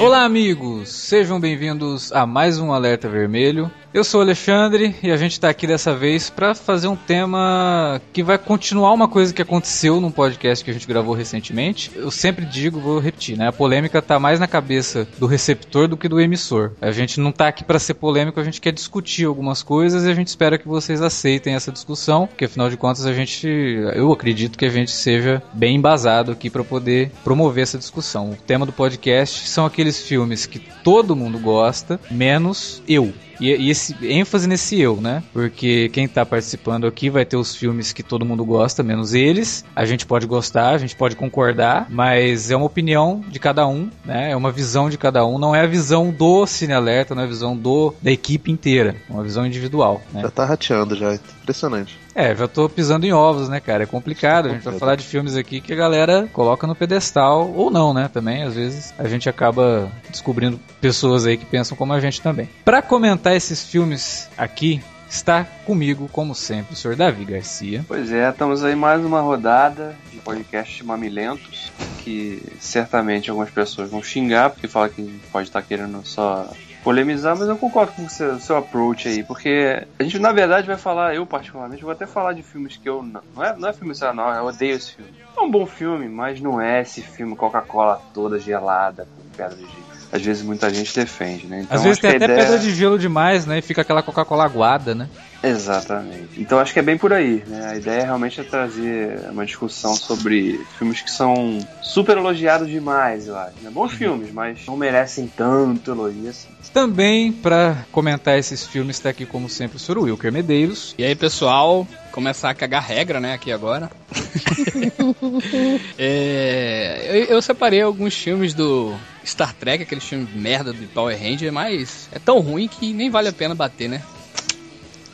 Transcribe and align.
Olá, 0.00 0.22
amigos! 0.22 0.90
Sejam 0.90 1.40
bem-vindos 1.40 2.12
a 2.12 2.24
mais 2.24 2.60
um 2.60 2.72
Alerta 2.72 3.08
Vermelho. 3.08 3.68
Eu 3.98 4.04
sou 4.04 4.20
o 4.20 4.22
Alexandre 4.22 4.94
e 5.02 5.10
a 5.10 5.16
gente 5.16 5.32
está 5.32 5.48
aqui 5.48 5.66
dessa 5.66 5.92
vez 5.92 6.30
para 6.30 6.54
fazer 6.54 6.86
um 6.86 6.94
tema 6.94 8.00
que 8.12 8.22
vai 8.22 8.38
continuar 8.38 8.92
uma 8.92 9.08
coisa 9.08 9.34
que 9.34 9.42
aconteceu 9.42 10.00
num 10.00 10.12
podcast 10.12 10.64
que 10.64 10.70
a 10.70 10.72
gente 10.72 10.86
gravou 10.86 11.16
recentemente. 11.16 11.90
Eu 11.96 12.08
sempre 12.08 12.46
digo, 12.46 12.78
vou 12.78 13.00
repetir, 13.00 13.36
né? 13.36 13.48
A 13.48 13.52
polêmica 13.52 14.00
tá 14.00 14.20
mais 14.20 14.38
na 14.38 14.46
cabeça 14.46 15.08
do 15.18 15.26
receptor 15.26 15.88
do 15.88 15.96
que 15.96 16.08
do 16.08 16.20
emissor. 16.20 16.74
A 16.80 16.92
gente 16.92 17.18
não 17.18 17.32
tá 17.32 17.48
aqui 17.48 17.64
para 17.64 17.80
ser 17.80 17.94
polêmico, 17.94 18.38
a 18.38 18.44
gente 18.44 18.60
quer 18.60 18.70
discutir 18.70 19.24
algumas 19.24 19.64
coisas 19.64 20.04
e 20.04 20.08
a 20.08 20.14
gente 20.14 20.28
espera 20.28 20.58
que 20.58 20.68
vocês 20.68 21.02
aceitem 21.02 21.56
essa 21.56 21.72
discussão, 21.72 22.28
porque 22.28 22.44
afinal 22.44 22.70
de 22.70 22.76
contas 22.76 23.04
a 23.04 23.12
gente, 23.12 23.48
eu 23.48 24.12
acredito 24.12 24.56
que 24.56 24.64
a 24.64 24.70
gente 24.70 24.92
seja 24.92 25.42
bem 25.52 25.74
embasado 25.74 26.30
aqui 26.30 26.48
para 26.48 26.62
poder 26.62 27.10
promover 27.24 27.64
essa 27.64 27.76
discussão. 27.76 28.30
O 28.30 28.36
tema 28.36 28.64
do 28.64 28.72
podcast 28.72 29.48
são 29.48 29.66
aqueles 29.66 30.00
filmes 30.00 30.46
que 30.46 30.60
todo 30.84 31.16
mundo 31.16 31.40
gosta, 31.40 31.98
menos 32.08 32.80
eu. 32.86 33.12
E, 33.40 33.54
e, 33.54 33.70
esse 33.70 33.96
ênfase 34.02 34.48
nesse 34.48 34.80
eu, 34.80 35.00
né? 35.00 35.22
Porque 35.32 35.88
quem 35.90 36.08
tá 36.08 36.24
participando 36.24 36.86
aqui 36.86 37.10
vai 37.10 37.24
ter 37.24 37.36
os 37.36 37.54
filmes 37.54 37.92
que 37.92 38.02
todo 38.02 38.24
mundo 38.24 38.44
gosta, 38.44 38.82
menos 38.82 39.14
eles. 39.14 39.64
A 39.74 39.84
gente 39.84 40.06
pode 40.06 40.26
gostar, 40.26 40.70
a 40.70 40.78
gente 40.78 40.96
pode 40.96 41.16
concordar, 41.16 41.86
mas 41.90 42.50
é 42.50 42.56
uma 42.56 42.66
opinião 42.66 43.22
de 43.28 43.38
cada 43.38 43.66
um, 43.66 43.90
né? 44.04 44.30
É 44.30 44.36
uma 44.36 44.50
visão 44.50 44.90
de 44.90 44.98
cada 44.98 45.24
um, 45.26 45.38
não 45.38 45.54
é 45.54 45.60
a 45.62 45.66
visão 45.66 46.10
do 46.10 46.46
Cine 46.46 46.72
Alerta, 46.72 47.14
não 47.14 47.22
é 47.22 47.24
a 47.24 47.28
visão 47.28 47.56
do 47.56 47.94
da 48.02 48.10
equipe 48.10 48.50
inteira, 48.50 48.96
é 49.08 49.12
uma 49.12 49.22
visão 49.22 49.46
individual, 49.46 50.02
né? 50.12 50.22
Já 50.22 50.30
tá 50.30 50.44
rateando 50.44 50.96
já, 50.96 51.14
impressionante. 51.14 51.98
É, 52.18 52.34
já 52.34 52.48
tô 52.48 52.68
pisando 52.68 53.06
em 53.06 53.12
ovos, 53.12 53.48
né, 53.48 53.60
cara? 53.60 53.84
É 53.84 53.86
complicado. 53.86 54.48
A 54.48 54.52
gente 54.52 54.64
vai 54.64 54.76
falar 54.76 54.96
de 54.96 55.04
filmes 55.04 55.36
aqui 55.36 55.60
que 55.60 55.72
a 55.72 55.76
galera 55.76 56.28
coloca 56.32 56.66
no 56.66 56.74
pedestal, 56.74 57.48
ou 57.54 57.70
não, 57.70 57.94
né? 57.94 58.10
Também, 58.12 58.42
às 58.42 58.56
vezes, 58.56 58.92
a 58.98 59.06
gente 59.06 59.28
acaba 59.28 59.88
descobrindo 60.10 60.58
pessoas 60.80 61.24
aí 61.24 61.36
que 61.36 61.46
pensam 61.46 61.76
como 61.76 61.92
a 61.92 62.00
gente 62.00 62.20
também. 62.20 62.48
Para 62.64 62.82
comentar 62.82 63.36
esses 63.36 63.64
filmes 63.64 64.28
aqui, 64.36 64.82
está 65.08 65.44
comigo, 65.64 66.08
como 66.10 66.34
sempre, 66.34 66.74
o 66.74 66.76
senhor 66.76 66.96
Davi 66.96 67.24
Garcia. 67.24 67.84
Pois 67.86 68.10
é, 68.10 68.28
estamos 68.28 68.64
aí 68.64 68.74
mais 68.74 69.04
uma 69.04 69.20
rodada 69.20 69.94
de 70.10 70.18
podcast 70.18 70.84
mamilentos, 70.84 71.70
que 71.98 72.42
certamente 72.58 73.30
algumas 73.30 73.50
pessoas 73.50 73.90
vão 73.90 74.02
xingar, 74.02 74.50
porque 74.50 74.66
fala 74.66 74.88
que 74.88 75.20
pode 75.30 75.46
estar 75.46 75.62
querendo 75.62 76.04
só 76.04 76.50
polemizar, 76.82 77.36
mas 77.36 77.48
eu 77.48 77.56
concordo 77.56 77.92
com 77.92 78.04
o 78.04 78.10
seu, 78.10 78.38
seu, 78.38 78.56
approach 78.56 79.08
aí, 79.08 79.22
porque 79.22 79.84
a 79.98 80.02
gente 80.02 80.18
na 80.18 80.32
verdade 80.32 80.66
vai 80.66 80.76
falar, 80.76 81.14
eu 81.14 81.26
particularmente, 81.26 81.82
vou 81.82 81.90
até 81.90 82.06
falar 82.06 82.32
de 82.32 82.42
filmes 82.42 82.76
que 82.76 82.88
eu 82.88 83.02
não, 83.02 83.20
não 83.34 83.44
é, 83.44 83.56
não 83.56 83.68
é 83.68 83.72
filme, 83.72 83.94
não, 84.14 84.34
eu 84.34 84.44
odeio 84.44 84.74
esse 84.74 84.94
filme. 84.94 85.12
É 85.36 85.40
um 85.40 85.50
bom 85.50 85.66
filme, 85.66 86.08
mas 86.08 86.40
não 86.40 86.60
é 86.60 86.82
esse 86.82 87.02
filme 87.02 87.36
Coca-Cola 87.36 88.00
toda 88.12 88.38
gelada, 88.38 89.06
com 89.16 89.36
pedra 89.36 89.56
de 89.56 89.62
gelo. 89.62 89.88
Às 90.10 90.22
vezes 90.22 90.42
muita 90.42 90.72
gente 90.72 90.94
defende, 90.94 91.46
né? 91.46 91.60
Então, 91.62 91.76
Às 91.76 91.84
vezes 91.84 91.98
tem 91.98 92.10
até 92.10 92.24
ideia... 92.24 92.40
pedra 92.40 92.58
de 92.58 92.74
gelo 92.74 92.98
demais, 92.98 93.44
né? 93.44 93.58
E 93.58 93.62
fica 93.62 93.82
aquela 93.82 94.02
Coca-Cola 94.02 94.44
aguada, 94.44 94.94
né? 94.94 95.08
Exatamente. 95.42 96.40
Então 96.40 96.58
acho 96.58 96.72
que 96.72 96.78
é 96.78 96.82
bem 96.82 96.98
por 96.98 97.12
aí, 97.12 97.44
né? 97.46 97.70
A 97.70 97.76
ideia 97.76 98.04
realmente 98.04 98.40
é 98.40 98.44
trazer 98.44 99.20
uma 99.30 99.46
discussão 99.46 99.94
sobre 99.94 100.60
filmes 100.76 101.00
que 101.00 101.10
são 101.10 101.58
super 101.82 102.16
elogiados 102.16 102.68
demais, 102.68 103.26
eu 103.28 103.36
acho. 103.36 103.54
Né? 103.62 103.70
Bons 103.70 103.92
uhum. 103.92 103.98
filmes, 103.98 104.32
mas 104.32 104.66
não 104.66 104.76
merecem 104.76 105.30
tanto 105.36 105.92
elogio 105.92 106.30
assim. 106.30 106.48
Também, 106.72 107.32
para 107.32 107.86
comentar 107.92 108.38
esses 108.38 108.66
filmes, 108.66 108.96
está 108.96 109.10
aqui, 109.10 109.24
como 109.24 109.48
sempre, 109.48 109.76
o 109.76 109.80
Sr. 109.80 109.98
Wilker 109.98 110.32
Medeiros. 110.32 110.94
E 110.98 111.04
aí, 111.04 111.14
pessoal, 111.14 111.86
começar 112.12 112.50
a 112.50 112.54
cagar 112.54 112.82
regra, 112.82 113.20
né, 113.20 113.32
aqui 113.32 113.52
agora. 113.52 113.90
é, 115.98 117.06
eu, 117.10 117.24
eu, 117.36 117.42
separei 117.42 117.80
alguns 117.80 118.14
filmes 118.14 118.54
do 118.54 118.94
Star 119.24 119.54
Trek, 119.54 119.82
aquele 119.82 120.00
filme 120.00 120.28
merda 120.34 120.72
do 120.72 120.86
Power 120.88 121.16
Ranger, 121.16 121.52
mas 121.52 122.08
é 122.12 122.18
tão 122.18 122.40
ruim 122.40 122.68
que 122.68 122.92
nem 122.92 123.08
vale 123.08 123.28
a 123.28 123.32
pena 123.32 123.54
bater, 123.54 123.88
né? 123.88 124.02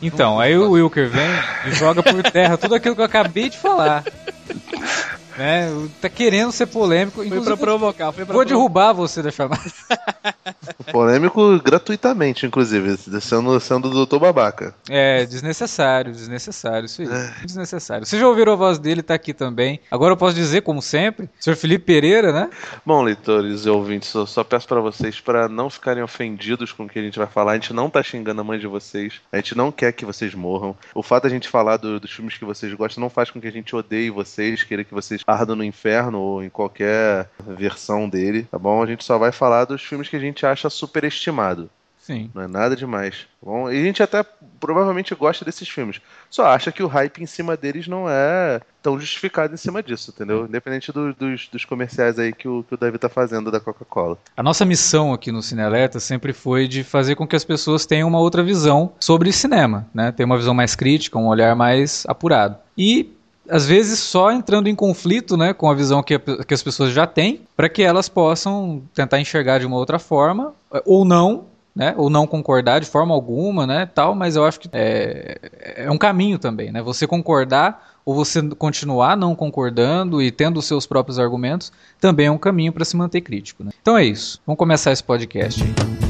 Então, 0.07 0.39
aí 0.39 0.57
o 0.57 0.73
Wilker 0.73 1.09
vem 1.09 1.31
e 1.67 1.73
joga 1.73 2.03
por 2.03 2.23
terra 2.31 2.59
tudo 2.59 2.75
aquilo 2.75 2.95
que 2.95 3.01
eu 3.01 3.07
acabei 3.07 3.49
de 3.49 3.57
falar. 3.57 4.05
Né? 5.37 5.89
Tá 6.01 6.09
querendo 6.09 6.53
ser 6.53 6.67
polêmico. 6.67 7.27
Foi 7.27 7.43
pra 7.43 7.57
provocar. 7.57 8.13
Foi 8.13 8.25
pra 8.25 8.35
vou 8.35 8.45
provocar. 8.45 8.49
derrubar 8.49 8.93
você 8.93 9.23
da 9.23 9.31
chamada. 9.31 9.63
polêmico 10.93 11.59
gratuitamente, 11.61 12.47
inclusive, 12.47 12.97
sendo, 13.21 13.59
sendo 13.61 13.89
do 13.89 13.95
doutor 13.95 14.21
babaca. 14.21 14.75
É, 14.89 15.25
desnecessário, 15.27 16.13
desnecessário, 16.13 16.87
isso 16.87 17.03
aí. 17.03 17.09
É. 17.09 17.45
Desnecessário. 17.45 18.07
Vocês 18.07 18.21
já 18.21 18.29
ouviram 18.29 18.53
a 18.53 18.57
voz 18.57 18.79
dele, 18.79 19.03
tá 19.03 19.15
aqui 19.15 19.33
também. 19.33 19.81
Agora 19.91 20.13
eu 20.13 20.17
posso 20.17 20.35
dizer, 20.35 20.63
como 20.63 20.81
sempre, 20.81 21.29
Sr. 21.41 21.57
Felipe 21.57 21.85
Pereira, 21.85 22.33
né? 22.33 22.51
Bom, 22.85 23.03
leitores 23.03 23.67
e 23.67 23.71
ouvintes, 23.71 24.13
eu 24.15 24.27
só 24.27 24.45
peço 24.45 24.69
para 24.69 24.81
vocês 24.81 25.21
para 25.21 25.49
não 25.49 25.69
ficarem 25.69 26.03
ofendidos 26.03 26.73
com 26.73 26.85
o 26.85 26.89
que 26.89 26.99
a 26.99 27.03
gente 27.03 27.19
vai 27.19 27.27
falar. 27.27 27.53
A 27.53 27.55
gente 27.57 27.73
não 27.73 27.91
tá 27.91 28.03
xingando 28.03 28.41
a 28.41 28.45
mãe 28.45 28.59
de 28.59 28.67
vocês. 28.67 29.21
A 29.33 29.37
gente 29.37 29.57
não 29.57 29.73
quer 29.73 29.93
que 29.93 30.05
vocês 30.05 30.35
morram. 30.35 30.77
O 30.95 31.03
fato 31.03 31.25
de 31.25 31.29
a 31.29 31.31
gente 31.31 31.49
falar 31.49 31.77
do, 31.77 31.99
dos 31.99 32.11
filmes 32.11 32.37
que 32.39 32.45
vocês 32.45 32.73
gostam 32.75 33.03
não 33.03 33.11
faz 33.11 33.31
com 33.31 33.41
que 33.41 33.49
a 33.49 33.53
gente 33.53 33.75
odeie 33.75 34.11
vocês, 34.11 34.63
queira 34.63 34.85
que 34.85 34.95
vocês 34.95 35.24
ardam 35.27 35.57
no 35.57 35.65
inferno 35.65 36.19
ou 36.21 36.43
em 36.43 36.49
qualquer 36.49 37.29
versão 37.47 38.09
dele, 38.09 38.47
tá 38.51 38.59
bom? 38.59 38.83
A 38.83 38.87
gente 38.87 39.05
só 39.05 39.19
vai 39.19 39.33
falar 39.33 39.65
dos 39.65 39.83
filmes 39.83 40.09
que 40.09 40.17
a 40.17 40.21
gente 40.21 40.45
acha 40.47 40.71
superestimado. 40.71 41.71
Sim. 42.05 42.31
Não 42.35 42.43
é 42.43 42.47
nada 42.47 42.77
demais. 42.77 43.21
Tá 43.41 43.51
bom, 43.51 43.73
e 43.73 43.81
a 43.81 43.83
gente 43.83 44.03
até 44.03 44.23
provavelmente 44.61 45.15
gosta 45.15 45.43
desses 45.43 45.67
filmes. 45.67 46.03
Só 46.29 46.45
acha 46.45 46.71
que 46.71 46.83
o 46.83 46.87
hype 46.87 47.23
em 47.23 47.27
cima 47.27 47.57
deles 47.57 47.89
não 47.89 48.07
é 48.07 48.61
tão 48.83 49.01
justificado 49.01 49.55
em 49.55 49.57
cima 49.57 49.83
disso, 49.83 50.13
entendeu? 50.15 50.45
Independente 50.45 50.93
do, 50.93 51.15
dos, 51.15 51.49
dos 51.49 51.65
comerciais 51.65 52.19
aí 52.19 52.35
que 52.35 52.47
o, 52.47 52.63
que 52.63 52.75
o 52.75 52.77
David 52.77 52.99
tá 52.99 53.09
fazendo 53.09 53.51
da 53.51 53.59
Coca-Cola. 53.59 54.19
A 54.37 54.43
nossa 54.43 54.67
missão 54.67 55.15
aqui 55.15 55.33
no 55.33 55.41
Cinealerta 55.41 55.99
sempre 55.99 56.35
foi 56.35 56.69
de 56.69 56.85
fazer 56.85 57.15
com 57.15 57.27
que 57.27 57.37
as 57.37 57.45
pessoas 57.45 57.87
tenham 57.87 58.07
uma 58.07 58.21
outra 58.21 58.43
visão 58.43 58.93
sobre 59.01 59.33
cinema, 59.33 59.89
né? 59.95 60.13
Ter 60.13 60.25
uma 60.25 60.37
visão 60.37 60.53
mais 60.53 60.77
crítica, 60.77 61.19
um 61.19 61.29
olhar 61.29 61.57
mais 61.57 62.05
apurado. 62.07 62.59
E 62.77 63.15
às 63.49 63.67
vezes 63.67 63.99
só 63.99 64.33
entrando 64.33 64.69
em 64.69 64.75
conflito 64.75 65.37
né, 65.37 65.53
com 65.53 65.71
a 65.71 65.75
visão 65.75 66.03
que, 66.03 66.15
a, 66.15 66.19
que 66.19 66.55
as 66.55 66.63
pessoas 66.63 66.93
já 66.93 67.07
têm, 67.07 67.43
para 67.57 67.69
que 67.69 67.83
elas 67.83 68.09
possam 68.09 68.83
tentar 68.95 69.21
enxergar 69.21 69.59
de 69.59 69.67
uma 69.67 69.77
outra 69.77 69.99
forma, 69.99 70.53
eh, 70.73 70.83
ou 70.85 71.05
não, 71.05 71.45
né, 71.75 71.95
ou 71.97 72.09
não 72.09 72.27
concordar 72.27 72.81
de 72.81 72.87
forma 72.87 73.15
alguma, 73.15 73.67
né, 73.67 73.89
tal, 73.93 74.15
mas 74.15 74.37
eu 74.37 74.45
acho 74.45 74.61
que 74.61 74.69
é, 74.73 75.39
é 75.77 75.91
um 75.91 75.99
caminho 75.99 76.39
também, 76.39 76.71
né, 76.71 76.81
você 76.81 77.07
concordar 77.07 77.95
ou 78.05 78.15
você 78.15 78.43
continuar 78.59 79.17
não 79.17 79.35
concordando 79.35 80.21
e 80.21 80.31
tendo 80.31 80.59
os 80.59 80.67
seus 80.67 80.87
próprios 80.87 81.19
argumentos, 81.19 81.73
também 81.99 82.27
é 82.27 82.31
um 82.31 82.39
caminho 82.39 82.73
para 82.73 82.85
se 82.85 82.97
manter 82.97 83.23
crítico. 83.23 83.65
Né? 83.65 83.71
Então 83.81 83.97
é 83.97 84.05
isso, 84.05 84.41
vamos 84.47 84.59
começar 84.59 84.93
esse 84.93 85.03
podcast 85.03 85.63
aí. 85.63 86.04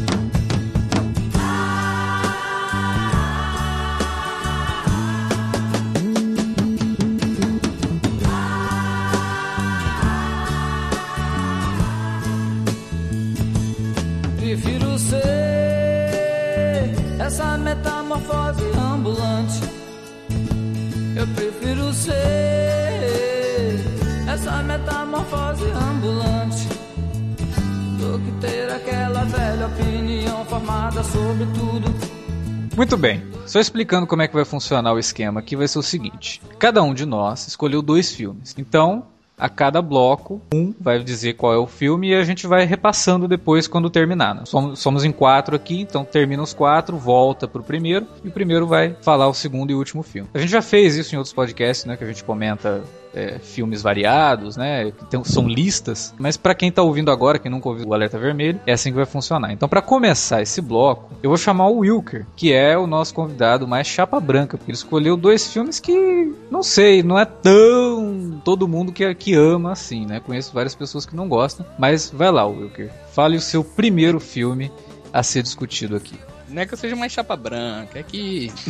Muito 32.76 32.96
bem, 32.96 33.22
só 33.46 33.60
explicando 33.60 34.04
como 34.04 34.22
é 34.22 34.26
que 34.26 34.34
vai 34.34 34.44
funcionar 34.44 34.92
o 34.92 34.98
esquema 34.98 35.38
aqui 35.38 35.54
vai 35.54 35.68
ser 35.68 35.78
o 35.78 35.82
seguinte: 35.82 36.42
cada 36.58 36.82
um 36.82 36.92
de 36.92 37.06
nós 37.06 37.46
escolheu 37.46 37.80
dois 37.80 38.12
filmes. 38.12 38.52
Então, 38.58 39.06
a 39.38 39.48
cada 39.48 39.80
bloco, 39.80 40.42
um 40.52 40.74
vai 40.80 41.02
dizer 41.02 41.34
qual 41.34 41.52
é 41.52 41.56
o 41.56 41.68
filme 41.68 42.10
e 42.10 42.14
a 42.14 42.24
gente 42.24 42.48
vai 42.48 42.64
repassando 42.64 43.28
depois 43.28 43.68
quando 43.68 43.88
terminar. 43.88 44.34
Né? 44.34 44.42
Somos, 44.44 44.80
somos, 44.80 45.04
em 45.04 45.12
quatro 45.12 45.54
aqui, 45.54 45.80
então 45.80 46.04
termina 46.04 46.42
os 46.42 46.52
quatro, 46.52 46.96
volta 46.96 47.46
pro 47.46 47.62
primeiro 47.62 48.08
e 48.24 48.28
o 48.28 48.32
primeiro 48.32 48.66
vai 48.66 48.96
falar 49.02 49.28
o 49.28 49.34
segundo 49.34 49.70
e 49.70 49.74
último 49.74 50.02
filme. 50.02 50.28
A 50.34 50.38
gente 50.38 50.50
já 50.50 50.62
fez 50.62 50.96
isso 50.96 51.14
em 51.14 51.18
outros 51.18 51.32
podcasts, 51.32 51.84
né? 51.84 51.96
Que 51.96 52.02
a 52.02 52.08
gente 52.08 52.24
comenta 52.24 52.82
é, 53.14 53.38
filmes 53.38 53.82
variados, 53.82 54.56
né? 54.56 54.90
Que 54.90 55.04
tem, 55.06 55.22
são 55.24 55.48
listas. 55.48 56.14
Mas 56.18 56.36
para 56.36 56.54
quem 56.54 56.70
tá 56.70 56.82
ouvindo 56.82 57.10
agora, 57.10 57.38
quem 57.38 57.50
nunca 57.50 57.68
ouviu 57.68 57.86
o 57.86 57.94
Alerta 57.94 58.18
Vermelho, 58.18 58.60
é 58.66 58.72
assim 58.72 58.90
que 58.90 58.96
vai 58.96 59.06
funcionar. 59.06 59.52
Então, 59.52 59.68
para 59.68 59.80
começar 59.80 60.42
esse 60.42 60.60
bloco, 60.60 61.10
eu 61.22 61.30
vou 61.30 61.36
chamar 61.36 61.68
o 61.68 61.78
Wilker, 61.78 62.26
que 62.36 62.52
é 62.52 62.76
o 62.76 62.86
nosso 62.86 63.14
convidado 63.14 63.66
mais 63.66 63.86
chapa 63.86 64.18
branca, 64.20 64.56
porque 64.56 64.70
ele 64.70 64.76
escolheu 64.76 65.16
dois 65.16 65.52
filmes 65.52 65.78
que, 65.80 66.32
não 66.50 66.62
sei, 66.62 67.02
não 67.02 67.18
é 67.18 67.24
tão 67.24 68.40
todo 68.44 68.68
mundo 68.68 68.92
que, 68.92 69.14
que 69.14 69.34
ama 69.34 69.72
assim, 69.72 70.06
né? 70.06 70.20
Conheço 70.20 70.52
várias 70.52 70.74
pessoas 70.74 71.06
que 71.06 71.16
não 71.16 71.28
gostam. 71.28 71.64
Mas 71.78 72.10
vai 72.10 72.30
lá, 72.30 72.46
Wilker. 72.46 72.90
Fale 73.12 73.36
o 73.36 73.40
seu 73.40 73.64
primeiro 73.64 74.20
filme 74.20 74.70
a 75.12 75.22
ser 75.22 75.42
discutido 75.42 75.96
aqui. 75.96 76.18
Não 76.48 76.62
é 76.62 76.66
que 76.66 76.74
eu 76.74 76.78
seja 76.78 76.94
mais 76.94 77.12
chapa 77.12 77.36
branca, 77.36 77.98
é 77.98 78.02
que. 78.02 78.52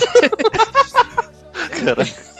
Caraca. 1.84 2.34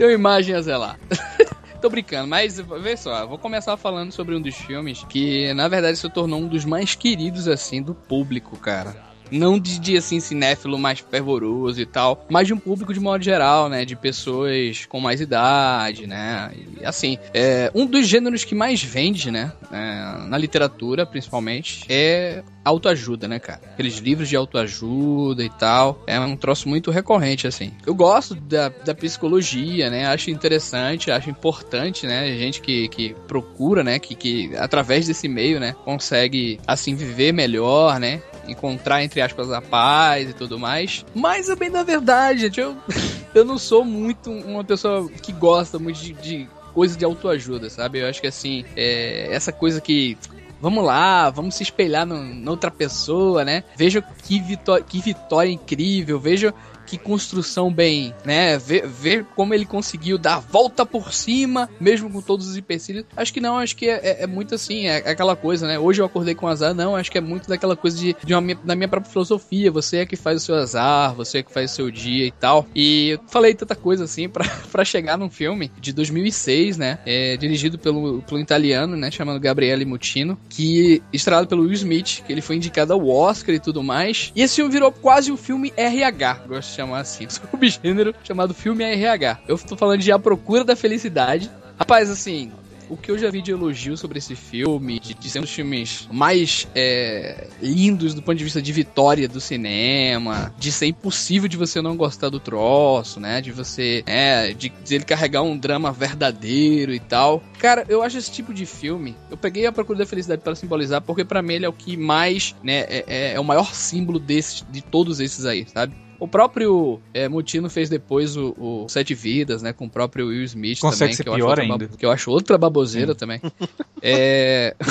Uma 0.00 0.12
imagem 0.12 0.54
a 0.54 0.62
zelar. 0.62 0.98
Tô 1.80 1.88
brincando, 1.88 2.26
mas 2.26 2.58
vê 2.58 2.96
só, 2.96 3.24
vou 3.26 3.38
começar 3.38 3.76
falando 3.76 4.10
sobre 4.10 4.34
um 4.34 4.40
dos 4.40 4.56
filmes 4.56 5.04
que, 5.04 5.52
na 5.54 5.68
verdade, 5.68 5.96
se 5.96 6.08
tornou 6.10 6.40
um 6.40 6.48
dos 6.48 6.64
mais 6.64 6.94
queridos, 6.94 7.46
assim, 7.46 7.80
do 7.80 7.94
público, 7.94 8.56
cara. 8.56 9.07
Não 9.30 9.58
de, 9.58 9.78
de 9.78 9.96
assim, 9.96 10.20
cinéfilo 10.20 10.78
mais 10.78 11.00
fervoroso 11.00 11.80
e 11.80 11.86
tal, 11.86 12.26
mas 12.28 12.46
de 12.46 12.54
um 12.54 12.58
público 12.58 12.92
de 12.92 13.00
modo 13.00 13.22
geral, 13.22 13.68
né? 13.68 13.84
De 13.84 13.96
pessoas 13.96 14.86
com 14.86 15.00
mais 15.00 15.20
idade, 15.20 16.06
né? 16.06 16.50
E 16.80 16.84
assim, 16.84 17.18
é, 17.34 17.70
um 17.74 17.86
dos 17.86 18.06
gêneros 18.06 18.44
que 18.44 18.54
mais 18.54 18.82
vende, 18.82 19.30
né? 19.30 19.52
é, 19.72 20.28
na 20.28 20.38
literatura, 20.38 21.06
principalmente, 21.06 21.84
é 21.88 22.42
autoajuda, 22.64 23.26
né, 23.26 23.38
cara? 23.38 23.60
Aqueles 23.72 23.96
livros 23.98 24.28
de 24.28 24.36
autoajuda 24.36 25.42
e 25.42 25.48
tal. 25.48 26.02
É 26.06 26.18
um 26.20 26.36
troço 26.36 26.68
muito 26.68 26.90
recorrente, 26.90 27.46
assim. 27.46 27.72
Eu 27.86 27.94
gosto 27.94 28.34
da, 28.34 28.68
da 28.68 28.94
psicologia, 28.94 29.88
né? 29.88 30.06
Acho 30.06 30.30
interessante, 30.30 31.10
acho 31.10 31.30
importante, 31.30 32.06
né? 32.06 32.30
Gente 32.36 32.60
que, 32.60 32.88
que 32.88 33.14
procura, 33.26 33.82
né? 33.82 33.98
Que, 33.98 34.14
que 34.14 34.56
através 34.56 35.06
desse 35.06 35.28
meio, 35.28 35.58
né? 35.58 35.74
Consegue, 35.84 36.60
assim, 36.66 36.94
viver 36.94 37.32
melhor, 37.32 37.98
né? 37.98 38.20
Encontrar, 38.48 39.02
entre 39.02 39.20
aspas, 39.20 39.50
a 39.52 39.60
paz 39.60 40.30
e 40.30 40.32
tudo 40.32 40.58
mais. 40.58 41.04
Mas, 41.14 41.50
a 41.50 41.56
bem 41.56 41.70
da 41.70 41.82
verdade, 41.82 42.40
gente, 42.40 42.60
eu, 42.60 42.76
eu 43.34 43.44
não 43.44 43.58
sou 43.58 43.84
muito 43.84 44.30
uma 44.30 44.64
pessoa 44.64 45.08
que 45.08 45.32
gosta 45.32 45.78
muito 45.78 46.00
de, 46.00 46.12
de 46.14 46.48
coisa 46.72 46.96
de 46.96 47.04
autoajuda, 47.04 47.68
sabe? 47.70 48.00
Eu 48.00 48.08
acho 48.08 48.20
que, 48.20 48.26
assim, 48.26 48.64
é, 48.76 49.28
essa 49.30 49.52
coisa 49.52 49.80
que 49.80 50.16
vamos 50.60 50.84
lá, 50.84 51.30
vamos 51.30 51.54
se 51.54 51.62
espelhar 51.62 52.04
no, 52.06 52.22
na 52.22 52.50
outra 52.50 52.70
pessoa, 52.70 53.44
né? 53.44 53.64
Veja 53.76 54.02
que, 54.02 54.40
vitó 54.40 54.80
que 54.80 55.00
vitória 55.00 55.50
incrível, 55.50 56.18
veja 56.18 56.54
que 56.88 56.96
construção 56.96 57.72
bem, 57.72 58.14
né? 58.24 58.56
Ver, 58.58 58.86
ver 58.86 59.24
como 59.36 59.52
ele 59.52 59.66
conseguiu 59.66 60.16
dar 60.16 60.36
a 60.36 60.40
volta 60.40 60.86
por 60.86 61.12
cima, 61.12 61.68
mesmo 61.78 62.10
com 62.10 62.22
todos 62.22 62.48
os 62.48 62.56
empecilhos. 62.56 63.04
Acho 63.14 63.32
que 63.32 63.40
não, 63.40 63.58
acho 63.58 63.76
que 63.76 63.86
é, 63.86 64.00
é, 64.02 64.22
é 64.22 64.26
muito 64.26 64.54
assim, 64.54 64.86
é, 64.86 65.02
é 65.04 65.10
aquela 65.10 65.36
coisa, 65.36 65.66
né? 65.66 65.78
Hoje 65.78 66.00
eu 66.00 66.06
acordei 66.06 66.34
com 66.34 66.48
azar, 66.48 66.74
não, 66.74 66.96
acho 66.96 67.10
que 67.10 67.18
é 67.18 67.20
muito 67.20 67.48
daquela 67.48 67.76
coisa 67.76 67.98
de, 67.98 68.16
de 68.24 68.34
uma, 68.34 68.54
da 68.64 68.74
minha 68.74 68.88
própria 68.88 69.10
filosofia. 69.10 69.70
Você 69.70 69.98
é 69.98 70.06
que 70.06 70.16
faz 70.16 70.42
o 70.42 70.44
seu 70.44 70.54
azar, 70.54 71.14
você 71.14 71.38
é 71.38 71.42
que 71.42 71.52
faz 71.52 71.72
o 71.72 71.74
seu 71.74 71.90
dia 71.90 72.24
e 72.24 72.30
tal. 72.30 72.66
E 72.74 73.10
eu 73.10 73.20
falei 73.28 73.54
tanta 73.54 73.74
coisa 73.74 74.04
assim 74.04 74.28
para 74.28 74.84
chegar 74.84 75.18
num 75.18 75.28
filme 75.28 75.70
de 75.78 75.92
2006, 75.92 76.78
né? 76.78 76.98
É, 77.04 77.36
dirigido 77.36 77.78
pelo, 77.78 78.22
pelo 78.22 78.40
italiano, 78.40 78.96
né? 78.96 79.10
Chamado 79.10 79.38
Gabriele 79.38 79.84
Mutino, 79.84 80.38
que 80.48 81.02
estrelado 81.12 81.46
pelo 81.46 81.64
Will 81.64 81.72
Smith, 81.72 82.22
que 82.26 82.32
ele 82.32 82.40
foi 82.40 82.56
indicado 82.56 82.94
ao 82.94 83.06
Oscar 83.06 83.54
e 83.54 83.60
tudo 83.60 83.82
mais. 83.82 84.32
E 84.34 84.40
esse 84.40 84.56
filme 84.56 84.72
virou 84.72 84.90
quase 84.90 85.30
um 85.30 85.36
filme 85.36 85.72
RH, 85.76 86.44
gosto 86.48 86.77
chamar 86.78 87.00
assim, 87.00 87.26
subgênero 87.28 88.14
chamado 88.22 88.54
filme 88.54 88.84
RH. 88.84 89.40
Eu 89.48 89.58
tô 89.58 89.76
falando 89.76 90.00
de 90.00 90.12
A 90.12 90.18
Procura 90.18 90.64
da 90.64 90.76
Felicidade. 90.76 91.50
Rapaz, 91.76 92.08
assim, 92.08 92.52
o 92.88 92.96
que 92.96 93.10
eu 93.10 93.18
já 93.18 93.30
vi 93.30 93.42
de 93.42 93.50
elogio 93.50 93.96
sobre 93.96 94.18
esse 94.18 94.34
filme, 94.34 94.98
de, 94.98 95.14
de 95.14 95.30
ser 95.30 95.38
um 95.38 95.42
dos 95.42 95.50
filmes 95.50 96.08
mais 96.10 96.66
é, 96.74 97.48
lindos 97.60 98.14
do 98.14 98.22
ponto 98.22 98.36
de 98.36 98.44
vista 98.44 98.62
de 98.62 98.72
vitória 98.72 99.28
do 99.28 99.40
cinema, 99.40 100.54
de 100.58 100.72
ser 100.72 100.86
impossível 100.86 101.48
de 101.48 101.56
você 101.56 101.82
não 101.82 101.96
gostar 101.96 102.28
do 102.28 102.40
troço, 102.40 103.20
né? 103.20 103.40
De 103.40 103.52
você, 103.52 104.02
é, 104.06 104.52
de, 104.52 104.68
de 104.68 104.94
ele 104.94 105.04
carregar 105.04 105.42
um 105.42 105.56
drama 105.56 105.92
verdadeiro 105.92 106.92
e 106.92 107.00
tal. 107.00 107.42
Cara, 107.58 107.84
eu 107.88 108.02
acho 108.02 108.18
esse 108.18 108.30
tipo 108.30 108.54
de 108.54 108.66
filme. 108.66 109.16
Eu 109.30 109.36
peguei 109.36 109.66
a 109.66 109.72
Procura 109.72 109.98
da 109.98 110.06
Felicidade 110.06 110.42
para 110.42 110.54
simbolizar, 110.54 111.02
porque 111.02 111.24
para 111.24 111.42
mim 111.42 111.54
ele 111.54 111.66
é 111.66 111.68
o 111.68 111.72
que 111.72 111.96
mais, 111.96 112.54
né, 112.62 112.80
é, 112.88 113.04
é, 113.06 113.32
é 113.34 113.40
o 113.40 113.44
maior 113.44 113.74
símbolo 113.74 114.18
desse, 114.18 114.64
de 114.64 114.82
todos 114.82 115.20
esses 115.20 115.44
aí, 115.44 115.66
sabe? 115.72 115.94
O 116.18 116.26
próprio 116.26 117.00
é, 117.14 117.28
Mutino 117.28 117.70
fez 117.70 117.88
depois 117.88 118.36
o, 118.36 118.54
o, 118.58 118.88
Sete 118.88 119.14
Vidas, 119.14 119.62
né? 119.62 119.72
Com 119.72 119.86
o 119.86 119.90
próprio 119.90 120.28
Will 120.28 120.42
Smith 120.44 120.80
Consegue 120.80 120.98
também. 120.98 121.16
ser 121.16 121.22
que 121.22 121.28
eu 121.28 121.34
pior 121.34 121.52
acho 121.52 121.60
ainda. 121.62 121.84
Outra, 121.84 121.96
que 121.96 122.06
eu 122.06 122.10
acho 122.10 122.30
outra 122.30 122.58
baboseira 122.58 123.14
também. 123.14 123.40
é... 124.02 124.74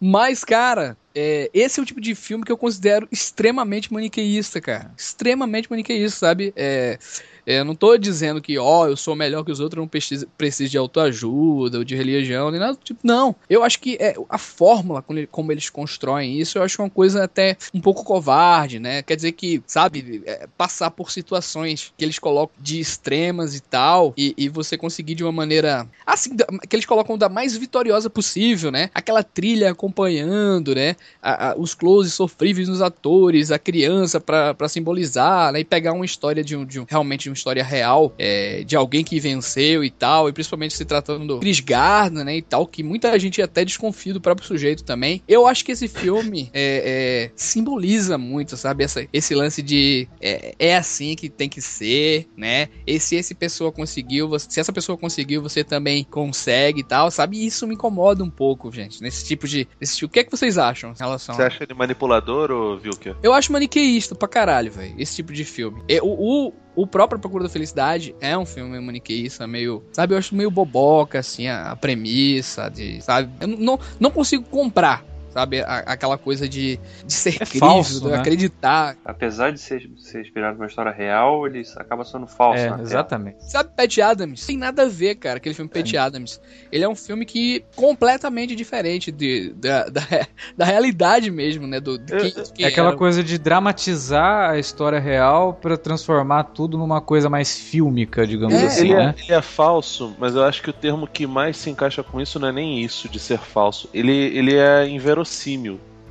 Mas, 0.00 0.44
cara, 0.44 0.96
é, 1.14 1.50
esse 1.54 1.80
é 1.80 1.82
o 1.82 1.86
tipo 1.86 2.00
de 2.00 2.14
filme 2.14 2.44
que 2.44 2.52
eu 2.52 2.56
considero 2.58 3.08
extremamente 3.10 3.90
maniqueísta, 3.90 4.60
cara. 4.60 4.92
Extremamente 4.96 5.70
maniqueísta, 5.70 6.18
sabe? 6.18 6.52
É, 6.54 6.98
é, 6.98 6.98
eu 7.46 7.64
não 7.64 7.76
tô 7.76 7.96
dizendo 7.96 8.42
que, 8.42 8.58
ó, 8.58 8.88
eu 8.88 8.96
sou 8.96 9.14
melhor 9.14 9.44
que 9.44 9.52
os 9.52 9.60
outros, 9.60 9.80
não 9.80 9.86
preciso, 9.86 10.26
preciso 10.36 10.70
de 10.70 10.76
autoajuda 10.76 11.78
ou 11.78 11.84
de 11.84 11.94
religião, 11.94 12.50
nem 12.50 12.58
nada 12.58 12.76
tipo. 12.82 12.98
Não. 13.04 13.36
Eu 13.48 13.62
acho 13.62 13.78
que 13.78 13.96
é, 14.00 14.14
a 14.28 14.36
fórmula, 14.38 15.04
como 15.30 15.52
eles 15.52 15.70
constroem 15.70 16.40
isso, 16.40 16.58
eu 16.58 16.62
acho 16.64 16.82
uma 16.82 16.90
coisa 16.90 17.22
até 17.22 17.56
um 17.72 17.80
pouco 17.80 18.02
covarde, 18.02 18.80
né? 18.80 19.00
Quer 19.02 19.14
dizer 19.14 19.32
que, 19.32 19.62
sabe, 19.66 20.22
é, 20.26 20.48
passar 20.58 20.90
por 20.90 21.12
situações 21.12 21.92
que 21.96 22.04
eles 22.04 22.18
colocam 22.18 22.56
de 22.60 22.80
extremas 22.80 23.54
e 23.54 23.60
tal, 23.60 24.12
e, 24.16 24.34
e 24.36 24.48
você 24.48 24.76
conseguir 24.76 25.14
de 25.14 25.22
uma 25.22 25.32
maneira, 25.32 25.86
assim, 26.04 26.36
que 26.68 26.74
eles 26.74 26.86
colocam 26.86 27.16
da 27.16 27.28
mais 27.28 27.56
vitoriosa 27.56 28.10
possível, 28.10 28.72
né? 28.72 28.90
Aquela 28.92 29.22
trilha 29.22 29.70
acompanhando, 29.70 30.74
né? 30.74 30.96
A, 31.22 31.50
a, 31.50 31.56
os 31.56 31.74
closes 31.74 32.12
sofríveis 32.12 32.68
nos 32.68 32.82
atores, 32.82 33.52
a 33.52 33.58
criança 33.58 34.20
para 34.20 34.68
simbolizar, 34.68 35.52
né? 35.52 35.60
E 35.60 35.64
pegar 35.64 35.92
uma 35.92 36.04
história 36.04 36.42
de 36.42 36.56
um, 36.56 36.64
de 36.64 36.80
um 36.80 36.86
realmente 36.88 37.30
um 37.30 37.35
história 37.36 37.62
real 37.62 38.12
é, 38.18 38.64
de 38.64 38.76
alguém 38.76 39.04
que 39.04 39.20
venceu 39.20 39.84
e 39.84 39.90
tal, 39.90 40.28
e 40.28 40.32
principalmente 40.32 40.74
se 40.74 40.84
tratando 40.84 41.26
do 41.26 41.38
Chris 41.38 41.60
Gardner, 41.60 42.24
né, 42.24 42.36
e 42.36 42.42
tal, 42.42 42.66
que 42.66 42.82
muita 42.82 43.18
gente 43.18 43.40
até 43.40 43.64
desconfia 43.64 44.12
do 44.12 44.20
próprio 44.20 44.46
sujeito 44.46 44.84
também. 44.84 45.22
Eu 45.28 45.46
acho 45.46 45.64
que 45.64 45.72
esse 45.72 45.88
filme 45.88 46.50
é, 46.52 47.28
é, 47.28 47.30
simboliza 47.36 48.18
muito, 48.18 48.56
sabe, 48.56 48.84
essa, 48.84 49.06
esse 49.12 49.34
lance 49.34 49.62
de 49.62 50.08
é, 50.20 50.54
é, 50.58 50.76
assim 50.76 51.14
que 51.14 51.28
tem 51.28 51.48
que 51.48 51.60
ser, 51.60 52.28
né, 52.36 52.68
e 52.86 52.98
se 52.98 53.16
essa 53.16 53.34
pessoa 53.34 53.72
conseguiu, 53.72 54.28
você, 54.28 54.46
se 54.50 54.60
essa 54.60 54.72
pessoa 54.72 54.96
conseguiu, 54.96 55.42
você 55.42 55.62
também 55.62 56.04
consegue 56.04 56.80
e 56.80 56.84
tal, 56.84 57.10
sabe, 57.10 57.38
e 57.38 57.46
isso 57.46 57.66
me 57.66 57.74
incomoda 57.74 58.22
um 58.22 58.30
pouco, 58.30 58.72
gente, 58.72 59.02
nesse 59.02 59.24
tipo 59.24 59.46
de, 59.46 59.68
nesse 59.80 59.96
tipo, 59.96 60.10
o 60.10 60.12
que 60.12 60.20
é 60.20 60.24
que 60.24 60.30
vocês 60.30 60.58
acham 60.58 60.92
em 60.92 60.98
relação 60.98 61.34
Você 61.34 61.42
acha 61.42 61.64
ele 61.64 61.74
manipulador 61.74 62.50
ou 62.50 62.78
Vilker? 62.78 63.16
Eu 63.22 63.32
acho 63.32 63.52
maniqueísta 63.52 64.14
pra 64.14 64.28
caralho, 64.28 64.70
velho, 64.70 64.94
esse 64.98 65.16
tipo 65.16 65.32
de 65.32 65.44
filme. 65.44 65.82
O, 66.02 66.52
o 66.76 66.86
próprio 66.86 67.18
Procura 67.18 67.44
da 67.44 67.50
Felicidade 67.50 68.14
é 68.20 68.36
um 68.36 68.44
filme 68.44 68.78
maniqueísta, 68.78 69.46
meio. 69.46 69.82
Sabe, 69.90 70.14
eu 70.14 70.18
acho 70.18 70.34
meio 70.34 70.50
boboca, 70.50 71.18
assim, 71.18 71.48
a, 71.48 71.72
a 71.72 71.76
premissa 71.76 72.68
de. 72.68 73.00
Sabe? 73.00 73.32
Eu 73.40 73.48
não, 73.48 73.80
não 73.98 74.10
consigo 74.10 74.44
comprar 74.44 75.02
sabe? 75.36 75.60
A, 75.60 75.78
aquela 75.80 76.16
coisa 76.16 76.48
de, 76.48 76.80
de 77.04 77.12
ser 77.12 77.36
É 77.40 77.44
crível, 77.46 77.60
falso, 77.60 78.00
de 78.00 78.08
né? 78.08 78.16
acreditar. 78.16 78.96
Apesar 79.04 79.52
de 79.52 79.60
ser, 79.60 79.90
ser 79.98 80.22
inspirado 80.22 80.56
numa 80.56 80.66
história 80.66 80.90
real, 80.90 81.46
ele 81.46 81.62
acaba 81.76 82.04
sendo 82.04 82.26
falso. 82.26 82.58
É, 82.58 82.68
tela. 82.70 82.80
exatamente. 82.80 83.44
Sabe 83.50 83.70
Pat 83.76 83.98
Adams? 83.98 84.46
Tem 84.46 84.56
nada 84.56 84.84
a 84.84 84.88
ver, 84.88 85.16
cara, 85.16 85.36
aquele 85.36 85.54
filme 85.54 85.70
Pat 85.70 85.92
Adams. 85.94 86.40
Ele 86.72 86.84
é 86.84 86.88
um 86.88 86.94
filme 86.96 87.26
que 87.26 87.64
completamente 87.74 88.56
diferente 88.56 89.12
de, 89.12 89.52
da, 89.56 89.84
da, 89.90 90.00
da 90.56 90.64
realidade 90.64 91.30
mesmo, 91.30 91.66
né? 91.66 91.80
Do, 91.80 91.98
de 91.98 92.14
quem, 92.14 92.32
de 92.32 92.52
quem 92.52 92.64
É 92.64 92.68
aquela 92.68 92.90
era. 92.90 92.96
coisa 92.96 93.22
de 93.22 93.38
dramatizar 93.38 94.50
a 94.50 94.58
história 94.58 94.98
real 94.98 95.52
pra 95.54 95.76
transformar 95.76 96.44
tudo 96.44 96.78
numa 96.78 97.00
coisa 97.00 97.28
mais 97.28 97.58
fílmica, 97.58 98.26
digamos 98.26 98.62
É, 98.62 98.66
assim, 98.66 98.92
ele, 98.92 98.94
né? 98.94 99.14
é, 99.18 99.22
ele 99.22 99.32
é 99.34 99.42
falso, 99.42 100.14
mas 100.18 100.34
eu 100.34 100.42
acho 100.44 100.62
que 100.62 100.70
o 100.70 100.72
termo 100.72 101.06
que 101.06 101.26
mais 101.26 101.56
se 101.58 101.68
encaixa 101.70 102.02
com 102.02 102.20
isso 102.20 102.38
não 102.38 102.48
é 102.48 102.52
nem 102.52 102.80
isso 102.82 103.08
de 103.08 103.18
ser 103.18 103.38
falso. 103.38 103.88
Ele, 103.92 104.12
ele 104.12 104.54
é 104.56 104.88
inverossímil. 104.88 105.25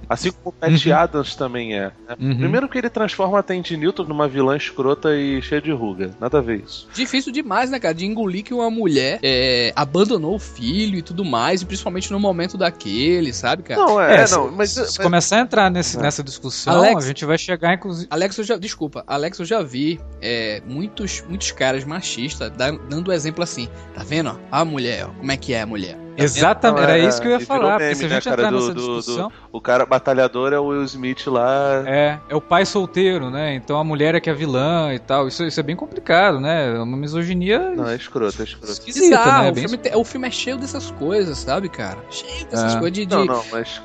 Assim 0.08 0.32
como 0.32 0.50
o 0.50 0.52
Pat 0.52 0.86
Uhum. 0.86 0.94
Adams 0.96 1.36
também 1.36 1.74
é. 1.74 1.86
né? 2.08 2.16
Uhum. 2.20 2.38
Primeiro 2.38 2.70
que 2.70 2.78
ele 2.78 2.92
transforma 2.92 3.40
a 3.40 3.42
Tandy 3.42 3.76
Newton 3.76 4.04
numa 4.04 4.28
vilã 4.28 4.56
escrota 4.56 5.16
e 5.16 5.42
cheia 5.42 5.60
de 5.60 5.72
ruga. 5.72 6.12
Nada 6.22 6.38
a 6.38 6.42
ver 6.42 6.62
isso. 6.64 6.88
Difícil 6.94 7.34
demais, 7.34 7.72
né, 7.72 7.80
cara? 7.80 7.92
De 7.92 8.06
engolir 8.06 8.44
que 8.44 8.54
uma 8.54 8.70
mulher 8.70 9.18
é, 9.24 9.74
abandonou 9.76 10.36
o 10.36 10.40
filho 10.40 11.00
e 11.00 11.02
tudo 11.02 11.26
mais, 11.26 11.64
e 11.64 11.66
principalmente 11.66 12.12
no 12.12 12.20
momento 12.20 12.56
daquele, 12.56 13.34
sabe, 13.34 13.64
cara? 13.64 13.82
Não, 13.84 14.00
é, 14.00 14.18
É, 14.22 14.28
se, 14.28 14.36
não, 14.36 14.52
mas, 14.52 14.70
se 14.74 14.80
mas- 14.82 14.98
começar 15.00 15.38
a 15.38 15.40
entrar 15.40 15.72
nesse, 15.72 15.98
É. 15.98 16.02
nessa 16.04 16.22
discussão, 16.22 16.76
Alex- 16.76 17.04
a 17.04 17.08
gente 17.08 17.26
vai 17.26 17.38
chegar, 17.40 17.74
inclusive. 17.74 18.08
Alex, 18.12 18.38
eu 18.38 18.44
já. 18.44 18.58
Desculpa, 18.58 19.04
Alex, 19.08 19.40
eu 19.40 19.46
já 19.46 19.64
vi 19.64 20.00
é, 20.22 20.62
muitos, 20.68 21.24
muitos 21.28 21.50
caras 21.52 21.84
machistas 21.84 22.52
da- 22.52 22.70
dando 22.70 23.12
exemplo 23.12 23.44
assim. 23.44 23.68
Tá 23.96 24.04
vendo? 24.04 24.40
A 24.52 24.64
mulher, 24.64 25.06
ó, 25.08 25.10
como 25.18 25.32
é 25.32 25.38
que 25.38 25.52
é 25.52 25.62
a 25.62 25.66
mulher? 25.66 25.98
Exatamente, 26.18 26.84
era 26.84 26.98
é, 26.98 27.06
isso 27.08 27.22
que 27.22 27.28
eu 27.28 27.32
ia 27.32 27.40
falar, 27.40 27.72
porque 27.80 27.84
meme, 27.84 27.96
se 27.96 28.06
a 28.06 28.08
né, 28.10 28.16
gente 28.16 28.24
cara, 28.24 28.36
entrar 28.42 28.50
do- 28.52 28.56
nessa 28.60 28.74
do- 28.74 28.98
discussão. 28.98 29.32
o 29.52 29.62
cara 29.62 29.86
batalhador 29.86 30.54
é 30.54 30.60
o 30.60 30.66
Will 30.68 30.84
Smith 30.84 31.28
lá. 31.28 31.84
É, 31.86 32.20
é 32.30 32.36
o 32.36 32.42
pai 32.42 32.66
solteiro, 32.66 33.30
né? 33.30 33.54
Então 33.56 33.78
a 33.78 33.84
mulher 33.84 34.16
é 34.16 34.20
que 34.20 34.30
é 34.30 34.34
vilã 34.34 34.94
e 34.94 35.00
tal. 35.00 35.28
Isso, 35.28 35.44
isso 35.44 35.60
é 35.60 35.64
bem 35.64 35.76
complicado, 35.76 36.40
né? 36.40 36.76
É 36.76 36.80
uma 36.80 36.98
misoginia 36.98 37.60
Não, 37.72 37.88
é 37.88 37.96
escroto, 37.96 38.42
é 38.42 38.46
escroto. 38.46 38.72
esquisita, 38.72 39.08
Bizarro, 39.18 39.44
né? 39.44 39.50
o, 39.50 39.54
Bem 39.54 39.68
filme, 39.68 39.78
te- 39.78 39.96
o 39.96 40.04
filme 40.04 40.28
é 40.28 40.32
cheio 40.32 40.58
dessas 40.58 40.92
coisas, 40.92 41.38
sabe, 41.38 41.70
cara? 41.70 41.98
Cheio 42.10 42.46
dessas 42.46 42.76
É. 42.76 42.80
coisas 42.80 42.94
de. 42.94 43.06
Não, 43.08 43.26
não, 43.26 43.44
mas 43.52 43.82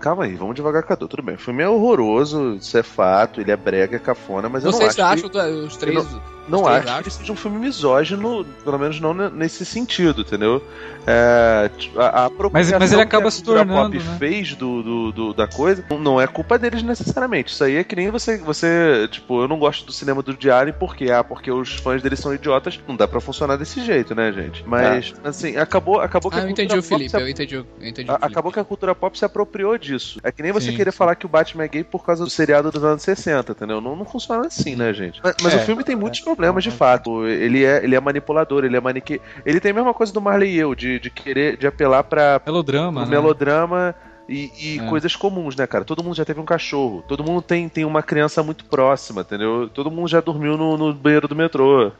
calma 0.00 0.24
aí, 0.24 0.34
vamos 0.34 0.54
devagar 0.56 0.82
dor. 0.96 1.08
Tudo 1.08 1.22
bem, 1.22 1.36
o 1.36 1.38
filme 1.38 1.62
é 1.62 1.68
horroroso, 1.68 2.56
isso 2.60 2.76
é 2.76 2.82
fato, 2.82 3.40
ele 3.40 3.50
é 3.50 3.56
brega, 3.56 3.96
é 3.96 3.98
cafona, 3.98 4.48
mas 4.48 4.64
eu 4.64 4.70
não 4.70 4.78
Vocês 4.78 4.90
acho 4.98 5.02
acham 5.02 5.28
que... 5.28 5.38
os 5.38 5.76
três. 5.76 5.96
Não 6.12 6.35
os 6.54 6.62
três 6.62 6.76
acho 6.76 6.84
que 6.84 6.90
acham? 6.90 7.00
ele 7.00 7.10
seja 7.10 7.32
um 7.32 7.36
filme 7.36 7.58
misógino, 7.58 8.44
pelo 8.64 8.78
menos 8.78 9.00
não 9.00 9.12
ne- 9.14 9.30
nesse 9.30 9.64
sentido, 9.64 10.20
entendeu? 10.22 10.62
É, 11.06 11.70
a, 11.96 12.26
a 12.26 12.30
Mas- 12.52 12.72
mas 12.72 12.92
ele 12.92 13.00
acaba 13.02 13.22
que 13.22 13.28
a 13.28 13.30
se 13.30 13.36
cultura 13.38 13.64
tornando, 13.64 13.96
pop 13.96 14.04
né? 14.04 14.16
fez 14.18 14.54
do, 14.54 14.82
do, 14.82 15.12
do- 15.12 15.34
da 15.34 15.46
coisa, 15.46 15.84
não- 15.88 15.98
não 15.98 16.20
é 16.20 16.26
culpa 16.26 16.58
deles 16.58 16.82
necessariamente. 16.82 17.52
Isso 17.52 17.62
aí 17.62 17.76
é 17.76 17.84
que 17.84 17.94
nem 17.94 18.10
você, 18.10 18.38
você, 18.38 19.08
tipo, 19.10 19.40
eu 19.42 19.48
não 19.48 19.58
gosto 19.58 19.84
do 19.86 19.92
cinema 19.92 20.22
do 20.22 20.34
Diário 20.34 20.74
porque 20.74 21.10
ah, 21.10 21.22
porque 21.22 21.50
os 21.50 21.76
fãs 21.76 22.02
dele 22.02 22.16
são 22.16 22.34
idiotas, 22.34 22.78
não 22.88 22.96
dá 22.96 23.06
pra 23.06 23.20
funcionar 23.20 23.56
desse 23.56 23.84
jeito, 23.84 24.14
né, 24.14 24.32
gente? 24.32 24.64
Mas 24.66 25.14
assim, 25.24 25.56
acabou, 25.56 26.00
acabou 26.00 26.30
que 26.30 26.36
Ah, 26.38 26.40
a 26.40 26.42
eu 26.42 26.46
cultura 26.48 26.64
entendi 26.66 26.78
o 26.78 26.82
pop 26.82 26.88
Felipe, 26.98 27.10
se 27.10 27.16
eu 27.20 27.28
entendi, 27.28 27.54
eu 27.54 27.66
entendi 27.80 28.10
o 28.10 28.14
a-. 28.14 28.18
Acabou 28.22 28.50
que 28.52 28.58
a 28.60 28.64
cultura 28.64 28.94
pop 28.94 29.16
se 29.16 29.24
apropriou 29.24 29.78
disso. 29.78 30.18
É 30.24 30.32
que 30.32 30.42
nem 30.42 30.50
você 30.52 30.70
Sim, 30.70 30.76
querer 30.76 30.90
sim. 30.90 30.96
falar 30.98 31.14
que 31.14 31.26
o 31.26 31.28
Batman 31.28 31.64
é 31.64 31.68
gay 31.68 31.84
por 31.84 32.04
causa 32.04 32.24
do 32.24 32.30
seriado 32.30 32.70
dos 32.70 32.82
anos 32.82 33.02
60, 33.02 33.52
entendeu? 33.52 33.80
Não, 33.80 33.94
não 33.94 34.04
funciona 34.04 34.46
assim, 34.46 34.74
né, 34.74 34.92
gente? 34.92 35.20
Mas, 35.22 35.34
mas 35.42 35.54
É. 35.54 35.56
o 35.58 35.60
filme 35.60 35.84
tem 35.84 35.94
muitos 35.94 36.20
problemas, 36.20 36.35
de 36.60 36.70
fato. 36.70 37.26
Ele 37.26 37.64
é, 37.64 37.82
ele 37.82 37.94
é 37.94 38.00
manipulador, 38.00 38.64
ele 38.64 38.76
é 38.76 38.80
manique... 38.80 39.20
Ele 39.44 39.60
tem 39.60 39.70
a 39.70 39.74
mesma 39.74 39.94
coisa 39.94 40.12
do 40.12 40.20
Marley 40.20 40.54
e 40.54 40.58
eu, 40.58 40.74
de, 40.74 40.98
de 40.98 41.10
querer, 41.10 41.56
de 41.56 41.66
apelar 41.66 42.04
pra 42.04 42.40
Melodrama, 42.44 43.04
né? 43.04 43.10
melodrama 43.10 43.94
e, 44.28 44.50
e 44.58 44.78
É. 44.80 44.88
coisas 44.88 45.14
comuns, 45.14 45.56
né, 45.56 45.66
cara? 45.66 45.84
Todo 45.84 46.02
mundo 46.02 46.16
já 46.16 46.24
teve 46.24 46.40
um 46.40 46.44
cachorro, 46.44 47.04
todo 47.06 47.24
mundo 47.24 47.42
tem, 47.42 47.68
tem 47.68 47.84
uma 47.84 48.02
criança 48.02 48.42
muito 48.42 48.64
próxima, 48.64 49.20
entendeu? 49.22 49.68
Todo 49.68 49.90
mundo 49.90 50.08
já 50.08 50.20
dormiu 50.20 50.56
no, 50.56 50.76
no 50.76 50.92
banheiro 50.92 51.28
do 51.28 51.36
metrô. 51.36 51.92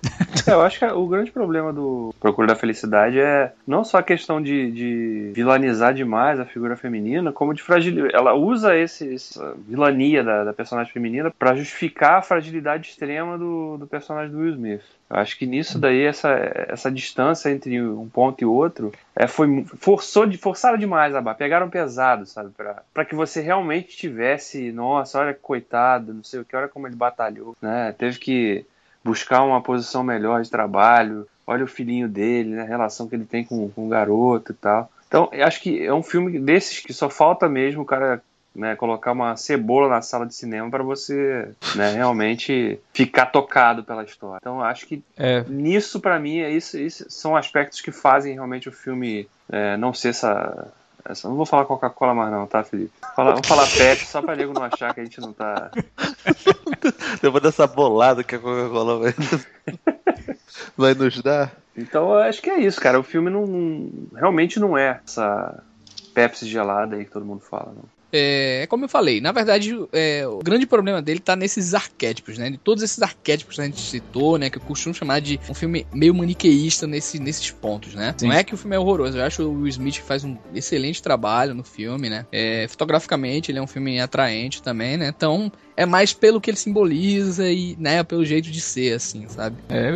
É, 0.46 0.52
eu 0.52 0.62
acho 0.62 0.78
que 0.78 0.84
o 0.84 1.06
grande 1.06 1.30
problema 1.30 1.72
do 1.72 2.14
Procura 2.20 2.46
da 2.48 2.54
Felicidade 2.54 3.18
é 3.18 3.52
não 3.66 3.82
só 3.84 3.98
a 3.98 4.02
questão 4.02 4.40
de, 4.40 4.70
de 4.70 5.32
vilanizar 5.34 5.92
demais 5.92 6.38
a 6.38 6.44
figura 6.44 6.76
feminina, 6.76 7.32
como 7.32 7.54
de 7.54 7.62
fragilidade. 7.62 8.14
Ela 8.14 8.34
usa 8.34 8.76
esse, 8.76 9.14
essa 9.14 9.54
vilania 9.66 10.22
da, 10.22 10.44
da 10.44 10.52
personagem 10.52 10.92
feminina 10.92 11.32
pra 11.36 11.54
justificar 11.54 12.18
a 12.18 12.22
fragilidade 12.22 12.88
extrema 12.88 13.36
do, 13.38 13.76
do 13.78 13.86
personagem 13.86 14.30
do 14.30 14.38
Will 14.38 14.50
Smith. 14.52 14.82
Eu 15.08 15.16
acho 15.16 15.38
que 15.38 15.46
nisso 15.46 15.78
daí, 15.78 16.02
essa, 16.02 16.30
essa 16.68 16.90
distância 16.90 17.50
entre 17.50 17.80
um 17.80 18.08
ponto 18.08 18.42
e 18.42 18.44
outro, 18.44 18.92
é, 19.14 19.26
foi 19.26 19.64
forçou 19.78 20.30
forçaram 20.32 20.76
demais 20.76 21.14
a 21.14 21.20
barra, 21.20 21.36
pegaram 21.36 21.70
pesado, 21.70 22.26
sabe? 22.26 22.50
Pra 22.92 23.04
que 23.04 23.14
você 23.14 23.40
realmente 23.40 23.96
tivesse, 23.96 24.72
nossa, 24.72 25.20
olha 25.20 25.32
que 25.32 25.40
coitado, 25.40 26.12
não 26.12 26.24
sei 26.24 26.40
o 26.40 26.44
que, 26.44 26.56
olha 26.56 26.68
como 26.68 26.88
ele 26.88 26.96
batalhou, 26.96 27.56
né? 27.62 27.94
Teve 27.96 28.18
que 28.18 28.66
buscar 29.04 29.44
uma 29.44 29.62
posição 29.62 30.02
melhor 30.02 30.42
de 30.42 30.50
trabalho, 30.50 31.28
olha 31.46 31.64
o 31.64 31.68
filhinho 31.68 32.08
dele, 32.08 32.50
né? 32.50 32.62
A 32.62 32.66
relação 32.66 33.08
que 33.08 33.14
ele 33.14 33.24
tem 33.24 33.44
com, 33.44 33.70
com 33.70 33.86
o 33.86 33.88
garoto 33.88 34.50
e 34.50 34.54
tal. 34.56 34.90
Então, 35.06 35.28
eu 35.32 35.46
acho 35.46 35.60
que 35.60 35.84
é 35.84 35.94
um 35.94 36.02
filme 36.02 36.38
desses 36.40 36.80
que 36.80 36.92
só 36.92 37.08
falta 37.08 37.48
mesmo 37.48 37.82
o 37.82 37.86
cara 37.86 38.20
né, 38.56 38.74
colocar 38.74 39.12
uma 39.12 39.36
cebola 39.36 39.88
na 39.88 40.00
sala 40.02 40.24
de 40.26 40.34
cinema 40.34 40.70
para 40.70 40.82
você 40.82 41.48
né, 41.74 41.92
realmente 41.94 42.80
ficar 42.92 43.26
tocado 43.26 43.84
pela 43.84 44.02
história. 44.02 44.38
Então, 44.40 44.62
acho 44.62 44.86
que 44.86 45.02
É, 45.16 45.44
nisso, 45.48 46.00
pra 46.00 46.18
mim, 46.18 46.38
é 46.38 46.50
isso, 46.50 46.78
isso 46.78 47.04
são 47.08 47.36
aspectos 47.36 47.80
que 47.80 47.92
fazem 47.92 48.34
realmente 48.34 48.68
o 48.68 48.72
filme 48.72 49.28
é, 49.50 49.76
não 49.76 49.92
ser 49.94 50.08
essa. 50.08 50.72
essa- 51.04 51.28
Não 51.28 51.36
vou 51.36 51.46
falar 51.46 51.66
Coca-Cola 51.66 52.14
mais, 52.14 52.32
não, 52.32 52.46
tá, 52.46 52.64
Felipe? 52.64 52.92
Fala- 53.14 53.32
vamos 53.32 53.46
falar 53.46 53.66
Pepsi, 53.66 54.06
só 54.06 54.20
pra 54.22 54.34
nego 54.34 54.52
não 54.52 54.64
achar 54.64 54.92
que 54.94 55.00
a 55.00 55.04
gente 55.04 55.20
não 55.20 55.32
tá. 55.32 55.70
Depois 57.22 57.42
dessa 57.42 57.66
bolada 57.66 58.24
que 58.24 58.34
a 58.34 58.38
Coca-Cola 58.38 58.98
vai, 59.00 59.14
vai 60.76 60.94
nos 60.94 61.20
dar. 61.22 61.52
Então, 61.76 62.10
eu 62.12 62.18
acho 62.20 62.40
que 62.40 62.50
é 62.50 62.58
isso, 62.58 62.80
cara. 62.80 62.98
O 62.98 63.02
filme 63.02 63.30
não 63.30 63.90
realmente 64.14 64.58
não 64.58 64.76
é 64.78 65.00
essa 65.06 65.62
Pepsi 66.14 66.46
gelada 66.48 66.96
aí 66.96 67.04
que 67.04 67.10
todo 67.10 67.26
mundo 67.26 67.40
fala, 67.42 67.72
não. 67.76 67.84
É, 68.12 68.66
como 68.68 68.84
eu 68.84 68.88
falei, 68.88 69.20
na 69.20 69.32
verdade, 69.32 69.76
é, 69.92 70.26
o 70.26 70.38
grande 70.38 70.66
problema 70.66 71.02
dele 71.02 71.20
tá 71.20 71.34
nesses 71.34 71.74
arquétipos, 71.74 72.38
né? 72.38 72.50
De 72.50 72.58
todos 72.58 72.82
esses 72.82 73.02
arquétipos 73.02 73.56
que 73.56 73.62
a 73.62 73.64
gente 73.64 73.80
citou, 73.80 74.38
né? 74.38 74.48
Que 74.48 74.58
eu 74.58 74.62
costumo 74.62 74.94
chamar 74.94 75.20
de 75.20 75.40
um 75.48 75.54
filme 75.54 75.86
meio 75.92 76.14
maniqueísta 76.14 76.86
nesse, 76.86 77.18
nesses 77.18 77.50
pontos, 77.50 77.94
né? 77.94 78.14
Sim. 78.16 78.28
Não 78.28 78.34
é 78.34 78.44
que 78.44 78.54
o 78.54 78.56
filme 78.56 78.76
é 78.76 78.78
horroroso, 78.78 79.18
eu 79.18 79.24
acho 79.24 79.42
o 79.42 79.62
Will 79.62 79.68
Smith 79.68 79.98
faz 79.98 80.24
um 80.24 80.36
excelente 80.54 81.02
trabalho 81.02 81.54
no 81.54 81.64
filme, 81.64 82.08
né? 82.08 82.26
É, 82.32 82.66
fotograficamente, 82.68 83.50
ele 83.50 83.58
é 83.58 83.62
um 83.62 83.66
filme 83.66 84.00
atraente 84.00 84.62
também, 84.62 84.96
né? 84.96 85.12
Então, 85.14 85.50
é 85.76 85.84
mais 85.84 86.12
pelo 86.12 86.40
que 86.40 86.50
ele 86.50 86.56
simboliza 86.56 87.50
e, 87.50 87.76
né, 87.78 88.02
pelo 88.02 88.24
jeito 88.24 88.50
de 88.50 88.60
ser, 88.60 88.94
assim, 88.94 89.28
sabe? 89.28 89.56
É, 89.68 89.90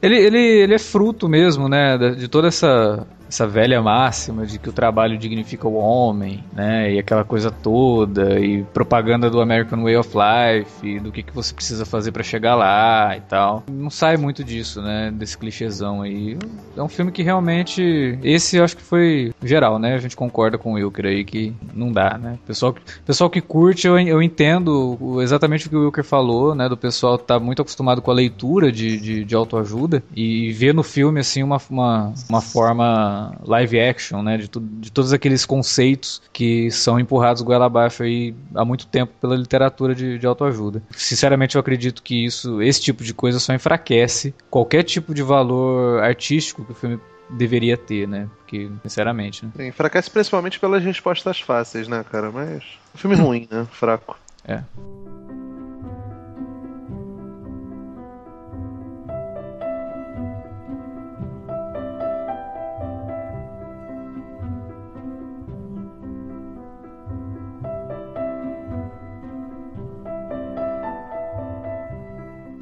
ele, 0.00 0.16
ele, 0.16 0.38
ele 0.38 0.74
é 0.74 0.78
fruto 0.78 1.28
mesmo, 1.28 1.68
né, 1.68 1.98
de 1.98 2.26
toda 2.28 2.48
essa, 2.48 3.06
essa 3.28 3.46
velha 3.46 3.80
máxima 3.82 4.46
de 4.46 4.58
que 4.58 4.68
o 4.68 4.72
trabalho 4.72 5.18
dignifica 5.18 5.66
o 5.66 5.74
homem, 5.74 6.44
né, 6.52 6.92
e 6.92 6.98
aquela 6.98 7.24
coisa 7.24 7.50
toda, 7.50 8.38
e 8.38 8.62
propaganda 8.64 9.30
do 9.30 9.40
American 9.40 9.82
Way 9.82 9.96
of 9.96 10.10
Life, 10.14 10.86
e 10.86 11.00
do 11.00 11.10
que, 11.10 11.22
que 11.22 11.34
você 11.34 11.54
precisa 11.54 11.84
fazer 11.84 12.12
pra 12.12 12.22
chegar 12.22 12.54
lá 12.54 13.16
e 13.16 13.20
tal. 13.20 13.64
Não 13.70 13.90
sai 13.90 14.16
muito 14.16 14.44
disso, 14.44 14.80
né, 14.80 15.12
desse 15.12 15.36
clichêzão 15.36 16.02
aí. 16.02 16.38
É 16.76 16.82
um 16.82 16.88
filme 16.88 17.12
que 17.12 17.22
realmente, 17.22 18.18
esse 18.22 18.56
eu 18.56 18.64
acho 18.64 18.76
que 18.76 18.82
foi 18.82 19.32
geral, 19.42 19.78
né, 19.78 19.94
a 19.94 19.98
gente 19.98 20.16
concorda 20.16 20.58
com 20.58 20.72
o 20.72 20.74
Wilker 20.74 21.06
aí 21.06 21.24
que 21.24 21.54
não 21.74 21.92
dá, 21.92 22.18
né. 22.18 22.38
Pessoal, 22.46 22.74
pessoal 23.04 23.30
que 23.30 23.40
curte, 23.40 23.86
eu, 23.86 23.98
eu 23.98 24.22
entendo 24.22 25.20
exatamente 25.20 25.66
o 25.66 25.70
que 25.70 25.76
o 25.76 25.84
Wilker 25.84 26.04
falou, 26.04 26.54
né, 26.54 26.68
do 26.68 26.76
pessoal 26.76 27.18
tá 27.18 27.38
muito 27.38 27.62
acostumado 27.62 28.00
com 28.00 28.10
a 28.10 28.14
leitura 28.14 28.70
de, 28.70 28.98
de, 28.98 29.24
de 29.24 29.34
autoajuda 29.34 30.02
e 30.14 30.52
ver 30.52 30.74
no 30.74 30.82
filme, 30.82 31.20
assim, 31.20 31.42
uma, 31.42 31.60
uma, 31.70 32.12
uma 32.28 32.40
forma 32.40 33.15
live 33.44 33.80
action, 33.80 34.22
né, 34.22 34.36
de, 34.36 34.48
tu, 34.48 34.60
de 34.60 34.90
todos 34.90 35.12
aqueles 35.12 35.44
conceitos 35.44 36.22
que 36.32 36.70
são 36.70 36.98
empurrados 36.98 37.42
goela 37.42 37.66
abaixo 37.66 38.02
aí 38.02 38.34
há 38.54 38.64
muito 38.64 38.86
tempo 38.86 39.12
pela 39.20 39.36
literatura 39.36 39.94
de, 39.94 40.18
de 40.18 40.26
autoajuda. 40.26 40.82
Sinceramente, 40.90 41.56
eu 41.56 41.60
acredito 41.60 42.02
que 42.02 42.24
isso, 42.24 42.60
esse 42.62 42.80
tipo 42.80 43.02
de 43.04 43.14
coisa 43.14 43.38
só 43.38 43.52
enfraquece 43.54 44.34
qualquer 44.50 44.82
tipo 44.82 45.14
de 45.14 45.22
valor 45.22 46.02
artístico 46.02 46.64
que 46.64 46.72
o 46.72 46.74
filme 46.74 47.00
deveria 47.30 47.76
ter, 47.76 48.06
né, 48.06 48.28
porque, 48.38 48.70
sinceramente, 48.82 49.44
né. 49.44 49.68
Enfraquece 49.68 50.10
principalmente 50.10 50.60
pelas 50.60 50.82
respostas 50.82 51.40
fáceis, 51.40 51.88
né, 51.88 52.04
cara? 52.10 52.30
Mas. 52.30 52.62
Um 52.94 52.98
filme 52.98 53.16
ruim, 53.16 53.48
né? 53.50 53.66
Fraco. 53.72 54.16
É. 54.46 54.62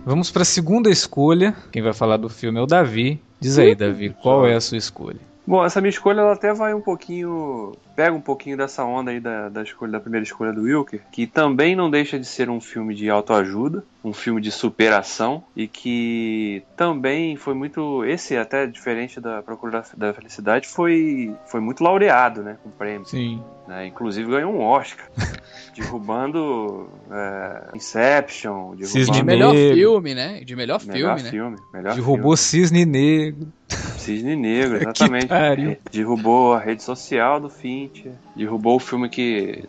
Vamos 0.04 0.30
para 0.30 0.42
a 0.42 0.44
segunda 0.44 0.90
escolha. 0.90 1.54
Quem 1.73 1.82
vai 1.82 1.94
falar 1.94 2.18
do 2.18 2.28
filme 2.28 2.58
é 2.58 2.62
o 2.62 2.66
Davi. 2.66 3.20
Diz 3.40 3.58
aí, 3.58 3.75
Davi, 3.75 4.14
qual 4.23 4.46
é 4.46 4.54
a 4.54 4.61
sua 4.61 4.76
escolha? 4.76 5.18
Bom, 5.46 5.64
essa 5.64 5.80
minha 5.80 5.90
escolha 5.90 6.20
ela 6.20 6.32
até 6.32 6.52
vai 6.52 6.75
um 6.75 6.80
pouquinho. 6.80 7.73
Pega 7.94 8.14
um 8.14 8.20
pouquinho 8.20 8.56
dessa 8.56 8.84
onda 8.84 9.10
aí 9.10 9.20
da, 9.20 9.48
da 9.48 9.62
escolha 9.62 9.92
da 9.92 10.00
primeira 10.00 10.24
escolha 10.24 10.52
do 10.52 10.62
Wilker, 10.62 11.00
que 11.12 11.26
também 11.26 11.76
não 11.76 11.90
deixa 11.90 12.18
de 12.18 12.26
ser 12.26 12.50
um 12.50 12.60
filme 12.60 12.94
de 12.94 13.08
autoajuda, 13.08 13.84
um 14.04 14.12
filme 14.12 14.40
de 14.40 14.50
superação, 14.50 15.44
e 15.56 15.66
que 15.68 16.62
também 16.76 17.36
foi 17.36 17.54
muito. 17.54 18.04
Esse, 18.04 18.36
até 18.36 18.66
diferente 18.66 19.20
da 19.20 19.42
Procura 19.42 19.82
da, 19.96 20.08
da 20.08 20.14
Felicidade, 20.14 20.66
foi, 20.68 21.34
foi 21.46 21.60
muito 21.60 21.82
laureado, 21.84 22.42
né? 22.42 22.56
Com 22.62 22.70
prêmios. 22.70 23.10
Sim. 23.10 23.42
né? 23.68 23.86
Inclusive 23.86 24.30
ganhou 24.30 24.52
um 24.52 24.60
Oscar. 24.60 25.06
derrubando 25.74 26.88
é, 27.10 27.76
Inception, 27.76 28.76
Cisne 28.82 29.00
De 29.00 29.04
derrubando 29.06 29.24
melhor 29.24 29.54
Negro. 29.54 29.76
filme, 29.76 30.14
né? 30.14 30.40
De 30.44 30.56
melhor, 30.56 30.80
melhor 30.84 31.16
filme, 31.16 31.22
né? 31.22 31.30
filme, 31.30 31.56
melhor 31.72 31.94
Derrubou 31.94 32.36
Cisne 32.36 32.84
Negro. 32.84 33.38
filme. 33.38 33.52
Cisne 33.98 34.36
Negro, 34.36 34.78
Que 34.78 34.84
exatamente. 34.84 35.26
pariu. 35.26 35.76
Derrubou 35.90 36.54
a 36.54 36.60
rede 36.60 36.82
social 36.82 37.40
do 37.40 37.48
Derrubou 38.36 38.76
o 38.76 38.80
filme 38.80 39.08
que 39.08 39.64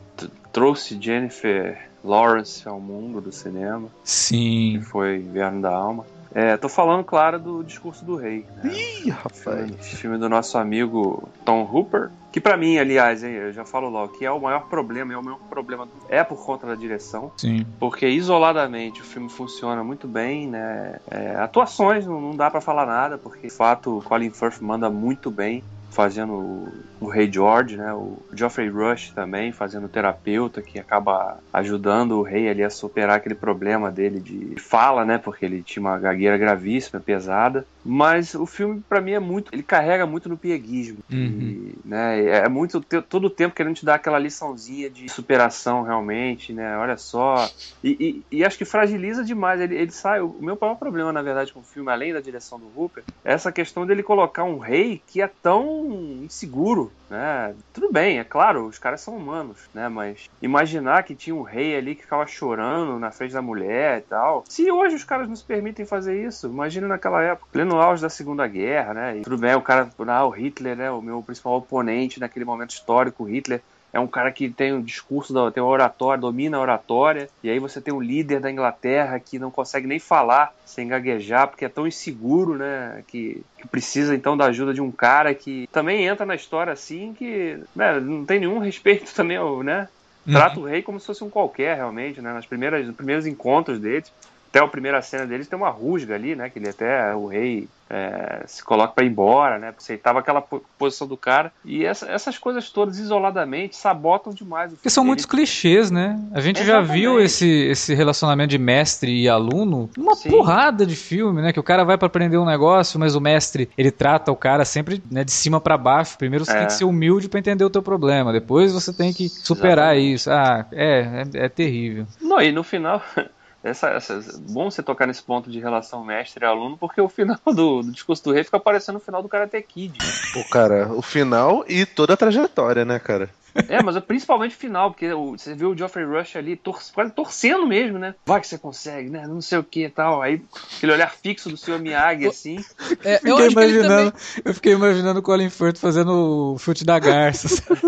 trouxe 0.52 0.98
Jennifer 1.00 1.90
Lawrence 2.04 2.68
ao 2.68 2.80
mundo 2.80 3.20
do 3.20 3.32
cinema, 3.32 3.88
que 4.04 4.10
Sim. 4.10 4.82
foi 4.82 5.18
Inverno 5.18 5.62
da 5.62 5.76
Alma. 5.76 6.06
É, 6.36 6.58
tô 6.58 6.68
falando, 6.68 7.02
claro, 7.06 7.40
do 7.40 7.64
Discurso 7.64 8.04
do 8.04 8.18
Rei. 8.18 8.46
Né? 8.58 8.74
Ih, 8.74 9.10
rapaz. 9.10 9.42
Filme, 9.42 9.78
filme 9.84 10.18
do 10.18 10.28
nosso 10.28 10.58
amigo 10.58 11.30
Tom 11.46 11.64
Hooper, 11.64 12.10
que 12.30 12.42
pra 12.42 12.58
mim, 12.58 12.78
aliás, 12.78 13.24
hein, 13.24 13.32
eu 13.32 13.54
já 13.54 13.64
falo 13.64 13.88
logo, 13.88 14.12
que 14.18 14.26
é 14.26 14.32
o 14.32 14.42
maior 14.42 14.68
problema, 14.68 15.14
é 15.14 15.18
o 15.18 15.24
maior 15.24 15.40
problema, 15.50 15.88
é 16.10 16.22
por 16.26 16.46
conta 16.46 16.68
da 16.68 16.76
direção, 16.76 17.32
Sim. 17.38 17.66
porque 17.80 18.06
isoladamente 18.06 19.00
o 19.00 19.06
filme 19.06 19.30
funciona 19.30 19.82
muito 19.82 20.10
bem, 20.10 20.46
né? 20.46 21.00
É, 21.10 21.38
atuações 21.38 22.06
não, 22.06 22.20
não 22.20 22.36
dá 22.36 22.52
pra 22.52 22.60
falar 22.60 22.86
nada, 22.86 23.18
porque 23.18 23.48
de 23.48 23.54
fato 23.54 24.00
o 24.00 24.02
Colin 24.02 24.32
Firth 24.32 24.60
manda 24.60 24.90
muito 24.90 25.32
bem, 25.32 25.64
fazendo 25.90 26.68
o 27.00 27.10
Rei 27.10 27.32
George, 27.32 27.78
né? 27.78 27.94
O 27.94 28.26
Geoffrey 28.34 28.70
Rush 28.70 29.12
também 29.14 29.52
fazendo 29.52 29.90
terapeuta 29.90 30.62
que 30.62 30.80
acaba 30.80 31.40
ajudando 31.54 32.14
o 32.14 32.24
rei 32.24 32.50
ali 32.50 32.64
a 32.64 32.70
superar 32.70 33.18
aquele 33.18 33.36
problema 33.36 33.92
dele 33.92 34.20
de 34.22 34.56
fala, 34.60 35.06
né? 35.06 35.18
Porque 35.18 35.46
ele 35.46 35.64
tinha 35.64 35.82
uma 35.82 36.00
gagueira 36.00 36.38
gravíssima, 36.38 37.02
pesada. 37.02 37.66
Mas 37.84 38.34
o 38.34 38.46
filme 38.48 38.82
para 38.90 39.02
mim 39.02 39.12
é 39.12 39.20
muito, 39.20 39.52
ele 39.54 39.62
carrega 39.62 40.06
muito 40.08 40.28
no 40.28 40.38
pieguismo, 40.38 41.00
Uhum. 41.12 41.40
e, 41.42 41.80
né? 41.86 42.26
É 42.26 42.50
muito 42.50 42.82
todo 43.08 43.26
o 43.26 43.30
tempo 43.30 43.54
querendo 43.56 43.76
te 43.76 43.86
dar 43.86 43.96
aquela 43.96 44.18
liçãozinha 44.18 44.90
de 44.90 45.08
superação 45.10 45.84
realmente, 45.84 46.52
né? 46.54 46.78
Olha 46.78 46.98
só. 46.98 47.48
E, 47.84 48.24
e- 48.32 48.38
e 48.40 48.44
acho 48.44 48.58
que 48.58 48.66
fragiliza 48.66 49.24
demais. 49.24 49.62
Ele, 49.62 49.76
ele 49.76 49.92
sai. 49.92 50.20
O 50.22 50.40
meu 50.42 50.58
maior 50.60 50.76
problema, 50.76 51.14
na 51.14 51.22
verdade, 51.22 51.54
com 51.54 51.60
o 51.60 51.64
filme, 51.64 51.92
além 51.92 52.12
da 52.14 52.22
direção 52.22 52.60
do 52.60 52.68
Hooper, 52.76 53.04
é 53.24 53.34
essa 53.34 53.52
questão 53.52 53.86
dele 53.86 54.02
colocar 54.02 54.44
um 54.44 54.58
rei 54.58 55.02
que 55.08 55.22
é 55.22 55.30
tão 55.42 56.24
inseguro, 56.24 56.85
né? 57.10 57.54
Tudo 57.74 57.92
bem, 57.92 58.20
é 58.20 58.24
claro, 58.24 58.66
os 58.66 58.80
caras 58.80 59.02
são 59.02 59.16
humanos, 59.16 59.70
né? 59.74 59.88
Mas 59.90 60.30
imaginar 60.42 61.04
que 61.04 61.16
tinha 61.16 61.36
um 61.36 61.42
rei 61.42 61.76
ali 61.76 61.96
que 61.96 62.04
ficava 62.04 62.26
chorando 62.28 63.00
na 63.00 63.12
frente 63.12 63.34
da 63.34 63.42
mulher 63.42 64.00
e 64.00 64.02
tal. 64.02 64.44
Se 64.48 64.70
hoje 64.72 64.96
os 64.96 65.04
caras 65.04 65.28
não 65.28 65.36
se 65.36 65.44
permitem 65.44 65.86
fazer 65.86 66.26
isso, 66.26 66.48
imagina 66.48 66.88
naquela 66.88 67.22
época, 67.22 67.50
pleno 67.52 67.80
auge 67.80 68.02
da 68.02 68.10
Segunda 68.10 68.48
Guerra, 68.48 68.94
né? 68.94 69.18
E 69.18 69.22
tudo 69.22 69.38
bem, 69.38 69.56
o 69.56 69.62
cara, 69.62 69.90
ah, 70.08 70.26
o 70.26 70.30
Hitler, 70.30 70.76
né? 70.76 70.92
O 70.92 71.02
meu 71.02 71.22
principal 71.22 71.54
oponente 71.54 72.20
naquele 72.20 72.46
momento 72.46 72.72
histórico, 72.72 73.24
o 73.24 73.28
Hitler 73.28 73.62
é 73.96 74.00
um 74.00 74.08
cara 74.08 74.30
que 74.30 74.50
tem 74.50 74.74
o 74.74 74.84
discurso, 74.84 75.34
da- 75.34 75.50
tem 75.50 75.64
a 75.64 75.66
oratória, 75.66 76.20
domina 76.20 76.58
a 76.58 76.60
oratória, 76.60 77.30
e 77.42 77.50
aí 77.50 77.60
você 77.60 77.80
tem 77.80 77.94
um 77.94 78.02
líder 78.02 78.42
da 78.42 78.52
Inglaterra 78.52 79.18
que 79.22 79.40
não 79.40 79.50
consegue 79.50 79.88
nem 79.88 80.00
falar 80.00 80.54
sem 80.66 80.86
gaguejar, 80.90 81.48
porque 81.48 81.64
é 81.64 81.70
tão 81.70 81.88
inseguro, 81.88 82.58
né, 82.58 83.04
que, 83.08 83.42
que 83.58 83.66
precisa 83.70 84.14
então 84.14 84.36
da 84.36 84.48
ajuda 84.48 84.74
de 84.74 84.82
um 84.82 84.92
cara 84.92 85.34
que 85.34 85.66
também 85.72 86.06
entra 86.06 86.26
na 86.26 86.36
história 86.36 86.74
assim, 86.74 87.14
que 87.14 87.58
né, 87.74 87.98
não 88.02 88.26
tem 88.26 88.42
nenhum 88.42 88.60
respeito 88.60 89.12
também, 89.16 89.38
ao, 89.38 89.64
né, 89.64 89.88
trata 90.34 90.60
o 90.60 90.66
rei 90.66 90.82
como 90.82 91.00
se 91.00 91.06
fosse 91.06 91.24
um 91.24 91.30
qualquer, 91.30 91.78
realmente, 91.78 92.20
né, 92.22 92.34
nas 92.34 92.46
primeiras, 92.46 92.86
nos 92.86 92.96
primeiros 92.98 93.26
encontros 93.26 93.80
deles, 93.80 94.12
até 94.56 94.64
a 94.64 94.68
primeira 94.70 95.02
cena 95.02 95.26
deles 95.26 95.50
tem 95.50 95.58
uma 95.60 95.70
rusga 95.70 96.16
ali, 96.16 96.34
né, 96.34 96.50
que 96.50 96.58
ele 96.58 96.70
até, 96.70 97.14
o 97.14 97.26
rei 97.28 97.68
é, 97.90 98.44
se 98.48 98.64
coloca 98.64 98.94
para 98.94 99.04
ir 99.06 99.10
embora, 99.10 99.60
né? 99.60 99.72
Aceitava 99.78 100.18
aquela 100.20 100.42
po- 100.42 100.64
posição 100.80 101.06
do 101.06 101.16
cara. 101.16 101.52
E 101.64 101.86
essa- 101.86 102.10
essas 102.10 102.36
coisas 102.38 102.72
todas, 102.72 102.98
isoladamente, 102.98 103.76
sabotam 103.76 104.34
demais 104.34 104.72
o 104.72 104.76
Porque 104.76 104.90
são 104.90 105.04
filme. 105.04 105.10
muitos 105.10 105.26
clichês, 105.28 105.92
né? 105.92 106.20
A 106.34 106.40
gente 106.42 106.58
já 106.64 106.80
Exatamente. 106.80 106.92
viu 107.00 107.20
esse, 107.22 107.48
esse 107.48 107.94
relacionamento 107.94 108.50
de 108.50 108.58
mestre 108.58 109.12
e 109.22 109.30
aluno 109.30 109.88
numa 109.96 110.16
Sim. 110.16 110.32
porrada 110.32 110.84
de 110.84 110.96
filme, 110.96 111.44
né? 111.44 111.54
Que 111.54 111.60
o 111.60 111.64
cara 111.64 111.84
vai 111.84 111.96
pra 111.96 112.08
aprender 112.08 112.38
um 112.40 112.46
negócio, 112.46 113.00
mas 113.00 113.14
o 113.14 113.22
mestre, 113.22 113.70
ele 113.78 113.92
trata 113.92 114.32
o 114.32 114.36
cara 114.36 114.66
sempre 114.66 115.04
né, 115.12 115.24
de 115.24 115.32
cima 115.32 115.62
pra 115.62 115.78
baixo. 115.78 116.18
Primeiro 116.18 116.44
você 116.44 116.54
É. 116.54 116.58
tem 116.60 116.68
que 116.68 116.74
ser 116.74 116.86
humilde 116.86 117.30
pra 117.30 117.40
entender 117.40 117.66
o 117.66 117.70
teu 117.70 117.84
problema. 117.84 118.32
Depois 118.34 118.74
você 118.74 118.92
tem 118.92 119.14
que 119.14 119.30
superar 119.30 119.96
Exatamente. 119.96 120.14
isso. 120.16 120.32
Ah, 120.32 120.66
é, 120.72 121.24
é, 121.36 121.46
é 121.46 121.50
terrível. 121.50 122.08
Não, 122.20 122.42
e 122.42 122.52
no 122.52 122.64
final. 122.64 123.00
Essa, 123.66 123.90
essa, 123.90 124.22
bom 124.50 124.70
você 124.70 124.84
tocar 124.84 125.08
nesse 125.08 125.24
ponto 125.24 125.50
de 125.50 125.60
relação 125.60 126.06
mestre 126.06 126.44
e 126.46 126.48
aluno, 126.48 126.78
porque 126.78 127.02
o 127.02 127.10
final 127.10 127.40
do, 127.48 127.82
do 127.82 127.92
discurso 127.92 128.24
do 128.24 128.32
rei 128.32 128.44
fica 128.44 128.60
parecendo 128.60 129.00
o 129.00 129.02
final 129.02 129.24
do 129.24 129.28
Karate 129.30 129.60
Kid. 129.64 129.98
Pô, 130.34 130.44
cara, 130.52 130.88
o 130.94 131.02
final 131.02 131.66
e 131.68 131.84
toda 131.86 132.14
a 132.14 132.18
trajetória, 132.18 132.86
né, 132.86 133.00
cara? 133.00 133.28
É, 133.70 133.82
mas 133.82 133.98
principalmente 134.00 134.54
o 134.54 134.60
final, 134.60 134.92
porque 134.92 135.12
o- 135.14 135.32
você 135.32 135.56
viu 135.56 135.72
o 135.72 135.78
Geoffrey 135.78 136.06
Rush 136.06 136.36
ali 136.36 136.58
tor 136.58 136.78
quase 136.94 137.12
torcendo 137.14 137.66
mesmo, 137.66 137.98
né? 137.98 138.14
Vai 138.26 138.42
que 138.42 138.48
você 138.48 138.58
consegue, 138.58 139.10
né? 139.10 139.26
Não 139.26 139.42
sei 139.42 139.58
o 139.58 139.64
que 139.64 139.86
e 139.86 139.90
tal. 139.90 140.22
Aí 140.22 140.42
aquele 140.76 140.92
olhar 140.92 141.10
fixo 141.16 141.50
do 141.50 141.56
Sr. 141.56 141.80
Miyagi, 141.80 142.28
assim. 142.28 142.58
É, 143.04 143.16
eu 143.24 143.38
Fiquei 143.38 143.48
imaginando, 143.52 144.12
também. 144.12 144.14
eu 144.44 144.54
fiquei 144.54 144.74
imaginando 144.74 145.20
o 145.22 145.24
Colin 145.24 145.50
Firth 145.50 145.78
fazendo 145.78 146.54
o 146.54 146.58
chute 146.60 146.84
da 146.84 147.00
garça 147.00 147.48
sabe? 147.56 147.82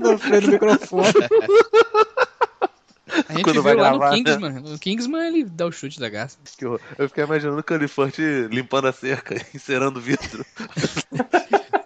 na 0.00 0.16
frente 0.18 0.46
do 0.46 0.52
microfone. 0.52 1.12
A 3.28 3.32
gente 3.32 3.44
Quando 3.44 3.62
vai 3.62 3.74
lá 3.74 3.90
gravar, 3.90 4.10
no 4.10 4.16
né? 4.16 4.24
Kingsman. 4.24 4.52
No 4.60 4.78
Kingsman 4.78 5.26
ele 5.26 5.44
dá 5.44 5.66
o 5.66 5.72
chute 5.72 6.00
da 6.00 6.08
garça. 6.08 6.38
Que 6.56 6.66
horror. 6.66 6.80
Eu 6.98 7.08
fiquei 7.08 7.24
imaginando 7.24 7.58
o 7.58 7.64
Califort 7.64 8.16
limpando 8.50 8.88
a 8.88 8.92
cerca, 8.92 9.34
encerando 9.54 9.98
o 9.98 10.02
vidro. 10.02 10.44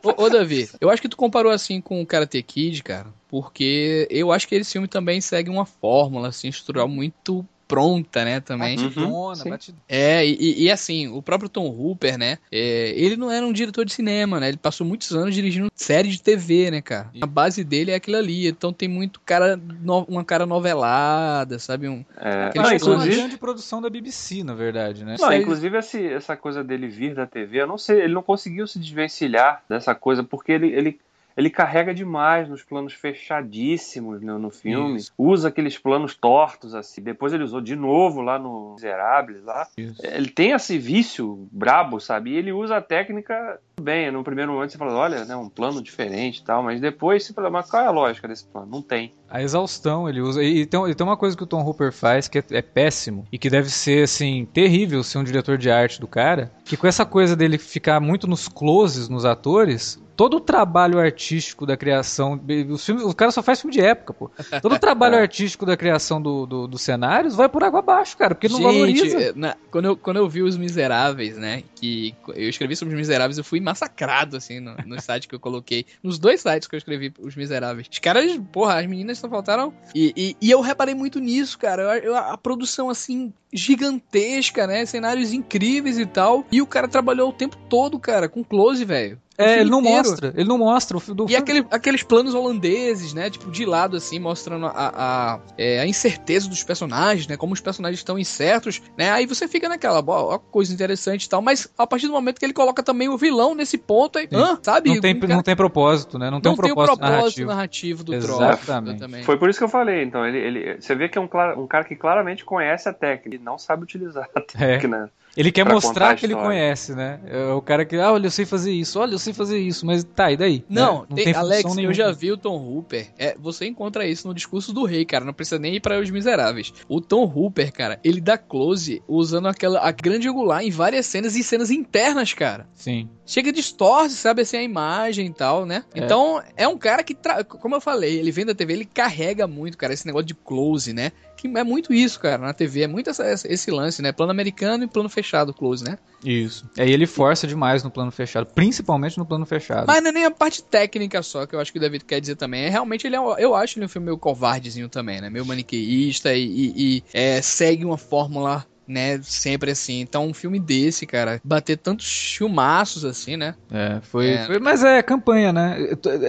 Ô, 0.02 0.24
ô, 0.24 0.30
Davi, 0.30 0.68
eu 0.80 0.90
acho 0.90 1.02
que 1.02 1.08
tu 1.08 1.16
comparou 1.16 1.50
assim 1.50 1.80
com 1.80 2.00
o 2.00 2.06
Karate 2.06 2.42
Kid, 2.42 2.82
cara, 2.82 3.06
porque 3.28 4.06
eu 4.10 4.30
acho 4.32 4.46
que 4.46 4.54
esse 4.54 4.72
filme 4.72 4.86
também 4.86 5.20
segue 5.20 5.50
uma 5.50 5.66
fórmula 5.66 6.28
assim, 6.28 6.48
estrutural 6.48 6.88
muito 6.88 7.46
pronta, 7.68 8.24
né, 8.24 8.40
também. 8.40 8.76
Batidona, 8.76 9.34
sim. 9.36 9.50
batidona. 9.50 9.82
É, 9.88 10.26
e, 10.26 10.64
e- 10.64 10.70
assim, 10.70 11.08
o 11.08 11.20
próprio 11.20 11.48
Tom 11.48 11.66
Hooper, 11.68 12.16
né, 12.18 12.38
é, 12.50 12.92
ele 12.96 13.16
não 13.16 13.30
era 13.30 13.44
um 13.46 13.52
diretor 13.52 13.84
de 13.84 13.92
cinema, 13.92 14.38
né, 14.40 14.48
ele 14.48 14.56
passou 14.56 14.86
muitos 14.86 15.10
anos 15.12 15.34
dirigindo 15.34 15.70
série 15.74 16.08
de 16.08 16.22
TV, 16.22 16.70
né, 16.70 16.80
cara. 16.80 17.10
A 17.20 17.26
base 17.26 17.64
dele 17.64 17.90
é 17.90 17.94
aquilo 17.96 18.16
ali, 18.16 18.46
então 18.46 18.72
tem 18.72 18.88
muito 18.88 19.20
cara, 19.24 19.56
no- 19.56 20.04
uma 20.04 20.24
cara 20.24 20.46
novelada, 20.46 21.58
sabe, 21.58 21.88
um... 21.88 22.04
É, 22.16 22.52
não, 22.54 22.62
Mas 22.62 22.82
é 22.82 22.84
uma 22.84 22.94
inclusive, 22.94 23.16
grande 23.16 23.36
produção 23.36 23.80
da 23.82 23.90
BBC, 23.90 24.42
na 24.44 24.54
verdade, 24.54 25.04
né? 25.04 25.16
Não, 25.18 25.32
inclusive 25.32 25.76
esse- 25.78 26.06
essa 26.12 26.36
coisa 26.36 26.62
dele 26.62 26.88
vir 26.88 27.14
da 27.14 27.26
TV, 27.26 27.62
eu 27.62 27.66
não 27.66 27.78
sei, 27.78 28.00
ele 28.02 28.14
não 28.14 28.22
conseguiu 28.22 28.66
se 28.66 28.78
desvencilhar 28.78 29.62
dessa 29.68 29.94
coisa, 29.94 30.22
porque 30.22 30.52
ele, 30.52 30.68
ele, 30.68 30.98
ele 31.36 31.50
carrega 31.50 31.94
demais 31.94 32.48
nos 32.48 32.62
planos 32.62 32.94
fechadíssimos 32.94 34.22
no, 34.22 34.38
no 34.38 34.50
filme, 34.50 34.96
Isso. 34.96 35.12
usa 35.18 35.48
aqueles 35.48 35.76
planos 35.76 36.14
tortos, 36.14 36.74
assim. 36.74 37.02
Depois 37.02 37.32
ele 37.32 37.44
usou 37.44 37.60
de 37.60 37.76
novo 37.76 38.22
lá 38.22 38.38
no 38.38 38.74
Miseráveis, 38.74 39.44
lá. 39.44 39.68
Isso. 39.76 40.00
Ele 40.04 40.30
tem 40.30 40.52
esse 40.52 40.78
vício 40.78 41.46
brabo, 41.52 42.00
sabe? 42.00 42.30
E 42.30 42.36
ele 42.36 42.52
usa 42.52 42.76
a 42.76 42.82
técnica 42.82 43.60
bem. 43.80 44.10
No 44.10 44.24
primeiro 44.24 44.52
momento 44.52 44.72
você 44.72 44.78
fala, 44.78 44.94
olha, 44.94 45.24
né, 45.24 45.36
um 45.36 45.48
plano 45.48 45.82
diferente 45.82 46.38
e 46.38 46.44
tal, 46.44 46.62
mas 46.62 46.80
depois 46.80 47.24
você 47.24 47.32
fala, 47.32 47.50
mas 47.50 47.70
qual 47.70 47.82
é 47.82 47.86
a 47.86 47.90
lógica 47.90 48.26
desse 48.26 48.46
plano? 48.46 48.68
Não 48.70 48.80
tem. 48.80 49.12
A 49.28 49.42
exaustão 49.42 50.08
ele 50.08 50.20
usa. 50.20 50.42
E 50.42 50.64
tem, 50.64 50.88
e 50.88 50.94
tem 50.94 51.06
uma 51.06 51.16
coisa 51.16 51.36
que 51.36 51.42
o 51.42 51.46
Tom 51.46 51.62
Hooper 51.62 51.92
faz 51.92 52.28
que 52.28 52.38
é, 52.38 52.44
é 52.50 52.62
péssimo 52.62 53.26
e 53.30 53.38
que 53.38 53.50
deve 53.50 53.68
ser, 53.68 54.04
assim, 54.04 54.46
terrível 54.52 55.02
ser 55.02 55.18
um 55.18 55.24
diretor 55.24 55.58
de 55.58 55.70
arte 55.70 56.00
do 56.00 56.06
cara. 56.06 56.50
Que 56.64 56.76
com 56.76 56.86
essa 56.86 57.04
coisa 57.04 57.36
dele 57.36 57.58
ficar 57.58 58.00
muito 58.00 58.26
nos 58.26 58.48
closes 58.48 59.08
nos 59.08 59.24
atores. 59.24 60.00
Todo 60.16 60.38
o 60.38 60.40
trabalho 60.40 60.98
artístico 60.98 61.66
da 61.66 61.76
criação. 61.76 62.40
Os 62.70 62.84
filmes, 62.86 63.04
o 63.04 63.14
cara 63.14 63.30
só 63.30 63.42
faz 63.42 63.60
filme 63.60 63.74
de 63.74 63.82
época, 63.82 64.14
pô. 64.14 64.30
Todo 64.62 64.74
o 64.74 64.78
trabalho 64.78 65.14
É. 65.16 65.20
artístico 65.20 65.66
da 65.66 65.76
criação 65.76 66.20
do, 66.22 66.46
do- 66.46 66.66
dos 66.66 66.80
cenários 66.80 67.34
vai 67.34 67.48
por 67.48 67.62
água 67.62 67.80
abaixo, 67.80 68.16
cara. 68.16 68.34
Porque 68.34 68.48
não 68.48 68.56
Gente, 68.56 68.64
valoriza. 68.64 69.18
é, 69.20 69.32
na- 69.34 69.56
quando, 69.70 69.84
eu, 69.84 69.96
quando 69.96 70.16
eu 70.16 70.28
vi 70.28 70.42
Os 70.42 70.56
Miseráveis, 70.56 71.36
né? 71.36 71.62
Que 71.74 72.14
eu 72.34 72.48
escrevi 72.48 72.74
sobre 72.74 72.94
Os 72.94 72.98
Miseráveis, 72.98 73.36
eu 73.36 73.44
fui 73.44 73.60
massacrado, 73.60 74.36
assim, 74.36 74.58
no, 74.58 74.74
no 74.86 75.00
site 75.00 75.28
que 75.28 75.34
eu 75.34 75.40
coloquei. 75.40 75.84
Nos 76.02 76.18
dois 76.18 76.40
sites 76.40 76.66
que 76.66 76.74
eu 76.74 76.78
escrevi 76.78 77.12
Os 77.20 77.36
Miseráveis. 77.36 77.86
Os 77.92 77.98
caras, 77.98 78.24
porra, 78.52 78.80
as 78.80 78.86
meninas 78.86 79.18
só 79.18 79.28
faltaram. 79.28 79.72
E, 79.94 80.12
e, 80.16 80.36
e 80.40 80.50
eu 80.50 80.60
reparei 80.62 80.94
muito 80.94 81.20
nisso, 81.20 81.58
cara. 81.58 81.82
Eu- 81.98 82.12
eu- 82.12 82.16
a 82.16 82.38
produção, 82.38 82.88
assim, 82.88 83.32
gigantesca, 83.52 84.66
né? 84.66 84.84
Cenários 84.86 85.32
incríveis 85.32 85.98
e 85.98 86.06
tal. 86.06 86.44
E 86.50 86.60
o 86.62 86.66
cara 86.66 86.88
trabalhou 86.88 87.30
o 87.30 87.32
tempo 87.32 87.56
todo, 87.68 87.98
cara, 87.98 88.28
com 88.28 88.42
close, 88.42 88.84
velho. 88.84 89.20
É, 89.38 89.60
ele 89.60 89.70
não 89.70 89.80
inteiro. 89.80 90.08
mostra. 90.08 90.32
Ele 90.36 90.48
não 90.48 90.58
mostra. 90.58 90.98
Do 90.98 91.24
E 91.24 91.28
filme- 91.28 91.36
aquele- 91.36 91.66
aqueles 91.70 92.02
planos 92.02 92.34
holandeses, 92.34 93.12
né? 93.12 93.28
Tipo, 93.30 93.50
de 93.50 93.64
lado, 93.64 93.96
assim, 93.96 94.18
mostrando 94.18 94.66
a, 94.66 94.72
a, 94.74 95.40
é, 95.58 95.80
a 95.80 95.86
incerteza 95.86 96.48
dos 96.48 96.62
personagens, 96.64 97.26
né? 97.26 97.36
Como 97.36 97.52
os 97.52 97.60
personagens 97.60 98.00
estão 98.00 98.18
incertos, 98.18 98.80
né? 98.96 99.10
Aí 99.10 99.26
você 99.26 99.46
fica 99.48 99.68
naquela, 99.68 100.02
ó, 100.06 100.38
coisa 100.38 100.72
interessante 100.72 101.24
e 101.24 101.28
tal. 101.28 101.42
Mas 101.42 101.68
a 101.76 101.86
partir 101.86 102.06
do 102.06 102.12
momento 102.12 102.38
que 102.38 102.44
ele 102.46 102.52
coloca 102.52 102.82
também 102.82 103.08
o 103.08 103.16
vilão 103.18 103.54
nesse 103.54 103.76
ponto, 103.78 104.18
aí, 104.18 104.28
hã? 104.32 104.58
sabe? 104.62 104.90
não, 104.90 105.00
tem, 105.00 105.14
Um 105.14 105.20
cara- 105.20 105.34
não 105.34 105.42
tem 105.42 105.56
propósito, 105.56 106.18
né? 106.18 106.30
Não, 106.30 106.40
tem 106.40 106.50
um 106.52 106.54
não 106.56 106.62
tem 106.62 106.72
o 106.72 106.74
propósito, 106.74 106.98
propósito 106.98 107.16
narrativo. 107.16 107.48
narrativo, 107.48 108.04
do 108.04 108.14
Exatamente. 108.14 108.98
também. 108.98 109.22
Foi 109.22 109.36
por 109.38 109.48
isso 109.50 109.58
que 109.58 109.64
eu 109.64 109.68
falei, 109.68 110.02
então. 110.02 110.24
Ele, 110.26 110.38
ele, 110.38 110.80
você 110.80 110.94
vê 110.94 111.08
que 111.08 111.18
é 111.18 111.20
um, 111.20 111.28
um 111.58 111.66
cara 111.66 111.84
que 111.84 111.94
claramente 111.96 112.44
conhece 112.44 112.88
a 112.88 112.92
técnica 112.92 113.36
e 113.36 113.38
não 113.44 113.58
sabe 113.58 113.82
utilizar 113.82 114.28
a 114.34 114.38
É. 114.38 114.42
técnica. 114.78 115.10
Ele 115.36 115.52
quer 115.52 115.64
mostrar 115.64 116.16
que 116.16 116.24
ele 116.24 116.34
conhece, 116.34 116.94
né? 116.94 117.20
É 117.26 117.52
o 117.52 117.60
cara 117.60 117.84
que, 117.84 117.96
ah, 117.96 118.12
olha, 118.12 118.26
eu 118.26 118.30
sei 118.30 118.46
fazer 118.46 118.72
isso, 118.72 118.98
olha, 118.98 119.12
eu 119.12 119.18
sei 119.18 119.32
fazer 119.32 119.58
isso, 119.58 119.84
mas 119.84 120.02
tá, 120.02 120.32
e 120.32 120.36
daí? 120.36 120.64
Não, 120.68 121.06
Né? 121.10 121.24
tem, 121.24 121.34
Alex, 121.34 121.62
função 121.62 121.82
eu 121.82 121.92
já 121.92 122.04
nenhuma. 122.04 122.18
vi 122.18 122.32
o 122.32 122.36
Tom 122.36 122.56
Hooper. 122.56 123.08
É, 123.18 123.36
você 123.38 123.66
encontra 123.66 124.06
isso 124.06 124.26
no 124.26 124.34
discurso 124.34 124.72
do 124.72 124.84
rei, 124.84 125.04
cara. 125.04 125.24
Não 125.24 125.32
precisa 125.34 125.58
nem 125.58 125.74
ir 125.74 125.80
para 125.80 126.00
os 126.00 126.10
miseráveis. 126.10 126.72
O 126.88 127.00
Tom 127.00 127.24
Hooper, 127.24 127.72
cara, 127.72 128.00
ele 128.02 128.20
dá 128.20 128.38
close 128.38 129.02
usando 129.06 129.48
aquela 129.48 129.80
a 129.80 129.90
grande 129.90 130.28
angular 130.28 130.64
em 130.64 130.70
várias 130.70 131.06
cenas 131.06 131.36
e 131.36 131.42
cenas 131.42 131.70
internas, 131.70 132.32
cara. 132.32 132.66
Sim. 132.72 133.08
Chega 133.26 133.50
distorce, 133.52 134.14
sabe, 134.16 134.42
assim, 134.42 134.56
a 134.56 134.62
imagem 134.62 135.26
e 135.26 135.32
tal, 135.32 135.66
né? 135.66 135.84
É. 135.92 135.98
Então, 135.98 136.40
é 136.56 136.68
um 136.68 136.78
cara 136.78 137.02
que, 137.02 137.12
tra- 137.14 137.42
como 137.42 137.74
eu 137.74 137.80
falei, 137.80 138.18
ele 138.18 138.30
vem 138.30 138.46
da 138.46 138.54
TV, 138.54 138.72
ele 138.72 138.84
carrega 138.84 139.46
muito, 139.48 139.76
cara, 139.76 139.92
esse 139.92 140.06
negócio 140.06 140.26
de 140.26 140.34
close, 140.34 140.92
né? 140.92 141.10
Que 141.36 141.48
é 141.48 141.64
muito 141.64 141.92
isso, 141.92 142.18
cara, 142.20 142.38
na 142.38 142.54
TV. 142.54 142.82
É 142.82 142.86
muito 142.86 143.10
essa- 143.10 143.24
essa- 143.24 143.52
esse 143.52 143.70
lance, 143.70 144.00
né? 144.00 144.12
Plano 144.12 144.30
americano 144.30 144.84
e 144.84 144.86
plano 144.86 145.08
fechado, 145.08 145.52
close, 145.52 145.84
né? 145.84 145.98
Isso. 146.24 146.68
Aí 146.78 146.90
ele 146.90 147.04
força 147.06 147.46
demais 147.46 147.82
no 147.82 147.90
plano 147.90 148.10
fechado, 148.10 148.46
principalmente 148.46 149.18
no 149.18 149.26
plano 149.26 149.44
fechado. 149.44 149.86
Mas 149.86 150.00
não 150.02 150.10
é 150.10 150.12
nem 150.12 150.24
a 150.24 150.30
parte 150.30 150.62
técnica 150.62 151.20
só, 151.22 151.44
que 151.46 151.54
eu 151.54 151.60
acho 151.60 151.72
que 151.72 151.78
o 151.78 151.80
David 151.80 152.04
quer 152.04 152.20
dizer 152.20 152.36
também. 152.36 152.64
É 152.64 152.68
realmente 152.70 153.06
ele 153.06 153.16
é, 153.16 153.20
um- 153.20 153.36
eu 153.38 153.54
acho 153.54 153.78
ele 153.78 153.86
um 153.86 153.88
filme 153.88 154.06
meio 154.06 154.16
covardezinho 154.18 154.88
também, 154.88 155.20
né? 155.20 155.28
Meio 155.28 155.44
maniqueísta 155.44 156.32
e, 156.32 156.44
e- 156.46 156.72
e, 156.98 157.04
é, 157.12 157.42
segue 157.42 157.84
uma 157.84 157.98
fórmula 157.98 158.64
né? 158.86 159.20
Sempre 159.22 159.70
assim. 159.70 160.00
Então, 160.00 160.26
um 160.26 160.34
filme 160.34 160.58
desse, 160.60 161.06
cara, 161.06 161.40
bater 161.44 161.76
tantos 161.76 162.34
filmaços 162.36 163.04
assim, 163.04 163.36
né? 163.36 163.54
É, 163.70 163.98
foi, 164.02 164.28
É. 164.30 164.46
foi- 164.46 164.58
Mas 164.58 164.82
é 164.84 165.02
campanha, 165.02 165.52
né? 165.52 165.76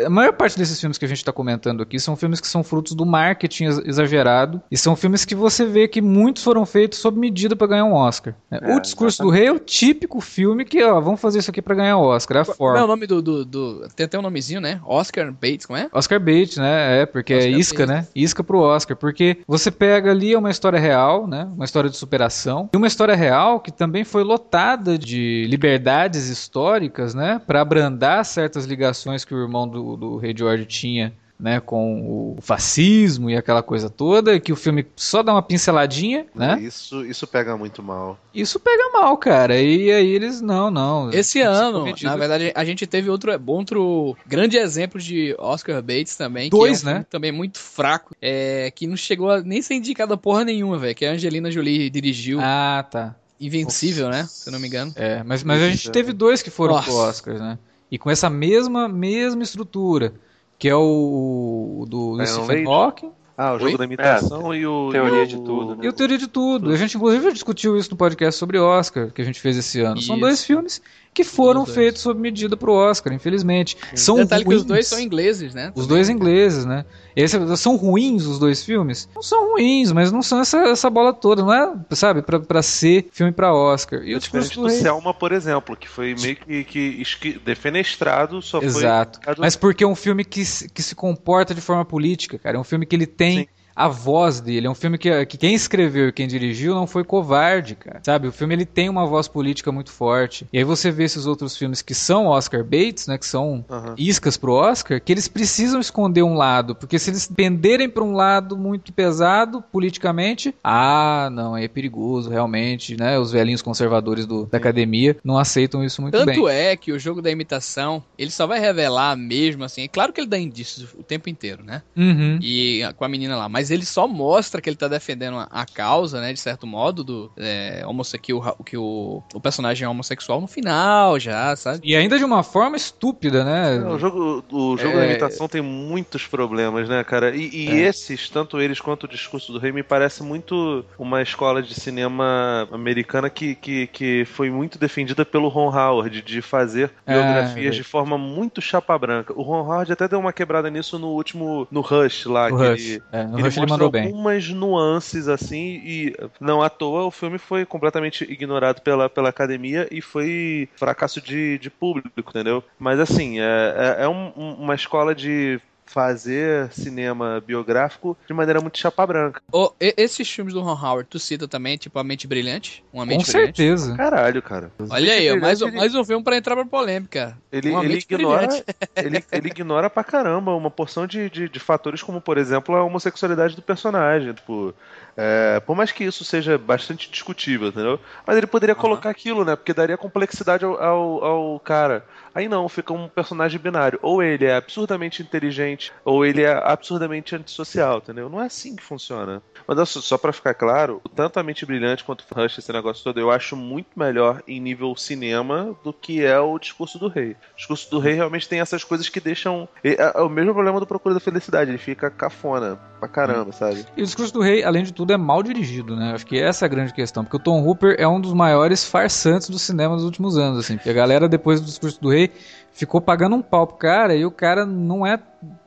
A 0.06 0.10
maior 0.10 0.34
parte 0.34 0.58
desses 0.58 0.80
filmes 0.80 0.98
que 0.98 1.06
a 1.06 1.08
gente 1.08 1.24
tá 1.24 1.32
comentando 1.32 1.82
aqui 1.82 2.00
são 2.00 2.16
filmes 2.16 2.40
que 2.40 2.48
são 2.48 2.64
frutos 2.64 2.94
do 2.94 3.06
marketing 3.06 3.66
ex- 3.66 3.82
exagerado. 3.86 4.62
E 4.72 4.78
são 4.78 4.96
filmes 4.96 5.26
que 5.26 5.36
você 5.36 5.66
vê 5.66 5.88
que 5.88 6.02
muitos 6.02 6.44
foram 6.44 6.66
feitos 6.66 7.00
sob 7.00 7.20
medida 7.20 7.56
pra 7.56 7.68
ganhar 7.68 7.86
um 7.86 7.94
Oscar. 7.94 8.34
né? 8.52 8.60
É, 8.62 8.76
o 8.76 8.80
Discurso 8.80 9.24
do 9.24 9.30
Rei 9.30 9.48
é 9.48 9.52
o 9.52 9.60
típico 9.60 10.20
filme 10.22 10.66
que, 10.66 10.84
ó, 10.84 11.00
vamos 11.00 11.20
fazer 11.22 11.40
isso 11.40 11.50
aqui 11.52 11.62
pra 11.62 11.76
ganhar 11.76 11.98
o 11.98 12.02
Oscar. 12.04 12.38
É 12.38 12.42
a 12.42 12.46
Como 12.46 12.54
é 12.54 12.58
forma. 12.58 12.84
o 12.84 12.88
nome 12.88 13.08
do, 13.08 13.22
do, 13.22 13.46
do- 13.46 13.88
Tem 13.96 14.06
até 14.06 14.18
um 14.18 14.22
nomezinho, 14.22 14.62
né? 14.62 14.80
Oscar 14.86 15.32
Bates, 15.32 15.66
como 15.66 15.78
é? 15.78 15.88
Oscar 15.92 16.20
bait, 16.20 16.58
né? 16.58 17.02
É, 17.02 17.06
porque 17.06 17.34
é 17.34 17.38
Oscar 17.38 17.60
isca, 17.60 17.86
bait. 17.86 17.96
né? 18.02 18.08
Isca 18.16 18.44
pro 18.44 18.60
Oscar. 18.60 18.96
Porque 18.98 19.38
você 19.48 19.70
pega 19.72 20.12
ali 20.12 20.36
uma 20.36 20.50
história 20.50 20.80
real, 20.80 21.28
né? 21.28 21.48
Uma 21.56 21.66
história 21.66 21.90
de 21.90 21.98
superação. 21.98 22.47
E 22.74 22.78
uma 22.78 22.88
história 22.88 23.16
real 23.16 23.60
que 23.60 23.72
também 23.72 24.04
foi 24.04 24.24
lotada 24.24 24.98
de 24.98 25.46
liberdades 25.50 26.28
históricas, 26.30 27.14
né? 27.14 27.42
Pra 27.46 27.62
abrandar 27.62 28.24
certas 28.26 28.66
ligações 28.66 29.26
que 29.26 29.34
o 29.34 29.42
irmão 29.42 29.68
do, 29.68 29.98
do 29.98 30.18
Rei 30.18 30.34
George 30.36 30.66
tinha. 30.66 31.14
Né, 31.40 31.60
com 31.60 32.36
o 32.36 32.42
fascismo 32.42 33.30
e 33.30 33.38
aquela 33.38 33.62
coisa 33.62 33.92
toda, 33.92 34.40
que 34.40 34.52
o 34.52 34.56
filme 34.56 34.88
só 34.96 35.22
dá 35.22 35.32
uma 35.32 35.44
pinceladinha, 35.44 36.26
né? 36.34 36.60
Isso, 36.60 37.06
isso 37.06 37.28
pega 37.28 37.56
muito 37.56 37.84
mal. 37.84 38.18
Isso 38.34 38.60
pega 38.60 38.90
mal, 38.92 39.16
cara. 39.18 39.56
E 39.60 39.92
aí 39.92 40.10
eles, 40.10 40.42
não, 40.42 40.72
não. 40.72 41.12
Esse 41.12 41.40
ano, 41.42 41.86
na 42.02 42.16
verdade, 42.16 42.52
a 42.56 42.66
gente 42.66 42.88
teve 42.88 43.08
outro, 43.12 43.32
outro 43.46 44.18
grande 44.26 44.58
exemplo 44.58 45.00
de 45.00 45.36
Oscar 45.38 45.80
Bates 45.84 46.16
também. 46.16 46.50
Dois, 46.50 46.82
que 46.82 46.90
é 46.90 46.92
um 46.92 46.96
né? 46.96 47.06
também 47.08 47.32
muito 47.32 47.60
fraco, 47.60 48.16
é, 48.20 48.72
que 48.72 48.88
não 48.88 48.98
chegou 48.98 49.30
a 49.30 49.42
nem 49.42 49.62
ser 49.62 49.76
indicada 49.76 50.18
porra 50.18 50.44
nenhuma, 50.44 50.80
velho. 50.80 50.96
Que 50.96 51.06
a 51.06 51.12
Angelina 51.12 51.52
Jolie 51.52 51.90
dirigiu. 51.90 52.40
Ah, 52.42 52.84
tá. 52.90 53.16
Invencível, 53.40 54.10
né? 54.10 54.26
Se 54.28 54.50
eu 54.50 54.54
não 54.54 54.60
me 54.60 54.68
engano. 54.68 54.92
É, 54.96 55.22
mas, 55.24 55.44
mas 55.44 55.62
a 55.62 55.70
gente 55.70 55.92
teve 55.92 56.12
dois 56.14 56.42
que 56.42 56.50
foram 56.50 56.74
Nossa. 56.76 56.90
pro 56.90 56.96
Oscar, 56.96 57.36
né? 57.36 57.60
E 57.92 57.98
com 57.98 58.10
essa 58.10 58.30
mesma, 58.30 58.88
mesma 58.88 59.44
estrutura, 59.44 60.14
que 60.60 60.68
é 60.70 60.76
o, 60.76 61.80
o 61.82 61.86
do 61.88 62.16
Iron 62.16 62.26
Stephen 62.26 62.66
Lady? 62.66 62.68
Hawking 62.68 63.12
Ah, 63.38 63.54
o 63.54 63.60
jogo 63.60 63.72
Oi? 63.72 63.78
da 63.78 63.84
imitação 63.86 64.54
e 64.56 64.66
o. 64.66 64.90
Teoria 64.92 65.20
e 65.20 65.24
o- 65.24 65.28
de 65.28 65.38
tudo, 65.38 65.76
né? 65.76 65.86
e 65.86 65.88
o 65.88 65.94
Teoria 65.94 66.18
de 66.18 66.28
Tudo. 66.28 66.72
A 66.72 66.76
gente 66.76 66.98
inclusive 66.98 67.24
já 67.26 67.30
discutiu 67.32 67.78
isso 67.78 67.92
no 67.92 67.98
podcast 67.98 68.40
sobre 68.40 68.58
Oscar, 68.58 69.12
que 69.12 69.22
a 69.22 69.26
gente 69.26 69.40
fez 69.40 69.56
esse 69.58 69.80
ano. 69.82 70.02
São 70.02 70.16
Isso. 70.16 70.22
dois 70.26 70.44
filmes 70.44 70.82
que 71.18 71.24
foram 71.24 71.62
Os 71.62 71.66
dois. 71.70 71.76
feitos 71.76 72.02
sob 72.04 72.22
medida 72.22 72.56
pro 72.56 72.72
Oscar, 72.72 73.12
infelizmente. 73.12 73.76
São 73.96 74.18
Detalhe 74.18 74.44
que 74.44 74.50
ruins. 74.50 74.62
os 74.62 74.66
dois 74.68 74.86
são 74.88 75.00
ingleses, 75.00 75.52
né? 75.56 75.72
Os 75.74 75.88
dois 75.88 76.10
ingleses, 76.10 76.64
né? 76.64 76.86
Esse- 77.16 77.58
são 77.58 77.76
ruins 77.76 78.26
os 78.28 78.38
dois 78.38 78.64
filmes? 78.64 79.10
Não 79.16 79.24
são 79.24 79.54
ruins, 79.54 79.92
mas 79.92 80.12
não 80.12 80.22
são 80.22 80.40
essa, 80.40 80.60
essa 80.60 80.88
bola 80.92 81.12
toda, 81.12 81.42
não 81.42 81.52
é, 81.52 81.74
sabe, 81.96 82.22
pra, 82.22 82.40
pra 82.40 82.62
ser 82.62 83.08
filme 83.12 83.32
pra 83.32 83.52
Oscar. 83.52 84.04
E 84.04 84.14
o 84.14 84.20
discurso 84.20 84.54
do 84.54 84.62
do 84.62 84.68
rei... 84.68 84.80
Selma, 84.80 85.12
por 85.12 85.32
exemplo, 85.32 85.76
que 85.76 85.88
foi 85.90 86.14
meio 86.22 86.36
que, 86.36 86.64
que 86.66 86.80
esqui- 87.02 87.42
defenestrado, 87.44 88.40
só 88.42 88.62
Exato. 88.62 89.20
foi. 89.24 89.36
Mas 89.40 89.56
porque 89.56 89.84
é 89.84 89.88
um 89.88 89.96
filme 89.96 90.24
que 90.24 90.46
se, 90.46 90.70
que 90.70 90.84
se 90.84 90.94
comporta 90.94 91.56
de 91.56 91.62
forma 91.62 91.84
política, 91.84 92.38
cara. 92.38 92.58
É 92.58 92.60
um 92.60 92.64
filme 92.64 92.86
que 92.86 92.96
ele 92.96 93.08
tem 93.08 93.40
Sim. 93.40 93.48
A 93.78 93.88
voz 93.88 94.42
dele. 94.42 94.66
É 94.66 94.70
um 94.70 94.76
filme 94.76 94.98
que, 94.98 95.26
que 95.28 95.38
quem 95.38 95.54
escreveu 95.54 96.08
e 96.08 96.12
quem 96.12 96.28
dirigiu 96.28 96.74
não 96.74 96.88
foi 96.88 97.04
covarde, 97.04 97.76
cara. 97.76 98.00
Sabe? 98.04 98.28
O 98.28 98.32
filme 98.32 98.56
ele 98.56 98.66
tem 98.66 98.90
uma 98.90 99.06
voz 99.06 99.28
política 99.28 99.72
muito 99.72 99.92
forte. 99.92 100.48
E 100.52 100.58
aí 100.58 100.64
você 100.64 100.90
vê 100.90 101.04
esses 101.04 101.28
outros 101.28 101.56
filmes 101.56 101.82
que 101.84 101.94
são 101.94 102.26
Oscar 102.26 102.64
baits, 102.64 103.06
né? 103.06 103.18
Que 103.20 103.26
são 103.26 103.64
Aham. 103.70 103.94
iscas 103.98 104.36
pro 104.36 104.54
Oscar, 104.54 105.00
que 105.00 105.12
eles 105.14 105.28
precisam 105.28 105.80
esconder 105.80 106.24
um 106.24 106.34
lado. 106.34 106.74
Porque 106.74 106.98
se 106.98 107.12
eles 107.12 107.28
penderem 107.28 107.88
pra 107.88 108.04
um 108.04 108.14
lado 108.14 108.58
muito 108.58 108.92
pesado 108.92 109.62
politicamente, 109.72 110.56
ah, 110.64 111.30
não, 111.32 111.54
aí 111.54 111.66
é 111.66 111.68
perigoso, 111.68 112.30
realmente, 112.30 112.98
né? 112.98 113.20
Os 113.20 113.32
velhinhos 113.32 113.62
conservadores 113.62 114.26
do- 114.26 114.46
da 114.48 114.58
academia 114.58 115.16
não 115.24 115.38
aceitam 115.38 115.84
isso 115.84 116.02
muito 116.02 116.14
bem. 116.26 116.36
Tanto 116.36 116.48
é 116.50 116.76
que 116.76 116.92
o 116.92 116.98
jogo 117.00 117.22
da 117.22 117.30
imitação, 117.30 118.04
ele 118.18 118.32
só 118.32 118.48
vai 118.48 118.60
revelar 118.60 119.16
mesmo, 119.16 119.64
assim. 119.64 119.84
É 119.84 119.88
claro 119.88 120.12
que 120.12 120.20
ele 120.20 120.28
dá 120.28 120.38
indícios 120.40 120.94
o 120.98 121.04
tempo 121.04 121.30
inteiro, 121.30 121.64
né? 121.64 121.84
Uhum. 121.96 122.40
E 122.42 122.82
com 122.96 123.06
a 123.06 123.10
menina 123.10 123.36
lá. 123.38 123.48
Mas 123.48 123.67
ele 123.72 123.86
só 123.86 124.08
mostra 124.08 124.62
que 124.62 124.70
ele 124.70 124.76
tá 124.78 124.88
defendendo 124.88 125.38
a, 125.38 125.48
a 125.52 125.66
causa, 125.66 126.20
né? 126.22 126.34
De 126.34 126.40
certo 126.40 126.66
modo, 126.68 127.04
do 127.04 127.32
é, 127.38 127.84
que, 128.22 128.34
o, 128.34 128.42
que 128.64 128.78
o, 128.78 129.24
o 129.34 129.40
personagem 129.42 129.86
é 129.86 129.90
homossexual 129.90 130.40
no 130.42 130.48
final 130.48 131.20
já, 131.20 131.56
sabe? 131.56 131.80
E 131.84 131.96
ainda 131.96 132.18
de 132.18 132.24
uma 132.24 132.44
forma 132.44 132.78
estúpida, 132.78 133.44
né? 133.44 133.76
É, 133.76 133.80
O 133.80 133.98
jogo, 134.00 134.44
o 134.52 134.78
jogo 134.78 134.98
É. 134.98 135.00
da 135.02 135.06
imitação 135.06 135.48
tem 135.48 135.62
muitos 135.62 136.26
problemas, 136.28 136.88
né, 136.90 137.04
cara? 137.04 137.36
E, 137.36 137.50
e 137.54 137.70
É. 137.70 137.88
esses, 137.88 138.30
tanto 138.30 138.60
eles 138.62 138.80
quanto 138.80 139.04
o 139.06 139.08
discurso 139.08 139.52
do 139.52 139.60
rei, 139.60 139.72
me 139.72 139.84
parece 139.84 140.24
muito 140.24 140.86
uma 140.98 141.22
escola 141.22 141.62
de 141.62 141.74
cinema 141.74 142.68
americana 142.72 143.30
que, 143.30 143.56
que, 143.56 143.88
que 143.88 144.26
foi 144.26 144.50
muito 144.50 144.78
defendida 144.80 145.26
pelo 145.26 145.48
Ron 145.48 145.70
Howard, 145.76 146.22
de 146.22 146.42
fazer 146.42 146.92
É, 147.06 147.14
biografias 147.14 147.76
é. 147.76 147.78
de 147.78 147.84
forma 147.84 148.18
muito 148.18 148.62
chapa 148.62 148.98
branca. 148.98 149.34
O 149.36 149.42
Ron 149.42 149.62
Howard 149.62 149.92
até 149.92 150.08
deu 150.08 150.20
uma 150.20 150.34
quebrada 150.34 150.70
nisso 150.70 150.98
no 151.00 151.08
último, 151.10 151.68
no 151.72 151.82
Rush 151.82 152.26
lá, 152.26 152.48
O 152.48 152.58
que 152.58 152.68
Rush. 152.70 152.82
ele, 152.90 153.04
É, 153.12 153.24
no 153.24 153.36
ele 153.38 153.44
Rush 153.44 153.57
ele 153.58 153.68
mandou 153.68 153.90
bem. 153.90 154.06
algumas 154.06 154.48
nuances 154.50 155.28
assim 155.28 155.82
e 155.84 156.16
não 156.40 156.62
à 156.62 156.70
toa 156.70 157.06
o 157.06 157.12
filme 157.12 157.38
foi 157.38 157.66
completamente 157.66 158.24
ignorado 158.24 158.82
pela, 158.82 159.10
pela 159.10 159.30
academia 159.30 159.88
e 159.92 160.02
foi 160.02 160.70
fracasso 160.76 161.22
de, 161.22 161.58
de 161.60 161.70
público, 161.70 162.10
entendeu? 162.30 162.64
Mas 162.80 163.00
assim, 163.00 163.40
é, 163.40 163.98
é, 164.00 164.04
é 164.04 164.08
um- 164.10 164.32
uma 164.36 164.76
escola 164.76 165.14
de 165.16 165.60
fazer 165.88 166.72
cinema 166.72 167.42
biográfico 167.46 168.18
de 168.28 168.34
maneira 168.34 168.62
muito 168.62 168.78
chapa 168.78 169.06
branca. 169.06 169.42
E- 169.82 169.94
esses 169.98 170.30
filmes 170.30 170.54
do 170.54 170.62
Ron 170.62 170.74
Howard, 170.74 171.08
tu 171.10 171.20
cita 171.20 171.48
também, 171.48 171.78
tipo, 171.78 171.98
A 171.98 172.04
Mente 172.04 172.28
Brilhante? 172.28 172.84
Uma 172.94 173.04
Com 173.04 173.10
Mente 173.10 173.32
Brilhante? 173.32 173.58
certeza. 173.58 173.96
Caralho, 173.96 174.42
cara. 174.42 174.72
Olha 174.90 175.14
aí, 175.14 175.32
ó, 175.32 175.38
mais, 175.40 175.62
um- 175.62 175.68
ele, 175.68 175.78
mais 175.78 175.96
um 175.96 176.04
filme 176.04 176.24
pra 176.24 176.38
entrar 176.38 176.56
pra 176.56 176.66
polêmica. 176.66 177.38
ele, 177.52 177.70
Uma 177.70 177.84
ele 177.84 177.94
Mente 177.94 178.04
ignora, 178.04 178.48
ele, 178.96 179.24
ele 179.32 179.48
ignora 179.48 179.90
pra 179.90 180.04
caramba 180.04 180.54
uma 180.56 180.70
porção 180.72 181.08
de, 181.08 181.30
de, 181.30 181.50
de 181.50 181.60
fatores 181.60 182.02
como, 182.04 182.20
por 182.22 182.38
exemplo, 182.38 182.76
a 182.76 182.84
homossexualidade 182.84 183.56
do 183.56 183.62
personagem. 183.62 184.34
Tipo, 184.34 184.74
é, 185.16 185.60
por 185.62 185.76
mais 185.76 185.92
que 185.92 186.04
isso 186.04 186.24
seja 186.24 186.58
bastante 186.58 187.10
discutível, 187.10 187.70
entendeu? 187.70 188.00
Mas 188.26 188.38
ele 188.38 188.48
poderia 188.48 188.74
Aham. 188.74 188.82
colocar 188.82 189.10
aquilo, 189.10 189.44
né? 189.46 189.56
Porque 189.56 189.74
daria 189.74 189.98
complexidade 189.98 190.64
ao, 190.66 190.82
ao, 190.82 191.24
ao 191.24 191.60
cara. 191.60 192.06
Aí 192.36 192.48
não, 192.48 192.70
fica 192.70 192.94
um 192.94 193.08
personagem 193.08 193.60
binário. 193.60 193.98
Ou 194.02 194.22
ele 194.22 194.46
é 194.46 194.56
absurdamente 194.56 195.22
inteligente, 195.22 195.77
ou 196.04 196.26
ele 196.26 196.44
é 196.44 196.52
absurdamente 196.52 197.36
antissocial, 197.36 197.98
entendeu? 197.98 198.30
Não 198.30 198.42
é 198.42 198.46
assim 198.46 198.76
que 198.76 198.84
funciona. 198.84 199.42
Mas 199.68 199.90
só, 199.90 200.18
pra 200.18 200.34
ficar 200.34 200.54
claro, 200.54 201.02
tanto 201.16 201.40
a 201.40 201.44
Mente 201.44 201.66
Brilhante 201.66 202.04
quanto 202.04 202.24
o 202.30 202.36
Rush, 202.36 202.58
esse 202.58 202.72
negócio 202.72 203.04
todo, 203.04 203.20
eu 203.20 203.32
acho 203.32 203.56
muito 203.56 203.90
melhor 203.96 204.42
em 204.48 204.60
nível 204.60 204.96
cinema 204.96 205.76
do 205.84 205.92
que 205.92 206.24
é 206.24 206.40
o 206.40 206.58
Discurso 206.58 206.98
do 206.98 207.08
Rei. 207.08 207.32
O 207.32 207.58
Discurso 207.58 207.90
do 207.92 208.00
Rei 208.00 208.14
realmente 208.14 208.48
tem 208.48 208.60
essas 208.60 208.84
coisas 208.84 209.10
que 209.10 209.20
deixam... 209.20 209.68
É, 209.84 209.96
é 209.96 210.22
o 210.22 210.30
mesmo 210.30 210.54
problema 210.54 210.80
do 210.80 210.88
Procura 210.88 211.14
da 211.14 211.20
Felicidade, 211.20 211.70
ele 211.70 211.78
fica 211.78 212.10
cafona 212.10 212.80
pra 213.00 213.08
caramba, 213.08 213.52
sabe? 213.52 213.86
E 213.96 214.02
o 214.02 214.06
discurso 214.06 214.34
do 214.34 214.42
rei, 214.42 214.64
além 214.64 214.84
de 214.84 214.92
tudo, 214.94 215.14
é 215.14 215.18
mal 215.18 215.44
dirigido, 215.44 215.96
né? 215.96 216.14
Acho 216.14 216.26
que 216.26 216.40
essa 216.40 216.66
é 216.66 216.68
a 216.68 216.70
grande 216.70 216.94
questão. 216.94 217.24
Porque 217.24 217.38
o 217.38 217.40
Tom 217.40 217.64
Hooper 217.64 217.96
é 217.98 218.08
um 218.08 218.20
dos 218.20 218.34
maiores 218.34 218.88
farsantes 218.88 219.50
do 219.50 219.60
cinema 219.60 219.96
dos 219.96 220.04
últimos 220.04 220.38
anos, 220.38 220.60
assim. 220.60 220.76
Porque 220.76 220.90
a 220.90 220.94
galera, 220.94 221.28
depois 221.28 221.62
do 221.62 221.66
discurso 221.66 222.02
do 222.02 222.10
rei, 222.10 222.32
ficou 222.78 223.02
pagando 223.02 223.36
um 223.36 223.42
pau 223.42 223.66
pro 223.66 223.78
cara 223.78 224.16
e 224.16 224.26
o 224.26 224.32
cara 224.32 224.66
não 224.66 225.06
é 225.06 225.20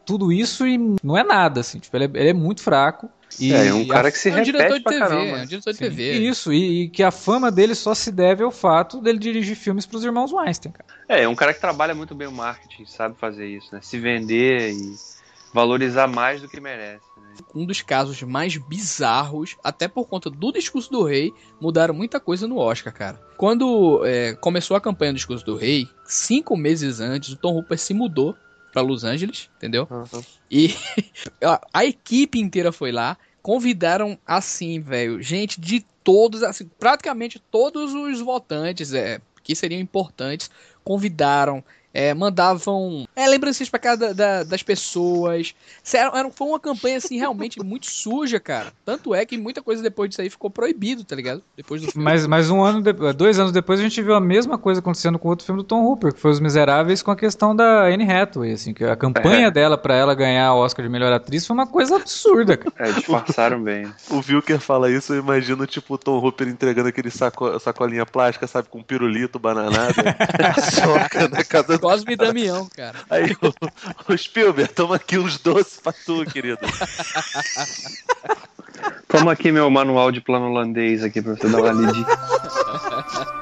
tudo 0.07 0.33
isso 0.33 0.67
e 0.67 0.79
não 1.03 1.19
é 1.19 1.25
nada, 1.25 1.61
assim. 1.61 1.79
Tipo, 1.79 1.97
ele 1.97 2.05
é, 2.05 2.11
ele 2.21 2.31
é 2.31 2.33
muito 2.35 2.63
fraco. 2.63 3.11
E 3.39 3.53
é, 3.53 3.73
um 3.73 3.83
a 3.83 3.89
cara 3.89 4.11
que 4.11 4.19
se 4.19 4.29
É 4.29 4.37
um 4.37 4.43
diretor 4.43 4.75
repete 4.75 4.79
de 4.79 4.83
pra 4.83 4.93
TV, 4.93 5.01
caramba. 5.01 5.39
é 5.39 5.43
um 5.43 5.47
diretor 5.47 5.71
de 5.73 5.79
Sim, 5.79 5.85
TV. 5.85 6.13
Isso, 6.13 6.53
e, 6.53 6.83
e 6.83 6.89
que 6.89 7.03
a 7.03 7.11
fama 7.11 7.51
dele 7.51 7.75
só 7.75 7.95
se 7.95 8.11
deve 8.11 8.43
ao 8.43 8.51
fato 8.51 9.01
dele 9.01 9.19
dirigir 9.19 9.57
filmes 9.57 9.87
pros 9.87 10.05
irmãos 10.05 10.33
Weinstein, 10.33 10.73
cara. 10.73 10.87
É, 11.09 11.23
é 11.23 11.29
um 11.29 11.35
cara 11.35 11.53
que 11.55 11.61
trabalha 11.61 11.95
muito 11.95 12.15
bem 12.15 12.27
o 12.27 12.33
marketing, 12.33 12.87
sabe 12.87 13.17
fazer 13.19 13.47
isso, 13.47 13.69
né? 13.73 13.81
Se 13.83 13.99
vender 13.99 14.73
e 14.73 14.95
valorizar 15.53 16.07
mais 16.07 16.41
do 16.41 16.49
que 16.49 16.61
merece. 16.61 17.05
Um 17.55 17.65
dos 17.65 17.83
casos 17.83 18.23
mais 18.23 18.57
bizarros, 18.57 19.57
até 19.63 19.89
por 19.89 20.07
conta 20.07 20.31
do 20.31 20.53
discurso 20.53 20.91
do 20.91 21.03
rei, 21.03 21.33
mudaram 21.61 21.95
muita 21.95 22.21
coisa 22.21 22.47
no 22.47 22.59
Oscar, 22.59 22.93
cara. 22.93 23.21
Quando 23.37 24.05
é, 24.05 24.35
começou 24.35 24.77
a 24.77 24.81
campanha 24.81 25.13
do 25.13 25.17
discurso 25.17 25.45
do 25.45 25.57
rei, 25.57 25.89
cinco 26.05 26.57
meses 26.57 27.01
antes, 27.01 27.31
o 27.31 27.37
Tom 27.37 27.57
Hooper 27.57 27.79
se 27.79 27.95
mudou 27.95 28.37
pra 28.73 28.83
Los 28.83 29.05
Angeles, 29.05 29.51
entendeu? 29.57 29.89
Uhum. 29.91 30.23
E 30.51 30.75
a, 31.43 31.61
a 31.73 31.85
equipe 31.85 32.39
inteira 32.39 32.73
foi 32.73 32.93
lá, 32.93 33.17
convidaram 33.43 34.19
assim, 34.27 34.81
velho, 34.81 35.23
gente 35.23 35.61
de 35.61 35.85
todos, 36.05 36.43
assim, 36.43 36.69
praticamente 36.79 37.39
todos 37.51 37.95
os 37.95 38.21
votantes, 38.21 38.93
é, 38.93 39.21
que 39.43 39.55
seriam 39.55 39.81
importantes, 39.81 40.51
convidaram, 40.85 41.65
é, 41.93 42.15
mandavam 42.15 43.07
é, 43.17 43.27
lembrancinhas 43.29 43.69
pra 43.69 43.79
casa 43.79 43.99
da, 43.99 44.13
da, 44.13 44.45
das 44.45 44.63
pessoas. 44.63 45.55
Sério, 45.83 46.13
era, 46.15 46.31
foi 46.31 46.47
uma 46.49 46.61
campanha, 46.61 46.97
assim, 46.99 47.19
realmente 47.19 47.59
muito 47.65 47.87
suja, 47.91 48.39
cara. 48.41 48.73
Tanto 48.85 49.15
é 49.15 49.25
que 49.27 49.37
muita 49.37 49.63
coisa 49.63 49.83
depois 49.83 50.09
disso 50.11 50.21
aí 50.23 50.31
ficou 50.31 50.51
proibido, 50.51 51.05
tá 51.05 51.17
ligado? 51.17 51.43
Depois 51.57 51.81
do 51.83 51.91
filme. 51.91 52.05
Mas, 52.05 52.27
mas 52.27 52.51
um 52.51 52.63
ano, 52.63 52.81
de- 52.83 53.13
dois 53.13 53.39
anos 53.39 53.53
depois 53.53 53.81
a 53.81 53.83
gente 53.83 54.01
viu 54.03 54.15
a 54.15 54.21
mesma 54.21 54.57
coisa 54.59 54.81
acontecendo 54.81 55.19
com 55.19 55.29
outro 55.29 55.45
filme 55.45 55.61
do 55.63 55.65
Tom 55.67 55.85
Hooper, 55.85 56.13
que 56.15 56.21
foi 56.21 56.31
Os 56.31 56.41
Miseráveis 56.41 57.03
com 57.03 57.11
a 57.11 57.17
questão 57.17 57.55
da 57.55 57.85
Anne 57.87 58.11
Hathaway, 58.11 58.53
assim, 58.53 58.73
que 58.73 58.85
a 58.85 58.97
campanha 58.97 59.49
É. 59.49 59.51
dela 59.51 59.77
pra 59.77 59.95
ela 59.95 60.15
ganhar 60.15 60.53
o 60.55 60.59
Oscar 60.59 60.85
de 60.85 60.91
melhor 60.91 61.13
atriz 61.13 61.47
foi 61.47 61.55
uma 61.55 61.67
coisa 61.67 61.97
absurda, 61.97 62.57
cara. 62.57 62.75
É, 62.79 62.93
disfarçaram 62.93 63.63
bem. 63.63 63.93
O 64.09 64.17
Wilker 64.17 64.61
fala 64.61 64.91
isso, 64.91 65.13
eu 65.15 65.19
imagino 65.21 65.67
tipo 65.67 65.95
o 65.95 65.99
Tom 65.99 66.19
Hooper 66.19 66.49
entregando 66.49 66.89
aquele 66.89 67.11
saco, 67.11 67.59
sacolinha 67.59 68.07
plástica, 68.07 68.47
sabe, 68.47 68.69
com 68.69 68.83
pirulito, 68.83 69.39
bananada, 69.39 69.95
soca 70.73 71.29
na 71.29 71.45
casa 71.45 71.79
Cosme 71.81 72.13
e 72.13 72.17
Damião, 72.17 72.69
cara. 72.75 72.99
Aí 73.11 73.33
o, 73.33 74.13
o 74.13 74.17
Spielberg, 74.17 74.73
toma 74.73 74.97
aqui 74.97 75.19
uns 75.19 75.39
doces 75.39 75.81
pra 75.81 75.93
tu, 75.93 76.25
querido. 76.27 76.59
Toma 79.09 79.33
aqui 79.33 79.51
meu 79.51 79.69
manual 79.71 80.13
de 80.13 80.21
plano 80.21 80.47
holandês 80.47 81.03
aqui 81.03 81.21
pra 81.21 81.35
você 81.35 81.49
dar 81.49 81.61
uma 81.61 81.73
lidinha. 81.73 82.07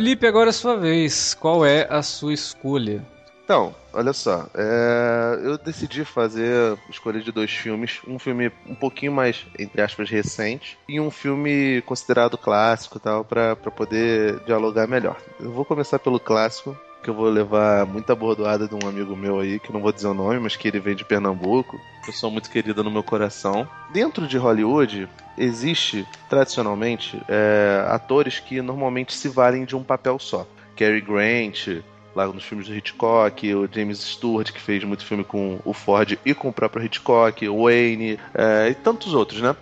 Felipe, 0.00 0.26
agora 0.26 0.48
é 0.48 0.48
a 0.48 0.54
sua 0.54 0.78
vez. 0.78 1.34
Qual 1.34 1.62
é 1.62 1.86
a 1.90 2.02
sua 2.02 2.32
escolha? 2.32 3.06
Então, 3.44 3.74
olha 3.92 4.14
só, 4.14 4.48
é, 4.54 5.40
eu 5.44 5.58
decidi 5.58 6.06
fazer 6.06 6.78
escolha 6.88 7.20
de 7.20 7.30
dois 7.30 7.50
filmes, 7.50 8.00
um 8.08 8.18
filme 8.18 8.50
um 8.66 8.74
pouquinho 8.74 9.12
mais, 9.12 9.44
entre 9.58 9.82
aspas, 9.82 10.08
recente, 10.08 10.78
e 10.88 10.98
um 10.98 11.10
filme 11.10 11.82
considerado 11.82 12.38
clássico 12.38 12.98
tal, 12.98 13.26
pra 13.26 13.54
poder 13.56 14.40
dialogar 14.46 14.86
melhor. 14.86 15.20
Eu 15.38 15.52
vou 15.52 15.66
começar 15.66 15.98
pelo 15.98 16.18
clássico, 16.18 16.74
que 17.02 17.08
eu 17.08 17.14
vou 17.14 17.28
levar 17.28 17.86
muita 17.86 18.14
bordoada 18.14 18.68
de 18.68 18.74
um 18.74 18.88
amigo 18.88 19.16
meu 19.16 19.40
aí, 19.40 19.58
que 19.58 19.72
não 19.72 19.80
vou 19.80 19.92
dizer 19.92 20.08
o 20.08 20.14
nome, 20.14 20.38
mas 20.38 20.56
que 20.56 20.68
ele 20.68 20.80
vem 20.80 20.94
de 20.94 21.04
Pernambuco. 21.04 21.80
Eu 22.06 22.12
sou 22.12 22.30
muito 22.30 22.50
querida 22.50 22.82
no 22.82 22.90
meu 22.90 23.02
coração. 23.02 23.66
Dentro 23.92 24.26
de 24.26 24.36
Hollywood, 24.36 25.08
existe, 25.36 26.06
tradicionalmente, 26.28 27.20
é, 27.28 27.84
atores 27.88 28.38
que 28.38 28.60
normalmente 28.60 29.14
se 29.14 29.28
valem 29.28 29.64
de 29.64 29.74
um 29.74 29.82
papel 29.82 30.18
só. 30.18 30.46
Cary 30.76 31.00
Grant, 31.00 31.82
lá 32.14 32.26
nos 32.26 32.44
filmes 32.44 32.68
do 32.68 32.74
Hitchcock, 32.74 33.54
o 33.54 33.68
James 33.70 33.98
Stewart, 34.00 34.52
que 34.52 34.60
fez 34.60 34.84
muito 34.84 35.04
filme 35.04 35.24
com 35.24 35.58
o 35.64 35.72
Ford 35.72 36.18
e 36.24 36.34
com 36.34 36.48
o 36.48 36.52
próprio 36.52 36.84
Hitchcock, 36.84 37.48
o 37.48 37.64
Wayne, 37.64 38.18
é, 38.34 38.68
e 38.68 38.74
tantos 38.74 39.14
outros, 39.14 39.40
né? 39.40 39.56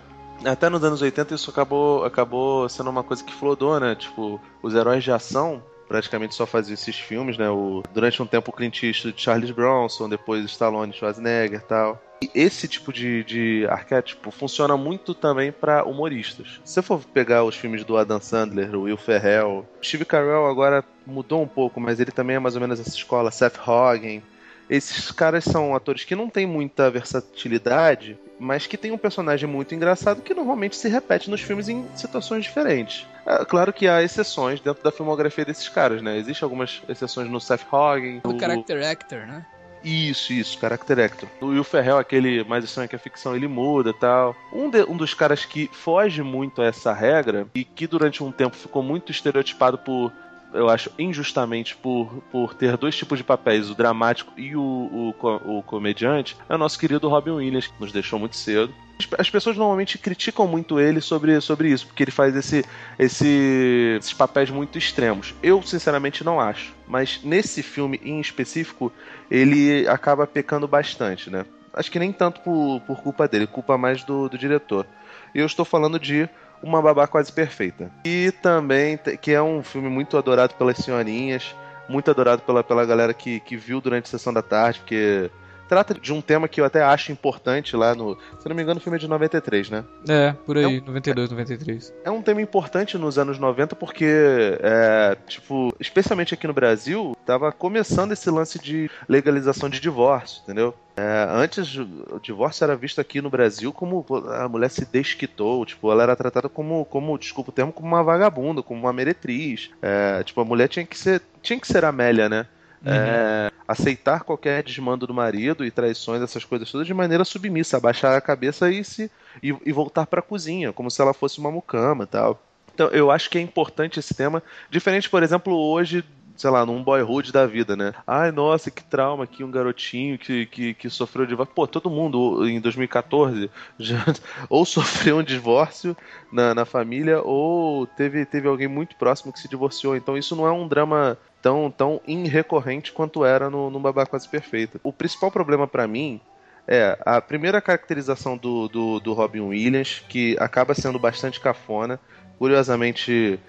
Até 0.45 0.69
nos 0.69 0.83
anos 0.83 1.01
80 1.01 1.35
isso 1.35 1.49
acabou, 1.49 2.05
acabou 2.05 2.69
sendo 2.69 2.89
uma 2.89 3.03
coisa 3.03 3.23
que 3.23 3.33
flodou, 3.33 3.79
né? 3.79 3.95
Tipo, 3.95 4.39
os 4.61 4.73
heróis 4.73 5.03
de 5.03 5.11
ação 5.11 5.61
praticamente 5.89 6.35
só 6.35 6.45
faziam 6.45 6.75
esses 6.75 6.97
filmes, 6.97 7.37
né? 7.37 7.49
O, 7.49 7.81
durante 7.91 8.21
um 8.21 8.27
tempo 8.27 8.51
o 8.51 8.53
Clint 8.53 8.83
Eastwood, 8.83 9.19
Charles 9.19 9.49
Bronson, 9.49 10.07
depois 10.07 10.45
Stallone, 10.45 10.93
Schwarzenegger 10.93 11.63
tal. 11.63 12.01
E 12.21 12.29
esse 12.35 12.67
tipo 12.67 12.93
de, 12.93 13.23
de 13.23 13.65
arquétipo 13.67 14.29
funciona 14.29 14.77
muito 14.77 15.13
também 15.13 15.51
para 15.51 15.83
humoristas. 15.83 16.61
Se 16.63 16.73
você 16.73 16.81
for 16.81 17.03
pegar 17.05 17.43
os 17.43 17.55
filmes 17.55 17.83
do 17.83 17.97
Adam 17.97 18.21
Sandler, 18.21 18.75
Will 18.75 18.97
Ferrell, 18.97 19.65
Steve 19.83 20.05
Carell 20.05 20.45
agora 20.45 20.83
mudou 21.05 21.41
um 21.41 21.47
pouco, 21.47 21.79
mas 21.79 21.99
ele 21.99 22.11
também 22.11 22.35
é 22.35 22.39
mais 22.39 22.55
ou 22.55 22.61
menos 22.61 22.79
essa 22.79 22.95
escola, 22.95 23.31
Seth 23.31 23.57
Rogen. 23.57 24.21
Esses 24.69 25.11
caras 25.11 25.43
são 25.43 25.73
atores 25.73 26.03
que 26.03 26.15
não 26.15 26.29
têm 26.29 26.45
muita 26.45 26.91
versatilidade, 26.91 28.19
mas 28.39 28.65
que 28.65 28.77
tem 28.77 28.91
um 28.91 28.97
personagem 28.97 29.47
muito 29.49 29.75
engraçado 29.75 30.21
que 30.21 30.33
normalmente 30.33 30.75
se 30.75 30.87
repete 30.87 31.29
nos 31.29 31.41
filmes 31.41 31.67
em 31.67 31.85
situações 31.95 32.43
diferentes. 32.45 33.05
É, 33.25 33.43
claro 33.45 33.73
que 33.73 33.87
há 33.87 34.01
exceções 34.01 34.59
dentro 34.59 34.83
da 34.83 34.91
filmografia 34.91 35.43
desses 35.45 35.67
caras, 35.67 36.01
né? 36.01 36.17
Existem 36.17 36.45
algumas 36.45 36.81
exceções 36.87 37.29
no 37.29 37.39
Seth 37.39 37.63
Rogen, 37.69 38.21
no- 38.23 38.39
character 38.39 38.87
actor, 38.87 39.27
né? 39.27 39.45
isso, 39.81 40.33
isso, 40.33 40.59
Character 40.59 40.99
Actor. 40.99 41.29
O 41.39 41.47
Will 41.47 41.63
Ferrell, 41.63 41.97
aquele 41.97 42.43
mais 42.43 42.65
estranho 42.65 42.89
que 42.89 42.95
a 42.97 42.99
ficção 42.99 43.33
ele 43.33 43.47
muda 43.47 43.91
e 43.91 43.93
tal. 43.93 44.35
Um, 44.51 44.69
de- 44.69 44.83
um 44.83 44.97
dos 44.97 45.13
caras 45.13 45.45
que 45.45 45.69
foge 45.71 46.21
muito 46.21 46.61
a 46.61 46.65
essa 46.65 46.91
regra 46.91 47.47
e 47.55 47.63
que 47.63 47.87
durante 47.87 48.21
um 48.21 48.29
tempo 48.31 48.57
ficou 48.57 48.83
muito 48.83 49.11
estereotipado 49.11 49.77
por. 49.77 50.11
Eu 50.53 50.67
acho 50.69 50.89
injustamente 50.97 51.75
por, 51.75 52.23
por 52.31 52.53
ter 52.55 52.75
dois 52.75 52.95
tipos 52.95 53.17
de 53.19 53.23
papéis, 53.23 53.69
o 53.69 53.75
dramático 53.75 54.33
e 54.35 54.55
o, 54.55 55.13
o, 55.21 55.57
o 55.59 55.63
comediante, 55.63 56.35
é 56.49 56.55
o 56.55 56.57
nosso 56.57 56.79
querido 56.79 57.07
Robin 57.07 57.31
Williams, 57.31 57.67
que 57.67 57.73
nos 57.79 57.91
deixou 57.91 58.17
muito 58.17 58.35
cedo. 58.35 58.73
As- 58.99 59.07
As 59.19 59.29
pessoas 59.29 59.55
normalmente 59.55 59.97
criticam 59.97 60.47
muito 60.47 60.79
ele 60.79 61.01
sobre, 61.01 61.39
sobre 61.39 61.69
isso, 61.71 61.85
porque 61.85 62.03
ele 62.03 62.11
faz 62.11 62.35
esse, 62.35 62.65
esse- 62.97 63.97
esses 63.99 64.13
papéis 64.13 64.49
muito 64.49 64.77
extremos. 64.77 65.33
Eu, 65.41 65.61
sinceramente, 65.61 66.23
não 66.23 66.39
acho. 66.39 66.73
Mas 66.87 67.19
nesse 67.23 67.61
filme 67.63 67.99
em 68.03 68.19
específico, 68.19 68.91
ele 69.29 69.87
acaba 69.87 70.25
pecando 70.27 70.67
bastante, 70.67 71.29
né? 71.29 71.45
Acho 71.73 71.91
que 71.91 71.99
nem 71.99 72.11
tanto 72.11 72.41
por, 72.41 72.81
por 72.87 73.01
culpa 73.01 73.27
dele, 73.27 73.45
culpa 73.47 73.77
mais 73.77 74.03
do, 74.03 74.27
do 74.27 74.37
diretor. 74.37 74.85
E 75.33 75.39
eu 75.39 75.45
estou 75.45 75.63
falando 75.63 75.99
de 75.99 76.27
Uma 76.61 76.81
Babá 76.81 77.07
Quase 77.07 77.31
Perfeita. 77.31 77.89
E 78.03 78.31
também, 78.41 78.97
que 78.97 79.31
é 79.31 79.41
um 79.41 79.63
filme 79.63 79.89
muito 79.89 80.17
adorado 80.17 80.53
pelas 80.55 80.77
senhorinhas, 80.77 81.55
muito 81.87 82.11
adorado 82.11 82.41
pela, 82.43 82.63
pela 82.63 82.85
galera 82.85 83.13
que, 83.13 83.39
que 83.39 83.57
viu 83.57 83.81
durante 83.81 84.05
a 84.05 84.09
sessão 84.09 84.33
da 84.33 84.41
tarde, 84.41 84.79
porque 84.79 85.31
trata 85.69 85.93
de 85.93 86.11
um 86.11 86.19
tema 86.19 86.47
que 86.47 86.59
eu 86.59 86.65
até 86.65 86.81
acho 86.83 87.11
importante 87.11 87.75
lá 87.75 87.93
no. 87.93 88.17
Se 88.39 88.49
não 88.49 88.55
me 88.55 88.63
engano, 88.63 88.79
o 88.79 88.83
filme 88.83 88.97
é 88.97 88.99
de 88.99 89.07
93, 89.07 89.69
né? 89.69 89.85
É, 90.09 90.33
por 90.45 90.57
aí, 90.57 90.81
92, 90.81 91.29
93. 91.29 91.93
É 92.03 92.09
um 92.09 92.23
tema 92.23 92.41
importante 92.41 92.97
nos 92.97 93.19
anos 93.19 93.37
90 93.37 93.75
porque, 93.75 94.57
é, 94.61 95.15
tipo, 95.27 95.73
especialmente 95.79 96.33
aqui 96.33 96.47
no 96.47 96.53
Brasil, 96.53 97.15
tava 97.25 97.51
começando 97.51 98.11
esse 98.11 98.29
lance 98.31 98.57
de 98.59 98.89
legalização 99.07 99.69
de 99.69 99.79
divórcio, 99.79 100.41
entendeu? 100.43 100.73
É, 100.97 101.27
antes, 101.29 101.77
o 101.77 102.19
divórcio 102.21 102.63
era 102.63 102.75
visto 102.75 102.99
aqui 102.99 103.21
no 103.21 103.29
Brasil 103.29 103.71
como 103.71 104.05
a 104.27 104.49
mulher 104.49 104.69
se 104.69 104.85
desquitou, 104.85 105.65
tipo, 105.65 105.89
ela 105.91 106.03
era 106.03 106.15
tratada 106.15 106.49
como, 106.49 106.83
como 106.85 107.17
desculpa 107.17 107.51
o 107.51 107.53
termo, 107.53 107.71
como 107.71 107.87
uma 107.87 108.03
vagabunda, 108.03 108.61
como 108.61 108.81
uma 108.81 108.91
meretriz. 108.91 109.69
É, 109.81 110.23
tipo, 110.23 110.41
a 110.41 110.45
mulher 110.45 110.67
tinha 110.67 110.85
que 110.85 110.97
ser, 110.97 111.21
tinha 111.41 111.59
que 111.59 111.67
ser 111.67 111.85
Amélia, 111.85 112.27
né? 112.27 112.47
É, 112.85 113.51
aceitar 113.67 114.23
qualquer 114.23 114.63
desmando 114.63 115.05
do 115.05 115.13
marido 115.13 115.65
e 115.65 115.71
traições, 115.71 116.21
essas 116.21 116.45
coisas 116.45 116.71
todas 116.71 116.87
de 116.87 116.93
maneira 116.93 117.25
submissa, 117.25 117.77
abaixar 117.77 118.15
a 118.15 118.21
cabeça 118.21 118.71
e 118.71 118.83
se 118.83 119.11
e, 119.43 119.55
e 119.65 119.71
voltar 119.71 120.07
pra 120.07 120.21
cozinha, 120.21 120.71
como 120.71 120.89
se 120.89 121.01
ela 121.01 121.13
fosse 121.13 121.39
uma 121.39 121.51
mucama 121.51 122.07
tal. 122.07 122.41
Então, 122.73 122.87
eu 122.87 123.11
acho 123.11 123.29
que 123.29 123.37
é 123.37 123.41
importante 123.41 123.99
esse 123.99 124.13
tema, 124.13 124.41
diferente, 124.69 125.09
por 125.09 125.21
exemplo, 125.21 125.53
hoje, 125.53 126.01
sei 126.37 126.49
lá, 126.49 126.65
num 126.65 126.81
boyhood 126.81 127.29
da 127.33 127.45
vida, 127.45 127.75
né? 127.75 127.93
Ai, 128.07 128.31
nossa, 128.31 128.71
que 128.71 128.81
trauma 128.81 129.25
aqui, 129.25 129.43
um 129.43 129.51
garotinho 129.51 130.17
que, 130.17 130.45
que, 130.45 130.73
que 130.73 130.89
sofreu 130.89 131.25
divórcio. 131.25 131.53
Pô, 131.53 131.67
todo 131.67 131.89
mundo 131.89 132.47
em 132.47 132.61
2014 132.61 133.51
já 133.77 133.97
ou 134.49 134.63
sofreu 134.65 135.17
um 135.17 135.23
divórcio 135.23 135.95
na, 136.31 136.55
na 136.55 136.63
família 136.63 137.21
ou 137.21 137.85
teve, 137.85 138.25
teve 138.25 138.47
alguém 138.47 138.69
muito 138.69 138.95
próximo 138.95 139.33
que 139.33 139.39
se 139.41 139.49
divorciou. 139.49 139.97
Então, 139.97 140.17
isso 140.17 140.33
não 140.33 140.47
é 140.47 140.51
um 140.51 140.65
drama 140.65 141.17
tão, 141.41 141.71
tão 141.71 142.01
irrecorrente 142.07 142.91
quanto 142.91 143.23
era 143.25 143.49
no, 143.49 143.69
no 143.69 143.79
Babá 143.79 144.05
Quase 144.05 144.27
Perfeita. 144.27 144.79
O 144.83 144.91
principal 144.93 145.31
problema 145.31 145.67
pra 145.67 145.87
mim 145.87 146.19
é 146.67 146.97
a 147.05 147.19
primeira 147.21 147.61
caracterização 147.61 148.37
do, 148.37 148.67
do, 148.67 148.99
do 148.99 149.13
Robin 149.13 149.41
Williams, 149.41 150.03
que 150.07 150.35
acaba 150.39 150.73
sendo 150.75 150.99
bastante 150.99 151.39
cafona. 151.39 151.99
Curiosamente, 152.37 153.39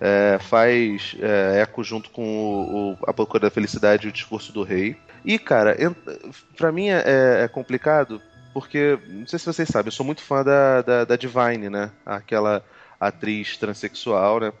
é, 0.00 0.38
faz 0.40 1.16
é, 1.20 1.60
eco 1.60 1.82
junto 1.82 2.10
com 2.10 2.22
o, 2.22 2.92
o- 2.92 2.98
A 3.06 3.12
Procura 3.12 3.40
da 3.42 3.50
Felicidade 3.50 4.06
e 4.06 4.10
o 4.10 4.12
Discurso 4.12 4.52
do 4.52 4.62
Rei. 4.62 4.96
E, 5.24 5.38
cara, 5.38 5.76
pra 6.56 6.70
mim 6.70 6.88
é, 6.88 7.42
é 7.44 7.48
complicado 7.48 8.22
porque, 8.54 8.98
não 9.08 9.26
sei 9.26 9.38
se 9.38 9.46
vocês 9.46 9.68
sabem, 9.68 9.88
eu 9.88 9.92
sou 9.92 10.06
muito 10.06 10.22
fã 10.22 10.42
da, 10.42 10.82
da, 10.82 11.04
da 11.04 11.16
Divine, 11.16 11.68
né? 11.68 11.90
Aquela 12.04 12.64
atriz 12.98 13.56
transexual, 13.56 14.40
né? 14.40 14.52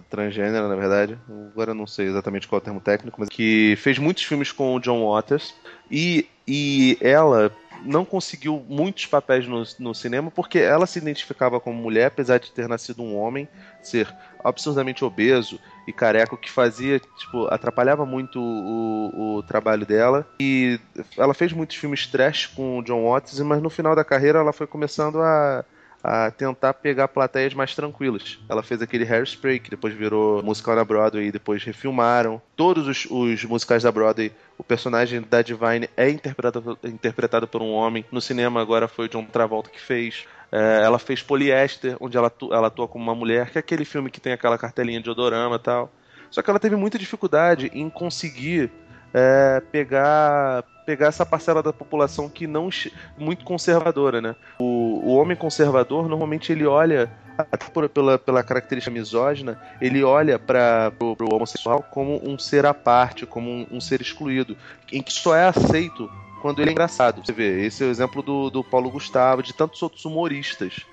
T- 0.00 0.06
Transgênera, 0.10 0.68
na 0.68 0.76
verdade. 0.76 1.18
Agora 1.52 1.70
eu 1.70 1.74
não 1.74 1.86
sei 1.86 2.06
exatamente 2.06 2.46
qual 2.46 2.58
é 2.58 2.62
o 2.62 2.64
termo 2.64 2.80
técnico, 2.80 3.20
mas 3.20 3.28
que 3.28 3.74
fez 3.76 3.98
muitos 3.98 4.24
filmes 4.24 4.52
com 4.52 4.74
o 4.74 4.80
John 4.80 5.08
Waters. 5.08 5.54
E, 5.90 6.26
e 6.46 6.98
ela 7.00 7.50
não 7.84 8.04
conseguiu 8.04 8.64
muitos 8.68 9.06
papéis 9.06 9.46
no, 9.46 9.62
no 9.78 9.94
cinema 9.94 10.30
porque 10.30 10.58
ela 10.58 10.86
se 10.86 10.98
identificava 10.98 11.60
como 11.60 11.80
mulher, 11.80 12.06
apesar 12.06 12.38
de 12.38 12.50
ter 12.50 12.68
nascido 12.68 13.02
um 13.02 13.16
homem, 13.16 13.46
ser 13.82 14.08
absurdamente 14.42 15.04
obeso 15.04 15.60
e 15.86 15.92
careca, 15.92 16.36
que 16.36 16.50
fazia, 16.50 16.98
tipo, 16.98 17.46
atrapalhava 17.46 18.06
muito 18.06 18.40
o, 18.40 19.36
o 19.36 19.42
trabalho 19.42 19.84
dela. 19.86 20.26
E 20.40 20.80
ela 21.16 21.34
fez 21.34 21.52
muitos 21.52 21.76
filmes 21.76 22.06
trash 22.06 22.46
com 22.46 22.78
o 22.78 22.82
John 22.82 23.04
Watts, 23.04 23.38
mas 23.40 23.62
no 23.62 23.70
final 23.70 23.94
da 23.94 24.04
carreira 24.04 24.38
ela 24.38 24.52
foi 24.52 24.66
começando 24.66 25.20
a, 25.20 25.64
a 26.08 26.30
tentar 26.30 26.72
pegar 26.74 27.08
plateias 27.08 27.52
mais 27.52 27.74
tranquilas. 27.74 28.38
Ela 28.48 28.62
fez 28.62 28.80
aquele 28.80 29.04
Hairspray, 29.04 29.58
que 29.58 29.70
depois 29.70 29.92
virou 29.92 30.40
musical 30.40 30.76
na 30.76 30.84
Broadway 30.84 31.26
e 31.26 31.32
depois 31.32 31.64
refilmaram. 31.64 32.40
Todos 32.54 32.86
os, 32.86 33.08
os 33.10 33.44
musicais 33.44 33.82
da 33.82 33.90
Broadway, 33.90 34.30
o 34.56 34.62
personagem 34.62 35.20
da 35.20 35.42
Divine 35.42 35.90
é 35.96 36.08
interpretado, 36.08 36.78
interpretado 36.84 37.48
por 37.48 37.60
um 37.60 37.72
homem. 37.72 38.04
No 38.12 38.20
cinema 38.20 38.62
agora 38.62 38.86
foi 38.86 39.06
o 39.06 39.08
John 39.08 39.24
Travolta 39.24 39.68
que 39.68 39.80
fez. 39.80 40.26
É, 40.52 40.82
ela 40.84 41.00
fez 41.00 41.24
Polyester, 41.24 41.96
onde 41.98 42.16
ela, 42.16 42.32
ela 42.52 42.68
atua 42.68 42.86
como 42.86 43.02
uma 43.02 43.14
mulher, 43.14 43.50
que 43.50 43.58
é 43.58 43.60
aquele 43.60 43.84
filme 43.84 44.08
que 44.08 44.20
tem 44.20 44.32
aquela 44.32 44.56
cartelinha 44.56 45.00
de 45.00 45.10
odorama 45.10 45.56
e 45.56 45.58
tal. 45.58 45.90
Só 46.30 46.40
que 46.40 46.48
ela 46.48 46.60
teve 46.60 46.76
muita 46.76 47.00
dificuldade 47.00 47.68
em 47.74 47.90
conseguir 47.90 48.70
é, 49.12 49.62
pegar 49.72 50.64
pegar 50.84 51.08
essa 51.08 51.26
parcela 51.26 51.60
da 51.64 51.72
população 51.72 52.28
que 52.28 52.46
não 52.46 52.70
muito 53.18 53.44
conservadora, 53.44 54.20
né? 54.20 54.36
O, 54.56 55.00
o 55.04 55.16
homem 55.16 55.36
conservador 55.36 56.08
normalmente 56.08 56.52
ele 56.52 56.64
olha 56.64 57.10
até 57.36 57.66
por, 57.66 57.88
pela, 57.88 58.18
pela 58.18 58.42
característica 58.42 58.92
misógina, 58.92 59.60
ele 59.80 60.02
olha 60.02 60.38
para 60.38 60.92
o 61.00 61.34
homossexual 61.34 61.82
como 61.82 62.20
um 62.24 62.38
ser 62.38 62.64
à 62.64 62.72
parte, 62.72 63.26
como 63.26 63.50
um, 63.50 63.66
um, 63.72 63.80
ser 63.80 64.00
excluído, 64.00 64.56
em 64.92 65.02
que 65.02 65.12
só 65.12 65.34
é 65.34 65.46
aceito 65.46 66.10
quando 66.40 66.60
ele 66.60 66.70
é 66.70 66.72
engraçado. 66.72 67.24
Você 67.24 67.32
vê, 67.32 67.66
esse 67.66 67.82
é 67.82 67.86
o 67.86 67.90
exemplo 67.90 68.22
do, 68.22 68.48
do 68.48 68.64
Paulo 68.64 68.90
Gustavo, 68.90 69.42
de 69.42 69.52
tantos 69.52 69.82
outros 69.82 70.04
humoristas. 70.04 70.86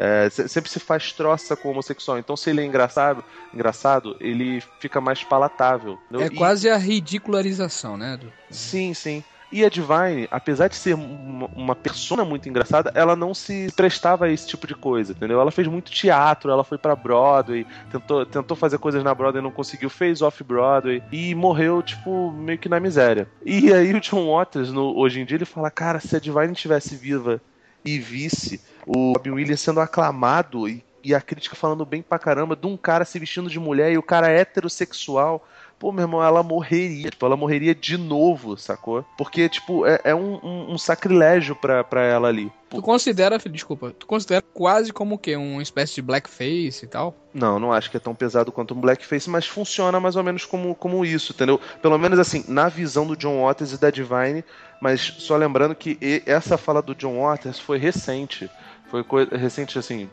É, 0.00 0.30
sempre 0.30 0.70
se 0.70 0.78
faz 0.78 1.12
troça 1.12 1.56
com 1.56 1.68
o 1.68 1.70
homossexual. 1.72 2.18
Então, 2.18 2.36
se 2.36 2.50
ele 2.50 2.60
é 2.60 2.64
engraçado, 2.64 3.24
engraçado 3.52 4.16
ele 4.20 4.62
fica 4.78 5.00
mais 5.00 5.24
palatável. 5.24 5.98
É 6.12 6.26
e... 6.26 6.30
quase 6.30 6.70
a 6.70 6.76
ridicularização, 6.76 7.96
né? 7.96 8.16
Do... 8.16 8.32
Sim, 8.48 8.94
sim. 8.94 9.24
E 9.50 9.64
a 9.64 9.68
Divine, 9.70 10.28
apesar 10.30 10.68
de 10.68 10.76
ser 10.76 10.94
uma 10.94 11.74
persona 11.74 12.22
muito 12.22 12.48
engraçada, 12.48 12.92
ela 12.94 13.16
não 13.16 13.32
se 13.32 13.72
prestava 13.74 14.26
a 14.26 14.30
esse 14.30 14.46
tipo 14.46 14.66
de 14.66 14.74
coisa, 14.74 15.12
entendeu? 15.12 15.40
Ela 15.40 15.50
fez 15.50 15.66
muito 15.66 15.90
teatro, 15.90 16.50
ela 16.50 16.62
foi 16.62 16.76
para 16.76 16.94
Broadway, 16.94 17.66
tentou, 17.90 18.26
tentou 18.26 18.56
fazer 18.56 18.78
coisas 18.78 19.02
na 19.02 19.14
Broadway, 19.14 19.42
não 19.42 19.50
conseguiu, 19.50 19.88
fez 19.88 20.20
off-Broadway 20.20 21.02
e 21.10 21.34
morreu, 21.34 21.82
tipo, 21.82 22.30
meio 22.30 22.58
que 22.58 22.68
na 22.68 22.78
miséria. 22.78 23.26
E 23.44 23.72
aí 23.72 23.94
o 23.94 24.00
John 24.00 24.30
Waters, 24.30 24.70
no, 24.70 24.94
hoje 24.94 25.20
em 25.20 25.24
dia, 25.24 25.38
ele 25.38 25.46
fala: 25.46 25.70
Cara, 25.70 25.98
se 25.98 26.14
a 26.14 26.20
Divine 26.20 26.52
estivesse 26.52 26.94
viva 26.94 27.40
e 27.84 27.98
visse 27.98 28.60
o 28.86 29.12
Robin 29.12 29.30
Williams 29.30 29.60
sendo 29.60 29.80
aclamado 29.80 30.68
e, 30.68 30.84
e 31.02 31.14
a 31.14 31.20
crítica 31.20 31.56
falando 31.56 31.84
bem 31.84 32.02
pra 32.02 32.18
caramba 32.18 32.56
de 32.56 32.66
um 32.66 32.76
cara 32.76 33.04
se 33.04 33.18
vestindo 33.18 33.48
de 33.48 33.58
mulher 33.58 33.92
e 33.92 33.98
o 33.98 34.02
cara 34.02 34.28
heterossexual 34.28 35.46
pô, 35.78 35.92
meu 35.92 36.04
irmão, 36.04 36.22
ela 36.22 36.42
morreria. 36.42 37.10
Tipo, 37.10 37.26
ela 37.26 37.36
morreria 37.36 37.74
de 37.74 37.96
novo, 37.96 38.56
sacou? 38.56 39.04
Porque, 39.16 39.48
tipo, 39.48 39.86
é, 39.86 40.00
é 40.04 40.14
um, 40.14 40.34
um, 40.42 40.72
um, 40.72 40.78
sacrilégio 40.78 41.54
pra, 41.54 41.84
pra 41.84 42.02
ela 42.02 42.28
ali. 42.28 42.50
Tu 42.68 42.82
considera, 42.82 43.38
desculpa, 43.38 43.94
tu 43.98 44.06
considera 44.06 44.42
quase 44.42 44.92
como 44.92 45.14
o 45.14 45.18
quê? 45.18 45.36
Uma 45.36 45.62
espécie 45.62 45.94
de 45.94 46.02
blackface 46.02 46.84
e 46.84 46.88
tal? 46.88 47.14
Não, 47.32 47.58
não 47.58 47.72
acho 47.72 47.90
que 47.90 47.96
é 47.96 48.00
tão 48.00 48.14
pesado 48.14 48.52
quanto 48.52 48.74
um 48.74 48.80
blackface, 48.80 49.30
mas 49.30 49.46
funciona 49.46 49.98
mais 49.98 50.16
ou 50.16 50.22
menos 50.22 50.44
como, 50.44 50.74
como 50.74 51.04
isso, 51.04 51.32
entendeu? 51.32 51.60
Pelo 51.80 51.96
menos 51.96 52.18
assim, 52.18 52.44
na 52.46 52.68
visão 52.68 53.06
do 53.06 53.16
John 53.16 53.42
Waters 53.42 53.72
e 53.72 53.80
da 53.80 53.90
Divine, 53.90 54.44
mas 54.82 55.00
só 55.00 55.36
lembrando 55.36 55.74
que 55.74 56.22
essa 56.26 56.58
fala 56.58 56.82
do 56.82 56.94
John 56.94 57.20
Waters 57.20 57.58
foi 57.58 57.78
recente. 57.78 58.50
Foi 58.90 59.04
recente, 59.30 59.78
assim, 59.78 60.08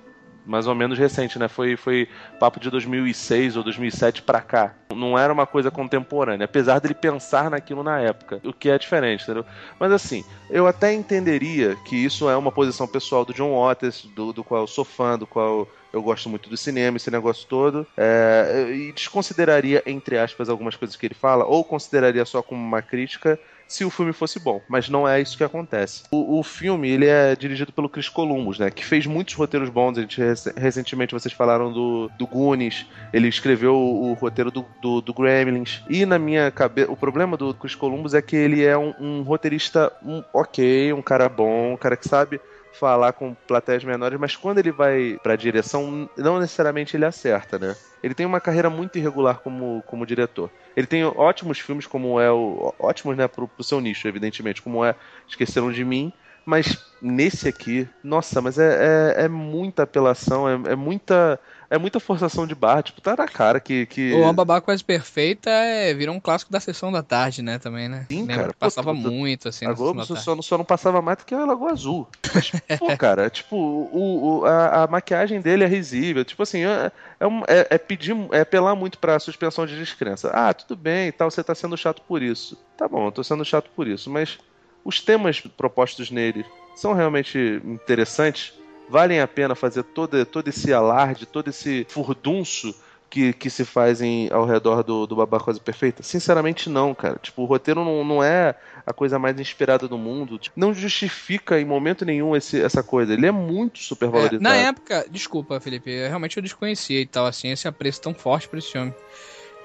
mais 0.46 0.68
ou 0.68 0.76
menos 0.76 0.98
recente, 0.98 1.40
né? 1.40 1.48
Foi, 1.48 1.76
foi 1.76 2.08
papo 2.40 2.60
de 2.60 2.70
2006 2.70 3.58
ou 3.58 3.64
2007 3.64 4.22
para 4.22 4.42
cá. 4.42 4.74
Não 4.94 5.18
era 5.18 5.34
uma 5.34 5.46
coisa 5.46 5.72
contemporânea, 5.72 6.46
apesar 6.46 6.80
dele 6.80 6.94
pensar 6.94 7.50
naquilo 7.50 7.84
na 7.84 8.00
época, 8.00 8.40
o 8.44 8.54
que 8.54 8.70
é 8.70 8.78
diferente, 8.78 9.24
entendeu? 9.24 9.46
Mas 9.80 9.92
assim, 9.92 10.24
eu 10.50 10.68
até 10.68 10.94
entenderia 10.94 11.76
que 11.86 11.96
isso 11.96 12.30
é 12.30 12.38
uma 12.38 12.52
posição 12.52 12.88
pessoal 12.88 13.26
do 13.26 13.34
John 13.34 13.60
Waters, 13.60 14.08
do, 14.16 14.32
do 14.32 14.44
qual 14.44 14.62
eu 14.62 14.68
sou 14.68 14.86
fã, 14.86 15.18
do 15.18 15.28
qual 15.28 15.68
eu 15.92 16.02
gosto 16.02 16.30
muito 16.30 16.50
do 16.50 16.58
cinema, 16.58 16.98
esse 16.98 17.10
negócio 17.10 17.48
todo, 17.48 17.88
é, 17.96 18.68
e 18.70 18.92
desconsideraria, 18.92 19.82
entre 19.86 20.18
aspas, 20.18 20.50
algumas 20.50 20.76
coisas 20.76 20.96
que 20.96 21.06
ele 21.06 21.16
fala, 21.16 21.46
ou 21.46 21.64
consideraria 21.64 22.26
só 22.26 22.44
como 22.44 22.62
uma 22.62 22.82
crítica, 22.82 23.40
se 23.68 23.84
o 23.84 23.90
filme 23.90 24.14
fosse 24.14 24.40
bom, 24.40 24.62
mas 24.68 24.90
não 24.90 25.08
é 25.08 25.20
isso 25.22 25.38
que 25.38 25.44
acontece. 25.44 26.04
O, 26.12 26.40
o, 26.40 26.44
filme 26.44 26.90
ele 26.90 27.08
é 27.08 27.36
dirigido 27.36 27.72
pelo 27.72 27.90
Chris 27.90 28.10
Columbus, 28.10 28.60
né, 28.60 28.70
que 28.70 28.86
fez 28.86 29.06
muitos 29.06 29.34
roteiros 29.34 29.70
bons. 29.70 29.98
A 29.98 30.02
gente 30.02 30.22
recentemente 30.56 31.14
vocês 31.14 31.34
falaram 31.34 31.72
do, 31.72 32.10
do 32.18 32.28
Goonies, 32.28 32.86
ele 33.12 33.28
escreveu 33.28 33.76
o, 33.76 34.12
o 34.12 34.14
roteiro 34.14 34.52
do, 34.52 34.66
do, 34.82 35.02
do, 35.02 35.14
Gremlins. 35.14 35.84
E 35.90 36.06
na 36.06 36.20
minha 36.20 36.52
cabeça, 36.52 36.92
o 36.92 36.96
problema 36.96 37.36
do 37.36 37.54
Chris 37.54 37.76
Columbus 37.76 38.14
é 38.14 38.22
que 38.22 38.36
ele 38.36 38.64
é 38.64 38.78
um, 38.78 38.94
um 39.00 39.22
roteirista 39.24 39.92
um, 40.04 40.24
ok, 40.34 40.94
um 40.94 41.02
cara 41.02 41.28
bom, 41.28 41.74
um 41.74 41.78
cara 41.78 41.98
que 41.98 42.08
sabe 42.08 42.40
falar 42.80 43.14
com 43.14 43.34
plateias 43.34 43.84
menores, 43.84 44.20
mas 44.20 44.36
quando 44.36 44.60
ele 44.60 44.72
vai 44.72 45.18
pra 45.24 45.36
direção, 45.36 46.10
não 46.18 46.40
necessariamente 46.40 46.96
ele 46.96 47.06
acerta, 47.06 47.58
né? 47.58 47.76
Ele 48.04 48.14
tem 48.14 48.26
uma 48.26 48.40
carreira 48.40 48.70
muito 48.70 48.98
irregular 48.98 49.40
como, 49.40 49.84
como 49.88 50.06
diretor. 50.06 50.50
Ele 50.76 50.86
tem 50.86 51.04
ótimos 51.04 51.60
filmes, 51.60 51.88
como 51.88 52.20
é 52.20 52.32
o. 52.32 52.74
Ótimos, 52.78 53.18
né, 53.18 53.28
pro, 53.28 53.48
pro 53.48 53.64
seu 53.64 53.82
nicho, 53.82 54.08
evidentemente, 54.08 54.62
como 54.62 54.86
é 54.86 54.96
Esqueceram 55.28 55.72
de 55.72 55.84
Mim. 55.84 56.14
Mas 56.46 56.78
nesse 57.02 57.48
aqui, 57.48 57.90
nossa, 58.04 58.40
mas 58.40 58.60
é, 58.60 59.16
é, 59.18 59.26
é 59.26 59.28
muita 59.28 59.84
apelação, 59.84 60.48
é, 60.48 60.74
é 60.74 60.76
muita 60.76 61.40
é 61.70 61.78
muita 61.78 62.00
forçação 62.00 62.46
de 62.46 62.54
barra, 62.54 62.84
tipo, 62.84 63.02
tá 63.02 63.16
na 63.16 63.28
cara 63.28 63.60
que. 63.60 63.86
que... 63.86 64.14
O 64.14 64.22
Uma 64.22 64.34
Babá 64.34 64.62
Quase 64.62 64.84
Perfeita 64.84 65.50
é, 65.50 65.94
virou 65.94 66.16
um 66.16 66.20
clássico 66.20 66.52
da 66.52 66.60
sessão 66.60 66.92
da 66.92 67.02
tarde, 67.02 67.42
né, 67.42 67.58
também, 67.58 67.90
né? 67.90 68.06
Sim, 68.10 68.22
Lembra? 68.22 68.36
cara. 68.36 68.54
Passava 68.58 68.94
muito, 68.94 69.50
assim, 69.50 69.66
A 69.66 69.74
Globo 69.74 70.04
só, 70.06 70.42
só, 70.42 70.58
não 70.58 70.66
passava 70.66 71.02
mais 71.02 71.18
do 71.18 71.26
que 71.26 71.34
a 71.34 71.46
Lagoa 71.46 71.72
Azul. 71.72 72.08
Mas, 72.34 72.52
pô, 72.80 72.96
cara, 72.98 73.30
tipo, 73.30 73.56
o, 73.56 74.40
o 74.42 74.46
a, 74.46 74.84
a, 74.84 74.88
maquiagem 74.88 75.42
dele 75.42 75.64
é 75.64 75.68
risível. 75.68 76.24
Tipo 76.24 76.44
assim, 76.44 76.64
é, 76.64 76.92
é, 77.20 77.26
é, 77.48 77.68
é, 77.72 77.78
pedir, 77.78 78.16
é 78.32 78.42
apelar 78.42 78.76
muito 78.76 79.00
pra 79.00 79.20
suspensão 79.20 79.66
de 79.66 79.78
descrença. 79.78 80.30
Ah, 80.34 80.54
tudo 80.54 80.76
bem 80.76 81.08
e 81.08 81.12
tal, 81.12 81.30
você 81.30 81.44
tá 81.44 81.56
sendo 81.56 81.78
chato 81.78 82.02
por 82.08 82.22
isso. 82.22 82.58
Tá 82.78 82.88
bom, 82.88 83.08
eu 83.08 83.12
tô 83.12 83.24
sendo 83.24 83.44
chato 83.44 83.70
por 83.76 83.88
isso, 83.88 84.10
mas 84.10 84.38
os 84.84 85.02
temas 85.02 85.42
propostos 85.42 86.12
nele 86.12 86.46
são 86.76 86.94
realmente 86.94 87.62
interessantes 87.64 88.54
valem 88.90 89.20
a 89.20 89.28
pena 89.28 89.56
fazer 89.56 89.84
todo, 89.84 90.26
todo 90.26 90.48
esse 90.48 90.74
alarde, 90.74 91.26
todo 91.26 91.50
esse 91.50 91.86
furdunço 91.90 92.76
que, 93.10 93.34
que 93.34 93.50
se 93.50 93.64
fazem 93.64 94.30
ao 94.32 94.46
redor 94.46 94.84
do, 94.84 95.08
do 95.08 95.16
Babá 95.16 95.40
Quase 95.40 95.60
Perfeita? 95.60 96.04
Sinceramente, 96.04 96.70
não, 96.70 96.94
cara. 96.94 97.18
Tipo, 97.22 97.44
o 97.44 97.46
roteiro 97.46 97.86
não, 97.86 98.04
não 98.04 98.24
é 98.24 98.56
a 98.86 98.94
coisa 98.94 99.18
mais 99.18 99.40
inspirada 99.40 99.88
do 99.88 99.98
mundo. 99.98 100.40
Não 100.56 100.74
justifica 100.74 101.60
em 101.60 101.66
momento 101.66 102.04
nenhum 102.04 102.36
esse, 102.36 102.62
essa 102.62 102.84
coisa. 102.84 103.14
Ele 103.14 103.26
é 103.26 103.32
muito 103.32 103.80
super 103.80 104.10
valorizado. 104.10 104.46
É, 104.46 104.50
na 104.50 104.56
época, 104.56 105.06
desculpa, 105.10 105.60
Felipe, 105.60 105.90
realmente 105.90 106.38
eu 106.38 106.44
desconhecia 106.44 107.00
e 107.00 107.06
tal, 107.06 107.26
assim, 107.26 107.50
esse 107.50 107.68
apreço 107.68 108.02
tão 108.02 108.14
forte 108.14 108.50
pra 108.50 108.60
esse 108.60 108.72
filme. 108.72 108.94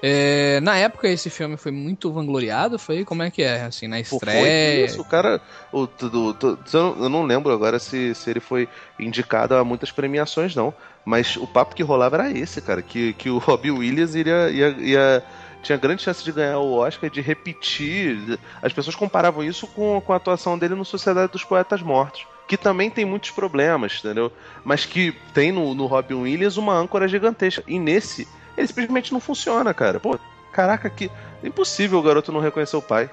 É, 0.03 0.59
na 0.61 0.77
época 0.77 1.07
esse 1.07 1.29
filme 1.29 1.57
foi 1.57 1.71
muito 1.71 2.11
vangloriado, 2.11 2.79
foi 2.79 3.05
como 3.05 3.21
é 3.21 3.29
que 3.29 3.43
é, 3.43 3.63
assim, 3.63 3.87
na 3.87 3.99
estreia? 3.99 4.79
Pô, 4.79 4.85
isso, 4.85 5.01
o 5.01 5.05
cara, 5.05 5.39
o, 5.71 5.85
do, 5.85 6.33
do, 6.33 6.59
eu 6.73 7.09
não 7.09 7.23
lembro 7.23 7.53
agora 7.53 7.77
se, 7.77 8.15
se 8.15 8.29
ele 8.29 8.39
foi 8.39 8.67
indicado 8.99 9.55
a 9.55 9.63
muitas 9.63 9.91
premiações 9.91 10.55
não, 10.55 10.73
mas 11.05 11.37
o 11.37 11.45
papo 11.45 11.75
que 11.75 11.83
rolava 11.83 12.15
era 12.17 12.31
esse, 12.31 12.61
cara, 12.61 12.81
que, 12.81 13.13
que 13.13 13.29
o 13.29 13.37
Robbie 13.37 13.71
Williams 13.71 14.15
iria, 14.15 14.49
ia, 14.49 14.69
ia 14.79 15.23
tinha 15.61 15.77
grande 15.77 16.01
chance 16.01 16.23
de 16.23 16.31
ganhar 16.31 16.59
o 16.59 16.73
Oscar, 16.73 17.09
de 17.09 17.21
repetir. 17.21 18.39
As 18.61 18.73
pessoas 18.73 18.95
comparavam 18.95 19.43
isso 19.43 19.67
com, 19.67 20.01
com 20.01 20.13
a 20.13 20.15
atuação 20.15 20.57
dele 20.57 20.75
no 20.75 20.83
Sociedade 20.83 21.31
dos 21.31 21.43
Poetas 21.43 21.81
Mortos. 21.81 22.25
Que 22.47 22.57
também 22.57 22.89
tem 22.89 23.05
muitos 23.05 23.31
problemas, 23.31 23.99
entendeu? 23.99 24.31
Mas 24.63 24.85
que 24.85 25.15
tem 25.33 25.51
no, 25.51 25.73
no 25.73 25.85
Robin 25.85 26.15
Williams 26.15 26.57
uma 26.57 26.73
âncora 26.73 27.07
gigantesca. 27.07 27.63
E 27.67 27.79
nesse, 27.79 28.27
ele 28.57 28.67
simplesmente 28.67 29.13
não 29.13 29.19
funciona, 29.19 29.73
cara. 29.73 29.99
Pô, 29.99 30.17
caraca, 30.51 30.89
que. 30.89 31.11
Impossível 31.43 31.97
o 31.97 32.03
garoto 32.03 32.31
não 32.31 32.39
reconhecer 32.39 32.75
o 32.77 32.81
pai. 32.81 33.09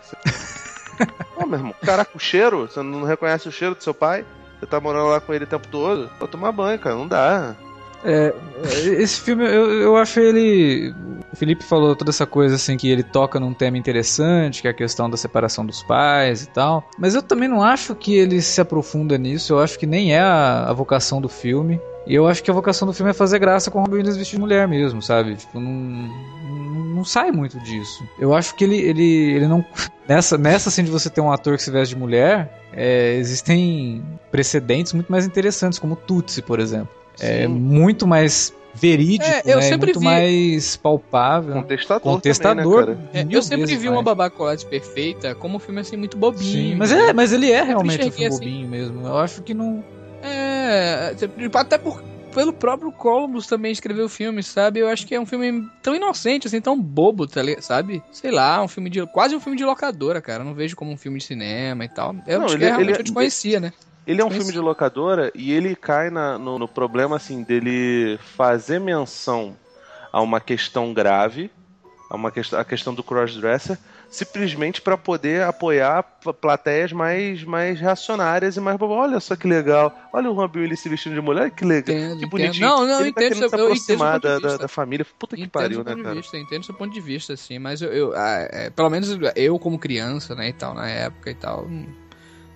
Ô, 1.37 1.46
meu 1.46 1.59
irmão, 1.59 1.74
caraca, 1.83 2.11
o 2.14 2.20
cheiro? 2.20 2.68
Você 2.68 2.83
não 2.83 3.05
reconhece 3.05 3.48
o 3.48 3.53
cheiro 3.53 3.74
do 3.74 3.83
seu 3.83 3.94
pai? 3.94 4.24
Você 4.59 4.66
tá 4.66 4.81
morando 4.81 5.09
lá 5.09 5.20
com 5.20 5.33
ele 5.33 5.44
o 5.44 5.48
tempo 5.48 5.66
todo? 5.68 6.11
Vou 6.18 6.29
tomar 6.29 6.53
banho, 6.53 6.79
cara, 6.79 6.96
não 6.96 7.07
dá. 7.07 7.55
É, 8.04 8.34
esse 8.84 9.20
filme, 9.20 9.44
eu, 9.44 9.72
eu 9.72 9.96
acho 9.96 10.20
ele. 10.20 10.94
O 11.32 11.37
Felipe 11.37 11.64
falou 11.64 11.94
toda 11.94 12.11
essa 12.11 12.26
coisa 12.26 12.54
assim 12.54 12.76
que 12.76 12.88
ele 12.88 13.02
toca 13.02 13.38
num 13.38 13.52
tema 13.52 13.76
interessante, 13.76 14.62
que 14.62 14.68
é 14.68 14.70
a 14.70 14.74
questão 14.74 15.11
da 15.11 15.16
separação 15.16 15.64
dos 15.64 15.82
pais 15.82 16.42
e 16.42 16.46
tal. 16.48 16.88
Mas 16.98 17.14
eu 17.14 17.22
também 17.22 17.48
não 17.48 17.62
acho 17.62 17.94
que 17.94 18.16
ele 18.16 18.40
se 18.40 18.61
aprofunda 18.61 19.18
nisso. 19.18 19.52
Eu 19.52 19.61
acho 19.61 19.78
que 19.78 19.87
nem 19.87 20.14
é 20.14 20.20
a, 20.20 20.66
a 20.68 20.72
vocação 20.72 21.20
do 21.20 21.28
filme. 21.28 21.80
E 22.06 22.14
eu 22.14 22.26
acho 22.26 22.42
que 22.42 22.50
a 22.50 22.54
vocação 22.54 22.87
do 22.88 22.94
filme 22.94 23.11
é 23.11 23.14
fazer 23.14 23.38
graça 23.38 23.70
com 23.70 23.78
o 23.78 23.82
Robin 23.82 23.96
Williams 23.96 24.16
vestido 24.16 24.38
de 24.38 24.40
mulher 24.40 24.66
mesmo, 24.66 25.02
sabe? 25.02 25.37
Tipo, 25.37 25.61
não, 25.61 26.08
não 26.94 27.04
sai 27.04 27.30
muito 27.30 27.61
disso. 27.61 28.02
Eu 28.18 28.34
acho 28.34 28.54
que 28.54 28.64
ele, 28.64 28.78
ele, 28.78 29.32
ele 29.34 29.46
não. 29.46 29.64
Nessa, 30.08 30.38
nessa 30.38 30.70
assim 30.70 30.82
de 30.82 30.90
você 30.90 31.11
ter 31.11 31.20
um 31.20 31.30
ator 31.30 31.54
que 31.58 31.62
se 31.62 31.70
veste 31.70 31.94
de 31.94 32.00
mulher, 32.00 32.50
é, 32.72 33.16
existem 33.16 34.02
precedentes 34.30 34.94
muito 34.94 35.12
mais 35.12 35.26
interessantes, 35.26 35.78
como 35.78 35.94
Tutsi, 35.94 36.40
por 36.40 36.61
exemplo. 36.61 36.88
É 37.20 37.38
Sim. 37.38 37.42
É 37.44 37.48
muito 37.48 38.07
mais 38.07 38.54
verídico, 38.74 39.24
é, 39.28 39.42
eu 39.44 39.57
né? 39.57 39.62
sempre 39.62 39.87
muito 39.88 39.98
vi... 39.98 40.04
mais 40.04 40.76
palpável. 40.76 41.54
Contestador. 41.54 42.00
Contestador. 42.00 42.87
Também, 42.87 42.96
né, 43.12 43.26
é, 43.33 43.37
eu 43.37 43.42
sempre 43.42 43.76
vi 43.76 43.88
uma 43.88 44.02
Babacolate 44.02 44.64
perfeita 44.66 45.35
como 45.35 45.57
um 45.57 45.59
filme 45.59 45.81
assim 45.81 45.96
muito 45.96 46.16
bobinho. 46.16 46.70
Sim, 46.70 46.74
mas, 46.76 46.92
é, 46.92 47.12
mas 47.12 47.33
ele 47.33 47.50
é 47.50 47.62
realmente 47.62 48.07
um 48.07 48.12
filme 48.12 48.26
assim. 48.26 48.38
bobinho 48.38 48.68
mesmo. 48.68 49.07
Eu 49.07 49.18
acho 49.18 49.42
que 49.42 49.52
não. 49.52 49.85
É, 50.22 51.12
né? 51.37 51.50
Até 51.54 51.78
por, 51.78 52.02
pelo 52.35 52.52
próprio 52.52 52.92
Columbus 52.92 53.46
também 53.46 53.72
escreveu 53.72 54.04
o 54.07 54.09
filme, 54.09 54.42
sabe? 54.42 54.81
Eu 54.81 54.88
acho 54.88 55.07
que 55.07 55.14
é 55.14 55.20
um 55.20 55.26
filme 55.26 55.66
tão 55.83 55.94
inocente, 55.94 56.46
assim, 56.46 56.61
tão 56.61 56.81
bobo, 56.81 57.26
tá 57.26 57.40
sabe? 57.61 58.02
Sei 58.12 58.31
lá, 58.31 58.62
um 58.62 58.68
filme 58.68 58.90
de. 58.90 59.04
quase 59.07 59.35
um 59.35 59.40
filme 59.40 59.57
de 59.59 59.64
locadora, 59.64 60.20
cara. 60.20 60.42
Eu 60.42 60.46
não 60.46 60.54
vejo 60.54 60.76
como 60.76 60.92
um 60.92 60.96
filme 60.96 61.18
de 61.18 61.24
cinema 61.24 61.85
e 61.85 61.88
tal. 61.88 62.14
Eu 62.26 62.38
Não, 62.38 62.46
acho 62.46 62.54
ele- 62.54 62.64
que 62.64 62.66
realmente 62.66 62.90
ele- 62.90 62.98
eu 63.00 63.04
desconhecia, 63.04 63.59
né? 63.61 63.72
Ele 64.08 64.22
é 64.22 64.24
um 64.24 64.28
Mas- 64.28 64.38
filme 64.38 64.52
de 64.52 64.58
locadora 64.58 65.30
e 65.34 65.52
ele 65.52 65.76
cai 65.76 66.08
na- 66.08 66.38
no, 66.38 66.58
no 66.58 66.66
problema 66.66 67.16
assim 67.16 67.42
dele 67.42 68.18
fazer 68.36 68.80
menção 68.80 69.54
a 70.10 70.20
uma 70.22 70.40
questão 70.40 70.94
grave, 70.94 71.50
a 72.10 72.16
uma 72.16 72.30
questão, 72.32 72.58
a 72.58 72.64
questão 72.64 72.94
do 72.94 73.02
crossdresser, 73.02 73.76
simplesmente 74.10 74.80
para 74.80 74.96
poder 74.96 75.42
apoiar 75.42 76.02
plateias 76.40 76.90
mais 76.90 77.44
mais 77.44 77.78
reacionárias 77.78 78.56
e 78.56 78.61
mais. 78.61 78.80
Olha 78.80 79.20
só 79.20 79.36
que 79.36 79.46
legal. 79.46 79.92
Olha 80.11 80.30
o 80.30 80.32
Robin 80.32 80.61
Williams 80.61 80.80
se 80.80 80.88
vestindo 80.88 81.14
de 81.14 81.20
mulher, 81.20 81.50
que 81.50 81.62
legal. 81.66 81.94
Entendo, 81.94 82.09
que 82.09 82.16
entendo. 82.24 82.30
bonitinho. 82.30 82.66
Não, 82.66 82.86
não, 82.86 82.94
eu 82.94 83.00
ele 83.02 83.12
tá 83.12 83.20
entendo 83.26 83.34
querendo 83.34 83.50
seu- 83.50 83.50
se 83.50 83.54
entendo 83.56 83.64
aproximar 84.02 84.18
da, 84.20 84.38
da, 84.38 84.56
da 84.56 84.68
família. 84.68 85.06
Puta 85.18 85.36
que 85.36 85.42
Entendo 85.42 85.50
pariu, 85.52 85.78
né, 85.80 85.84
ponto 85.84 85.96
de 85.98 86.02
cara? 86.02 86.14
vista, 86.14 86.38
entendo 86.38 86.64
seu 86.64 86.74
ponto 86.74 86.94
de 86.94 87.00
vista, 87.02 87.34
assim, 87.34 87.59
mas 87.59 87.82
eu, 87.82 87.92
eu- 87.92 88.12
ah, 88.16 88.48
é, 88.50 88.70
pelo 88.70 88.88
menos 88.88 89.11
eu 89.36 89.59
como 89.59 89.78
criança, 89.78 90.34
né, 90.34 90.48
e 90.48 90.52
tal, 90.54 90.72
na 90.72 90.88
época 90.88 91.30
e 91.30 91.34
tal, 91.34 91.68
não, 91.68 91.86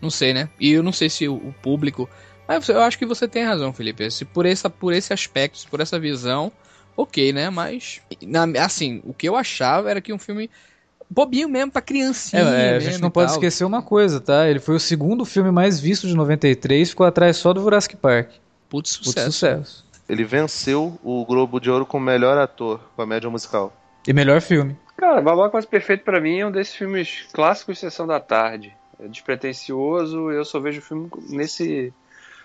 não 0.03 0.11
sei, 0.11 0.34
né? 0.34 0.48
E 0.59 0.72
eu 0.72 0.82
não 0.82 0.92
sei 0.92 1.09
se 1.09 1.28
o, 1.28 1.55
público. 1.62 2.11
Mas 2.46 2.68
eu 2.68 2.82
acho 2.82 2.98
que 2.98 3.07
você 3.07 3.28
tem 3.28 3.44
razão, 3.44 3.72
Felipe. 3.72 4.11
Se 4.11 4.24
por, 4.24 4.44
essa, 4.44 4.68
por 4.68 4.92
esse 4.92 5.12
aspecto, 5.12 5.59
se 5.59 5.66
por 5.68 5.80
essa 5.80 5.98
visão, 5.98 6.50
ok, 6.96 7.32
né? 7.32 7.48
Mas, 7.48 8.00
na- 8.20 8.64
assim, 8.64 9.00
o 9.05 9.14
que 9.14 9.28
eu 9.28 9.36
achava 9.36 9.88
era 9.88 10.00
que 10.00 10.12
um 10.12 10.18
filme 10.18 10.50
bobinho 11.09 11.48
mesmo 11.48 11.70
pra 11.70 11.80
criancinha. 11.80 12.42
É, 12.42 12.72
é, 12.72 12.76
a 12.76 12.80
gente 12.80 13.00
não 13.00 13.11
pode 13.11 13.28
tal. 13.28 13.36
esquecer 13.36 13.64
uma 13.64 13.80
coisa, 13.80 14.20
tá? 14.20 14.48
Ele 14.48 14.59
foi 14.59 14.74
o 14.74 14.80
segundo 14.80 15.24
filme 15.24 15.53
mais 15.53 15.78
visto 15.78 16.07
de 16.07 16.14
93, 16.14 16.90
ficou 16.90 17.07
atrás 17.07 17.36
só 17.36 17.53
do 17.53 17.62
Jurassic 17.62 17.96
Park. 17.96 18.30
Putz, 18.68 18.90
sucesso. 18.90 19.32
sucesso. 19.32 19.84
Ele 20.09 20.24
venceu 20.24 20.98
o 21.05 21.24
Globo 21.24 21.61
de 21.61 21.70
Ouro 21.70 21.86
como 21.86 22.05
melhor 22.05 22.36
ator, 22.38 22.80
comédia 22.96 23.30
musical. 23.30 23.72
E 24.07 24.12
melhor 24.12 24.40
filme. 24.40 24.76
Cara, 24.96 25.20
Babá 25.20 25.48
Quase 25.48 25.66
Perfeito 25.66 26.05
pra 26.05 26.20
mim 26.20 26.40
é 26.40 26.46
um 26.46 26.50
desses 26.50 26.74
filmes 26.74 27.26
clássicos 27.32 27.76
de 27.76 27.80
Sessão 27.80 28.07
da 28.07 28.18
Tarde. 28.18 28.76
É 29.03 29.09
despretensioso, 29.09 30.30
eu 30.30 30.44
só 30.44 30.61
vejo 30.61 30.80
o 30.80 30.82
filme 30.82 31.11
nesse 31.28 31.92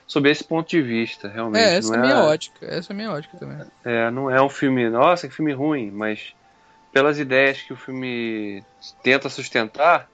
sob 0.07 0.29
esse 0.29 0.43
ponto 0.43 0.69
de 0.69 0.81
vista, 0.81 1.27
realmente. 1.27 1.61
É, 1.61 1.75
essa 1.75 1.89
não 1.89 1.95
é 1.95 1.99
a 1.99 2.01
minha 2.01 2.23
ótica. 2.23 2.65
Essa 2.65 2.91
é 2.91 2.93
a 2.93 2.97
minha 2.97 3.11
ótica 3.11 3.37
também. 3.37 3.57
É, 3.83 4.09
não 4.09 4.31
é 4.31 4.41
um 4.41 4.49
filme, 4.49 4.89
nossa, 4.89 5.27
que 5.27 5.35
filme 5.35 5.53
ruim, 5.53 5.91
mas 5.91 6.33
pelas 6.93 7.19
ideias 7.19 7.61
que 7.61 7.73
o 7.73 7.75
filme 7.75 8.63
tenta 9.03 9.29
sustentar, 9.29 10.09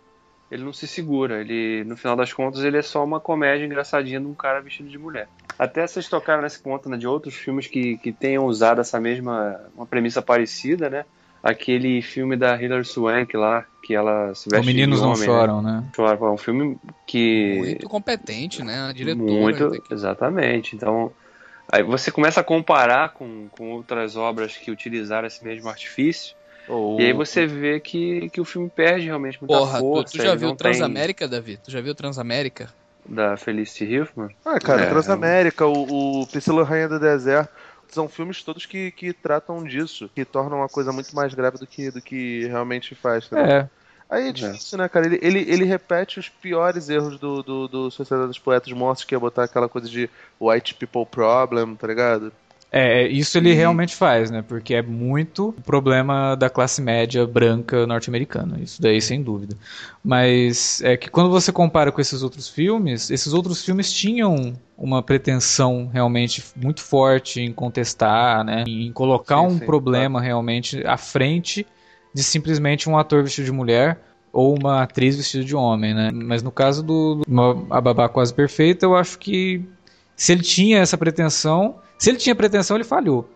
ele 0.52 0.64
não 0.64 0.74
se 0.74 0.88
segura. 0.88 1.42
Ele, 1.42 1.84
no 1.86 1.96
final 1.96 2.16
das 2.16 2.34
contas, 2.34 2.64
ele 2.64 2.78
é 2.78 2.82
só 2.82 3.04
uma 3.04 3.20
comédia 3.20 3.66
engraçadinha 3.66 4.20
de 4.20 4.26
um 4.26 4.34
cara 4.34 4.60
vestido 4.62 4.90
de 4.90 4.98
mulher. 4.98 5.28
Até 5.58 5.86
vocês 5.86 6.10
tocaram 6.10 6.42
nesse 6.42 6.60
ponto 6.60 6.90
né, 6.90 6.98
de 6.98 7.08
outros 7.08 7.36
filmes 7.36 7.68
que, 7.68 7.98
que 8.00 8.12
tenham 8.12 8.46
usado 8.46 8.82
essa 8.82 9.00
mesma 9.00 9.62
uma 9.76 9.86
premissa 9.86 10.22
parecida, 10.22 10.90
né? 10.90 11.06
Aquele 11.44 12.02
filme 12.02 12.38
da 12.38 12.62
Hilary 12.62 12.86
Swank 12.86 13.36
lá, 13.36 13.66
que 13.84 13.94
ela 13.94 14.34
se 14.34 14.50
veste 14.50 14.70
Os 14.70 14.76
Meninos 14.76 15.00
de 15.00 15.06
Não 15.06 15.12
homem, 15.12 15.30
né? 15.30 15.36
Choram, 15.36 15.62
né? 15.62 15.84
Chora. 15.96 16.18
É 16.18 16.30
um 16.32 16.38
filme 16.38 16.80
que 17.06 17.58
Muito 17.58 17.90
competente, 17.90 18.64
né? 18.64 18.82
A 18.84 18.94
diretora. 18.94 19.26
muito, 19.28 19.84
exatamente. 19.92 20.76
Então, 20.76 21.14
aí 21.72 21.84
você 21.84 22.12
começa 22.12 22.42
a 22.42 22.44
comparar 22.44 23.14
com, 23.14 23.50
com 23.50 23.72
outras 23.72 24.16
obras 24.16 24.58
que 24.58 24.72
utilizaram 24.72 25.28
esse 25.28 25.44
mesmo 25.44 25.70
artifício, 25.70 26.36
Ou- 26.68 27.00
e 27.00 27.06
aí 27.06 27.14
você 27.14 27.46
vê 27.48 27.80
que, 27.80 28.30
que 28.30 28.42
o 28.42 28.46
filme 28.46 28.70
perde 28.70 29.06
realmente 29.08 29.40
muita 29.42 29.58
Porra, 29.58 29.82
tu, 29.84 29.90
força. 29.90 30.12
tu 30.18 30.18
já 30.20 30.30
ele 30.30 30.40
viu 30.40 30.50
não 30.50 30.56
tem 30.58 30.64
Transamérica, 30.64 31.28
Davi? 31.28 31.58
Tu 31.58 31.72
já 31.72 31.82
viu 31.82 31.96
Transamérica? 31.96 32.74
Da 33.06 33.36
Felicity 33.38 34.00
Huffman? 34.00 34.30
Ah, 34.46 34.60
cara, 34.60 34.82
É. 34.84 34.86
Transamérica, 34.86 35.66
o, 35.66 36.22
o 36.22 36.28
Priscila 36.28 36.64
Rainha 36.64 36.88
do 36.90 37.00
Deserto, 37.00 37.52
são 37.94 38.10
filmes 38.10 38.44
todos 38.44 38.66
que, 38.66 38.92
que 38.92 39.14
tratam 39.14 39.64
disso, 39.64 40.10
que 40.14 40.26
tornam 40.26 40.58
uma 40.58 40.70
coisa 40.70 40.92
muito 40.92 41.16
mais 41.16 41.34
grave 41.34 41.58
do 41.58 41.68
que, 41.68 41.92
do 41.92 42.02
que 42.02 42.46
realmente 42.48 42.96
faz. 42.96 43.28
Tá? 43.28 43.40
É. 43.40 43.70
Aí 44.10 44.30
é 44.30 44.32
difícil, 44.32 44.78
né, 44.78 44.88
cara? 44.88 45.06
Ele, 45.06 45.20
ele, 45.22 45.40
ele 45.40 45.66
repete 45.66 46.20
os 46.20 46.30
piores 46.30 46.90
erros 46.90 47.18
do, 47.18 47.42
do, 47.42 47.68
do 47.68 47.92
Sociedade 47.92 48.28
dos 48.28 48.38
Poetas 48.38 48.72
Mortos, 48.72 49.04
que 49.04 49.16
é 49.16 49.18
botar 49.18 49.46
aquela 49.46 49.68
coisa 49.68 49.90
de 49.90 50.10
white 50.40 50.76
people 50.76 51.06
problem, 51.06 51.76
tá 51.76 51.88
ligado? 51.88 52.32
É, 52.76 53.08
isso 53.08 53.38
ele 53.38 53.54
realmente 53.54 53.96
faz, 53.96 54.32
né? 54.32 54.42
Porque 54.42 54.74
é 54.74 54.82
muito 54.82 55.50
o 55.50 55.62
problema 55.62 56.34
da 56.34 56.50
classe 56.50 56.82
média 56.82 57.24
branca 57.28 57.86
norte-americana. 57.86 58.60
Isso 58.60 58.82
daí, 58.82 59.00
sem 59.00 59.22
dúvida. 59.22 59.56
Mas 60.04 60.82
é 60.82 60.98
que 60.98 61.08
quando 61.08 61.30
você 61.30 61.52
compara 61.52 61.92
com 61.92 62.02
esses 62.02 62.24
outros 62.24 62.50
filmes, 62.50 63.12
esses 63.12 63.32
outros 63.32 63.64
filmes 63.64 63.94
tinham 63.94 64.54
uma 64.76 65.04
pretensão 65.04 65.88
realmente 65.94 66.44
muito 66.56 66.82
forte 66.82 67.40
em 67.40 67.54
contestar, 67.54 68.44
né? 68.44 68.64
Em 68.68 68.92
colocar 68.92 69.42
Sim, 69.42 69.46
um 69.46 69.60
sim, 69.60 69.66
problema 69.68 70.20
realmente 70.20 70.82
à 70.88 70.98
frente 70.98 71.68
de 72.12 72.24
simplesmente 72.24 72.90
um 72.90 72.98
ator 72.98 73.22
vestido 73.24 73.46
de 73.46 73.52
mulher 73.52 74.00
ou 74.32 74.58
uma 74.58 74.82
atriz 74.82 75.16
vestida 75.16 75.44
de 75.44 75.56
homem, 75.56 75.94
né? 75.94 76.10
Mas 76.12 76.42
no 76.42 76.52
caso 76.52 76.82
do, 76.82 77.22
do 77.28 77.68
A 77.70 77.80
Babá 77.80 78.10
Quase 78.10 78.34
Perfeita, 78.34 78.84
eu 78.84 78.96
acho 78.96 79.20
que 79.20 79.64
se 80.16 80.32
ele 80.32 80.42
tinha 80.42 80.80
essa 80.80 80.98
pretensão, 80.98 81.76
se 82.04 82.10
ele 82.10 82.18
tinha 82.18 82.36
pretensão, 82.36 82.76
ele 82.76 82.84
falhou. 82.84 83.30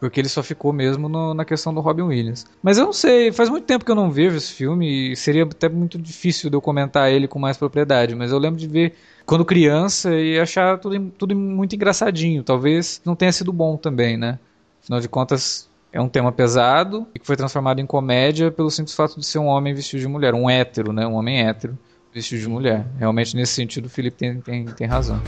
Porque 0.00 0.18
ele 0.18 0.28
só 0.28 0.42
ficou 0.42 0.72
mesmo 0.72 1.06
no- 1.06 1.34
na 1.34 1.44
questão 1.44 1.72
do 1.74 1.82
Robin 1.82 2.02
Williams. 2.02 2.46
Mas 2.62 2.78
eu 2.78 2.86
não 2.86 2.92
sei, 2.94 3.30
faz 3.30 3.50
muito 3.50 3.64
tempo 3.64 3.84
que 3.84 3.90
eu 3.90 3.94
não 3.94 4.10
vejo 4.10 4.38
esse 4.38 4.54
filme 4.54 5.12
e 5.12 5.16
seria 5.16 5.42
até 5.44 5.68
muito 5.68 5.98
difícil 5.98 6.48
de 6.48 6.56
eu 6.56 6.60
comentar 6.62 7.10
ele 7.10 7.28
com 7.28 7.38
mais 7.38 7.58
propriedade. 7.58 8.14
Mas 8.14 8.32
eu 8.32 8.38
lembro 8.38 8.58
de 8.58 8.66
ver 8.66 8.94
quando 9.26 9.44
criança 9.44 10.14
e 10.14 10.38
achar 10.38 10.78
tudo, 10.78 10.98
tudo 11.18 11.36
muito 11.36 11.74
engraçadinho. 11.74 12.42
Talvez 12.42 13.02
não 13.04 13.14
tenha 13.14 13.32
sido 13.32 13.52
bom 13.52 13.76
também, 13.76 14.16
né? 14.16 14.38
Afinal 14.82 15.00
de 15.00 15.08
contas, 15.10 15.68
é 15.92 16.00
um 16.00 16.08
tema 16.08 16.32
pesado 16.32 17.06
e 17.14 17.18
que 17.18 17.26
foi 17.26 17.36
transformado 17.36 17.80
em 17.80 17.86
comédia 17.86 18.50
pelo 18.50 18.70
simples 18.70 18.94
fato 18.94 19.20
de 19.20 19.26
ser 19.26 19.40
um 19.40 19.46
homem 19.46 19.74
vestido 19.74 20.00
de 20.00 20.08
mulher. 20.08 20.32
Um 20.34 20.48
hétero, 20.48 20.90
né? 20.90 21.06
Um 21.06 21.14
homem 21.14 21.46
hétero 21.46 21.76
vestido 22.14 22.40
de 22.40 22.48
mulher. 22.48 22.86
Realmente, 22.98 23.36
nesse 23.36 23.52
sentido, 23.52 23.86
o 23.86 23.90
Felipe 23.90 24.16
tem, 24.16 24.40
tem, 24.40 24.64
tem 24.64 24.86
razão. 24.86 25.20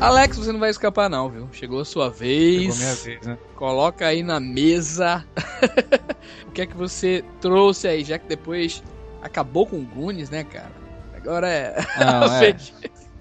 Alex, 0.00 0.38
você 0.38 0.50
não 0.50 0.58
vai 0.58 0.70
escapar 0.70 1.10
não, 1.10 1.28
viu? 1.28 1.48
Chegou 1.52 1.80
a 1.80 1.84
sua 1.84 2.08
vez. 2.08 2.74
Chegou 2.74 2.74
a 2.74 2.78
minha 2.78 2.94
vez, 2.94 3.26
né? 3.26 3.38
Coloca 3.54 4.06
aí 4.06 4.22
na 4.22 4.40
mesa 4.40 5.24
o 6.48 6.50
que 6.52 6.62
é 6.62 6.66
que 6.66 6.76
você 6.76 7.22
trouxe 7.40 7.86
aí, 7.86 8.02
já 8.02 8.18
que 8.18 8.26
depois 8.26 8.82
acabou 9.20 9.66
com 9.66 9.76
o 9.76 9.84
Goonies, 9.84 10.30
né, 10.30 10.42
cara? 10.44 10.72
Agora 11.14 11.48
é. 11.48 11.76
Não, 12.00 12.34
é. 12.34 12.56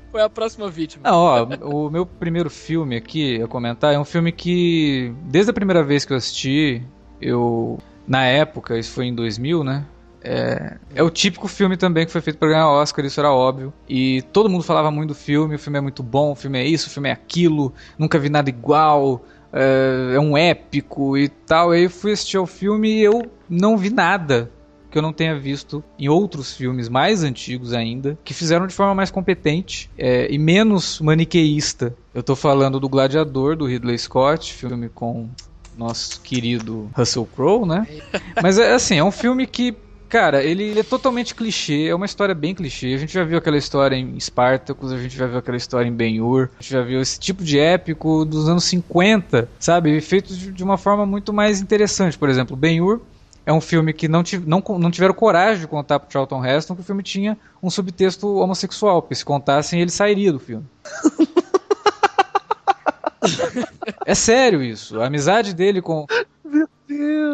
Foi 0.09 0.21
a 0.21 0.29
próxima 0.29 0.69
vítima. 0.69 1.09
Não, 1.09 1.17
ó, 1.17 1.43
o 1.65 1.89
meu 1.89 2.05
primeiro 2.05 2.49
filme 2.49 2.95
aqui 2.95 3.41
a 3.41 3.47
comentar 3.47 3.93
é 3.93 3.99
um 3.99 4.05
filme 4.05 4.31
que, 4.31 5.13
desde 5.23 5.51
a 5.51 5.53
primeira 5.53 5.83
vez 5.83 6.05
que 6.05 6.13
eu 6.13 6.17
assisti, 6.17 6.81
eu. 7.21 7.77
Na 8.07 8.25
época, 8.25 8.79
isso 8.79 8.91
foi 8.91 9.05
em 9.05 9.13
2000, 9.13 9.63
né? 9.63 9.85
É, 10.21 10.77
é 10.95 11.03
o 11.03 11.09
típico 11.09 11.47
filme 11.47 11.77
também 11.77 12.05
que 12.05 12.11
foi 12.11 12.21
feito 12.21 12.37
para 12.37 12.49
ganhar 12.49 12.69
Oscar, 12.69 13.05
isso 13.05 13.19
era 13.19 13.31
óbvio. 13.31 13.73
E 13.87 14.21
todo 14.33 14.49
mundo 14.49 14.63
falava 14.63 14.91
muito 14.91 15.09
do 15.09 15.15
filme, 15.15 15.55
o 15.55 15.59
filme 15.59 15.77
é 15.77 15.81
muito 15.81 16.03
bom, 16.03 16.31
o 16.31 16.35
filme 16.35 16.59
é 16.59 16.65
isso, 16.65 16.87
o 16.87 16.89
filme 16.89 17.09
é 17.09 17.11
aquilo, 17.11 17.73
nunca 17.97 18.19
vi 18.19 18.29
nada 18.29 18.49
igual, 18.49 19.23
é, 19.53 20.15
é 20.15 20.19
um 20.19 20.37
épico 20.37 21.17
e 21.17 21.29
tal. 21.29 21.71
Aí 21.71 21.83
eu 21.83 21.89
fui 21.89 22.11
assistir 22.11 22.37
ao 22.37 22.45
filme 22.45 22.89
e 22.89 23.01
eu 23.01 23.31
não 23.49 23.77
vi 23.77 23.89
nada 23.89 24.51
que 24.89 24.97
eu 24.97 25.01
não 25.01 25.13
tenha 25.13 25.37
visto 25.39 25.83
em 25.97 26.09
outros 26.09 26.53
filmes 26.53 26.89
mais 26.89 27.23
antigos 27.23 27.73
ainda, 27.73 28.17
que 28.23 28.33
fizeram 28.33 28.65
de 28.65 28.73
forma 28.73 28.95
mais 28.95 29.11
competente 29.11 29.89
é, 29.97 30.27
e 30.31 30.37
menos 30.37 30.99
maniqueísta. 30.99 31.95
Eu 32.13 32.23
tô 32.23 32.35
falando 32.35 32.79
do 32.79 32.89
Gladiador, 32.89 33.55
do 33.55 33.65
Ridley 33.65 33.97
Scott, 33.97 34.51
filme 34.53 34.89
com 34.89 35.29
nosso 35.77 36.19
querido 36.21 36.89
Russell 36.95 37.27
Crowe, 37.35 37.67
né? 37.67 37.87
Mas 38.41 38.57
é 38.57 38.73
assim, 38.73 38.97
é 38.97 39.03
um 39.03 39.11
filme 39.11 39.45
que, 39.45 39.75
cara, 40.09 40.43
ele, 40.43 40.63
ele 40.63 40.79
é 40.79 40.83
totalmente 40.83 41.35
clichê, 41.35 41.87
é 41.87 41.95
uma 41.95 42.05
história 42.05 42.33
bem 42.33 42.55
clichê. 42.55 42.93
A 42.93 42.97
gente 42.97 43.13
já 43.13 43.23
viu 43.23 43.37
aquela 43.37 43.57
história 43.57 43.95
em 43.95 44.19
Spartacus, 44.19 44.91
a 44.91 44.97
gente 44.97 45.15
já 45.15 45.27
viu 45.27 45.37
aquela 45.37 45.55
história 45.55 45.87
em 45.87 45.93
Ben-Hur, 45.93 46.49
a 46.59 46.61
gente 46.61 46.71
já 46.71 46.81
viu 46.81 46.99
esse 46.99 47.19
tipo 47.19 47.43
de 47.43 47.59
épico 47.59 48.25
dos 48.25 48.49
anos 48.49 48.63
50, 48.65 49.47
sabe? 49.59 50.01
Feito 50.01 50.33
de, 50.33 50.51
de 50.51 50.63
uma 50.63 50.77
forma 50.77 51.05
muito 51.05 51.31
mais 51.31 51.61
interessante. 51.61 52.17
Por 52.17 52.27
exemplo, 52.27 52.57
Ben-Hur 52.57 53.01
é 53.45 53.53
um 53.53 53.61
filme 53.61 53.93
que 53.93 54.07
não, 54.07 54.23
tiv 54.23 54.43
não, 54.45 54.63
não 54.77 54.91
tiveram 54.91 55.13
coragem 55.13 55.61
de 55.61 55.67
contar 55.67 55.99
pro 55.99 56.11
Charlton 56.11 56.45
Heston 56.45 56.75
que 56.75 56.81
o 56.81 56.83
filme 56.83 57.03
tinha 57.03 57.37
um 57.61 57.69
subtexto 57.69 58.37
homossexual, 58.37 59.01
porque 59.01 59.15
se 59.15 59.25
contassem 59.25 59.81
ele 59.81 59.91
sairia 59.91 60.31
do 60.31 60.39
filme. 60.39 60.65
é 64.05 64.15
sério 64.15 64.63
isso. 64.63 64.99
A 64.99 65.07
amizade 65.07 65.53
dele 65.53 65.81
com. 65.81 66.05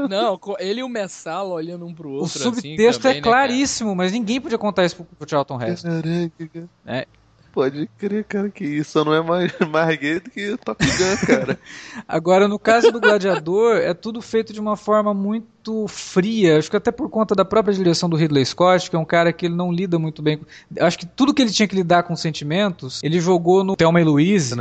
Não, 0.07 0.39
ele 0.59 0.79
e 0.81 0.83
o 0.83 0.89
Messala 0.89 1.53
olhando 1.53 1.85
um 1.85 1.93
pro 1.93 2.09
outro. 2.09 2.43
o 2.45 2.49
assim, 2.49 2.61
subtexto 2.61 3.01
também, 3.01 3.17
é 3.17 3.21
né, 3.21 3.23
claríssimo, 3.23 3.95
mas 3.95 4.11
ninguém 4.11 4.41
podia 4.41 4.57
contar 4.57 4.85
isso 4.85 4.95
pro, 4.95 5.05
pro 5.05 5.29
Charlton 5.29 5.61
Heston. 5.61 5.89
Pode 7.55 7.87
crer, 7.97 8.25
cara, 8.25 8.49
que 8.49 8.65
isso 8.65 9.03
não 9.05 9.13
é 9.13 9.21
mais, 9.21 9.53
mais 9.71 9.97
gay 9.97 10.19
do 10.19 10.29
que 10.29 10.57
Top 10.57 10.85
Gun, 10.85 11.25
cara. 11.25 11.57
Agora, 12.05 12.49
no 12.49 12.59
caso 12.59 12.91
do 12.91 12.99
Gladiador, 12.99 13.77
é 13.77 13.93
tudo 13.93 14.21
feito 14.21 14.51
de 14.51 14.59
uma 14.59 14.75
forma 14.75 15.13
muito 15.13 15.47
fria. 15.87 16.57
Acho 16.57 16.69
que 16.69 16.77
até 16.77 16.91
por 16.91 17.09
conta 17.09 17.33
da 17.35 17.43
própria 17.45 17.73
direção 17.73 18.07
do 18.09 18.15
Ridley 18.15 18.45
Scott, 18.45 18.89
que 18.89 18.95
é 18.95 18.99
um 18.99 19.05
cara 19.05 19.31
que 19.33 19.45
ele 19.45 19.55
não 19.55 19.71
lida 19.71 19.97
muito 19.97 20.21
bem. 20.21 20.39
Acho 20.79 20.99
que 20.99 21.05
tudo 21.05 21.33
que 21.33 21.41
ele 21.41 21.51
tinha 21.51 21.67
que 21.67 21.75
lidar 21.75 22.03
com 22.03 22.15
sentimentos, 22.15 23.01
ele 23.03 23.19
jogou 23.19 23.63
no 23.63 23.75
Thelma 23.75 23.99
e 24.01 24.03
Louise, 24.03 24.55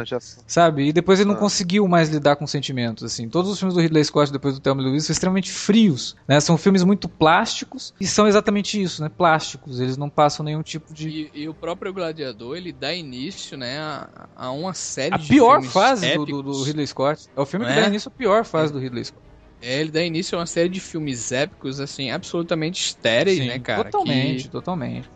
sabe? 0.46 0.88
E 0.88 0.92
depois 0.92 1.20
ele 1.20 1.28
não 1.28 1.36
Ah. 1.36 1.38
conseguiu 1.40 1.86
mais 1.88 2.08
lidar 2.08 2.36
com 2.36 2.46
sentimentos, 2.46 3.04
assim. 3.04 3.28
Todos 3.28 3.50
os 3.50 3.58
filmes 3.58 3.74
do 3.74 3.80
Ridley 3.80 4.04
Scott 4.04 4.32
depois 4.32 4.54
do 4.54 4.60
Thelma 4.60 4.82
e 4.82 4.86
Louise 4.86 5.06
são 5.06 5.12
extremamente 5.12 5.50
frios, 5.50 6.16
né? 6.26 6.40
São 6.40 6.56
filmes 6.56 6.82
muito 6.82 7.08
plásticos 7.08 7.92
e 8.00 8.06
são 8.06 8.26
exatamente 8.26 8.80
isso, 8.80 9.02
né? 9.02 9.10
Plásticos. 9.14 9.80
Eles 9.80 9.96
não 9.96 10.08
passam 10.08 10.44
nenhum 10.44 10.62
tipo 10.62 10.92
de... 10.94 11.08
E, 11.34 11.42
e 11.42 11.48
o 11.48 11.54
próprio 11.54 11.92
Gladiador, 11.92 12.56
ele 12.56 12.72
dá 12.72 12.94
início, 12.94 13.56
né, 13.56 13.78
a, 13.78 14.08
a 14.36 14.50
uma 14.50 14.74
série 14.74 15.14
A 15.14 15.18
de 15.18 15.28
pior 15.28 15.56
filmes 15.56 15.72
fase 15.72 16.14
do, 16.16 16.24
do, 16.26 16.42
do 16.42 16.62
Ridley 16.62 16.86
Scott. 16.86 17.28
É 17.36 17.40
o 17.40 17.46
filme 17.46 17.66
que 17.66 17.72
Não 17.72 17.78
é? 17.78 17.82
dá 17.82 17.88
início 17.88 18.08
à 18.08 18.10
pior 18.10 18.44
fase 18.44 18.72
do 18.72 18.78
Ridley 18.78 19.04
Scott. 19.04 19.22
É, 19.64 19.80
ele 19.80 19.90
dá 19.90 20.02
início 20.02 20.36
a 20.36 20.40
uma 20.40 20.46
série 20.46 20.68
de 20.68 20.80
filmes 20.80 21.32
épicos, 21.32 21.80
assim, 21.80 22.10
absolutamente 22.10 22.80
estéreis, 22.80 23.38
Sim, 23.38 23.46
né, 23.46 23.58
cara? 23.58 23.84
Totalmente, 23.84 24.44
Que- 24.44 24.48
totalmente. 24.50 25.08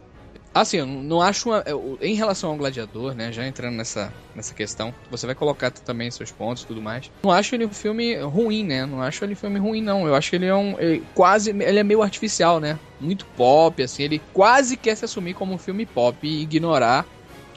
Assim, 0.54 0.78
eu 0.78 0.86
não 0.86 1.20
acho 1.20 1.50
uma. 1.50 1.62
eu- 1.66 1.98
Em 2.00 2.14
relação 2.14 2.50
ao 2.50 2.56
Gladiador, 2.56 3.14
né? 3.14 3.30
Já 3.30 3.46
entrando 3.46 3.76
nessa, 3.76 4.12
nessa 4.34 4.54
questão, 4.54 4.92
você 5.10 5.26
vai 5.26 5.34
colocar 5.34 5.70
também 5.70 6.10
seus 6.10 6.30
pontos 6.32 6.62
e 6.62 6.66
tudo 6.66 6.80
mais. 6.82 7.10
Não 7.22 7.30
acho 7.30 7.54
ele 7.54 7.66
um 7.66 7.72
filme 7.72 8.16
ruim, 8.16 8.64
né? 8.64 8.84
Não 8.86 9.00
acho 9.02 9.24
ele 9.24 9.34
um 9.34 9.36
filme 9.36 9.58
ruim, 9.58 9.82
não. 9.82 10.06
Eu 10.06 10.14
acho 10.14 10.30
que 10.30 10.36
ele 10.36 10.46
é 10.46 10.54
um. 10.54 10.78
ele 10.80 11.02
quase. 11.14 11.50
Ele 11.50 11.78
é 11.78 11.84
meio 11.84 12.02
artificial, 12.02 12.58
né? 12.60 12.78
Muito 12.98 13.26
pop, 13.36 13.82
assim. 13.82 14.02
Ele 14.02 14.20
quase 14.32 14.76
quer 14.76 14.96
se 14.96 15.04
assumir 15.04 15.34
como 15.34 15.54
um 15.54 15.58
filme 15.58 15.84
pop 15.86 16.26
e 16.26 16.42
ignorar 16.42 17.06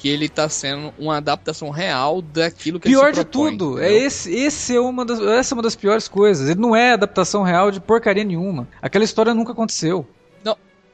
que 0.01 0.09
ele 0.09 0.27
tá 0.27 0.49
sendo 0.49 0.91
uma 0.97 1.17
adaptação 1.17 1.69
real 1.69 2.21
daquilo 2.23 2.79
que 2.79 2.89
Pior 2.89 3.07
ele 3.09 3.15
se 3.15 3.19
de 3.23 3.25
propõe, 3.29 3.51
tudo, 3.55 3.79
é 3.79 3.85
entendeu? 3.89 4.07
esse, 4.07 4.33
esse 4.33 4.75
é 4.75 4.79
uma 4.81 5.05
das, 5.05 5.19
essa 5.21 5.53
é 5.53 5.55
uma 5.55 5.61
das 5.61 5.75
piores 5.75 6.07
coisas. 6.07 6.49
Ele 6.49 6.59
não 6.59 6.75
é 6.75 6.93
adaptação 6.93 7.43
real 7.43 7.69
de 7.69 7.79
porcaria 7.79 8.23
nenhuma. 8.23 8.67
Aquela 8.81 9.05
história 9.05 9.31
nunca 9.33 9.51
aconteceu. 9.51 10.05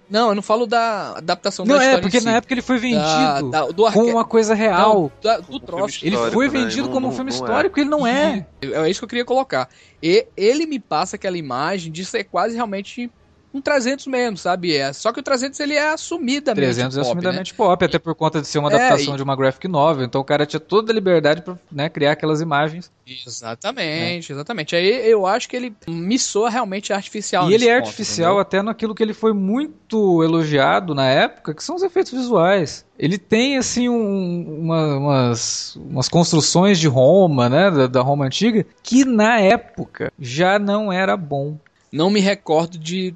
Não, 0.09 0.29
eu 0.29 0.35
não 0.35 0.41
falo 0.41 0.65
da 0.65 1.17
adaptação 1.17 1.65
Não 1.65 1.75
da 1.77 1.83
é, 1.83 1.97
porque 1.97 2.15
em 2.15 2.19
si. 2.21 2.25
na 2.25 2.37
época 2.37 2.53
ele 2.53 2.61
foi 2.61 2.77
vendido 2.77 3.01
Da- 3.03 3.41
da- 3.41 3.65
do 3.67 3.85
arque... 3.85 3.99
com 3.99 4.05
uma 4.05 4.23
coisa 4.23 4.53
real. 4.55 4.93
Não, 4.93 5.11
da- 5.21 5.37
do 5.39 5.43
Como 5.47 5.59
troço. 5.59 5.99
Ele 6.05 6.15
foi 6.31 6.47
né? 6.47 6.59
vendido 6.59 6.83
Não- 6.83 6.93
como 6.93 7.07
um 7.07 7.09
não- 7.09 7.15
filme 7.17 7.29
não 7.29 7.37
é. 7.37 7.41
histórico 7.43 7.77
e 7.77 7.81
ele 7.81 7.89
não 7.89 8.07
é. 8.07 8.45
É 8.61 8.89
isso 8.89 9.01
que 9.01 9.03
eu 9.03 9.09
queria 9.09 9.25
colocar. 9.25 9.67
E 10.01 10.25
ele 10.37 10.65
me 10.65 10.79
passa 10.79 11.17
aquela 11.17 11.37
imagem 11.37 11.91
de 11.91 12.05
ser 12.05 12.23
quase 12.23 12.55
realmente 12.55 13.11
um 13.57 13.61
300 13.61 14.07
mesmo, 14.07 14.37
sabe? 14.37 14.75
É, 14.75 14.91
só 14.93 15.11
que 15.11 15.19
o 15.19 15.23
300 15.23 15.59
ele 15.59 15.73
é 15.73 15.89
assumidamente 15.93 16.55
300 16.55 16.97
é 16.97 17.01
pop, 17.01 17.05
né? 17.07 17.11
assumidamente 17.19 17.53
pop, 17.53 17.85
até 17.85 17.99
por 17.99 18.15
conta 18.15 18.41
de 18.41 18.47
ser 18.47 18.59
uma 18.59 18.71
É, 18.71 18.75
adaptação 18.75 19.13
e- 19.13 19.17
de 19.17 19.23
uma 19.23 19.35
graphic 19.35 19.67
novel. 19.67 20.05
Então 20.05 20.21
o 20.21 20.23
cara 20.25 20.45
tinha 20.45 20.59
toda 20.59 20.91
a 20.91 20.95
liberdade 20.95 21.41
pra 21.41 21.57
né, 21.71 21.89
criar 21.89 22.13
aquelas 22.13 22.41
imagens. 22.41 22.91
Exatamente, 23.05 24.31
exatamente. 24.31 24.75
Aí 24.75 25.09
eu 25.09 25.25
acho 25.25 25.47
que 25.47 25.55
ele 25.55 25.73
me 25.87 26.17
soa 26.19 26.49
realmente 26.49 26.91
artificial. 26.93 27.49
e 27.49 27.53
ele 27.53 27.67
é 27.67 27.75
ponto, 27.77 27.87
artificial 27.87 28.31
entendeu? 28.33 28.41
até 28.41 28.61
naquilo 28.61 28.93
que 28.95 29.01
ele 29.03 29.13
foi 29.13 29.33
muito 29.33 30.23
elogiado 30.23 30.93
na 30.93 31.05
época, 31.07 31.53
que 31.53 31.63
são 31.63 31.75
os 31.75 31.83
efeitos 31.83 32.11
visuais. 32.11 32.85
Ele 32.97 33.17
tem, 33.17 33.57
assim, 33.57 33.87
um- 33.89 34.59
uma- 34.61 34.97
umas, 34.97 35.75
umas 35.75 36.09
construções 36.09 36.79
de 36.79 36.87
Roma, 36.87 37.47
né, 37.49 37.69
da, 37.71 37.87
da 37.87 38.01
Roma 38.01 38.25
antiga, 38.25 38.65
que 38.83 39.05
na 39.05 39.39
época 39.39 40.11
já 40.19 40.57
não 40.59 40.91
era 40.91 41.15
bom. 41.15 41.57
Não 41.91 42.09
me 42.09 42.19
recordo 42.19 42.77
de 42.77 43.15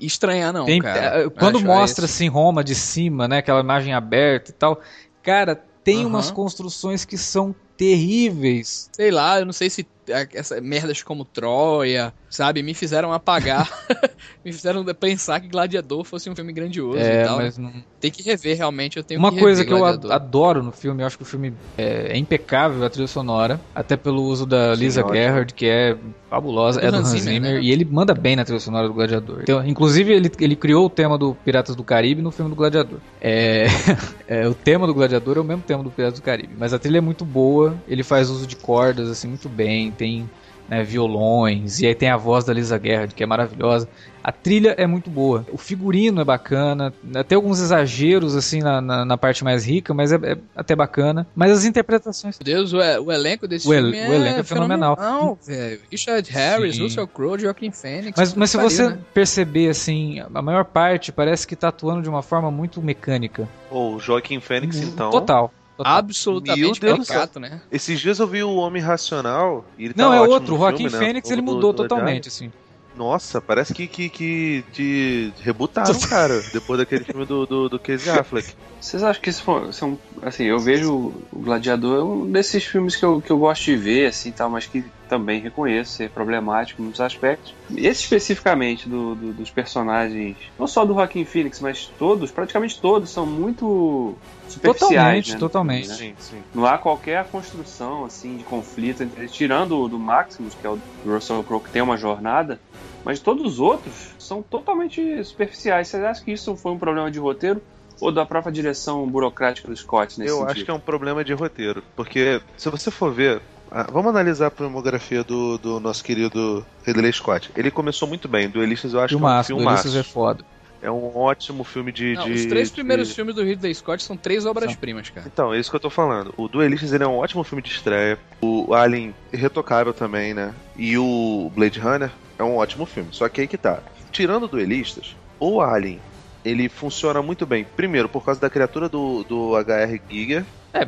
estranhar, 0.00 0.52
não, 0.52 0.64
Tem- 0.66 0.80
cara. 0.80 1.22
eh, 1.24 1.28
quando 1.30 1.56
Acho 1.58 1.66
mostra, 1.66 2.04
esse- 2.04 2.14
assim, 2.14 2.28
Roma 2.28 2.62
de 2.64 2.74
cima, 2.74 3.26
né, 3.28 3.38
aquela 3.38 3.60
imagem 3.60 3.92
aberta 3.94 4.50
e 4.50 4.54
tal, 4.54 4.80
cara, 5.22 5.54
tem 5.82 5.98
Aham. 6.00 6.06
umas 6.08 6.30
construções 6.30 7.04
que 7.04 7.16
são 7.18 7.54
terríveis. 7.76 8.88
Sei 8.92 9.10
lá, 9.10 9.38
eu 9.40 9.46
não 9.46 9.52
sei 9.52 9.68
se 9.70 9.86
essa 10.32 10.60
merdas 10.60 11.02
como 11.02 11.24
Troia, 11.24 12.12
sabe, 12.28 12.62
me 12.62 12.74
fizeram 12.74 13.12
apagar, 13.12 13.70
me 14.44 14.52
fizeram 14.52 14.84
pensar 14.94 15.40
que 15.40 15.48
Gladiador 15.48 16.04
fosse 16.04 16.28
um 16.28 16.34
filme 16.34 16.52
grandioso 16.52 16.98
É, 16.98 17.22
e 17.22 17.26
tal. 17.26 17.36
mas 17.38 17.58
não, 17.58 17.72
Tem 18.00 18.10
que 18.10 18.22
rever 18.22 18.56
realmente, 18.56 18.96
eu 18.96 19.04
tenho 19.04 19.18
Uma 19.20 19.32
que 19.32 19.38
coisa 19.38 19.64
que 19.64 19.72
eu 19.72 19.78
Gladiador. 19.78 20.12
adoro 20.12 20.62
no 20.62 20.72
filme, 20.72 21.02
eu 21.02 21.06
acho 21.06 21.16
que 21.16 21.22
o 21.22 21.26
filme 21.26 21.54
é, 21.78 22.12
é 22.12 22.16
impecável, 22.18 22.84
a 22.84 22.90
trilha 22.90 23.06
sonora, 23.08 23.60
até 23.74 23.96
pelo 23.96 24.22
uso 24.22 24.46
da 24.46 24.74
Sim, 24.74 24.80
Lisa 24.82 25.00
ótimo. 25.00 25.14
Gerhard, 25.16 25.54
que 25.54 25.66
é 25.66 25.96
fabulosa, 26.28 26.80
Do 26.80 26.86
é 26.86 26.90
do 26.90 26.96
Hans 26.96 27.12
Hans 27.12 27.20
Zimmer, 27.20 27.34
Zimmer, 27.34 27.54
né? 27.54 27.60
e 27.62 27.70
ele 27.70 27.84
manda 27.84 28.12
bem 28.14 28.34
na 28.36 28.44
trilha 28.44 28.60
sonora 28.60 28.88
do 28.88 28.94
Gladiador. 28.94 29.40
Então, 29.42 29.64
inclusive, 29.64 30.12
ele, 30.12 30.30
ele 30.40 30.56
criou 30.56 30.86
o 30.86 30.90
tema 30.90 31.16
do 31.16 31.34
Piratas 31.44 31.76
do 31.76 31.84
Caribe 31.84 32.20
no 32.22 32.30
filme 32.32 32.50
do 32.50 32.56
Gladiador. 32.56 32.98
É, 33.20 33.66
é, 34.26 34.48
o 34.48 34.54
tema 34.54 34.86
do 34.86 34.92
Gladiador 34.94 35.36
é 35.36 35.40
o 35.40 35.44
mesmo 35.44 35.62
tema 35.62 35.82
do 35.82 35.90
Piratas 35.90 36.18
do 36.18 36.22
Caribe, 36.24 36.54
mas 36.58 36.72
a 36.72 36.78
trilha 36.78 36.98
é 36.98 37.00
muito 37.00 37.24
boa, 37.24 37.74
ele 37.86 38.02
faz 38.02 38.28
uso 38.30 38.46
de 38.46 38.56
cordas 38.56 39.08
assim 39.08 39.28
muito 39.28 39.48
bem, 39.48 39.88
tem 39.94 40.28
né, 40.68 40.82
violões, 40.82 41.80
e 41.80 41.86
aí 41.86 41.94
tem 41.94 42.08
a 42.08 42.16
voz 42.16 42.44
da 42.44 42.52
Lisa 42.52 42.80
Gerhard, 42.82 43.14
que 43.14 43.22
é 43.22 43.26
maravilhosa. 43.26 43.88
A 44.22 44.32
trilha 44.32 44.74
é 44.78 44.86
muito 44.86 45.10
boa. 45.10 45.44
O 45.52 45.58
figurino 45.58 46.22
é 46.22 46.24
bacana. 46.24 46.94
Até 47.14 47.34
alguns 47.34 47.60
exageros, 47.60 48.34
assim, 48.34 48.60
na, 48.60 48.80
na, 48.80 49.04
na 49.04 49.18
parte 49.18 49.44
mais 49.44 49.66
rica, 49.66 49.92
mas 49.92 50.10
é, 50.12 50.16
é 50.16 50.38
até 50.56 50.74
bacana. 50.74 51.26
Mas 51.36 51.52
as 51.52 51.66
interpretações. 51.66 52.38
Meu 52.38 52.44
Deus, 52.56 52.72
o, 52.72 52.78
o 52.78 53.12
elenco 53.12 53.46
desse 53.46 53.68
O 53.68 53.74
el- 53.74 53.92
filme 53.92 54.08
o 54.08 54.14
elenco 54.14 54.40
é 54.40 54.42
fenomenal. 54.42 54.96
Não, 54.98 55.38
velho. 55.46 55.78
Richard 55.90 56.32
Harris, 56.32 56.76
Sim. 56.76 56.84
Russell 56.84 57.06
Crowe, 57.06 57.38
Joaquin 57.38 57.70
Phoenix. 57.70 58.14
Mas, 58.16 58.32
mas 58.34 58.50
se 58.50 58.56
pariu, 58.56 58.70
você 58.70 58.88
né? 58.88 58.98
perceber, 59.12 59.68
assim, 59.68 60.20
a 60.32 60.40
maior 60.40 60.64
parte 60.64 61.12
parece 61.12 61.46
que 61.46 61.54
tá 61.54 61.68
atuando 61.68 62.00
de 62.00 62.08
uma 62.08 62.22
forma 62.22 62.50
muito 62.50 62.80
mecânica. 62.80 63.46
Ou 63.70 63.96
o 63.96 64.00
Joaquim 64.00 64.40
Fênix, 64.40 64.80
então. 64.80 65.10
Total. 65.10 65.52
Absolutamente 65.82 66.82
Meu 66.82 66.94
Deus 66.96 67.06
céu. 67.08 67.28
né? 67.40 67.60
Esses 67.70 67.98
dias 68.00 68.18
eu 68.18 68.26
vi 68.26 68.42
o 68.42 68.54
Homem 68.54 68.82
Racional. 68.82 69.64
E 69.78 69.86
ele 69.86 69.94
Não, 69.96 70.10
tá 70.10 70.16
é 70.16 70.20
ótimo 70.20 70.34
outro. 70.34 70.54
O 70.54 70.58
Joaquim 70.58 70.88
filme, 70.88 70.92
né? 70.92 70.98
Fênix, 70.98 71.28
O 71.28 71.32
ele 71.32 71.42
do- 71.42 71.52
mudou 71.52 71.72
do 71.72 71.82
totalmente, 71.82 72.28
assim. 72.28 72.50
Nossa, 72.96 73.40
parece 73.40 73.74
que, 73.74 73.88
que, 73.88 74.08
que 74.08 74.64
te 74.72 75.32
rebutaram, 75.42 75.98
cara, 76.08 76.40
depois 76.52 76.78
daquele 76.78 77.02
filme 77.04 77.26
do, 77.26 77.44
do, 77.44 77.68
do 77.68 77.76
Casey 77.78 78.08
Affleck. 78.16 78.54
Vocês 78.80 79.02
acham 79.02 79.20
que 79.20 79.30
isso 79.30 79.42
foi, 79.42 79.72
são. 79.72 79.98
Assim, 80.22 80.44
eu 80.44 80.60
vejo 80.60 80.92
o 81.32 81.38
Gladiador 81.40 82.04
um 82.04 82.30
desses 82.30 82.62
filmes 82.64 82.94
que 82.94 83.04
eu, 83.04 83.20
que 83.20 83.32
eu 83.32 83.38
gosto 83.38 83.64
de 83.64 83.74
ver, 83.76 84.06
assim 84.06 84.30
tal, 84.30 84.48
mas 84.48 84.66
que 84.66 84.84
também 85.08 85.40
reconheço 85.40 85.92
ser 85.92 86.12
problemático 86.12 86.80
em 86.80 86.84
muitos 86.84 87.00
aspectos. 87.00 87.54
Esse 87.70 88.02
especificamente 88.02 88.88
do, 88.88 89.14
do- 89.14 89.32
dos 89.34 89.50
personagens, 89.50 90.38
não 90.58 90.66
só 90.66 90.84
do 90.84 90.94
Joaquim 90.94 91.24
Phoenix, 91.24 91.60
mas 91.60 91.86
todos, 91.98 92.30
praticamente 92.32 92.80
todos, 92.80 93.12
são 93.12 93.26
muito 93.26 94.18
superficiais. 94.46 95.26
Totalmente, 95.26 95.32
né, 95.32 95.38
totalmente. 95.38 95.88
né? 95.88 95.94
Sim, 95.94 96.16
sim. 96.18 96.44
Não 96.54 96.66
há 96.66 96.78
qualquer 96.78 97.28
construção 97.30 98.04
assim 98.04 98.36
de 98.36 98.44
conflito 98.44 99.02
entre 99.02 99.20
eles, 99.20 99.32
tirando 99.32 99.78
o 99.78 99.88
do 99.88 99.98
Maximus, 99.98 100.54
que 100.54 100.66
é 100.66 100.70
o 100.70 100.76
do 100.76 100.84
Russell 101.04 101.42
Crowe, 101.44 101.62
que 101.62 101.70
tem 101.72 101.82
uma 101.82 101.96
jornada, 101.96 102.60
mas 103.04 103.20
todos 103.20 103.44
os 103.44 103.60
outros 103.60 104.14
são 104.18 104.42
totalmente 104.42 105.22
superficiais. 105.24 105.88
Vocês 105.88 106.02
acham 106.02 106.24
que 106.24 106.32
isso 106.32 106.56
foi 106.56 106.72
um 106.72 106.78
problema 106.78 107.10
de 107.10 107.18
roteiro 107.18 107.62
ou 108.00 108.10
da 108.12 108.24
própria 108.26 108.52
direção 108.52 109.06
burocrática 109.08 109.68
do 109.68 109.76
Scott 109.76 110.18
nesse 110.18 110.30
Eu 110.32 110.38
sentido? 110.38 110.50
acho 110.50 110.64
que 110.64 110.70
é 110.70 110.74
um 110.74 110.80
problema 110.80 111.24
de 111.24 111.32
roteiro. 111.32 111.82
Porque, 111.96 112.40
se 112.56 112.70
você 112.70 112.90
for 112.90 113.12
ver. 113.12 113.42
Ah, 113.74 113.86
Vamos 113.92 114.10
analisar 114.10 114.46
a 114.46 114.50
filmografia 114.50 115.22
do, 115.24 115.58
do 115.58 115.80
nosso 115.80 116.02
querido 116.04 116.64
Ridley 116.86 117.12
Scott. 117.12 117.50
Ele 117.56 117.70
começou 117.70 118.06
muito 118.08 118.28
bem. 118.28 118.48
Duelistas 118.48 118.94
eu 118.94 119.00
acho 119.00 119.08
Filmaço, 119.14 119.48
que 119.48 119.52
é 119.52 119.56
um 119.56 119.64
Duelistas 119.64 119.96
é 119.96 120.02
foda. 120.02 120.44
É 120.80 120.90
um 120.90 121.16
ótimo 121.16 121.64
filme 121.64 121.90
de. 121.90 122.12
Não, 122.14 122.24
de- 122.26 122.32
os 122.32 122.44
três 122.46 122.68
de- 122.68 122.74
primeiros 122.74 123.14
filmes 123.14 123.34
do 123.34 123.42
Ridley 123.42 123.74
Scott 123.74 124.02
são 124.02 124.16
três 124.18 124.44
obras-primas, 124.44 125.08
cara. 125.08 125.26
Então, 125.26 125.52
é 125.54 125.58
isso 125.58 125.70
que 125.70 125.76
eu 125.76 125.80
tô 125.80 125.88
falando. 125.90 126.32
O 126.36 126.46
Duelistas 126.46 126.92
ele 126.92 127.02
é 127.02 127.06
um 127.06 127.16
ótimo 127.16 127.42
filme 127.42 127.62
de 127.62 127.70
estreia. 127.70 128.18
O 128.42 128.74
Alien 128.74 129.14
irretocável 129.32 129.94
também, 129.94 130.34
né? 130.34 130.52
E 130.76 130.98
o 130.98 131.50
Blade 131.54 131.80
Runner 131.80 132.10
é 132.38 132.44
um 132.44 132.56
ótimo 132.56 132.84
filme. 132.84 133.08
Só 133.12 133.28
que 133.30 133.40
aí 133.40 133.46
que 133.48 133.56
tá. 133.56 133.78
Tirando 134.12 134.46
Duelistas, 134.46 135.16
o 135.40 135.60
Alien 135.62 136.00
ele 136.44 136.68
funciona 136.68 137.22
muito 137.22 137.46
bem. 137.46 137.64
Primeiro, 137.64 138.06
por 138.06 138.22
causa 138.22 138.38
da 138.38 138.50
criatura 138.50 138.86
do, 138.86 139.24
do 139.24 139.56
H.R. 139.56 140.02
Giger. 140.10 140.44
É. 140.74 140.86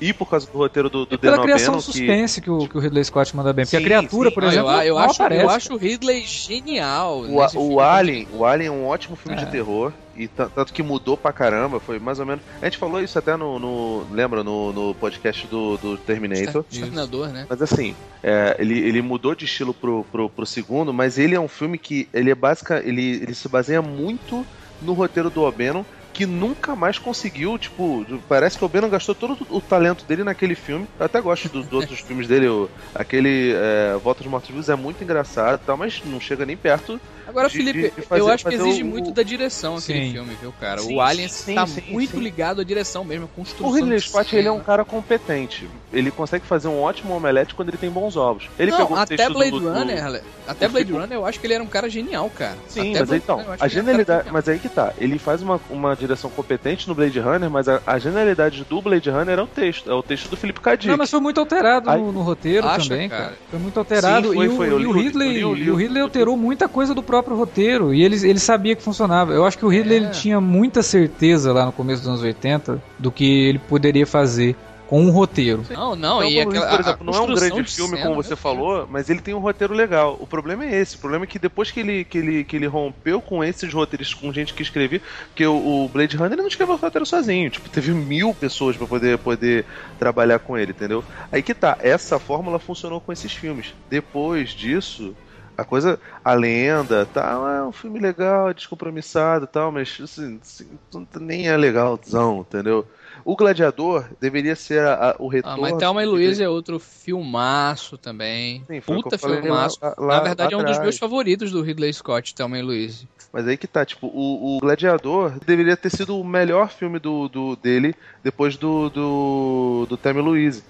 E 0.00 0.12
por 0.12 0.28
causa 0.28 0.46
do 0.50 0.58
roteiro 0.58 0.90
do, 0.90 1.06
do 1.06 1.14
E 1.14 1.18
pela 1.18 1.36
Dan 1.36 1.42
criação 1.44 1.74
O'Bannon, 1.74 1.80
do 1.80 1.92
que 1.92 1.98
suspense 1.98 2.40
que... 2.40 2.50
o, 2.50 2.68
que 2.68 2.76
o 2.76 2.80
Ridley 2.80 3.04
Scott 3.04 3.34
manda 3.36 3.52
bem. 3.52 3.64
Porque 3.64 3.76
Sim, 3.76 3.82
a 3.82 3.86
criatura, 3.86 4.28
sim. 4.28 4.34
por 4.34 4.42
exemplo, 4.44 4.70
eu, 4.72 4.82
eu 4.82 4.98
acho, 4.98 5.22
aparece. 5.22 5.42
eu 5.42 5.50
acho 5.50 5.74
o 5.74 5.76
Ridley 5.76 6.22
genial. 6.26 7.20
O, 7.20 7.40
nesse 7.42 7.56
o 7.56 7.60
filme. 7.60 7.80
Alien, 7.80 8.28
o 8.32 8.44
Alien 8.44 8.68
é 8.68 8.70
um 8.72 8.86
ótimo 8.86 9.16
filme 9.16 9.40
É. 9.40 9.44
de 9.44 9.50
terror 9.50 9.92
e 10.16 10.28
ta- 10.28 10.48
tanto 10.48 10.72
que 10.72 10.82
mudou 10.82 11.16
pra 11.16 11.32
caramba, 11.32 11.78
foi 11.80 11.98
mais 11.98 12.18
ou 12.20 12.26
menos. 12.26 12.42
A 12.60 12.64
gente 12.66 12.76
falou 12.78 13.00
isso 13.00 13.18
até 13.18 13.36
no, 13.36 13.58
no- 13.58 14.04
lembra 14.12 14.42
no, 14.44 14.72
no 14.72 14.94
podcast 14.96 15.46
do, 15.46 15.76
do 15.78 15.96
Terminator. 15.96 16.64
Exterminador, 16.70 17.28
né? 17.28 17.46
Mas 17.48 17.62
assim, 17.62 17.94
é, 18.22 18.56
ele, 18.58 18.78
ele 18.78 19.00
mudou 19.00 19.34
de 19.34 19.44
estilo 19.44 19.72
pro, 19.72 20.04
pro, 20.10 20.28
pro 20.28 20.44
segundo, 20.46 20.92
mas 20.92 21.18
ele 21.18 21.34
é 21.34 21.40
um 21.40 21.48
filme 21.48 21.78
que 21.78 22.08
ele 22.12 22.30
é 22.30 22.34
básica, 22.34 22.82
ele, 22.84 23.02
ele 23.22 23.34
se 23.34 23.48
baseia 23.48 23.80
muito 23.80 24.44
no 24.82 24.92
roteiro 24.92 25.30
do 25.30 25.42
O'Bannon 25.42 25.84
que 26.14 26.24
nunca 26.24 26.76
mais 26.76 26.96
conseguiu, 26.96 27.58
tipo, 27.58 28.06
parece 28.28 28.56
que 28.56 28.64
o 28.64 28.68
Bannon 28.68 28.88
gastou 28.88 29.16
todo 29.16 29.36
o 29.50 29.60
talento 29.60 30.04
dele 30.04 30.22
naquele 30.22 30.54
filme. 30.54 30.86
Eu 30.98 31.06
até 31.06 31.20
gosto 31.20 31.48
dos 31.48 31.70
outros 31.74 31.98
filmes 31.98 32.28
dele, 32.28 32.46
o, 32.46 32.70
aquele 32.94 33.52
é, 33.52 33.98
Volta 34.02 34.22
dos 34.22 34.30
Mortos 34.30 34.48
Vivos 34.48 34.68
é 34.68 34.76
muito 34.76 35.02
engraçado 35.02 35.60
e 35.60 35.66
tal, 35.66 35.76
mas 35.76 36.00
não 36.04 36.20
chega 36.20 36.46
nem 36.46 36.56
perto 36.56 37.00
Agora, 37.26 37.48
de- 37.48 37.56
Felipe, 37.56 37.82
de 37.94 38.02
fazer- 38.06 38.20
eu 38.20 38.28
acho 38.28 38.44
que 38.46 38.54
exige 38.54 38.82
o- 38.82 38.86
muito 38.86 39.10
da 39.10 39.22
direção 39.22 39.76
aquele 39.76 40.06
Sim. 40.06 40.12
filme, 40.12 40.36
viu, 40.40 40.52
cara? 40.60 40.80
Sim, 40.80 40.94
o 40.96 41.00
Alien 41.00 41.28
tá 41.54 41.66
sim, 41.66 41.82
muito 41.88 42.12
sim. 42.16 42.20
ligado 42.22 42.60
à 42.60 42.64
direção 42.64 43.04
mesmo, 43.04 43.24
à 43.26 43.28
construção. 43.28 43.66
O 43.68 43.72
Ridley 43.74 44.00
Scott, 44.00 44.34
ele 44.36 44.48
é 44.48 44.52
um 44.52 44.60
cara 44.60 44.84
competente. 44.84 45.68
Ele 45.92 46.10
consegue 46.10 46.44
fazer 46.46 46.68
um 46.68 46.80
ótimo 46.80 47.14
omelete 47.14 47.54
quando 47.54 47.68
ele 47.68 47.78
tem 47.78 47.90
bons 47.90 48.16
ovos. 48.16 48.48
Ele 48.58 48.70
não, 48.70 48.78
pegou 48.78 48.96
o 48.96 49.00
até 49.00 49.16
texto 49.16 49.28
do- 49.28 49.34
Blade 49.34 49.50
do- 49.60 49.72
Runner, 49.72 50.04
Ale, 50.04 50.20
até 50.46 50.66
do 50.66 50.72
Blade 50.72 50.86
Fico- 50.86 50.98
Runner 51.00 51.16
eu 51.16 51.26
acho 51.26 51.40
que 51.40 51.46
ele 51.46 51.54
era 51.54 51.62
um 51.64 51.66
cara 51.68 51.88
genial, 51.88 52.30
cara. 52.30 52.56
Sim, 52.68 52.90
até 52.90 53.00
mas 53.00 53.08
Blade 53.08 53.22
então, 53.24 53.36
Runner 53.38 53.56
a 53.60 53.68
genialidade. 53.68 54.18
genial. 54.24 54.32
Mas 54.34 54.48
aí 54.48 54.58
que 54.58 54.68
tá. 54.68 54.92
Ele 54.98 55.18
faz 55.18 55.42
uma, 55.42 55.60
uma 55.70 55.94
direção 55.94 56.30
competente 56.30 56.88
no 56.88 56.94
Blade 56.94 57.18
Runner, 57.20 57.48
mas 57.50 57.68
a, 57.68 57.80
a 57.86 57.98
genialidade 57.98 58.64
do 58.68 58.80
Blade 58.82 59.08
Runner 59.10 59.38
é 59.38 59.42
o 59.42 59.46
texto. 59.46 59.90
É 59.90 59.94
o 59.94 60.02
texto 60.02 60.28
do 60.28 60.36
Felipe. 60.36 60.54
Dick. 60.64 60.86
Não, 60.88 60.96
mas 60.96 61.10
foi 61.10 61.20
muito 61.20 61.38
alterado 61.40 61.90
Aí- 61.90 62.00
no, 62.00 62.10
no 62.12 62.22
roteiro 62.22 62.66
Acha, 62.66 62.88
também, 62.88 63.08
cara? 63.08 63.34
Foi 63.50 63.58
muito 63.58 63.78
alterado. 63.78 64.28
Sim, 64.28 64.34
foi, 64.34 64.46
e, 64.46 64.48
o, 64.48 64.56
foi. 64.56 64.68
Eu 64.70 64.80
e 64.80 64.86
o 64.86 64.90
o- 64.90 64.92
Ridley, 64.92 65.44
o 65.44 65.50
o. 65.50 65.74
Ridley 65.76 66.02
alterou 66.02 66.36
muita 66.36 66.68
coisa 66.68 66.94
do 66.94 67.02
próprio 67.14 67.36
roteiro. 67.36 67.94
E 67.94 68.02
ele, 68.02 68.16
ele 68.28 68.38
sabia 68.40 68.74
que 68.74 68.82
funcionava. 68.82 69.32
Eu 69.32 69.44
acho 69.46 69.56
que 69.58 69.64
o 69.64 69.68
Ridley 69.68 69.98
É. 69.98 70.00
ele 70.02 70.10
tinha 70.10 70.40
muita 70.40 70.82
certeza 70.82 71.52
lá 71.52 71.66
no 71.66 71.72
começo 71.72 72.00
dos 72.02 72.08
anos 72.08 72.22
80 72.22 72.82
do 72.98 73.10
que 73.12 73.24
ele 73.48 73.58
poderia 73.58 74.06
fazer 74.06 74.56
com 74.86 75.00
um 75.00 75.10
roteiro. 75.10 75.64
Não, 75.70 75.96
não, 75.96 76.22
Então, 76.22 76.30
e 76.30 76.44
Luiz, 76.44 76.46
aquela, 76.58 76.66
por 76.70 76.76
a 76.76 76.80
exemplo, 76.80 77.06
não 77.06 77.14
é 77.14 77.20
um 77.22 77.26
grande 77.34 77.62
de 77.62 77.74
filme, 77.74 77.96
cena, 77.96 78.02
como 78.02 78.22
você 78.22 78.28
Deus. 78.28 78.40
falou, 78.40 78.86
mas 78.90 79.08
ele 79.08 79.20
tem 79.22 79.32
um 79.32 79.38
roteiro 79.38 79.72
legal. 79.72 80.18
O 80.20 80.26
problema 80.26 80.62
é 80.64 80.78
esse. 80.78 80.96
O 80.96 80.98
problema 80.98 81.24
é 81.24 81.26
que 81.26 81.38
depois 81.38 81.70
que 81.70 81.80
ele, 81.80 82.04
que 82.04 82.18
ele, 82.18 82.44
que 82.44 82.54
ele 82.54 82.66
rompeu 82.66 83.18
com 83.22 83.42
esses 83.42 83.72
roteiros, 83.72 84.12
com 84.12 84.30
gente 84.30 84.52
que 84.52 84.62
escrevia, 84.62 85.00
porque 85.28 85.46
o, 85.46 85.54
o 85.84 85.88
Blade 85.88 86.16
Runner 86.16 86.32
ele 86.34 86.42
não 86.42 86.48
escreveu 86.48 86.74
o 86.74 86.78
roteiro 86.78 87.06
sozinho. 87.06 87.48
Tipo, 87.48 87.70
teve 87.70 87.92
mil 87.92 88.34
pessoas 88.34 88.76
pra 88.76 88.86
poder, 88.86 89.16
poder 89.18 89.64
trabalhar 89.98 90.38
com 90.40 90.56
ele, 90.58 90.72
entendeu? 90.72 91.02
Aí 91.32 91.42
que 91.42 91.54
tá. 91.54 91.78
Essa 91.80 92.18
fórmula 92.18 92.58
funcionou 92.58 93.00
com 93.00 93.10
esses 93.10 93.32
filmes. 93.32 93.72
Depois 93.88 94.50
disso. 94.50 95.14
A 95.56 95.64
coisa, 95.64 96.00
a 96.24 96.34
lenda, 96.34 97.06
tal, 97.06 97.48
é 97.48 97.64
um 97.64 97.70
filme 97.70 98.00
legal, 98.00 98.52
descompromissado 98.52 99.44
e 99.44 99.48
tal, 99.48 99.70
mas 99.70 99.96
assim, 100.02 100.40
assim, 100.42 100.78
nem 101.20 101.48
é 101.48 101.56
legalzão, 101.56 102.40
entendeu? 102.40 102.84
O 103.24 103.36
Gladiador 103.36 104.04
deveria 104.20 104.56
ser 104.56 104.80
a- 104.80 105.10
a- 105.10 105.16
o 105.20 105.28
Ah, 105.28 105.32
retorno. 105.32 105.62
mas 105.62 105.76
Thelma 105.78 106.02
e 106.02 106.06
Luiz 106.06 106.40
é 106.40 106.48
outro 106.48 106.80
filmaço 106.80 107.96
também. 107.96 108.64
Sim, 108.66 108.80
Puta 108.80 109.16
filmaço. 109.16 109.78
lá- 109.80 109.94
lá- 109.96 110.14
Na 110.16 110.20
verdade, 110.20 110.54
é 110.54 110.56
um 110.56 110.64
dos 110.64 110.78
meus 110.80 110.98
favoritos 110.98 111.52
do 111.52 111.62
Ridley 111.62 111.92
Scott, 111.92 112.34
Thelma 112.34 112.58
e 112.58 112.62
Luiz. 112.62 113.06
Mas 113.32 113.46
aí 113.46 113.56
que 113.56 113.66
tá, 113.68 113.84
tipo, 113.84 114.08
o, 114.08 114.56
o 114.56 114.60
Gladiador 114.60 115.38
deveria 115.44 115.76
ter 115.76 115.90
sido 115.90 116.18
o 116.18 116.24
melhor 116.24 116.68
filme 116.70 116.98
do, 116.98 117.28
do- 117.28 117.56
dele 117.56 117.94
depois 118.22 118.56
do, 118.56 118.90
do, 118.90 119.86
do 119.88 119.96
Thelma 119.96 120.20
e 120.20 120.22
Louise. 120.24 120.64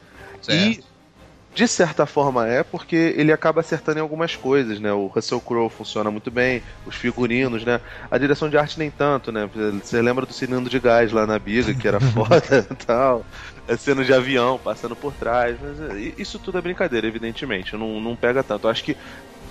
E, 0.49 0.78
de 1.55 1.69
certa 1.69 2.05
forma, 2.05 2.49
é 2.49 2.65
porque 2.65 3.15
ele 3.17 3.33
acaba 3.33 3.61
acertando 3.61 3.99
em 3.99 4.03
algumas 4.03 4.35
coisas, 4.35 4.81
né? 4.81 4.93
O 4.93 5.07
Russell 5.07 5.41
Crowe 5.41 5.71
funciona 5.71 6.11
muito 6.11 6.29
bem, 6.29 6.61
os 6.85 6.97
figurinos, 6.97 7.65
né? 7.65 7.81
A 8.11 8.19
direção 8.19 8.51
de 8.51 8.59
arte 8.59 8.77
nem 8.77 8.91
tanto, 8.91 9.31
né? 9.31 9.49
Você 9.81 10.03
lembra 10.03 10.27
do 10.27 10.33
cilindro 10.33 10.69
de 10.69 10.81
gás 10.81 11.13
lá 11.13 11.29
na 11.29 11.39
biga, 11.39 11.73
que 11.73 11.87
era 11.87 12.01
foda 12.11 12.67
e 12.69 12.75
tal. 12.75 13.25
A 13.69 13.77
cena 13.77 14.05
de 14.05 14.13
avião 14.13 14.59
passando 14.59 14.97
por 14.97 15.15
trás. 15.15 15.57
Mas 15.61 15.81
é, 15.81 16.13
isso 16.19 16.41
tudo 16.41 16.59
é 16.59 16.61
brincadeira, 16.61 17.07
evidentemente. 17.07 17.77
Não, 17.77 18.01
não 18.01 18.17
pega 18.17 18.43
tanto. 18.43 18.67
Eu 18.67 18.71
acho 18.73 18.83
que 18.83 18.97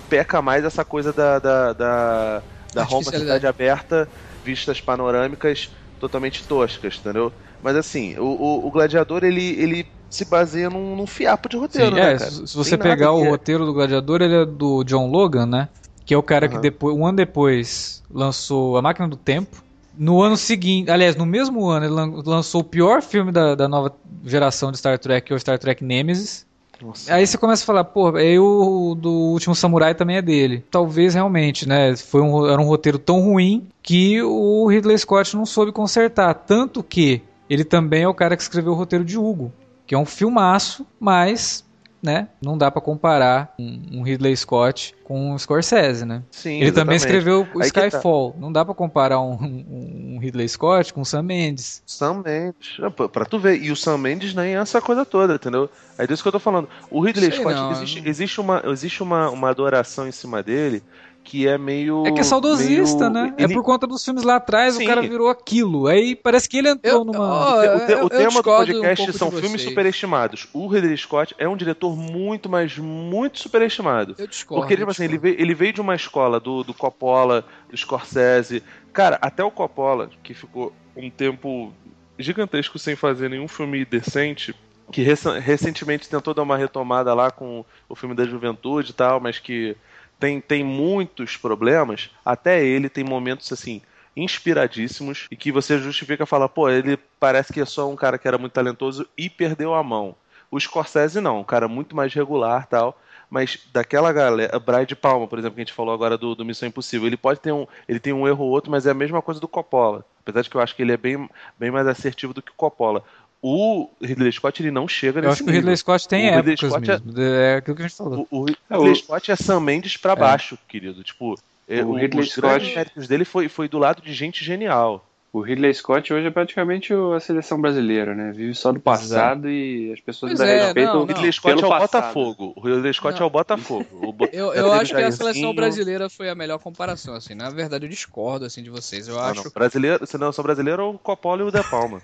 peca 0.06 0.42
mais 0.42 0.62
essa 0.62 0.84
coisa 0.84 1.10
da, 1.10 1.38
da, 1.38 1.72
da, 1.72 2.42
da 2.74 2.82
Roma 2.82 3.10
cidade 3.10 3.46
aberta, 3.46 4.06
vistas 4.44 4.78
panorâmicas 4.78 5.70
totalmente 5.98 6.46
toscas, 6.46 6.98
entendeu? 6.98 7.32
Mas 7.62 7.76
assim, 7.76 8.14
o, 8.18 8.24
o, 8.24 8.66
o 8.66 8.70
Gladiador, 8.70 9.24
ele, 9.24 9.58
ele 9.58 9.93
se 10.14 10.24
baseia 10.24 10.70
num, 10.70 10.96
num 10.96 11.06
fiapo 11.06 11.48
de 11.48 11.56
roteiro, 11.56 11.88
Sim, 11.90 11.94
né, 11.94 12.12
é, 12.12 12.18
cara? 12.18 12.30
se 12.30 12.46
se 12.46 12.56
você 12.56 12.76
pegar 12.78 13.12
o 13.12 13.20
que 13.20 13.26
é- 13.26 13.30
roteiro 13.30 13.66
do 13.66 13.72
Gladiador, 13.74 14.22
ele 14.22 14.34
é 14.34 14.44
do 14.46 14.84
John 14.84 15.08
Logan, 15.10 15.46
né? 15.46 15.68
Que 16.06 16.12
é 16.14 16.18
o 16.18 16.22
cara 16.22 16.46
que 16.48 16.54
Aham. 16.54 16.62
depois, 16.62 16.96
um 16.96 17.06
ano 17.06 17.16
depois 17.16 18.02
lançou 18.12 18.76
A 18.76 18.82
Máquina 18.82 19.08
do 19.08 19.16
Tempo. 19.16 19.62
No 19.96 20.20
ano 20.22 20.36
seguinte, 20.36 20.90
aliás, 20.90 21.14
no 21.16 21.24
mesmo 21.24 21.66
ano, 21.68 21.86
ele 21.86 21.92
lan- 21.94 22.22
lançou 22.26 22.60
o 22.60 22.64
pior 22.64 23.00
filme 23.00 23.30
da, 23.32 23.54
da 23.54 23.68
nova 23.68 23.92
geração 24.24 24.70
de 24.72 24.78
Star 24.78 24.98
Trek, 24.98 25.26
que 25.26 25.32
é 25.32 25.36
o 25.36 25.38
Star 25.40 25.58
Trek 25.58 25.82
Nemesis. 25.84 26.44
Nossa. 26.82 27.14
Aí 27.14 27.24
você 27.26 27.38
começa 27.38 27.62
a 27.62 27.66
falar, 27.66 27.84
pô, 27.84 28.16
aí 28.16 28.36
o 28.38 28.96
do 28.98 29.10
Último 29.10 29.54
Samurai 29.54 29.94
também 29.94 30.16
é 30.16 30.22
dele. 30.22 30.64
Talvez 30.70 31.14
realmente, 31.14 31.66
né? 31.68 31.94
Foi 31.96 32.20
um, 32.20 32.46
era 32.46 32.60
um 32.60 32.66
roteiro 32.66 32.98
tão 32.98 33.20
ruim 33.20 33.66
que 33.82 34.20
o 34.20 34.66
Ridley 34.66 34.98
Scott 34.98 35.36
não 35.36 35.46
soube 35.46 35.70
consertar. 35.70 36.34
Tanto 36.34 36.82
que 36.82 37.22
ele 37.48 37.62
também 37.64 38.02
é 38.02 38.08
o 38.08 38.12
cara 38.12 38.36
que 38.36 38.42
escreveu 38.42 38.72
o 38.72 38.76
roteiro 38.76 39.04
de 39.04 39.16
Hugo, 39.16 39.52
que 39.86 39.94
é 39.94 39.98
um 39.98 40.04
filmaço, 40.06 40.86
mas, 40.98 41.64
né? 42.02 42.28
Não 42.42 42.56
dá 42.56 42.70
pra 42.70 42.80
comparar 42.80 43.54
um, 43.58 43.82
um 43.98 44.02
Ridley 44.02 44.36
Scott 44.36 44.94
com 45.04 45.32
um 45.32 45.38
Scorsese, 45.38 46.04
né? 46.04 46.22
Sim, 46.30 46.60
ele 46.60 46.72
também 46.72 46.96
exatamente. 46.96 46.98
escreveu 47.00 47.46
o 47.54 47.62
Aí 47.62 47.70
tá. 47.70 47.86
Skyfall. 47.86 48.34
Não 48.38 48.50
dá 48.52 48.64
pra 48.64 48.74
comparar 48.74 49.20
um, 49.20 49.32
um- 49.34 50.14
um 50.14 50.18
Ridley 50.18 50.48
Scott 50.48 50.92
com 50.94 51.00
o 51.02 51.04
Sam 51.04 51.22
Mendes. 51.22 51.82
Sam 51.86 52.22
Mendes. 52.24 52.76
Ah, 52.82 52.90
pô, 52.90 53.08
Pra 53.08 53.24
tu 53.24 53.38
ver. 53.38 53.62
E 53.62 53.70
o 53.70 53.76
Sam 53.76 53.98
Mendes 53.98 54.34
nem 54.34 54.54
é 54.56 54.58
essa 54.58 54.80
coisa 54.80 55.04
toda, 55.04 55.34
entendeu? 55.34 55.68
É 55.98 56.06
disso 56.06 56.22
que 56.22 56.28
eu 56.28 56.32
tô 56.32 56.38
falando. 56.40 56.68
O 56.90 57.00
Ridley 57.00 57.30
Sei 57.30 57.40
Scott, 57.40 57.54
não, 57.54 57.72
existe, 57.72 58.00
não- 58.00 58.08
existe, 58.08 58.40
uma, 58.40 58.62
existe 58.66 59.02
uma, 59.02 59.30
uma 59.30 59.50
adoração 59.50 60.08
em 60.08 60.12
cima 60.12 60.42
dele 60.42 60.82
que 61.24 61.48
é 61.48 61.56
meio. 61.58 62.06
É 62.06 62.12
que 62.12 62.20
é 62.20 62.22
saudosista, 62.22 63.08
meio- 63.10 63.26
né? 63.28 63.34
É 63.38 63.48
por 63.48 63.62
conta 63.64 63.86
dos 63.86 64.04
filmes 64.04 64.22
lá 64.22 64.36
atrás, 64.36 64.74
Sim. 64.74 64.84
o 64.84 64.86
cara 64.86 65.00
virou 65.00 65.28
aquilo. 65.30 65.86
Aí 65.86 66.14
parece 66.14 66.48
que 66.48 66.58
ele 66.58 66.68
entrou 66.68 66.98
Eu- 66.98 67.04
numa. 67.04 67.18
ó, 67.18 67.58
O, 67.58 67.86
te- 67.86 67.94
o 67.94 68.08
tema 68.10 68.30
do 68.30 68.38
um 68.40 68.42
podcast 68.42 68.96
pouco 69.06 69.12
são 69.18 69.30
filmes 69.32 69.62
superestimados. 69.62 70.46
O 70.52 70.66
Ridley 70.68 70.96
Scott 70.98 71.34
é 71.38 71.48
um 71.48 71.56
diretor 71.56 71.96
muito, 71.96 72.48
mas 72.48 72.76
muito 72.78 73.38
superestimado. 73.40 74.14
Eu 74.18 74.26
discordo. 74.26 74.60
Porque, 74.62 74.76
tipo 74.76 74.90
assim, 74.90 75.04
ele 75.04 75.16
veio, 75.18 75.40
ele 75.40 75.54
veio 75.54 75.72
de 75.72 75.80
uma 75.80 75.94
escola 75.94 76.38
do, 76.38 76.62
do 76.62 76.74
Coppola, 76.74 77.44
do 77.70 77.76
Scorsese. 77.76 78.62
Cara, 78.92 79.18
até 79.20 79.42
o 79.42 79.50
Coppola, 79.50 80.10
que 80.22 80.34
ficou 80.34 80.72
um 80.96 81.08
tempo 81.10 81.72
gigantesco 82.18 82.78
sem 82.78 82.94
fazer 82.94 83.28
nenhum 83.28 83.48
filme 83.48 83.84
decente, 83.84 84.54
que 84.92 85.02
rec- 85.02 85.40
recentemente 85.40 86.08
tentou 86.08 86.34
dar 86.34 86.42
uma 86.42 86.56
retomada 86.56 87.12
lá 87.14 87.30
com 87.30 87.64
o 87.88 87.96
filme 87.96 88.14
da 88.14 88.24
juventude 88.24 88.90
e 88.90 88.94
tal, 88.94 89.18
mas 89.18 89.38
que 89.38 89.76
tem, 90.18 90.40
tem 90.40 90.64
muitos 90.64 91.36
problemas. 91.36 92.10
Até 92.24 92.64
ele 92.64 92.88
tem 92.88 93.04
momentos 93.04 93.52
assim. 93.52 93.82
Inspiradíssimos 94.16 95.26
e 95.30 95.36
que 95.36 95.50
você 95.50 95.78
justifica 95.78 96.24
falar, 96.24 96.48
pô, 96.48 96.70
ele 96.70 96.96
parece 97.18 97.52
que 97.52 97.60
é 97.60 97.64
só 97.64 97.90
um 97.90 97.96
cara 97.96 98.16
que 98.16 98.28
era 98.28 98.38
muito 98.38 98.52
talentoso 98.52 99.08
e 99.18 99.28
perdeu 99.28 99.74
a 99.74 99.82
mão. 99.82 100.14
O 100.50 100.60
Scorsese 100.60 101.20
não, 101.20 101.40
um 101.40 101.44
cara 101.44 101.66
muito 101.66 101.96
mais 101.96 102.14
regular 102.14 102.66
tal. 102.66 102.96
Mas 103.28 103.58
daquela 103.72 104.12
galera, 104.12 104.56
Brian 104.60 104.84
de 104.84 104.94
Palma, 104.94 105.26
por 105.26 105.38
exemplo, 105.38 105.56
que 105.56 105.60
a 105.62 105.64
gente 105.64 105.72
falou 105.72 105.92
agora 105.92 106.16
do, 106.16 106.36
do 106.36 106.44
Missão 106.44 106.68
Impossível, 106.68 107.08
ele 107.08 107.16
pode 107.16 107.40
ter 107.40 107.50
um, 107.50 107.66
ele 107.88 107.98
tem 107.98 108.12
um 108.12 108.28
erro 108.28 108.44
ou 108.44 108.50
outro, 108.50 108.70
mas 108.70 108.86
é 108.86 108.92
a 108.92 108.94
mesma 108.94 109.20
coisa 109.20 109.40
do 109.40 109.48
Coppola. 109.48 110.04
Apesar 110.20 110.42
de 110.42 110.50
que 110.50 110.56
eu 110.56 110.60
acho 110.60 110.76
que 110.76 110.82
ele 110.82 110.92
é 110.92 110.96
bem, 110.96 111.28
bem 111.58 111.70
mais 111.72 111.86
assertivo 111.88 112.32
do 112.32 112.40
que 112.40 112.52
o 112.52 112.54
Coppola. 112.54 113.02
O 113.46 113.90
Ridley 114.00 114.32
Scott 114.32 114.62
ele 114.62 114.70
não 114.70 114.88
chega 114.88 115.18
Eu 115.18 115.24
nesse 115.24 115.32
acho 115.34 115.44
que 115.44 115.50
o 115.50 115.52
Ridley 115.52 115.60
nível. 115.72 115.76
Scott 115.76 116.08
tem 116.08 116.30
O 116.30 116.36
Ridley 116.36 116.54
épocas 116.54 116.70
Scott 116.70 116.90
é- 116.90 116.92
mesmo. 116.92 117.20
É 117.22 117.54
aquilo 117.56 117.76
que 117.76 117.82
a 117.82 117.86
gente 117.88 117.96
falou. 117.98 118.26
O, 118.30 118.40
o 118.44 118.46
É, 118.48 118.54
Ridley 118.74 118.92
o- 118.92 118.96
Scott 118.96 119.30
é 119.30 119.36
Sam 119.36 119.60
Mendes 119.60 119.96
pra 119.98 120.16
baixo, 120.16 120.56
querido. 120.66 121.04
Tipo, 121.04 121.38
é, 121.68 121.82
O 121.82 121.88
o, 121.90 121.94
Ridley 121.94 122.24
os 122.24 122.34
grandes 122.34 122.62
Scott- 122.68 122.74
méritos 122.74 123.06
dele 123.06 123.24
foi, 123.26 123.48
foi 123.50 123.68
do 123.68 123.78
lado 123.78 124.00
de 124.00 124.14
gente 124.14 124.42
genial. 124.42 125.04
O 125.34 125.40
Ridley 125.40 125.74
Scott 125.74 126.12
hoje 126.12 126.28
é 126.28 126.30
praticamente 126.30 126.92
a 126.94 127.18
seleção 127.18 127.60
brasileira, 127.60 128.14
né? 128.14 128.30
Vive 128.30 128.54
só 128.54 128.70
do 128.70 128.78
passado 128.78 129.50
e 129.50 129.92
as 129.92 129.98
pessoas 130.00 130.30
Pois 130.30 130.40
ainda 130.40 130.52
é, 130.52 130.64
respeitam 130.66 130.94
não, 130.94 131.02
O 131.02 131.06
Ridley 131.06 131.32
Scott 131.32 131.54
pelo 131.56 131.60
é 131.60 131.66
o 131.66 131.68
passado. 131.80 132.02
Botafogo. 132.02 132.52
O 132.54 132.60
Ridley 132.60 132.94
Scott 132.94 133.18
Não. 133.18 133.24
é 133.24 133.26
o 133.26 133.30
Botafogo. 133.30 133.86
O 134.06 134.12
Bo- 134.14 134.28
Eu, 134.32 134.54
eu 134.54 134.72
acho 134.72 134.94
que 134.94 135.02
a 135.02 135.10
seleção 135.10 135.52
brasileira 135.52 136.08
foi 136.08 136.28
a 136.30 136.36
melhor 136.36 136.60
comparação, 136.60 137.14
assim. 137.14 137.34
Na 137.34 137.50
verdade, 137.50 137.84
eu 137.84 137.88
discordo, 137.90 138.44
assim, 138.44 138.62
de 138.62 138.70
vocês. 138.70 139.08
Eu 139.08 139.16
Não, 139.16 139.22
acho... 139.24 139.42
não. 139.44 139.50
Brasileiro, 139.50 140.06
se 140.06 140.16
não 140.16 140.30
sou 140.32 140.44
brasileiro, 140.44 140.82
é 140.82 140.84
o 140.84 140.94
Coppola 140.98 141.42
e 141.42 141.44
o 141.44 141.50
De 141.50 141.64
Palma. 141.68 142.00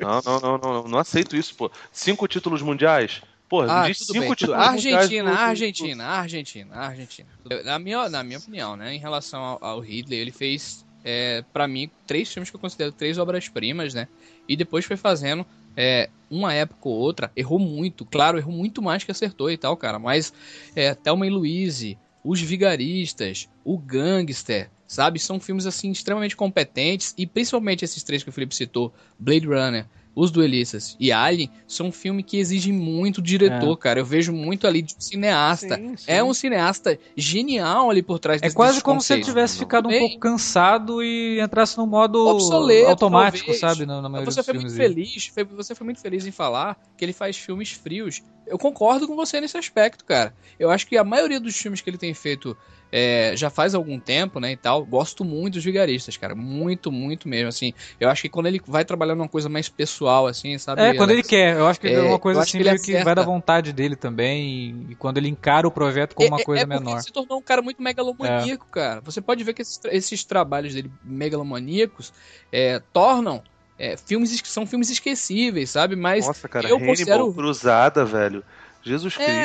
não, 0.00 0.20
não, 0.26 0.40
não, 0.40 0.58
não, 0.58 0.72
não, 0.82 0.88
não 0.88 0.98
aceito 0.98 1.36
isso, 1.36 1.54
pô. 1.54 1.70
Cinco 1.92 2.26
títulos 2.26 2.62
mundiais? 2.62 3.22
Pô, 3.48 3.60
Ah, 3.62 3.86
diz 3.86 3.98
cinco 3.98 4.18
bem. 4.18 4.34
títulos 4.34 4.58
Argentina, 4.60 4.98
mundiais. 4.98 5.08
do- 5.08 5.22
do- 5.22 5.38
Argentina, 5.38 6.04
Argentina, 6.06 6.76
Argentina. 6.76 7.28
Na 7.64 7.78
minha, 7.78 8.08
na 8.08 8.24
minha 8.24 8.38
opinião, 8.38 8.76
né, 8.76 8.92
em 8.92 8.98
relação 8.98 9.40
ao, 9.40 9.58
ao 9.64 9.78
Ridley, 9.80 10.18
ele 10.18 10.32
fez, 10.32 10.84
é, 11.04 11.44
para 11.52 11.66
mim, 11.66 11.90
três 12.06 12.32
filmes 12.32 12.50
que 12.50 12.56
eu 12.56 12.60
considero 12.60 12.92
três 12.92 13.18
obras-primas, 13.18 13.94
né? 13.94 14.08
E 14.48 14.56
depois 14.56 14.84
foi 14.84 14.96
fazendo 14.96 15.46
é, 15.76 16.08
uma 16.30 16.52
época 16.52 16.88
ou 16.88 16.94
outra, 16.94 17.32
errou 17.36 17.58
muito, 17.58 18.04
claro, 18.04 18.38
errou 18.38 18.52
muito 18.52 18.80
mais 18.82 19.04
que 19.04 19.10
acertou 19.10 19.50
e 19.50 19.56
tal, 19.56 19.76
cara. 19.76 19.98
Mas 19.98 20.32
é, 20.74 20.94
Thelma 20.94 21.26
e 21.26 21.30
Louise, 21.30 21.98
Os 22.24 22.40
Vigaristas, 22.40 23.48
O 23.64 23.78
Gangster, 23.78 24.70
sabe? 24.86 25.18
São 25.18 25.40
filmes, 25.40 25.66
assim, 25.66 25.90
extremamente 25.90 26.36
competentes. 26.36 27.14
E 27.16 27.26
principalmente 27.26 27.84
esses 27.84 28.02
três 28.02 28.22
que 28.22 28.28
o 28.28 28.32
Felipe 28.32 28.54
citou, 28.54 28.92
Blade 29.18 29.46
Runner, 29.46 29.86
Os 30.14 30.30
Duelistas 30.30 30.94
e 31.00 31.10
Alien 31.10 31.50
são 31.66 31.86
um 31.86 31.92
filme 31.92 32.22
que 32.22 32.36
exige 32.36 32.70
muito 32.70 33.22
diretor, 33.22 33.76
cara. 33.78 33.98
Eu 34.00 34.04
vejo 34.04 34.32
muito 34.32 34.66
ali 34.66 34.82
de 34.82 34.94
um 34.94 35.00
cineasta. 35.00 35.76
Sim, 35.76 35.96
sim. 35.96 36.04
É 36.06 36.22
um 36.22 36.34
cineasta 36.34 36.98
genial 37.16 37.88
ali 37.88 38.02
por 38.02 38.18
trás 38.18 38.40
É 38.42 38.44
desse- 38.44 38.54
quase 38.56 38.72
desses 38.72 38.82
como 38.82 39.00
se 39.00 39.12
ele 39.14 39.24
tivesse 39.24 39.58
ficado 39.58 39.88
um 39.88 39.98
pouco 39.98 40.18
cansado 40.18 41.02
e 41.02 41.40
entrasse 41.40 41.78
no 41.78 41.86
modo 41.86 42.26
Obsoleto, 42.26 42.90
automático, 42.90 43.46
talvez. 43.46 43.60
sabe? 43.60 43.86
Na, 43.86 44.02
na 44.02 44.08
maioria 44.08 44.30
Você 44.30 44.40
dos 44.40 44.44
foi 44.46 44.54
muito 44.54 44.74
dele. 44.76 44.94
feliz, 45.06 45.26
foi- 45.28 45.44
você 45.44 45.74
foi 45.74 45.84
muito 45.86 46.00
feliz 46.00 46.26
em 46.26 46.30
falar 46.32 46.76
que 46.96 47.04
ele 47.04 47.12
faz 47.14 47.36
filmes 47.36 47.72
frios. 47.72 48.22
Eu 48.46 48.58
concordo 48.58 49.06
com 49.06 49.16
você 49.16 49.40
nesse 49.40 49.56
aspecto, 49.56 50.04
cara. 50.04 50.34
Eu 50.58 50.70
acho 50.70 50.86
que 50.86 50.96
a 50.96 51.04
maioria 51.04 51.40
dos 51.40 51.56
filmes 51.56 51.80
que 51.80 51.88
ele 51.88 51.98
tem 51.98 52.12
feito 52.14 52.56
é, 52.90 53.34
já 53.34 53.48
faz 53.48 53.74
algum 53.74 53.98
tempo, 53.98 54.38
né, 54.38 54.52
e 54.52 54.56
tal, 54.56 54.84
gosto 54.84 55.24
muito 55.24 55.54
dos 55.54 55.64
vigaristas, 55.64 56.16
cara. 56.18 56.34
Muito, 56.34 56.92
muito 56.92 57.26
mesmo, 57.26 57.48
assim. 57.48 57.72
Eu 57.98 58.10
acho 58.10 58.20
que 58.20 58.28
quando 58.28 58.46
ele 58.46 58.60
vai 58.66 58.84
trabalhar 58.84 59.14
numa 59.14 59.28
coisa 59.28 59.48
mais 59.48 59.68
pessoal, 59.68 60.26
assim, 60.26 60.58
sabe? 60.58 60.82
É, 60.82 60.94
quando 60.94 61.10
ele 61.12 61.22
quer. 61.22 61.56
Eu 61.56 61.66
acho 61.66 61.80
que 61.80 61.86
é, 61.86 61.94
É, 61.94 62.00
uma 62.02 62.18
coisa 62.18 62.38
eu 62.38 62.42
acho 62.42 62.50
assim 62.50 62.58
que 62.58 62.64
meio 62.64 62.80
que 62.80 63.02
vai 63.02 63.14
da 63.14 63.22
vontade 63.22 63.72
dele 63.72 63.96
também. 63.96 64.86
E, 64.90 64.94
quando 64.96 65.16
ele 65.16 65.28
encara 65.28 65.66
o 65.66 65.70
projeto 65.70 66.14
como 66.14 66.28
uma 66.28 66.38
É- 66.38 66.42
é- 66.42 66.44
coisa 66.44 66.64
é 66.64 66.66
menor. 66.66 66.92
Ele 66.92 67.02
se 67.02 67.12
tornou 67.12 67.38
um 67.38 67.42
cara 67.42 67.62
muito 67.62 67.82
megalomaníaco, 67.82 68.66
cara. 68.70 69.00
Você 69.00 69.22
pode 69.22 69.42
ver 69.42 69.54
que 69.54 69.62
esses, 69.62 69.80
esses 69.84 70.24
trabalhos 70.24 70.74
dele 70.74 70.90
megalomaníacos 71.02 72.12
é, 72.50 72.78
tornam 72.92 73.42
é, 73.78 73.96
filmes 73.96 74.40
que 74.40 74.48
são 74.48 74.66
filmes 74.66 74.90
esquecíveis, 74.90 75.70
sabe? 75.70 75.96
Mas 75.96 76.26
Nossa, 76.26 76.48
cara, 76.48 76.68
eu 76.68 76.76
Hannibal 76.76 76.88
considero- 76.88 77.34
cruzada, 77.34 78.04
velho. 78.04 78.44
Jesus 78.84 79.14
Cristo. 79.14 79.30
É, 79.30 79.44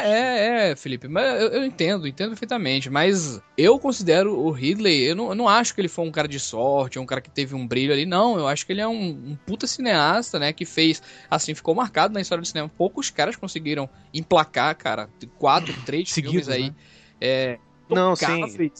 é, 0.68 0.72
é, 0.72 0.76
Felipe, 0.76 1.08
mas 1.08 1.40
eu, 1.40 1.50
eu 1.50 1.64
entendo, 1.64 2.08
entendo 2.08 2.30
perfeitamente, 2.30 2.90
mas 2.90 3.40
eu 3.56 3.78
considero 3.78 4.36
o 4.36 4.50
Ridley, 4.50 5.04
eu 5.04 5.16
não, 5.16 5.30
eu 5.30 5.36
não 5.36 5.48
acho 5.48 5.76
que 5.76 5.82
ele 5.82 5.88
foi 5.88 6.06
um 6.06 6.12
cara 6.12 6.28
de 6.28 6.40
sorte, 6.40 6.98
um 6.98 7.06
cara 7.06 7.22
que 7.22 7.30
teve 7.30 7.54
um 7.54 7.68
brilho 7.68 7.94
ali, 7.94 8.04
não, 8.04 8.40
eu 8.40 8.48
acho 8.48 8.66
que 8.66 8.72
ele 8.72 8.82
é 8.82 8.88
um, 8.88 8.96
um 9.10 9.38
puta 9.46 9.68
cineasta, 9.68 10.40
né, 10.40 10.52
que 10.52 10.66
fez, 10.66 11.04
assim, 11.30 11.54
ficou 11.54 11.76
marcado 11.76 12.16
na 12.16 12.20
história 12.22 12.42
do 12.42 12.48
cinema, 12.48 12.68
poucos 12.68 13.12
caras 13.12 13.36
conseguiram 13.36 13.88
emplacar, 14.12 14.76
cara, 14.76 15.08
quatro, 15.38 15.72
três 15.86 16.10
Seguidos, 16.12 16.48
filmes 16.48 16.50
aí, 16.50 16.70
né? 16.72 16.76
é, 17.22 17.60
Não, 17.90 18.14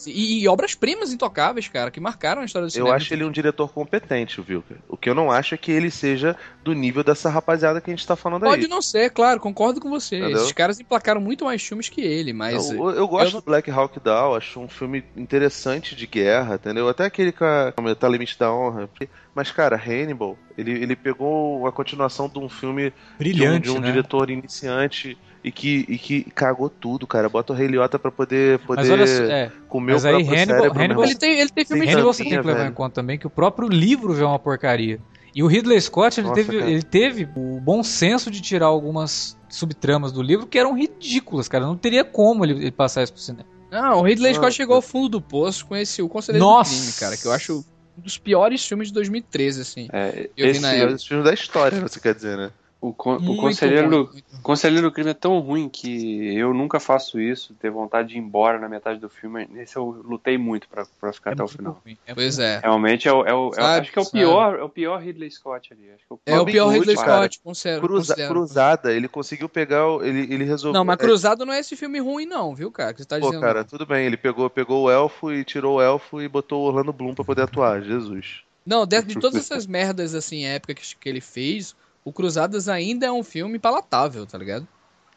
e, 0.06 0.42
e 0.42 0.48
obras-primas 0.48 1.12
intocáveis, 1.12 1.66
cara, 1.68 1.90
que 1.90 1.98
marcaram 1.98 2.42
a 2.42 2.44
história 2.44 2.66
do 2.66 2.70
Eu 2.70 2.72
cinema. 2.72 2.94
acho 2.94 3.14
ele 3.14 3.24
um 3.24 3.30
diretor 3.30 3.72
competente, 3.72 4.40
viu? 4.40 4.62
O 4.88 4.96
que 4.96 5.08
eu 5.08 5.14
não 5.14 5.30
acho 5.30 5.54
é 5.54 5.58
que 5.58 5.72
ele 5.72 5.90
seja 5.90 6.36
do 6.62 6.74
nível 6.74 7.02
dessa 7.02 7.30
rapaziada 7.30 7.80
que 7.80 7.90
a 7.90 7.94
gente 7.94 8.06
tá 8.06 8.16
falando 8.16 8.42
Pode 8.42 8.64
aí. 8.64 8.68
não 8.68 8.82
ser, 8.82 9.10
claro, 9.10 9.40
concordo 9.40 9.80
com 9.80 9.88
você, 9.88 10.18
Entendeu? 10.18 10.36
esses 10.38 10.52
caras 10.52 10.78
emplacaram 10.78 11.20
muito 11.20 11.44
mais 11.44 11.62
filmes 11.62 11.88
que 11.88 12.00
ele, 12.02 12.32
mas... 12.32 12.70
Eu, 12.70 12.90
eu 12.90 13.08
gosto 13.08 13.28
eu 13.28 13.32
não- 13.34 13.40
do 13.40 13.44
Black 13.46 13.70
Hawk 13.70 13.98
Down, 14.00 14.34
acho 14.34 14.60
um 14.60 14.68
filme 14.68 15.02
interessante 15.16 15.96
de 15.96 16.06
guerra, 16.06 16.56
entendeu? 16.56 16.88
Até 16.88 17.04
aquele 17.04 17.32
com 17.32 17.44
a 17.44 17.72
Tá 17.94 18.08
Limite 18.08 18.38
da 18.38 18.52
Honra. 18.52 18.90
Mas, 19.34 19.50
cara, 19.50 19.76
Hannibal, 19.76 20.36
ele, 20.56 20.72
ele 20.72 20.96
pegou 20.96 21.66
a 21.66 21.72
continuação 21.72 22.28
de 22.28 22.38
um 22.38 22.48
filme 22.48 22.90
de 22.90 22.90
um, 22.90 23.18
Brilhante, 23.18 23.60
de 23.60 23.70
um 23.70 23.80
né? 23.80 23.86
diretor 23.90 24.30
iniciante 24.30 25.16
e 25.44 25.52
que, 25.52 25.84
e 25.88 25.98
que 25.98 26.22
cagou 26.32 26.68
tudo, 26.68 27.06
cara. 27.06 27.28
Bota 27.28 27.52
o 27.52 27.56
Rei 27.56 27.66
Liotta 27.68 27.98
pra 27.98 28.10
poder, 28.10 28.58
poder 28.60 28.80
Mas 28.82 28.90
olha 28.90 29.04
é, 29.32 29.52
comer 29.68 29.92
mas 29.94 30.04
o 30.04 30.08
aí 30.08 30.24
próprio 30.24 30.42
Hannibal- 30.42 30.82
Hannibal-. 30.84 31.04
Ele 31.04 31.14
tem, 31.14 31.40
ele 31.40 31.50
tem 31.50 31.64
filmes 31.64 31.84
Tem 31.86 31.94
Hannibal 31.94 32.12
você 32.12 32.22
tem 32.24 32.30
que 32.32 32.36
levar 32.46 32.58
velho. 32.58 32.70
em 32.70 32.74
conta 32.74 32.94
também 32.96 33.18
que 33.18 33.26
o 33.26 33.30
próprio 33.30 33.68
livro 33.68 34.14
já 34.16 34.24
é 34.24 34.28
uma 34.28 34.38
porcaria. 34.38 35.00
E 35.34 35.42
o 35.42 35.46
Ridley 35.46 35.80
Scott, 35.80 36.18
ele, 36.18 36.26
Nossa, 36.28 36.42
teve, 36.42 36.58
cara. 36.58 36.70
ele 36.70 36.82
teve 36.82 37.28
o 37.36 37.60
bom 37.60 37.82
senso 37.84 38.30
de 38.30 38.40
tirar 38.40 38.66
algumas 38.66 39.36
subtramas 39.48 40.10
do 40.10 40.20
livro 40.22 40.46
que 40.46 40.58
eram 40.58 40.76
ridículas, 40.76 41.46
cara. 41.48 41.64
Não 41.66 41.76
teria 41.76 42.02
como 42.04 42.44
ele, 42.44 42.54
ele 42.54 42.70
passar 42.72 43.02
isso 43.04 43.12
pro 43.12 43.22
cinema. 43.22 43.46
Não, 43.70 43.98
o 43.98 44.02
Ridley 44.02 44.32
Ah, 44.32 44.34
Scott 44.34 44.52
chegou 44.54 44.74
ao 44.76 44.82
fundo 44.82 45.08
do 45.10 45.20
poço 45.20 45.66
com 45.66 45.76
esse 45.76 46.00
O 46.02 46.08
Conselheiro 46.08 46.44
Nossa! 46.44 46.74
do 46.74 46.78
Crime, 46.78 46.92
cara, 46.98 47.16
que 47.16 47.26
eu 47.26 47.32
acho 47.32 47.64
um 47.96 48.00
dos 48.00 48.16
piores 48.18 48.66
filmes 48.66 48.88
de 48.88 48.94
2013, 48.94 49.60
assim. 49.60 49.88
É, 49.92 50.28
Eu 50.36 50.46
vi 50.46 50.50
esse, 50.52 50.60
na 50.60 50.72
É 50.74 50.78
época. 50.78 50.94
os 50.94 51.06
filmes 51.06 51.24
da 51.26 51.34
história, 51.34 51.78
você 51.80 52.00
quer 52.00 52.14
dizer, 52.14 52.36
né? 52.36 52.50
O, 52.80 52.92
con- 52.92 53.16
o 53.16 53.36
conselheiro, 53.36 53.88
ruim, 53.88 54.22
do, 54.32 54.40
conselheiro 54.42 54.86
do 54.88 54.92
crime 54.92 55.10
é 55.10 55.14
tão 55.14 55.40
ruim 55.40 55.68
que 55.68 56.36
eu 56.36 56.54
nunca 56.54 56.78
faço 56.78 57.18
isso, 57.20 57.52
ter 57.54 57.70
vontade 57.70 58.10
de 58.10 58.14
ir 58.14 58.18
embora 58.18 58.56
na 58.60 58.68
metade 58.68 59.00
do 59.00 59.08
filme. 59.08 59.48
Nesse 59.50 59.76
eu 59.76 59.84
lutei 60.04 60.38
muito 60.38 60.68
pra, 60.68 60.86
pra 61.00 61.12
ficar 61.12 61.32
até 61.32 61.42
o 61.42 61.48
final. 61.48 61.80
ruim. 61.84 61.98
Pois 62.14 62.38
é. 62.38 62.60
Realmente 62.60 63.08
é 63.08 63.12
o, 63.12 63.24
é 63.26 63.34
o- 63.34 63.48
é 63.48 63.50
o- 63.50 63.52
Sabe, 63.52 63.80
acho 63.80 63.92
que 63.92 63.98
é 63.98 64.02
o 64.02 64.04
sabe. 64.04 64.18
pior, 64.18 64.58
é 64.60 64.62
o 64.62 64.68
pior 64.68 65.00
Ridley 65.02 65.28
Scott 65.30 65.72
ali. 65.72 65.90
Acho 65.90 66.04
que 66.08 66.14
É 66.30 66.38
o 66.38 66.44
pior 66.44 66.66
Hood, 66.68 66.78
Ridley 66.78 66.96
cara. 66.96 67.12
Scott, 67.22 67.40
considero. 67.42 67.80
Cruza- 67.80 68.14
cruzada, 68.28 68.92
ele 68.92 69.08
conseguiu 69.08 69.48
pegar. 69.48 69.84
o- 69.88 70.04
Ele, 70.04 70.32
ele 70.32 70.44
resolveu. 70.44 70.78
Não, 70.78 70.84
mas 70.84 70.94
é, 70.94 70.98
Cruzado 70.98 71.44
não 71.44 71.52
é 71.52 71.58
esse 71.58 71.74
filme 71.74 71.98
ruim, 71.98 72.26
não, 72.26 72.54
viu, 72.54 72.70
cara? 72.70 72.92
Que 72.94 73.00
você 73.02 73.08
tá 73.08 73.18
Pô, 73.18 73.26
dizendo. 73.26 73.40
cara, 73.40 73.64
tudo 73.64 73.84
bem. 73.84 74.06
Ele 74.06 74.16
pegou, 74.16 74.48
pegou 74.48 74.84
o 74.84 74.90
elfo 74.90 75.32
e 75.32 75.42
tirou 75.42 75.78
o 75.78 75.82
elfo 75.82 76.22
e 76.22 76.28
botou 76.28 76.62
o 76.62 76.66
Orlando 76.68 76.92
Bloom 76.92 77.12
pra 77.14 77.24
poder 77.24 77.42
atuar. 77.42 77.82
Jesus. 77.82 78.42
Não, 78.64 78.86
dentro 78.86 79.08
de 79.08 79.18
todas 79.18 79.40
essas 79.40 79.66
merdas, 79.66 80.14
assim, 80.14 80.44
épicas 80.44 80.94
que 80.98 81.08
ele 81.08 81.20
fez, 81.20 81.74
o 82.04 82.12
Cruzadas 82.12 82.68
ainda 82.68 83.06
é 83.06 83.12
um 83.12 83.22
filme 83.22 83.58
palatável, 83.58 84.26
tá 84.26 84.36
ligado? 84.38 84.66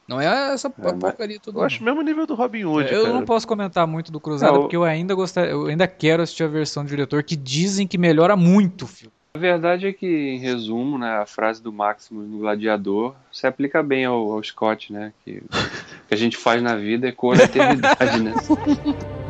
Não 0.07 0.19
é 0.19 0.53
essa 0.53 0.67
É, 0.67 0.91
porcaria 0.91 1.39
toda. 1.39 1.59
Eu 1.59 1.63
acho 1.63 1.83
mesmo 1.83 2.01
nível 2.01 2.25
do 2.27 2.35
Robin 2.35 2.65
Hood, 2.65 2.91
eu 2.93 3.03
cara. 3.03 3.13
não 3.13 3.23
posso 3.23 3.47
comentar 3.47 3.87
muito 3.87 4.11
do 4.11 4.19
Cruzada 4.19 4.51
Não, 4.51 4.57
eu- 4.57 4.61
porque 4.63 4.75
eu 4.75 4.83
ainda 4.83 5.15
gostar, 5.15 5.47
eu 5.47 5.67
ainda 5.67 5.87
quero 5.87 6.21
assistir 6.21 6.43
a 6.43 6.47
versão 6.47 6.83
do 6.83 6.89
diretor 6.89 7.23
que 7.23 7.35
dizem 7.35 7.87
que 7.87 7.97
melhora 7.97 8.35
muito 8.35 8.83
o 8.83 8.87
filme. 8.87 9.13
A 9.33 9.39
verdade 9.39 9.87
é 9.87 9.93
que, 9.93 10.05
em 10.05 10.39
resumo, 10.39 10.97
né, 10.97 11.09
a 11.19 11.25
frase 11.25 11.63
do 11.63 11.71
Maximus 11.71 12.27
no 12.27 12.39
Gladiador 12.39 13.15
se 13.31 13.47
aplica 13.47 13.81
bem 13.81 14.03
ao, 14.03 14.33
ao 14.33 14.43
Scott, 14.43 14.91
né? 14.91 15.13
Que 15.23 15.37
o 15.37 16.07
que 16.09 16.13
a 16.13 16.17
gente 16.17 16.35
faz 16.35 16.61
na 16.61 16.75
vida 16.75 17.07
é 17.07 17.13
cor 17.13 17.37
da 17.37 17.43
eternidade, 17.45 18.19
né? 18.21 18.33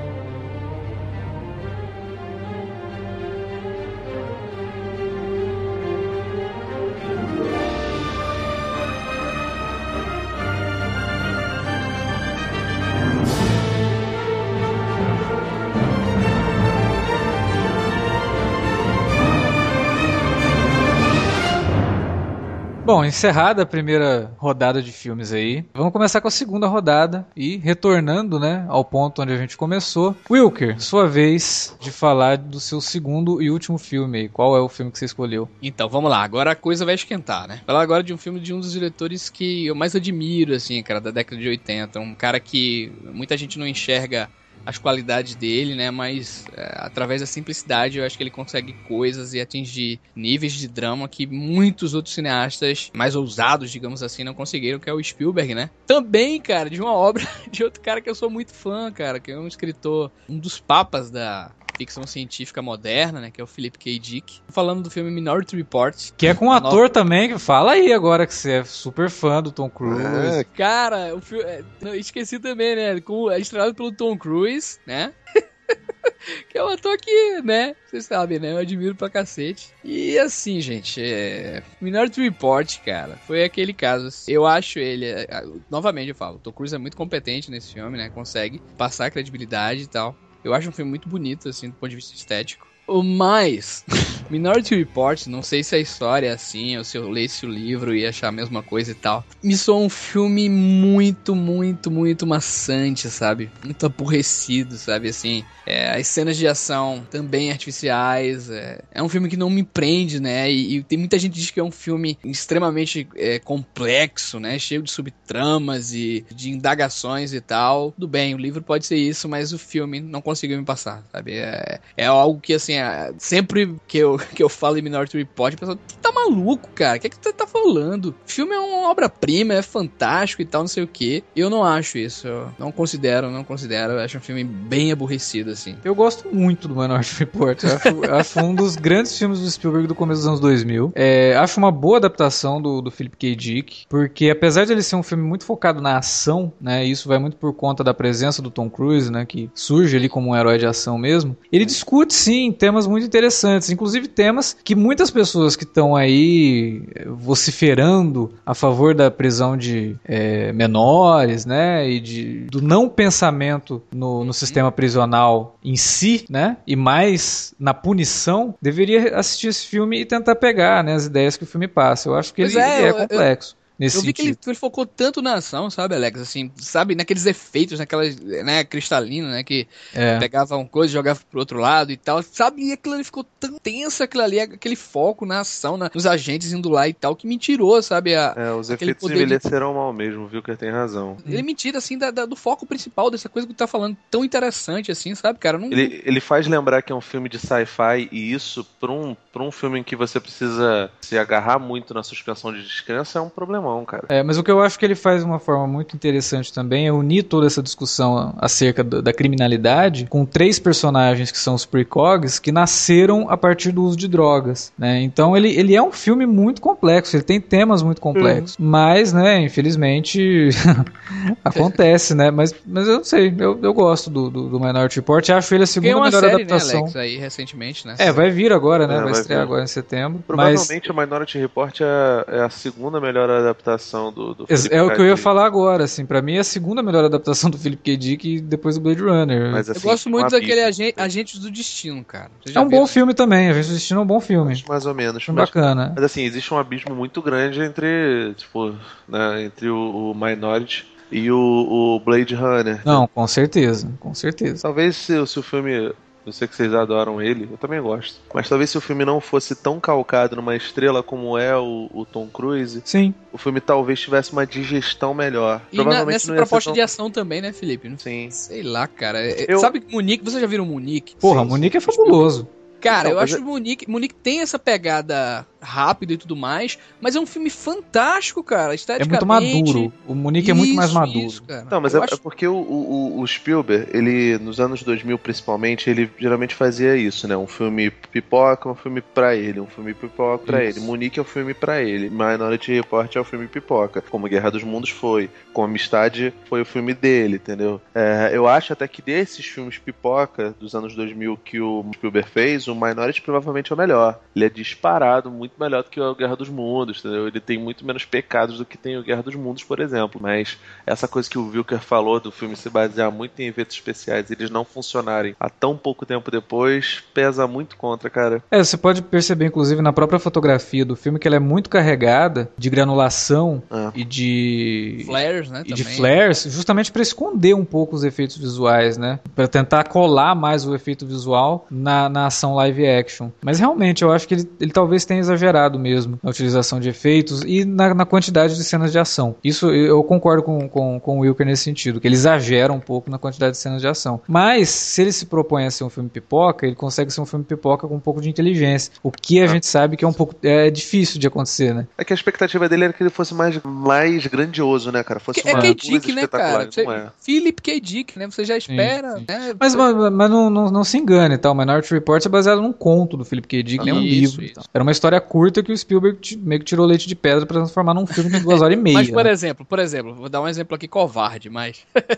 Bom, 22.91 23.05
encerrada 23.05 23.61
a 23.61 23.65
primeira 23.65 24.33
rodada 24.37 24.81
de 24.81 24.91
filmes 24.91 25.31
aí, 25.31 25.63
vamos 25.73 25.93
começar 25.93 26.19
com 26.19 26.27
a 26.27 26.31
segunda 26.31 26.67
rodada 26.67 27.25
e 27.33 27.55
retornando, 27.55 28.37
né, 28.37 28.65
ao 28.67 28.83
ponto 28.83 29.21
onde 29.21 29.31
a 29.31 29.37
gente 29.37 29.55
começou. 29.55 30.13
Wilker, 30.29 30.77
sua 30.77 31.07
vez 31.07 31.73
de 31.79 31.89
falar 31.89 32.37
do 32.37 32.59
seu 32.59 32.81
segundo 32.81 33.41
e 33.41 33.49
último 33.49 33.77
filme 33.77 34.17
aí. 34.17 34.27
Qual 34.27 34.57
é 34.57 34.59
o 34.59 34.67
filme 34.67 34.91
que 34.91 34.99
você 34.99 35.05
escolheu? 35.05 35.47
Então, 35.61 35.87
vamos 35.87 36.11
lá, 36.11 36.21
agora 36.21 36.51
a 36.51 36.55
coisa 36.55 36.83
vai 36.83 36.95
esquentar, 36.95 37.47
né? 37.47 37.61
Falar 37.65 37.81
agora 37.81 38.03
de 38.03 38.13
um 38.13 38.17
filme 38.17 38.41
de 38.41 38.53
um 38.53 38.59
dos 38.59 38.73
diretores 38.73 39.29
que 39.29 39.67
eu 39.67 39.73
mais 39.73 39.95
admiro, 39.95 40.53
assim, 40.53 40.83
cara, 40.83 40.99
da 40.99 41.11
década 41.11 41.41
de 41.41 41.47
80. 41.47 41.97
Um 41.97 42.13
cara 42.13 42.41
que 42.41 42.91
muita 43.13 43.37
gente 43.37 43.57
não 43.57 43.65
enxerga 43.65 44.29
as 44.65 44.77
qualidades 44.77 45.35
dele, 45.35 45.75
né? 45.75 45.91
Mas 45.91 46.45
é, 46.55 46.75
através 46.77 47.21
da 47.21 47.27
simplicidade 47.27 47.97
eu 47.97 48.05
acho 48.05 48.17
que 48.17 48.23
ele 48.23 48.29
consegue 48.29 48.73
coisas 48.87 49.33
e 49.33 49.39
atingir 49.39 49.99
níveis 50.15 50.53
de 50.53 50.67
drama 50.67 51.07
que 51.07 51.25
muitos 51.25 51.93
outros 51.93 52.13
cineastas 52.13 52.91
mais 52.93 53.15
ousados, 53.15 53.71
digamos 53.71 54.03
assim, 54.03 54.23
não 54.23 54.33
conseguiram, 54.33 54.79
que 54.79 54.89
é 54.89 54.93
o 54.93 55.03
Spielberg, 55.03 55.55
né? 55.55 55.69
Também, 55.85 56.39
cara, 56.39 56.69
de 56.69 56.81
uma 56.81 56.93
obra 56.95 57.27
de 57.49 57.63
outro 57.63 57.81
cara 57.81 58.01
que 58.01 58.09
eu 58.09 58.15
sou 58.15 58.29
muito 58.29 58.53
fã, 58.53 58.91
cara, 58.91 59.19
que 59.19 59.31
é 59.31 59.37
um 59.37 59.47
escritor, 59.47 60.11
um 60.29 60.37
dos 60.37 60.59
papas 60.59 61.09
da 61.09 61.51
ficção 61.81 62.05
científica 62.05 62.61
moderna, 62.61 63.19
né? 63.19 63.31
Que 63.31 63.41
é 63.41 63.43
o 63.43 63.47
Philip 63.47 63.77
K. 63.77 63.99
Dick. 63.99 64.41
Falando 64.49 64.83
do 64.83 64.91
filme 64.91 65.11
Minority 65.11 65.55
Report. 65.55 66.11
Que 66.17 66.27
é 66.27 66.33
com 66.33 66.47
um 66.47 66.51
ator 66.51 66.89
também, 66.89 67.29
que 67.29 67.39
fala 67.39 67.73
aí 67.73 67.91
agora 67.91 68.25
que 68.25 68.33
você 68.33 68.51
é 68.51 68.63
super 68.63 69.09
fã 69.09 69.41
do 69.41 69.51
Tom 69.51 69.69
Cruise. 69.69 70.39
É, 70.39 70.43
Cara, 70.43 71.15
o 71.15 71.21
filme. 71.21 71.43
é, 71.43 71.63
não, 71.81 71.93
esqueci 71.95 72.39
também, 72.39 72.75
né? 72.75 73.01
Com, 73.01 73.29
é 73.29 73.39
estrelado 73.39 73.73
pelo 73.73 73.91
Tom 73.91 74.17
Cruise, 74.17 74.79
né? 74.85 75.13
que 76.49 76.57
é 76.57 76.63
um 76.63 76.67
ator 76.67 76.97
que, 76.97 77.41
né? 77.41 77.75
Vocês 77.85 78.05
sabem, 78.05 78.39
né? 78.39 78.51
Eu 78.51 78.57
admiro 78.57 78.95
pra 78.95 79.09
cacete. 79.09 79.69
E 79.83 80.17
assim, 80.17 80.61
gente, 80.61 81.01
é... 81.01 81.63
Minority 81.79 82.21
Report, 82.21 82.79
cara, 82.83 83.17
foi 83.27 83.43
aquele 83.43 83.73
caso. 83.73 84.09
Eu 84.27 84.45
acho 84.45 84.79
ele. 84.79 85.05
é, 85.05 85.43
Novamente 85.69 86.09
eu 86.09 86.15
falo, 86.15 86.35
o 86.37 86.39
Tom 86.39 86.51
Cruise 86.51 86.75
é 86.75 86.77
muito 86.77 86.97
competente 86.97 87.49
nesse 87.49 87.73
filme, 87.73 87.97
né? 87.97 88.09
Consegue 88.09 88.61
passar 88.77 89.07
a 89.07 89.11
credibilidade 89.11 89.83
e 89.83 89.87
tal. 89.87 90.15
Eu 90.43 90.53
acho 90.53 90.69
um 90.69 90.71
filme 90.71 90.89
muito 90.89 91.09
bonito, 91.09 91.49
assim, 91.49 91.69
do 91.69 91.75
ponto 91.77 91.89
de 91.89 91.95
vista 91.95 92.15
estético. 92.15 92.70
O 92.87 93.03
mais, 93.03 93.85
Minority 94.29 94.75
Report, 94.75 95.27
não 95.27 95.41
sei 95.41 95.63
se 95.63 95.75
a 95.75 95.79
história 95.79 96.27
é 96.27 96.31
assim, 96.31 96.77
ou 96.77 96.83
se 96.83 96.97
eu 96.97 97.09
lesse 97.09 97.45
o 97.45 97.49
livro 97.49 97.95
e 97.95 98.05
achar 98.05 98.29
a 98.29 98.31
mesma 98.31 98.63
coisa 98.63 98.91
e 98.91 98.95
tal. 98.95 99.25
Me 99.43 99.57
soa 99.57 99.77
um 99.77 99.89
filme 99.89 100.49
muito, 100.49 101.35
muito, 101.35 101.91
muito 101.91 102.25
maçante, 102.25 103.09
sabe? 103.09 103.51
Muito 103.63 103.85
aborrecido, 103.85 104.77
sabe? 104.77 105.09
Assim, 105.09 105.43
é, 105.65 105.91
as 105.91 106.07
cenas 106.07 106.37
de 106.37 106.47
ação 106.47 107.05
também 107.09 107.51
artificiais. 107.51 108.49
É, 108.49 108.81
é 108.91 109.03
um 109.03 109.09
filme 109.09 109.29
que 109.29 109.37
não 109.37 109.49
me 109.49 109.63
prende, 109.63 110.19
né? 110.19 110.51
E, 110.51 110.77
e 110.77 110.83
tem 110.83 110.97
muita 110.97 111.19
gente 111.19 111.33
que 111.33 111.39
diz 111.39 111.51
que 111.51 111.59
é 111.59 111.63
um 111.63 111.71
filme 111.71 112.17
extremamente 112.23 113.07
é, 113.15 113.39
complexo, 113.39 114.39
né? 114.39 114.57
Cheio 114.57 114.81
de 114.81 114.91
subtramas 114.91 115.93
e 115.93 116.25
de 116.31 116.49
indagações 116.49 117.33
e 117.33 117.41
tal. 117.41 117.91
Tudo 117.91 118.07
bem, 118.07 118.33
o 118.33 118.37
livro 118.37 118.61
pode 118.61 118.85
ser 118.85 118.97
isso, 118.97 119.27
mas 119.27 119.51
o 119.51 119.59
filme 119.59 119.99
não 119.99 120.21
conseguiu 120.21 120.57
me 120.57 120.65
passar, 120.65 121.03
sabe? 121.11 121.33
É, 121.33 121.79
é 121.97 122.05
algo 122.05 122.39
que, 122.39 122.53
assim, 122.53 122.70
assim, 122.79 123.15
sempre 123.17 123.75
que 123.87 123.97
eu, 123.97 124.17
que 124.35 124.41
eu 124.41 124.49
falo 124.49 124.77
em 124.77 124.81
Minority 124.81 125.17
Report, 125.17 125.53
o 125.53 125.57
pessoal, 125.57 125.77
tá 126.01 126.11
maluco, 126.11 126.69
cara? 126.73 126.97
O 126.97 126.99
que 126.99 127.07
é 127.07 127.09
que 127.09 127.19
tu 127.19 127.33
tá 127.33 127.47
falando? 127.47 128.09
O 128.09 128.15
filme 128.25 128.53
é 128.53 128.59
uma 128.59 128.89
obra-prima, 128.89 129.53
é 129.53 129.61
fantástico 129.61 130.41
e 130.41 130.45
tal, 130.45 130.61
não 130.61 130.67
sei 130.67 130.83
o 130.83 130.87
quê. 130.87 131.23
Eu 131.35 131.49
não 131.49 131.63
acho 131.63 131.97
isso. 131.97 132.27
Eu 132.27 132.49
não 132.59 132.71
considero, 132.71 133.29
não 133.29 133.43
considero. 133.43 133.93
Eu 133.93 133.99
acho 133.99 134.17
um 134.17 134.21
filme 134.21 134.43
bem 134.43 134.91
aborrecido, 134.91 135.51
assim. 135.51 135.75
Eu 135.83 135.95
gosto 135.95 136.33
muito 136.33 136.67
do 136.67 136.75
Minority 136.75 137.19
Report. 137.19 137.63
Eu 137.63 137.75
acho, 137.75 138.13
acho 138.13 138.39
um 138.39 138.53
dos 138.53 138.75
grandes 138.75 139.17
filmes 139.17 139.39
do 139.39 139.49
Spielberg 139.49 139.87
do 139.87 139.95
começo 139.95 140.21
dos 140.21 140.27
anos 140.27 140.39
2000. 140.39 140.91
É, 140.95 141.35
acho 141.35 141.59
uma 141.59 141.71
boa 141.71 141.97
adaptação 141.97 142.61
do, 142.61 142.81
do 142.81 142.91
Philip 142.91 143.15
K. 143.17 143.35
Dick, 143.35 143.85
porque 143.89 144.29
apesar 144.29 144.65
de 144.65 144.71
ele 144.71 144.83
ser 144.83 144.95
um 144.95 145.03
filme 145.03 145.23
muito 145.23 145.45
focado 145.45 145.81
na 145.81 145.97
ação, 145.97 146.51
né, 146.59 146.85
isso 146.85 147.07
vai 147.07 147.17
muito 147.17 147.37
por 147.37 147.53
conta 147.53 147.83
da 147.83 147.93
presença 147.93 148.41
do 148.41 148.51
Tom 148.51 148.69
Cruise, 148.69 149.11
né, 149.11 149.25
que 149.25 149.49
surge 149.53 149.95
ali 149.95 150.09
como 150.09 150.31
um 150.31 150.35
herói 150.35 150.57
de 150.57 150.65
ação 150.65 150.97
mesmo, 150.97 151.35
ele 151.51 151.65
discute 151.65 152.13
sim 152.13 152.51
temas 152.61 152.85
muito 152.85 153.07
interessantes, 153.07 153.71
inclusive 153.71 154.07
temas 154.07 154.55
que 154.63 154.75
muitas 154.75 155.09
pessoas 155.09 155.55
que 155.55 155.63
estão 155.63 155.95
aí 155.95 156.83
vociferando 157.07 158.31
a 158.45 158.53
favor 158.53 158.93
da 158.93 159.09
prisão 159.09 159.57
de 159.57 159.95
eh, 160.05 160.53
menores, 160.53 161.43
né, 161.43 161.89
e 161.89 161.99
de, 161.99 162.41
do 162.51 162.61
não 162.61 162.87
pensamento 162.87 163.81
no, 163.91 164.23
no 164.23 164.31
sistema 164.31 164.71
prisional 164.71 165.57
em 165.63 165.75
si, 165.75 166.23
né, 166.29 166.57
e 166.67 166.75
mais 166.75 167.55
na 167.59 167.73
punição, 167.73 168.53
deveria 168.61 169.15
assistir 169.17 169.47
esse 169.47 169.65
filme 169.65 169.99
e 170.01 170.05
tentar 170.05 170.35
pegar, 170.35 170.83
né, 170.83 170.93
as 170.93 171.07
ideias 171.07 171.35
que 171.35 171.43
o 171.43 171.47
filme 171.47 171.67
passa. 171.67 172.09
Eu 172.09 172.15
acho 172.15 172.31
que 172.31 172.43
ele, 172.43 172.59
é, 172.59 172.77
ele 172.77 172.85
é 172.85 172.89
eu- 172.91 172.95
eu- 172.95 173.07
complexo. 173.07 173.55
Nesse 173.81 173.97
Eu 173.97 174.03
vi 174.03 174.13
que 174.13 174.21
ele, 174.21 174.29
sentido. 174.35 174.49
ele 174.51 174.55
focou 174.59 174.85
tanto 174.85 175.23
na 175.23 175.33
ação, 175.33 175.67
sabe, 175.71 175.95
Alex? 175.95 176.21
Assim, 176.21 176.51
sabe, 176.55 176.93
naqueles 176.93 177.25
efeitos, 177.25 177.79
naquelas, 177.79 178.15
né, 178.15 178.63
cristalina, 178.63 179.27
né, 179.31 179.43
que 179.43 179.67
É. 179.91 180.19
pegava 180.19 180.55
uma 180.55 180.67
coisa 180.67 180.91
e 180.91 180.93
jogava 180.93 181.19
pro 181.31 181.39
outro 181.39 181.57
lado 181.57 181.91
e 181.91 181.97
tal, 181.97 182.21
sabe? 182.21 182.61
E 182.63 182.73
aquilo 182.73 182.93
ali 182.93 183.03
ficou 183.03 183.23
tão 183.39 183.57
tenso, 183.57 184.03
aquilo 184.03 184.21
ali, 184.21 184.39
aquele 184.39 184.75
foco 184.75 185.25
na 185.25 185.39
ação, 185.39 185.77
na- 185.77 185.89
nos 185.95 186.05
agentes 186.05 186.53
indo 186.53 186.69
lá 186.69 186.87
e 186.87 186.93
tal, 186.93 187.15
que 187.15 187.25
me 187.25 187.39
tirou, 187.39 187.81
sabe? 187.81 188.13
A, 188.15 188.35
É, 188.37 188.51
os 188.51 188.69
efeitos 188.69 189.01
poder 189.01 189.15
de- 189.15 189.23
envelheceram 189.23 189.73
mal 189.73 189.91
mesmo, 189.91 190.27
viu 190.27 190.43
que 190.43 190.55
tem 190.55 190.69
razão. 190.69 191.17
Ele 191.25 191.41
me 191.41 191.55
tira, 191.55 191.79
assim, 191.79 191.97
da- 191.97 192.11
da- 192.11 192.27
do 192.27 192.35
foco 192.35 192.67
principal 192.67 193.09
dessa 193.09 193.29
coisa 193.29 193.47
que 193.47 193.53
tu 193.55 193.57
tá 193.57 193.65
falando, 193.65 193.97
tão 194.11 194.23
interessante, 194.23 194.91
assim, 194.91 195.15
sabe, 195.15 195.39
cara? 195.39 195.57
Não, 195.57 195.71
Ele, 195.71 196.03
ele 196.05 196.19
faz 196.19 196.45
lembrar 196.45 196.83
que 196.83 196.91
é 196.91 196.95
um 196.95 197.01
filme 197.01 197.27
de 197.27 197.39
sci-fi 197.39 198.07
e 198.11 198.31
isso, 198.31 198.63
pra 198.79 198.91
um, 198.91 199.15
pra 199.33 199.41
um 199.41 199.49
filme 199.51 199.79
em 199.79 199.83
que 199.83 199.95
você 199.95 200.19
precisa 200.19 200.91
se 201.01 201.17
agarrar 201.17 201.57
muito 201.57 201.95
na 201.95 202.03
suspensão 202.03 202.53
de 202.53 202.61
descrença, 202.61 203.17
é 203.17 203.21
um 203.23 203.29
problemão, 203.29 203.70
cara. 203.85 204.05
É, 204.09 204.21
mas 204.23 204.37
o 204.37 204.43
que 204.43 204.51
eu 204.51 204.61
acho 204.61 204.77
que 204.77 204.85
ele 204.85 204.95
faz 204.95 205.21
de 205.21 205.25
uma 205.25 205.39
forma 205.39 205.65
muito 205.67 205.95
interessante 205.95 206.53
também 206.53 206.87
é 206.87 206.91
unir 206.91 207.23
toda 207.23 207.47
essa 207.47 207.61
discussão 207.63 208.33
acerca 208.37 208.83
do- 208.83 209.01
da 209.01 209.11
criminalidade 209.13 210.05
com 210.09 210.25
três 210.25 210.59
personagens 210.59 211.31
que 211.31 211.37
são 211.37 211.55
os 211.55 211.65
precogs 211.65 212.39
que 212.39 212.51
nasceram 212.51 213.29
a 213.29 213.37
partir 213.37 213.71
do 213.71 213.83
uso 213.83 213.97
de 213.97 214.07
drogas, 214.07 214.71
né? 214.77 215.01
Então 215.01 215.35
ele, 215.35 215.49
ele 215.57 215.75
é 215.75 215.81
um 215.81 215.91
filme 215.91 216.25
muito 216.25 216.61
complexo, 216.61 217.15
ele 217.15 217.23
tem 217.23 217.39
temas 217.39 217.81
muito 217.81 218.01
complexos, 218.01 218.55
mas, 218.59 219.11
né, 219.13 219.39
infelizmente 219.41 220.49
acontece, 221.43 222.13
né? 222.15 222.31
Mas, 222.31 222.53
mas 222.65 222.87
eu 222.87 222.97
não 222.97 223.03
sei, 223.03 223.33
eu, 223.37 223.59
eu 223.61 223.73
gosto 223.73 224.09
do, 224.09 224.29
do, 224.29 224.49
do 224.49 224.59
Minority 224.59 224.97
Report, 224.99 225.29
acho 225.29 225.53
ele 225.55 225.63
a 225.63 225.67
segunda 225.67 225.99
melhor 226.01 226.11
série, 226.21 226.27
né, 226.27 226.33
adaptação. 226.35 226.79
Alex, 226.81 226.95
aí, 226.95 227.17
recentemente, 227.17 227.87
né? 227.87 227.95
é, 227.97 228.11
vai 228.11 228.29
vir 228.29 228.51
agora, 228.51 228.87
né? 228.87 228.95
É, 228.95 228.97
vai, 228.97 229.11
vai 229.11 229.19
estrear 229.21 229.39
vir. 229.41 229.45
agora 229.45 229.63
em 229.63 229.67
setembro. 229.67 230.23
Mas 230.27 230.27
Provavelmente 230.27 230.91
o 230.91 230.95
Minority 230.95 231.37
Report 231.39 231.81
é, 231.81 232.25
é 232.39 232.41
a 232.41 232.49
segunda 232.49 232.99
melhor 232.99 233.29
adaptação 233.29 233.60
do, 233.63 234.33
do 234.33 234.45
Ex- 234.49 234.63
Philip 234.63 234.75
É 234.75 234.81
o 234.83 234.87
K. 234.89 234.95
que 234.95 235.01
eu 235.01 235.05
ia 235.05 235.17
falar 235.17 235.45
agora, 235.45 235.83
assim, 235.83 236.05
pra 236.05 236.21
mim 236.21 236.35
é 236.35 236.39
a 236.39 236.43
segunda 236.43 236.81
melhor 236.83 237.05
adaptação 237.05 237.49
do 237.49 237.57
Philip 237.57 237.81
K. 237.81 237.97
Dick 237.97 238.41
depois 238.41 238.75
do 238.75 238.81
Blade 238.81 239.01
Runner. 239.01 239.51
Mas, 239.51 239.67
Eu 239.67 239.73
assim, 239.73 239.87
gosto 239.87 240.07
um 240.07 240.11
muito 240.11 240.29
daquele 240.31 240.61
agen- 240.61 240.93
Agentes 240.97 241.39
do 241.39 241.49
Destino, 241.51 242.03
cara. 242.03 242.31
Vocês 242.43 242.55
é 242.55 242.59
um 242.59 242.63
bom 242.63 242.69
viram? 242.69 242.87
filme 242.87 243.13
também, 243.13 243.49
a 243.49 243.53
gente 243.53 243.69
assistindo 243.71 243.97
é 243.99 244.01
um 244.03 244.05
bom 244.05 244.19
filme. 244.19 244.63
Mais 244.67 244.85
ou 244.85 244.93
menos. 244.93 245.25
Mas, 245.27 245.35
bacana. 245.35 245.91
mas, 245.95 246.03
assim, 246.05 246.23
existe 246.23 246.53
um 246.53 246.57
abismo 246.57 246.95
muito 246.95 247.21
grande 247.21 247.61
entre, 247.61 248.33
tipo, 248.35 248.73
né, 249.07 249.43
entre 249.43 249.69
o, 249.69 250.11
o 250.11 250.15
Minority 250.15 250.85
e 251.11 251.29
o, 251.31 251.37
o 251.37 251.99
Blade 251.99 252.33
Runner. 252.35 252.81
Não, 252.85 253.07
com 253.07 253.27
certeza, 253.27 253.91
com 253.99 254.13
certeza. 254.13 254.61
Talvez 254.63 254.95
se, 254.95 255.25
se 255.27 255.39
o 255.39 255.43
filme. 255.43 255.91
Eu 256.25 256.31
sei 256.31 256.47
que 256.47 256.55
vocês 256.55 256.73
adoram 256.73 257.19
ele, 257.21 257.47
eu 257.51 257.57
também 257.57 257.81
gosto. 257.81 258.19
Mas 258.33 258.47
talvez 258.47 258.69
se 258.69 258.77
o 258.77 258.81
filme 258.81 259.03
não 259.03 259.19
fosse 259.19 259.55
tão 259.55 259.79
calcado 259.79 260.35
numa 260.35 260.55
estrela 260.55 261.01
como 261.01 261.37
é 261.37 261.57
o, 261.57 261.89
o 261.91 262.05
Tom 262.05 262.27
Cruise, 262.27 262.81
Sim, 262.85 263.13
o 263.33 263.37
filme 263.39 263.59
talvez 263.59 263.99
tivesse 263.99 264.31
uma 264.31 264.45
digestão 264.45 265.13
melhor. 265.13 265.61
E 265.71 265.83
na- 265.83 266.05
nessa 266.05 266.33
proposta 266.35 266.69
tão... 266.69 266.73
de 266.73 266.81
ação 266.81 267.09
também, 267.09 267.41
né, 267.41 267.51
Felipe? 267.51 267.91
Sim. 267.97 268.29
Sei 268.29 268.61
lá, 268.61 268.87
cara. 268.87 269.19
É- 269.19 269.45
Eu- 269.47 269.59
Sabe 269.59 269.81
Munique? 269.89 270.23
Vocês 270.23 270.39
já 270.41 270.47
viram 270.47 270.65
Munique? 270.65 271.15
porra, 271.19 271.41
Sim, 271.41 271.47
Monique 271.49 271.77
é 271.77 271.81
fabuloso. 271.81 272.47
Cara, 272.81 273.09
Não, 273.09 273.15
eu 273.15 273.19
acho 273.19 273.35
que 273.37 273.41
Munique, 273.41 273.89
Munique 273.89 274.15
tem 274.15 274.41
essa 274.41 274.57
pegada 274.59 275.45
rápida 275.61 276.13
e 276.13 276.17
tudo 276.17 276.35
mais, 276.35 276.77
mas 276.99 277.15
é 277.15 277.19
um 277.19 277.25
filme 277.25 277.49
fantástico, 277.49 278.43
cara. 278.43 278.73
É 278.73 278.75
Esteticamente. 278.75 279.53
muito 279.53 279.73
maduro. 279.75 279.93
O 280.07 280.15
Monique 280.15 280.49
é 280.49 280.53
muito 280.53 280.73
mais 280.73 280.89
Isso, 280.89 280.99
maduro. 280.99 281.19
isso, 281.27 281.43
cara. 281.43 281.67
Não, 281.69 281.79
mas 281.81 281.93
é, 281.93 281.99
acho- 281.99 282.15
é 282.15 282.17
porque 282.17 282.47
o, 282.47 282.55
o, 282.55 283.19
o 283.21 283.27
Spielberg, 283.27 283.87
ele, 283.95 284.37
nos 284.39 284.59
anos 284.59 284.81
2000 284.83 285.17
principalmente, 285.19 285.89
ele 285.89 286.09
geralmente 286.17 286.55
fazia 286.55 286.95
isso, 286.97 287.27
né? 287.27 287.37
Um 287.37 287.47
filme 287.47 287.91
pipoca, 287.91 288.69
um 288.69 288.75
filme 288.75 289.01
pra 289.01 289.35
ele, 289.35 289.59
um 289.59 289.67
filme 289.67 289.93
pipoca 289.93 290.43
pra 290.43 290.63
Isso. 290.63 290.79
ele. 290.79 290.85
Munique 290.87 291.19
é 291.19 291.21
um 291.21 291.25
filme 291.25 291.53
pra 291.53 291.81
ele, 291.81 292.09
Minority 292.09 292.73
Report 292.73 293.15
é 293.15 293.19
o 293.19 293.23
filme 293.23 293.47
pipoca. 293.47 294.01
Como 294.01 294.27
Guerra 294.27 294.49
dos 294.49 294.63
Mundos 294.63 294.89
foi, 294.89 295.29
como 295.53 295.67
Amistade 295.67 296.33
foi 296.49 296.61
o 296.61 296.65
filme 296.65 296.93
dele, 296.93 297.35
entendeu? 297.35 297.79
É, 297.93 298.31
eu 298.33 298.47
acho 298.47 298.73
até 298.73 298.87
que 298.87 299.01
desses 299.01 299.45
filmes 299.45 299.77
pipoca 299.77 300.55
dos 300.59 300.73
anos 300.73 300.95
2000 300.95 301.37
que 301.45 301.59
o 301.61 301.85
Spielberg 301.93 302.27
fez, 302.29 302.67
o 302.71 302.75
Minority 302.75 303.21
provavelmente 303.21 303.71
é 303.71 303.75
o 303.75 303.77
melhor. 303.77 304.19
Ele 304.35 304.45
é 304.45 304.49
disparado 304.49 305.29
muito 305.31 305.53
melhor 305.59 305.83
do 305.83 305.89
que 305.89 305.99
o 305.99 306.15
Guerra 306.15 306.35
dos 306.35 306.49
Mundos, 306.49 306.99
entendeu? 306.99 307.27
Ele 307.27 307.39
tem 307.39 307.57
muito 307.57 307.85
menos 307.85 308.05
pecados 308.05 308.57
do 308.57 308.65
que 308.65 308.77
tem 308.77 308.97
o 308.97 309.03
Guerra 309.03 309.23
dos 309.23 309.35
Mundos, 309.35 309.63
por 309.63 309.79
exemplo. 309.79 310.19
Mas 310.21 310.57
essa 310.85 311.07
coisa 311.07 311.29
que 311.29 311.37
o 311.37 311.49
Wilker 311.49 311.79
falou 311.79 312.19
do 312.19 312.31
filme 312.31 312.55
se 312.55 312.69
basear 312.69 313.11
muito 313.11 313.39
em 313.41 313.47
efeitos 313.47 313.75
especiais 313.75 314.29
e 314.29 314.33
eles 314.33 314.49
não 314.49 314.63
funcionarem 314.65 315.35
há 315.39 315.49
tão 315.49 315.75
pouco 315.77 316.05
tempo 316.05 316.31
depois, 316.31 317.03
pesa 317.13 317.47
muito 317.47 317.75
contra, 317.77 318.09
cara. 318.09 318.43
É, 318.51 318.63
você 318.63 318.77
pode 318.77 319.01
perceber, 319.01 319.45
inclusive, 319.45 319.81
na 319.81 319.93
própria 319.93 320.19
fotografia 320.19 320.85
do 320.85 320.95
filme, 320.95 321.19
que 321.19 321.27
ela 321.27 321.35
é 321.37 321.39
muito 321.39 321.69
carregada 321.69 322.49
de 322.57 322.69
granulação 322.69 323.61
Ah. 323.69 323.91
e 323.95 324.03
de. 324.03 325.03
Flares, 325.05 325.49
né? 325.49 325.63
e 325.65 325.73
de 325.73 325.83
também. 325.83 325.97
flares, 325.97 326.43
justamente 326.49 326.91
para 326.91 327.01
esconder 327.01 327.53
um 327.53 327.65
pouco 327.65 327.95
os 327.95 328.03
efeitos 328.03 328.37
visuais, 328.37 328.97
né? 328.97 329.19
Para 329.35 329.47
tentar 329.47 329.83
colar 329.85 330.35
mais 330.35 330.65
o 330.65 330.73
efeito 330.75 331.05
visual 331.05 331.65
na, 331.69 332.09
na 332.09 332.27
ação 332.27 332.53
live 332.61 332.87
action. 332.87 333.29
Mas 333.41 333.59
realmente, 333.59 334.03
eu 334.03 334.11
acho 334.11 334.27
que 334.27 334.33
ele, 334.35 334.49
ele 334.59 334.71
talvez 334.71 335.05
tenha 335.05 335.19
exagerado 335.19 335.77
mesmo 335.79 336.19
na 336.23 336.29
utilização 336.29 336.79
de 336.79 336.89
efeitos 336.89 337.43
e 337.45 337.65
na, 337.65 337.93
na 337.93 338.05
quantidade 338.05 338.55
de 338.55 338.63
cenas 338.63 338.91
de 338.91 338.99
ação. 338.99 339.35
Isso 339.43 339.69
eu 339.71 340.03
concordo 340.03 340.43
com, 340.43 340.67
com, 340.69 340.99
com 340.99 341.17
o 341.17 341.21
Wilker 341.21 341.45
nesse 341.45 341.63
sentido, 341.63 341.99
que 341.99 342.07
ele 342.07 342.15
exagera 342.15 342.71
um 342.73 342.79
pouco 342.79 343.09
na 343.09 343.17
quantidade 343.17 343.51
de 343.53 343.57
cenas 343.57 343.81
de 343.81 343.87
ação. 343.87 344.21
Mas, 344.27 344.69
se 344.69 345.01
ele 345.01 345.11
se 345.11 345.25
propõe 345.25 345.65
a 345.65 345.71
ser 345.71 345.83
um 345.83 345.89
filme 345.89 346.09
pipoca, 346.09 346.65
ele 346.65 346.75
consegue 346.75 347.11
ser 347.11 347.21
um 347.21 347.25
filme 347.25 347.45
pipoca 347.45 347.87
com 347.87 347.95
um 347.95 347.99
pouco 347.99 348.21
de 348.21 348.29
inteligência. 348.29 348.93
O 349.03 349.11
que 349.11 349.41
a 349.41 349.47
gente 349.47 349.65
sabe 349.65 349.97
que 349.97 350.05
é 350.05 350.07
um 350.07 350.13
pouco 350.13 350.35
é 350.43 350.69
difícil 350.69 351.19
de 351.19 351.27
acontecer, 351.27 351.73
né? 351.73 351.87
É 351.97 352.03
que 352.03 352.13
a 352.13 352.15
expectativa 352.15 352.67
dele 352.69 352.85
era 352.85 352.93
que 352.93 353.01
ele 353.03 353.09
fosse 353.09 353.33
mais, 353.33 353.59
mais 353.63 354.25
grandioso, 354.27 354.91
né, 354.91 355.03
cara? 355.03 355.19
Fosse 355.19 355.41
Que- 355.41 355.49
É 355.49 355.53
uma 355.53 355.61
K. 355.61 355.67
coisa 355.75 355.75
Dick, 355.99 356.11
né, 356.13 356.21
espetacular. 356.23 356.51
cara? 356.59 356.71
Você- 356.71 356.81
é. 356.81 357.09
Philip 357.21 357.61
K. 357.61 357.79
Dick, 357.79 358.19
né? 358.19 358.27
Você 358.29 358.43
já 358.45 358.57
espera, 358.57 359.17
sim. 359.17 359.25
né? 359.27 359.53
Mas, 359.59 359.75
mas, 359.75 359.95
mas 360.11 360.29
não, 360.29 360.49
não, 360.49 360.71
não 360.71 360.83
se 360.83 360.97
engane, 360.97 361.37
tá? 361.37 361.51
O 361.51 361.55
Minority 361.55 361.93
Report 361.93 362.25
é 362.25 362.29
baseado 362.29 362.50
num 362.59 362.73
conto 362.73 363.15
do 363.15 363.23
Philip 363.23 363.47
K. 363.47 363.63
Dick, 363.63 363.85
nem 363.85 363.93
um 363.93 364.01
Isso, 364.01 364.41
livro. 364.41 364.59
isso. 364.59 364.69
Era 364.73 364.81
uma 364.81 364.91
história 364.91 365.21
curta 365.21 365.61
que 365.61 365.71
o 365.71 365.77
Spielberg 365.77 366.37
meio 366.37 366.59
que 366.59 366.65
tirou 366.65 366.85
leite 366.85 367.07
de 367.07 367.15
pedra 367.15 367.45
pra 367.45 367.57
transformar 367.57 367.93
num 367.93 368.07
filme 368.07 368.29
de 368.31 368.39
duas 368.39 368.61
horas 368.61 368.77
e 368.77 368.79
meia. 368.81 368.97
Mas, 368.97 369.09
por 369.09 369.25
exemplo, 369.25 369.65
por 369.65 369.79
exemplo, 369.79 370.13
vou 370.15 370.29
dar 370.29 370.41
um 370.41 370.47
exemplo 370.47 370.75
aqui 370.75 370.87
covarde, 370.87 371.49
mas. 371.49 371.85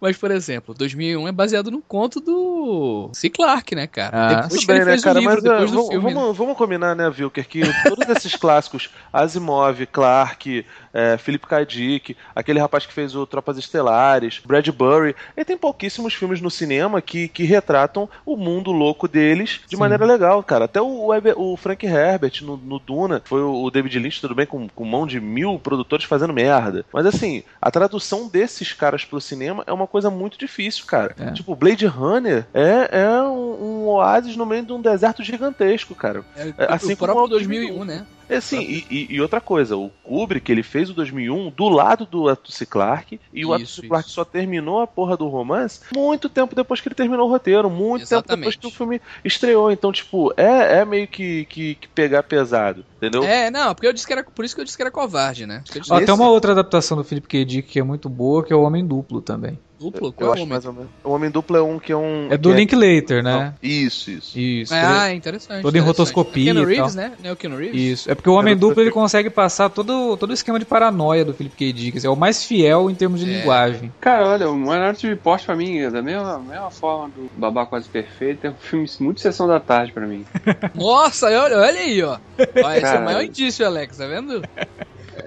mas, 0.00 0.16
por 0.16 0.30
exemplo, 0.30 0.74
2001 0.74 1.28
é 1.28 1.32
baseado 1.32 1.70
no 1.70 1.80
conto 1.80 2.20
do 2.20 3.10
C. 3.12 3.28
Clarke, 3.30 3.74
né, 3.74 3.86
cara? 3.86 4.16
Ah. 4.16 4.42
depois 4.42 4.64
bem, 4.64 4.76
ele 4.76 4.84
né, 4.84 4.90
fez 4.92 5.02
cara? 5.04 5.18
o 5.18 5.20
livro, 5.20 5.34
Mas 5.34 5.44
é, 5.44 5.48
depois 5.50 5.70
do 5.70 5.76
vamos, 5.76 5.90
filme. 5.90 6.08
né? 6.08 6.14
vamos, 6.14 6.36
vamos 6.36 6.56
combinar, 6.56 6.94
né, 6.94 7.08
Wilker, 7.08 7.48
que 7.48 7.62
todos 7.88 8.08
esses 8.08 8.34
clássicos, 8.36 8.90
Asimov, 9.12 9.84
Clark, 9.86 10.64
é, 10.98 11.16
Philip 11.16 11.46
K. 11.46 11.64
Dick, 11.64 12.16
aquele 12.34 12.58
rapaz 12.58 12.84
que 12.84 12.92
fez 12.92 13.14
o 13.14 13.24
Tropas 13.24 13.56
Estelares, 13.56 14.40
Bradbury, 14.44 15.14
ele 15.36 15.44
tem 15.44 15.56
pouquíssimos 15.56 16.14
filmes 16.14 16.40
no 16.40 16.50
cinema 16.50 17.00
que, 17.00 17.28
que 17.28 17.44
retratam 17.44 18.08
o 18.26 18.36
mundo 18.36 18.72
louco 18.72 19.06
deles 19.06 19.60
de 19.66 19.76
Sim. 19.76 19.80
maneira 19.80 20.04
legal, 20.04 20.42
cara. 20.42 20.64
Até 20.64 20.80
o, 20.80 21.10
o 21.36 21.56
Frank 21.56 21.86
Herbert 21.86 22.42
no, 22.42 22.56
no 22.56 22.78
Duna, 22.78 23.22
foi 23.24 23.40
o, 23.42 23.70
David 23.70 23.98
Lynch, 23.98 24.20
tudo 24.20 24.34
bem, 24.34 24.46
com, 24.46 24.68
com 24.68 24.84
mão 24.84 25.06
de 25.06 25.20
mil 25.20 25.58
produtores 25.58 26.04
fazendo 26.04 26.32
merda. 26.32 26.84
Mas 26.92 27.06
assim, 27.06 27.44
a 27.62 27.70
tradução 27.70 28.28
desses 28.28 28.72
caras 28.72 29.04
pro 29.04 29.20
cinema 29.20 29.62
é 29.66 29.72
uma 29.72 29.86
coisa 29.86 30.10
muito 30.10 30.36
difícil, 30.38 30.84
cara. 30.84 31.14
É. 31.18 31.30
Tipo, 31.30 31.54
Blade 31.54 31.86
Runner 31.86 32.44
é, 32.52 33.02
é 33.02 33.22
um, 33.22 33.82
um 33.84 33.86
oásis 33.88 34.36
no 34.36 34.44
meio 34.44 34.64
de 34.64 34.72
um 34.72 34.80
deserto 34.80 35.22
gigantesco, 35.22 35.94
cara. 35.94 36.24
É, 36.36 36.48
É, 36.58 36.72
assim 36.72 36.94
o 36.94 36.96
como 36.96 37.12
próprio 37.12 37.36
o 37.36 37.38
2001, 37.38 37.84
né? 37.84 38.06
É 38.28 38.36
assim, 38.36 38.60
e, 38.60 38.86
e- 38.90 39.06
e 39.14 39.20
outra 39.20 39.40
coisa, 39.40 39.76
o 39.76 39.90
Kubrick, 40.02 40.50
ele 40.50 40.62
fez 40.62 40.90
o 40.90 40.94
2001 40.94 41.50
do 41.50 41.68
lado 41.68 42.04
do 42.04 42.28
Arthur 42.28 42.52
C. 42.52 42.66
Clarke, 42.66 43.18
e 43.32 43.44
o 43.44 43.52
Arthur 43.52 43.64
Isso, 43.64 43.80
C. 43.80 43.88
Clarke 43.88 44.10
só 44.10 44.24
terminou 44.24 44.80
a 44.80 44.86
porra 44.86 45.16
do 45.16 45.28
romance 45.28 45.80
muito 45.94 46.28
tempo 46.28 46.54
depois 46.54 46.80
que 46.80 46.88
ele 46.88 46.94
terminou 46.94 47.26
o 47.26 47.30
roteiro, 47.30 47.70
muito 47.70 48.06
tempo 48.06 48.22
depois 48.22 48.54
Exatamente. 48.54 48.58
que 48.58 48.66
o 48.66 48.70
filme 48.70 49.00
estreou. 49.24 49.70
Então, 49.70 49.90
tipo, 49.92 50.32
é, 50.36 50.78
é 50.80 50.84
meio 50.84 51.08
que, 51.08 51.46
que, 51.46 51.74
que 51.76 51.88
pegar 51.88 52.22
pesado, 52.22 52.84
entendeu? 52.96 53.22
É, 53.24 53.50
não, 53.50 53.74
porque 53.74 53.86
eu 53.86 53.92
disse 53.92 54.06
que 54.06 54.12
era. 54.12 54.22
Por 54.22 54.44
isso 54.44 54.54
que 54.54 54.60
eu 54.60 54.64
disse 54.64 54.76
que 54.76 54.82
era 54.82 54.90
covarde, 54.90 55.46
né? 55.46 55.58
Por 55.58 55.62
isso 55.64 55.72
que 55.72 55.78
eu 55.78 55.82
disse 55.82 55.92
Ó, 55.92 55.98
que 55.98 56.04
tem 56.04 56.14
uma 56.14 56.28
outra 56.30 56.52
adaptação 56.52 56.96
do 56.96 57.04
Philip 57.04 57.26
K. 57.26 57.44
Dick 57.44 57.68
que 57.68 57.78
é 57.78 57.82
muito 57.82 58.08
boa, 58.08 58.44
que 58.44 58.52
é 58.52 58.56
o 58.56 58.62
Homem 58.62 58.86
Duplo 58.86 59.20
também. 59.20 59.58
Duplo, 59.78 60.08
Eu 60.08 60.12
qual 60.12 60.30
é 60.30 60.34
acho 60.34 60.42
o 60.42 60.46
mais 60.46 60.64
momento? 60.64 60.78
ou 60.78 60.84
menos. 60.84 60.90
O 61.04 61.10
Homem 61.12 61.30
Duplo 61.30 61.56
é 61.56 61.62
um 61.62 61.78
que 61.78 61.92
é 61.92 61.96
um. 61.96 62.28
É 62.30 62.36
do 62.36 62.50
que 62.50 62.56
Linklater, 62.56 63.22
né? 63.22 63.32
Não, 63.32 63.54
Isso, 63.62 64.10
isso. 64.10 64.38
Isso. 64.38 64.74
Ah, 64.74 65.12
interessante. 65.14 65.62
Todo 65.62 65.74
em 65.76 65.78
interessante. 65.80 65.86
rotoscopia 65.98 66.52
Keanu 66.52 66.70
e 66.70 66.74
Reeves, 66.74 66.94
né? 66.94 67.12
Não 67.22 67.30
é 67.30 67.32
o 67.32 67.36
Keanu 67.36 67.56
Reeves? 67.56 67.80
Isso. 67.80 68.10
É 68.10 68.14
porque 68.14 68.28
o 68.28 68.34
Homem 68.34 68.52
É 68.52 68.56
do 68.56 68.68
Duplo 68.68 68.82
ele 68.82 68.90
consegue 68.90 69.30
passar 69.30 69.68
todo, 69.70 70.16
todo 70.16 70.30
o 70.30 70.34
esquema 70.34 70.58
de 70.58 70.64
paranoia 70.64 71.24
do 71.24 71.32
Philip 71.32 71.54
K. 71.56 71.72
Dick. 71.72 72.06
É 72.06 72.10
o 72.10 72.16
mais 72.16 72.44
fiel 72.44 72.90
em 72.90 72.94
termos 72.94 73.20
de 73.20 73.30
É. 73.32 73.38
linguagem. 73.38 73.92
Cara, 74.00 74.26
olha, 74.28 74.50
o 74.50 74.56
Minority 74.56 75.06
Report 75.08 75.44
pra 75.44 75.54
mim 75.56 75.78
é 75.78 75.90
da 75.90 76.02
mesma, 76.02 76.38
mesma 76.38 76.70
forma 76.70 77.08
do 77.08 77.30
Babá 77.36 77.64
Quase 77.66 77.88
Perfeito, 77.88 78.46
é 78.46 78.50
um 78.50 78.54
filme 78.54 78.86
muito 79.00 79.20
sessão 79.20 79.46
da 79.46 79.60
tarde 79.60 79.92
pra 79.92 80.06
mim. 80.06 80.24
Nossa, 80.74 81.26
olha, 81.26 81.56
olha 81.58 81.80
aí, 81.80 82.02
ó. 82.02 82.18
ó 82.64 82.72
esse 82.72 82.86
é 82.86 82.98
o 82.98 83.04
maior 83.04 83.22
indício, 83.22 83.64
Alex, 83.66 83.96
tá 83.96 84.06
vendo? 84.06 84.42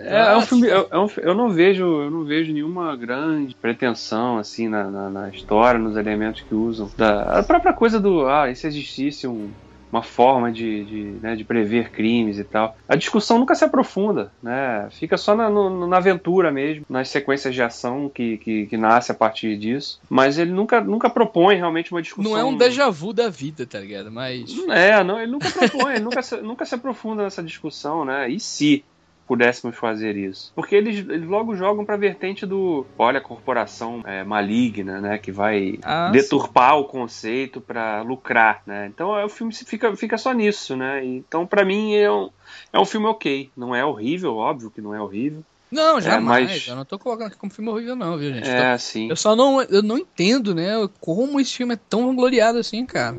É, 0.05 0.33
é 0.33 0.37
um 0.37 0.41
filme, 0.41 0.67
é, 0.67 0.87
é 0.91 0.97
um 0.97 1.07
eu 1.17 1.35
não 1.35 1.49
vejo, 1.49 1.83
eu 1.83 2.11
não 2.11 2.23
vejo 2.23 2.53
nenhuma 2.53 2.95
grande 2.95 3.55
pretensão 3.55 4.37
assim 4.37 4.67
na, 4.67 4.89
na, 4.89 5.09
na 5.09 5.29
história, 5.29 5.79
nos 5.79 5.95
elementos 5.97 6.41
que 6.41 6.53
usam. 6.55 6.89
Da, 6.97 7.39
a 7.39 7.43
própria 7.43 7.73
coisa 7.73 7.99
do, 7.99 8.27
ah, 8.27 8.49
e 8.49 8.55
se 8.55 8.67
existisse 8.67 9.27
um- 9.27 9.51
uma 9.91 10.01
forma 10.01 10.49
de, 10.53 10.85
de, 10.85 11.03
né, 11.21 11.35
de 11.35 11.43
prever 11.43 11.91
crimes 11.91 12.39
e 12.39 12.45
tal. 12.45 12.77
A 12.87 12.95
discussão 12.95 13.37
nunca 13.37 13.53
se 13.53 13.65
aprofunda, 13.65 14.31
né? 14.41 14.87
Fica 14.91 15.17
só 15.17 15.35
na, 15.35 15.49
no- 15.49 15.85
na 15.85 15.97
aventura 15.97 16.49
mesmo, 16.49 16.85
nas 16.89 17.09
sequências 17.09 17.53
de 17.53 17.61
ação 17.61 18.07
que, 18.07 18.37
que, 18.37 18.67
que 18.67 18.77
nasce 18.77 19.11
a 19.11 19.15
partir 19.15 19.57
disso. 19.57 19.99
Mas 20.09 20.37
ele 20.37 20.51
nunca, 20.53 20.79
nunca 20.79 21.09
propõe 21.09 21.57
realmente 21.57 21.91
uma 21.91 22.01
discussão. 22.01 22.31
Não 22.31 22.39
é 22.39 22.43
um 22.45 22.55
déjà 22.55 22.89
vu 22.89 23.11
da 23.11 23.27
vida, 23.27 23.65
tá 23.67 23.79
ligado? 23.81 24.09
Mas. 24.09 24.49
É, 24.69 25.03
não, 25.03 25.19
ele 25.19 25.29
nunca 25.33 25.51
propõe, 25.51 25.95
ele 25.95 25.99
nunca 26.05 26.21
se, 26.21 26.37
nunca 26.37 26.65
se 26.65 26.73
aprofunda 26.73 27.23
nessa 27.23 27.43
discussão, 27.43 28.05
né? 28.05 28.29
E 28.29 28.39
se 28.39 28.85
pudéssemos 29.31 29.77
fazer 29.77 30.17
isso? 30.17 30.51
Porque 30.53 30.75
eles, 30.75 31.07
eles 31.07 31.25
logo 31.25 31.55
jogam 31.55 31.85
pra 31.85 31.95
vertente 31.95 32.45
do, 32.45 32.85
olha, 32.99 33.19
a 33.19 33.23
corporação 33.23 34.01
é, 34.05 34.25
maligna, 34.25 34.99
né? 34.99 35.17
Que 35.17 35.31
vai 35.31 35.79
Ah, 35.83 36.09
deturpar 36.11 36.77
o 36.77 36.83
conceito 36.83 37.61
pra 37.61 38.01
lucrar, 38.01 38.61
né? 38.67 38.87
Então 38.93 39.17
é, 39.17 39.23
o 39.23 39.29
filme 39.29 39.53
fica, 39.53 39.95
fica 39.95 40.17
só 40.17 40.33
nisso, 40.33 40.75
né? 40.75 41.05
Então 41.05 41.47
pra 41.47 41.63
mim 41.63 41.95
é 41.95 42.11
um, 42.11 42.29
é 42.73 42.77
um 42.79 42.83
filme 42.83 43.07
ok. 43.07 43.49
Não 43.55 43.73
é 43.73 43.85
horrível, 43.85 44.35
óbvio 44.35 44.69
que 44.69 44.81
não 44.81 44.93
é 44.93 44.99
horrível. 44.99 45.45
Não, 45.71 46.01
jamais. 46.01 46.49
mas- 46.49 46.67
Eu 46.67 46.75
não 46.75 46.83
tô 46.83 46.99
colocando 46.99 47.27
aqui 47.27 47.37
como 47.37 47.53
filme 47.53 47.71
horrível, 47.71 47.95
não, 47.95 48.17
viu, 48.17 48.33
gente? 48.33 48.49
É, 48.49 48.71
assim. 48.73 49.07
Eu 49.09 49.15
só 49.15 49.33
não, 49.33 49.61
eu 49.61 49.81
não 49.81 49.97
entendo, 49.97 50.53
né? 50.53 50.71
Como 50.99 51.39
esse 51.39 51.53
filme 51.55 51.75
é 51.75 51.79
tão 51.89 52.05
vangloriado 52.07 52.57
assim, 52.57 52.85
cara. 52.85 53.17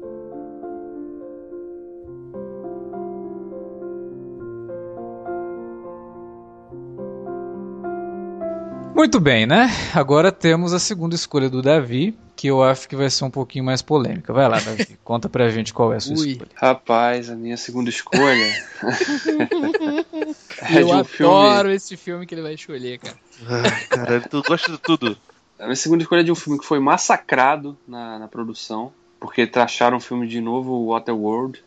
Muito 9.03 9.19
bem, 9.19 9.47
né? 9.47 9.69
Agora 9.93 10.31
temos 10.31 10.73
a 10.73 10.79
segunda 10.79 11.17
escolha 11.17 11.51
do 11.51 11.61
Davi, 11.61 12.17
que 12.37 12.47
eu 12.47 12.63
acho 12.63 12.89
que 12.89 12.95
vai 12.95 13.11
ser 13.11 13.25
um 13.25 13.31
pouquinho 13.31 13.65
mais 13.65 13.83
polêmica. 13.83 14.33
Vai 14.33 14.49
lá, 14.49 14.61
Davi. 14.61 14.97
Conta 15.03 15.29
pra 15.29 15.51
gente 15.51 15.75
qual 15.75 15.93
é 15.93 15.97
a 15.97 16.01
sua 16.01 16.17
Ui. 16.17 16.31
escolha. 16.31 16.51
Rapaz, 16.55 17.29
a 17.29 17.35
minha 17.35 17.57
segunda 17.57 17.91
escolha 17.91 18.45
é 20.63 20.83
eu 20.83 20.87
de 20.87 20.93
um 20.93 21.03
filme. 21.03 21.35
adoro 21.35 21.73
esse 21.73 21.97
filme 21.97 22.25
que 22.25 22.33
ele 22.33 22.43
vai 22.43 22.55
escolher, 22.55 23.01
cara. 23.01 23.17
Ai, 23.45 23.87
caralho, 23.89 24.29
tu 24.31 24.41
gosta 24.41 24.71
de 24.71 24.79
tudo. 24.79 25.19
A 25.59 25.65
minha 25.65 25.75
segunda 25.75 26.05
escolha 26.05 26.21
é 26.21 26.25
de 26.25 26.31
um 26.31 26.37
filme 26.37 26.61
que 26.61 26.65
foi 26.65 26.79
massacrado 26.79 27.77
na, 27.89 28.21
na 28.21 28.29
produção, 28.29 28.93
porque 29.19 29.49
taxaram 29.49 29.97
o 29.97 30.01
filme 30.01 30.29
de 30.29 30.41
novo 30.41 30.87
Waterworld. 30.93 31.61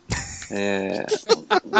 É 0.50 1.06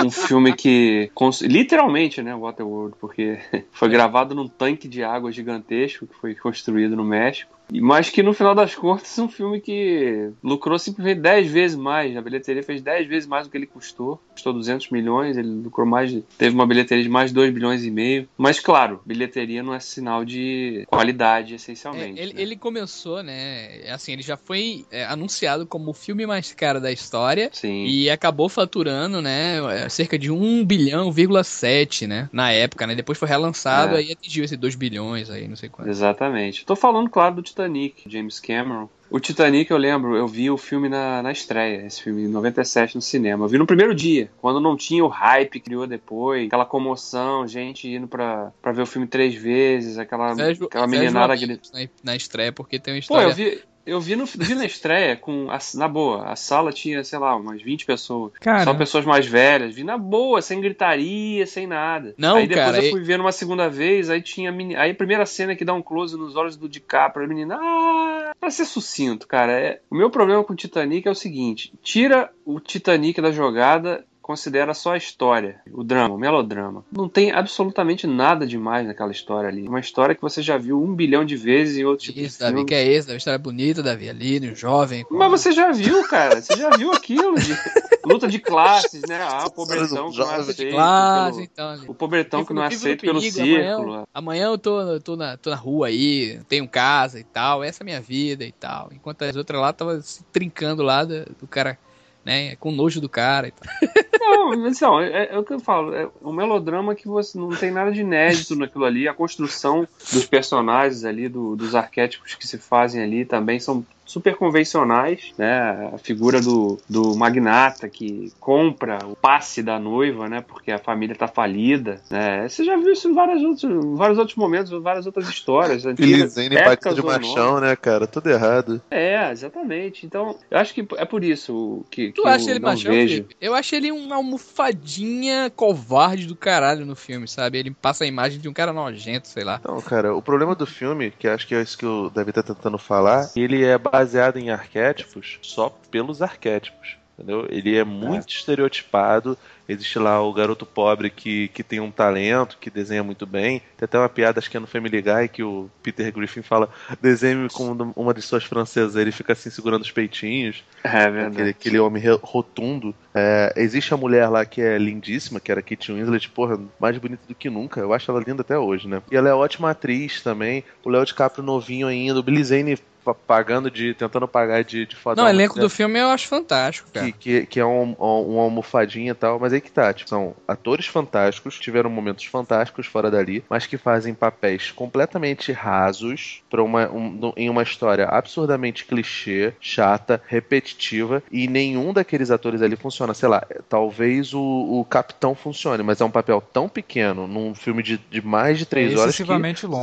um 0.05 0.11
filme 0.11 0.55
que, 0.55 1.11
literalmente, 1.43 2.23
né, 2.23 2.35
Waterworld, 2.35 2.97
porque 3.01 3.39
foi 3.73 3.89
gravado 3.89 4.35
num 4.35 4.49
tanque 4.49 4.89
de 4.89 5.03
água 5.03 5.31
gigantesco 5.33 6.07
que 6.07 6.15
foi 6.17 6.35
construído 6.35 6.97
no 6.97 7.05
México. 7.05 7.56
Mas 7.73 8.09
que 8.11 8.23
no 8.23 8.33
final 8.33 8.55
das 8.55 8.75
contas 8.75 9.19
é 9.19 9.23
um 9.23 9.29
filme 9.29 9.61
que 9.61 10.31
lucrou 10.43 10.79
simplesmente 10.79 11.21
10 11.21 11.51
vezes 11.51 11.77
mais. 11.77 12.17
A 12.17 12.21
bilheteria 12.23 12.63
fez 12.63 12.81
10 12.81 13.09
vezes 13.09 13.29
mais 13.29 13.47
do 13.47 13.51
que 13.51 13.57
ele 13.57 13.67
custou. 13.67 14.21
Custou 14.33 14.53
200 14.53 14.91
milhões, 14.91 15.37
ele 15.37 15.49
lucrou 15.49 15.87
mais. 15.87 16.11
de- 16.11 16.23
Teve 16.39 16.55
uma 16.55 16.67
bilheteria 16.67 17.03
de 17.03 17.09
mais 17.11 17.31
de 17.31 17.35
2 17.35 17.53
bilhões 17.53 17.85
e 17.85 17.91
meio. 17.91 18.29
Mas 18.39 18.61
claro, 18.61 19.01
bilheteria 19.05 19.63
não 19.63 19.75
é 19.75 19.81
sinal 19.81 20.25
de 20.25 20.85
qualidade, 20.89 21.53
É, 21.53 21.57
essencialmente. 21.57 22.21
ele, 22.21 22.33
né? 22.35 22.41
ele 22.43 22.57
começou, 22.57 23.23
né? 23.23 23.81
Assim, 23.91 24.13
ele 24.13 24.23
já 24.23 24.37
foi 24.37 24.85
é, 24.91 25.05
anunciado 25.05 25.67
como 25.67 25.91
o 25.91 25.95
filme 25.95 26.25
mais 26.27 26.53
caro 26.53 26.81
da 26.81 26.93
história. 26.93 27.51
Sim. 27.53 27.85
E 27.87 28.09
acabou 28.09 28.49
faturando, 28.49 29.21
né, 29.21 29.89
cerca 29.89 30.19
de 30.19 30.31
1 30.31 30.65
bilhão, 30.65 31.11
7, 31.43 32.07
né, 32.07 32.29
na 32.33 32.51
época, 32.53 32.87
né, 32.87 32.95
depois 32.95 33.19
foi 33.19 33.29
relançado, 33.29 33.95
É. 33.95 33.99
aí 33.99 34.13
atingiu 34.13 34.45
esse 34.45 34.57
2 34.57 34.75
bilhões 34.75 35.29
aí, 35.31 35.49
não 35.49 35.57
sei 35.57 35.69
quanto. 35.69 35.89
Exatamente. 35.89 36.65
Tô 36.65 36.77
falando, 36.77 37.11
claro, 37.11 37.37
do 37.37 37.43
Titanic, 37.57 38.05
James 38.07 38.39
Cameron. 38.39 38.89
O 39.09 39.19
Titanic, 39.19 39.71
eu 39.71 39.77
lembro, 39.79 40.17
eu 40.17 40.27
vi 40.29 40.51
o 40.51 40.59
filme 40.59 40.89
na, 40.89 41.23
na 41.23 41.33
estreia, 41.33 41.87
esse 41.87 42.03
filme 42.03 42.25
em 42.25 42.29
97 42.29 42.97
no 42.97 43.01
cinema. 43.01 43.45
Eu 43.45 43.49
vi 43.49 43.57
no 43.57 43.67
primeiro 43.67 43.95
dia, 43.95 44.31
quando 44.41 44.61
não 44.61 44.77
tinha 44.77 45.03
o 45.05 45.09
hype 45.09 45.53
que 45.53 45.61
criou 45.61 45.87
depois, 45.87 46.47
aquela 46.49 46.67
comoção, 46.67 47.47
gente 47.47 47.89
indo 47.89 48.07
pra, 48.09 48.53
pra 48.61 48.73
ver 48.73 48.83
o 48.83 48.87
filme 48.87 49.07
três 49.07 49.35
vezes, 49.35 49.97
aquela, 49.97 50.35
Sérgio- 50.35 50.67
aquela 50.67 50.87
Sérgio 50.89 51.01
meninada 51.05 51.33
Amigos 51.35 51.71
Na, 51.73 51.81
na 52.05 52.17
estreia, 52.17 52.53
porque 52.53 52.79
tem 52.79 52.93
uma 52.95 52.97
Pô, 52.99 53.01
história... 53.01 53.29
eu 53.29 53.35
vi, 53.35 53.63
eu 53.87 54.01
vi, 54.01 54.17
no, 54.17 54.27
vi 54.27 54.55
na 54.55 54.65
estreia, 54.67 55.17
com 55.17 55.49
a- 55.51 55.59
na 55.75 55.87
boa, 55.89 56.25
a 56.27 56.37
sala 56.37 56.73
tinha, 56.73 57.03
sei 57.05 57.19
lá, 57.19 57.37
umas 57.37 57.63
20 57.63 57.87
pessoas. 57.87 58.33
Cara, 58.41 58.65
Só 58.65 58.75
pessoas 58.75 59.05
mais 59.05 59.27
velhas, 59.27 59.75
vi 59.75 59.85
na 59.85 59.97
boa, 59.97 60.43
sem 60.43 60.61
gritaria, 60.61 61.47
sem 61.47 61.67
nada. 61.67 62.15
Não, 62.19 62.37
aí 62.37 62.47
depois 62.47 62.67
cara, 62.67 62.85
eu 62.85 62.91
fui 62.91 63.03
ver 63.03 63.21
uma 63.21 63.33
segunda 63.33 63.69
vez, 63.69 64.11
aí 64.11 64.21
tinha 64.21 64.51
meni- 64.53 64.77
aí 64.77 64.91
a 64.91 64.95
primeira 64.95 65.25
cena 65.27 65.55
que 65.55 65.65
dá 65.65 65.73
um 65.73 65.83
close 65.83 66.17
nos 66.17 66.37
olhos 66.37 66.57
do 66.57 66.69
DiCaprio, 66.69 67.25
a 67.25 67.29
menina, 67.29 67.59
ah, 67.61 68.33
pra 68.39 68.51
ser 68.51 68.65
sucinto, 68.65 69.27
cara, 69.27 69.53
é, 69.53 69.81
o 69.91 69.95
meu 69.95 70.11
problema 70.11 70.43
com 70.45 70.53
o 70.53 70.57
Titanic 70.57 71.07
é 71.07 71.11
o 71.11 71.15
seguinte, 71.15 71.73
tira 71.83 72.31
o 72.45 72.59
Titanic 72.61 73.21
da 73.21 73.31
jogada 73.33 74.05
considera 74.27 74.75
só 74.75 74.95
a 74.95 74.97
história, 74.97 75.61
o 75.73 75.85
drama, 75.85 76.17
o 76.17 76.19
melodrama. 76.19 76.85
Não 76.91 77.09
tem 77.09 77.31
absolutamente 77.31 78.09
nada 78.09 78.45
demais 78.45 78.85
naquela 78.85 79.13
história 79.13 79.49
ali. 79.49 79.69
Uma 79.69 79.79
história 79.79 80.17
que 80.17 80.21
você 80.21 80.43
já 80.43 80.59
viu 80.59 80.83
um 80.83 80.93
bilhão 80.97 81.25
de 81.25 81.37
vezes 81.37 81.77
em 81.79 81.85
outros 81.85 82.09
tipos 82.09 82.21
Isso, 82.23 82.39
de 82.39 82.45
Davi, 82.45 82.65
que 82.65 82.75
é 82.75 82.85
esse, 82.85 83.07
Davi, 83.07 83.19
história 83.19 83.39
bonita, 83.39 83.85
Davi, 83.85 84.09
ali, 84.09 84.53
jovem. 84.53 85.05
com- 85.05 85.17
Mas 85.17 85.31
você 85.31 85.53
já 85.53 85.71
viu, 85.71 86.03
cara? 86.09 86.43
Você 86.43 86.57
já 86.57 86.71
viu 86.71 86.91
aquilo 86.91 87.37
de 87.39 87.55
luta 88.05 88.27
de 88.27 88.41
classes, 88.41 89.03
né? 89.09 89.17
Ah, 89.23 89.45
o 89.47 89.51
pobretão 89.53 90.11
que 90.11 90.19
não 90.19 90.33
é 90.33 90.35
aceito 90.35 90.73
Classe, 90.73 91.33
pelo... 91.33 91.45
então. 91.45 91.85
O 91.87 91.95
pobretão 91.95 92.45
que 92.45 92.53
não 92.53 92.65
é 92.65 92.67
aceito 92.67 93.03
pelo 93.03 93.21
perigo, 93.21 93.37
círculo. 93.37 93.93
Amanhã, 93.93 94.07
amanhã 94.13 94.45
eu 94.47 94.59
tô, 94.59 94.99
tô, 94.99 95.15
na, 95.15 95.37
tô 95.37 95.51
na 95.51 95.57
rua 95.57 95.87
aí, 95.87 96.41
tenho 96.49 96.67
casa 96.67 97.21
e 97.21 97.25
tal, 97.25 97.63
essa 97.63 97.81
é 97.81 97.85
a 97.85 97.87
minha 97.87 98.01
vida 98.01 98.45
e 98.45 98.51
tal. 98.51 98.91
Enquanto 98.93 99.23
as 99.23 99.37
outras 99.37 99.61
lá 99.61 99.73
tava 99.73 100.01
se 100.01 100.25
trincando 100.33 100.83
lá 100.83 101.05
do, 101.05 101.27
do 101.39 101.47
cara, 101.47 101.79
né, 102.25 102.57
com 102.57 102.73
nojo 102.73 103.01
do 103.01 103.09
cara 103.09 103.47
e 103.47 103.53
tal. 103.53 103.73
Não, 104.31 104.51
não, 104.51 105.01
é, 105.01 105.29
é 105.35 105.39
o 105.39 105.45
que 105.45 105.53
eu 105.55 105.61
falo. 105.61 105.95
É 105.95 106.09
um 106.23 106.33
melodrama 106.33 106.95
que 106.95 107.07
você 107.07 107.39
não 107.39 107.51
tem 107.51 107.71
nada 107.71 107.93
de 107.93 108.01
inédito 108.01 108.57
naquilo 108.57 108.85
ali. 108.85 109.07
A 109.09 109.15
construção 109.15 109.87
dos 110.13 110.27
personagens 110.27 111.05
ali, 111.05 111.29
do- 111.29 111.55
dos 111.57 111.75
arquétipos 111.75 112.35
que 112.35 112.47
se 112.47 112.59
fazem 112.59 113.03
ali 113.03 113.25
também 113.25 113.59
são 113.61 113.85
super 114.07 114.37
convencionais, 114.37 115.35
né? 115.37 115.91
A 115.93 115.99
figura 115.99 116.41
do, 116.41 116.79
do 116.89 117.17
magnata 117.17 117.89
que 117.89 118.33
compra 118.41 118.99
o 119.05 119.17
passe 119.17 119.63
da 119.63 119.79
noiva, 119.79 120.29
né? 120.29 120.41
Porque 120.41 120.71
a 120.71 120.79
família 120.79 121.15
tá 121.15 121.27
falida, 121.27 122.01
né? 122.09 122.49
Você 122.49 122.65
já 122.65 122.77
viu 122.77 122.93
isso 122.93 123.09
em 123.09 123.15
vários 123.15 123.43
outros, 123.43 123.99
vários 123.99 124.19
outros 124.19 124.37
momentos, 124.37 124.73
em 124.73 124.81
várias 124.81 125.07
outras 125.07 125.29
histórias. 125.29 125.85
Elisane 125.85 126.57
épocas 126.57 126.95
Batista 126.95 126.95
de 126.95 127.03
machão, 127.03 127.61
né, 127.61 127.75
cara? 127.77 128.07
Tudo 128.07 128.31
errado. 128.31 128.81
É, 128.91 129.31
exatamente. 129.31 130.07
Então, 130.07 130.37
eu 130.51 130.59
acho 130.59 130.73
que 130.73 130.87
é 130.97 131.05
por 131.05 131.25
isso 131.25 131.85
que, 131.91 132.13
que 132.13 132.13
Tu 132.13 132.27
acha 132.27 132.47
eu 132.47 132.51
ele 132.51 132.61
não 132.61 132.71
machão, 132.71 132.93
vejo. 132.93 133.15
Felipe? 133.15 133.37
Eu 133.41 133.55
acho 133.55 133.75
ele 133.75 133.91
uma 133.91 134.17
almofadinha 134.17 135.51
covarde 135.55 136.27
do 136.27 136.37
caralho 136.37 136.87
no 136.87 136.95
filme, 136.95 137.27
sabe? 137.27 137.59
Ele 137.59 137.71
passa 137.71 138.05
a 138.05 138.07
imagem 138.07 138.41
de 138.41 138.49
um 138.49 138.53
cara 138.53 138.73
nojento, 138.73 139.27
sei 139.27 139.43
lá. 139.43 139.59
Então, 139.61 139.81
cara, 139.81 140.15
o 140.15 140.23
problema 140.23 140.55
do 140.55 140.67
filme, 140.67 141.11
que 141.11 141.27
acho 141.27 141.47
que 141.47 141.55
é 141.55 141.63
isso 141.63 141.77
que 141.77 141.87
o 141.87 142.11
David 142.11 142.35
tá 142.35 142.43
tentando 142.43 142.79
falar, 142.79 143.31
ele 143.35 143.65
é 143.65 143.79
baseado 143.97 144.37
em 144.37 144.51
arquétipos 144.51 145.39
só 145.41 145.71
pelos 145.91 146.21
arquétipos. 146.21 146.97
entendeu? 147.15 147.47
Ele 147.49 147.77
é 147.77 147.85
muito 147.85 148.29
estereotipado. 148.29 149.39
Existe 149.69 149.99
lá 149.99 150.23
o 150.23 150.33
garoto 150.33 150.65
pobre 150.65 151.11
que, 151.11 151.49
que 151.49 151.63
tem 151.63 151.81
um 151.81 151.91
talento, 151.91 152.59
que 152.61 152.71
desenha 152.71 153.03
muito 153.03 153.27
bem. 153.27 153.61
Tem 153.77 153.85
até 153.87 153.99
uma 153.99 154.09
piada, 154.09 154.39
acho 154.39 154.51
que 154.51 154.57
é 154.57 154.61
no 154.61 154.67
Family 154.67 155.03
Guy, 155.03 155.29
que 155.29 155.43
o 155.43 155.69
Peter 155.83 156.13
Griffin 156.13 156.43
fala: 156.43 156.69
desenhe 157.01 157.49
como 157.49 157.93
uma 157.97 158.15
de 158.15 158.23
suas 158.23 158.45
francesas. 158.45 158.95
Ele 158.95 159.11
fica 159.11 159.33
assim 159.33 159.51
segurando 159.51 159.83
os 159.83 159.91
peitinhos. 159.91 160.63
É 160.85 161.11
verdade. 161.11 161.27
Aquele, 161.33 161.51
aquele 161.51 161.79
homem 161.79 162.03
rotundo. 162.23 162.95
É, 163.15 163.55
existe 163.57 163.93
a 163.93 163.97
mulher 163.97 164.29
lá 164.29 164.45
que 164.45 164.61
é 164.61 164.79
lindíssima, 164.79 165.41
que 165.41 165.51
era 165.51 165.63
Kate 165.63 165.91
Winslet, 165.91 166.29
porra, 166.29 166.61
mais 166.79 166.97
bonita 166.99 167.23
do 167.27 167.35
que 167.35 167.49
nunca. 167.51 167.81
Eu 167.81 167.93
acho 167.93 168.11
ela 168.11 168.23
linda 168.25 168.43
até 168.43 168.59
hoje, 168.59 168.87
né? 168.87 169.03
E 169.11 169.17
ela 169.17 169.29
é 169.29 169.35
ótima 169.35 169.71
atriz 169.71 170.23
também. 170.23 170.63
O 170.85 170.91
Léo 170.91 171.05
DiCaprio 171.05 171.43
novinho 171.43 171.89
ainda. 171.89 172.21
O 172.21 172.23
Billy 172.23 172.45
Zane 172.45 172.79
pagando 173.15 173.71
de. 173.71 173.95
tentando 173.95 174.27
pagar 174.29 174.63
de, 174.65 174.87
de 174.87 174.97
foda. 174.97 175.21
Não, 175.23 175.29
o 175.29 175.33
elenco 175.33 175.59
do 175.59 175.69
filme 175.71 175.99
eu 175.99 176.09
acho 176.09 176.27
fantástico, 176.29 176.89
cara. 176.93 177.07
que, 177.07 177.13
que, 177.13 177.47
que 177.47 177.61
é 177.61 177.65
um, 177.67 177.95
um- 177.99 178.35
uma 178.35 178.43
almofadinha 178.43 179.13
e 179.13 179.15
tal, 179.15 179.39
mas 179.39 179.53
aí 179.53 179.61
que 179.61 179.71
tá, 179.71 179.93
tipo, 179.93 180.09
são 180.09 180.35
atores 180.47 180.87
fantásticos, 180.87 181.59
tiveram 181.59 181.89
momentos 181.91 182.25
fantásticos 182.25 182.87
fora 182.87 183.11
dali, 183.11 183.45
mas 183.49 183.67
que 183.67 183.77
fazem 183.77 184.15
papéis 184.15 184.71
completamente 184.71 185.53
rasos 185.53 186.43
para 186.51 186.63
uma, 186.63 186.89
um- 186.91 187.33
em 187.37 187.49
uma 187.51 187.63
história 187.63 188.07
absurdamente 188.07 188.85
clichê, 188.85 189.53
chata, 189.61 190.23
repetitiva, 190.27 191.23
e 191.31 191.47
nenhum 191.49 191.93
daqueles 191.93 192.31
atores 192.31 192.63
ali 192.63 192.77
funciona. 192.77 193.15
Sei 193.15 193.29
lá, 193.29 193.47
talvez 193.69 194.33
o, 194.35 194.41
o 194.41 194.85
Capitão 194.85 195.35
funcione, 195.35 195.83
mas 195.83 196.01
é 196.01 196.05
um 196.05 196.11
papel 196.11 196.41
tão 196.41 196.69
pequeno 196.69 197.27
num 197.27 197.55
filme 197.55 197.83
de, 197.83 197.99
de 197.99 198.21
mais 198.23 198.59
de 198.59 198.67
três 198.67 198.93
É 198.93 198.99
horas 198.99 199.17
que, 199.17 199.23
excessivamente 199.23 199.67
longo, 199.67 199.83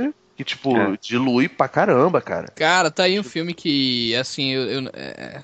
né? 0.00 0.14
Que, 0.38 0.44
tipo, 0.44 0.76
É. 0.76 0.96
dilui 1.00 1.48
pra 1.48 1.66
caramba, 1.66 2.20
cara. 2.20 2.46
Cara, 2.54 2.92
tá 2.92 3.02
aí 3.02 3.18
um 3.18 3.24
filme 3.24 3.52
que, 3.52 4.14
assim, 4.14 4.52
eu. 4.52 4.62
eu, 4.84 4.90
é, 4.94 5.42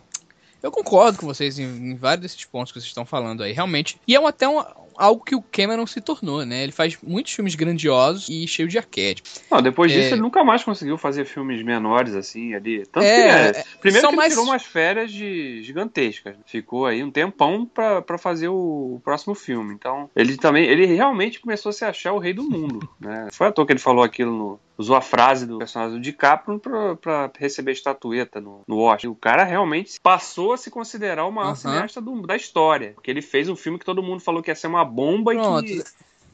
eu 0.62 0.70
concordo 0.70 1.18
com 1.18 1.26
vocês 1.26 1.58
em, 1.58 1.64
em 1.64 1.96
vários 1.96 2.22
desses 2.22 2.44
pontos 2.44 2.72
que 2.72 2.78
vocês 2.78 2.88
estão 2.88 3.04
falando 3.04 3.42
aí, 3.42 3.52
realmente. 3.52 3.98
E 4.06 4.14
é 4.14 4.20
um- 4.20 4.26
até 4.26 4.48
um, 4.48 4.62
algo 4.96 5.24
que 5.24 5.34
o 5.34 5.42
Cameron 5.42 5.84
se 5.88 6.00
tornou, 6.00 6.46
né? 6.46 6.62
Ele 6.62 6.70
faz 6.72 6.96
muitos 7.02 7.32
filmes 7.32 7.56
grandiosos 7.56 8.28
e 8.28 8.46
cheio 8.46 8.68
de 8.68 8.78
arquétipos. 8.78 9.42
Não, 9.50 9.60
depois 9.60 9.90
disso 9.92 10.10
É. 10.10 10.12
ele 10.12 10.20
nunca 10.22 10.42
mais 10.44 10.62
conseguiu 10.62 10.96
fazer 10.96 11.24
filmes 11.24 11.62
menores 11.64 12.14
assim 12.14 12.54
ali. 12.54 12.86
Tanto 12.86 13.04
É, 13.04 13.14
que, 13.14 13.20
é, 13.58 13.60
é, 13.60 13.64
primeiro 13.80 14.06
que 14.06 14.12
ele 14.12 14.16
mais- 14.16 14.32
tirou 14.32 14.44
umas 14.46 14.62
férias 14.62 15.10
de 15.12 15.60
gigantescas. 15.64 16.36
Ficou 16.46 16.86
aí 16.86 17.02
um 17.02 17.10
tempão 17.10 17.66
pra, 17.66 18.00
pra 18.00 18.16
fazer 18.16 18.46
o, 18.48 19.00
próximo 19.04 19.34
filme. 19.34 19.74
Então, 19.74 20.08
ele 20.14 20.36
também, 20.36 20.64
ele 20.64 20.86
realmente 20.86 21.40
começou 21.40 21.70
a 21.70 21.72
se 21.72 21.84
achar 21.84 22.12
o 22.12 22.18
rei 22.18 22.32
do 22.32 22.44
mundo, 22.48 22.88
né? 23.00 23.26
Foi 23.32 23.48
à 23.48 23.52
toa 23.52 23.66
que 23.66 23.72
ele 23.72 23.80
falou 23.80 24.02
aquilo 24.04 24.30
no, 24.32 24.60
usou 24.76 24.96
a 24.96 25.00
frase 25.00 25.46
do 25.46 25.58
personagem 25.58 25.96
do 25.96 26.00
DiCaprio 26.02 26.58
pra, 26.58 26.96
pra 26.96 27.30
receber 27.38 27.72
estatueta 27.72 28.40
no, 28.40 28.62
no 28.66 28.78
Oscar. 28.80 29.10
O 29.10 29.14
cara 29.16 29.44
realmente 29.44 29.98
passou 30.02 30.52
a 30.52 30.56
se 30.56 30.70
considerar 30.70 31.24
o 31.26 31.30
maior 31.30 31.48
Aham. 31.48 31.56
cineasta 31.56 32.00
do- 32.00 32.22
da 32.26 32.36
história. 32.36 32.92
Porque 32.94 33.10
ele 33.10 33.22
fez 33.22 33.48
um 33.48 33.56
filme 33.56 33.78
que 33.78 33.84
todo 33.84 34.02
mundo 34.02 34.20
falou 34.20 34.42
que 34.42 34.50
ia 34.50 34.54
ser 34.54 34.66
uma 34.66 34.84
bomba 34.84 35.32
Pronto. 35.32 35.64
e 35.66 35.82
que, 35.82 35.84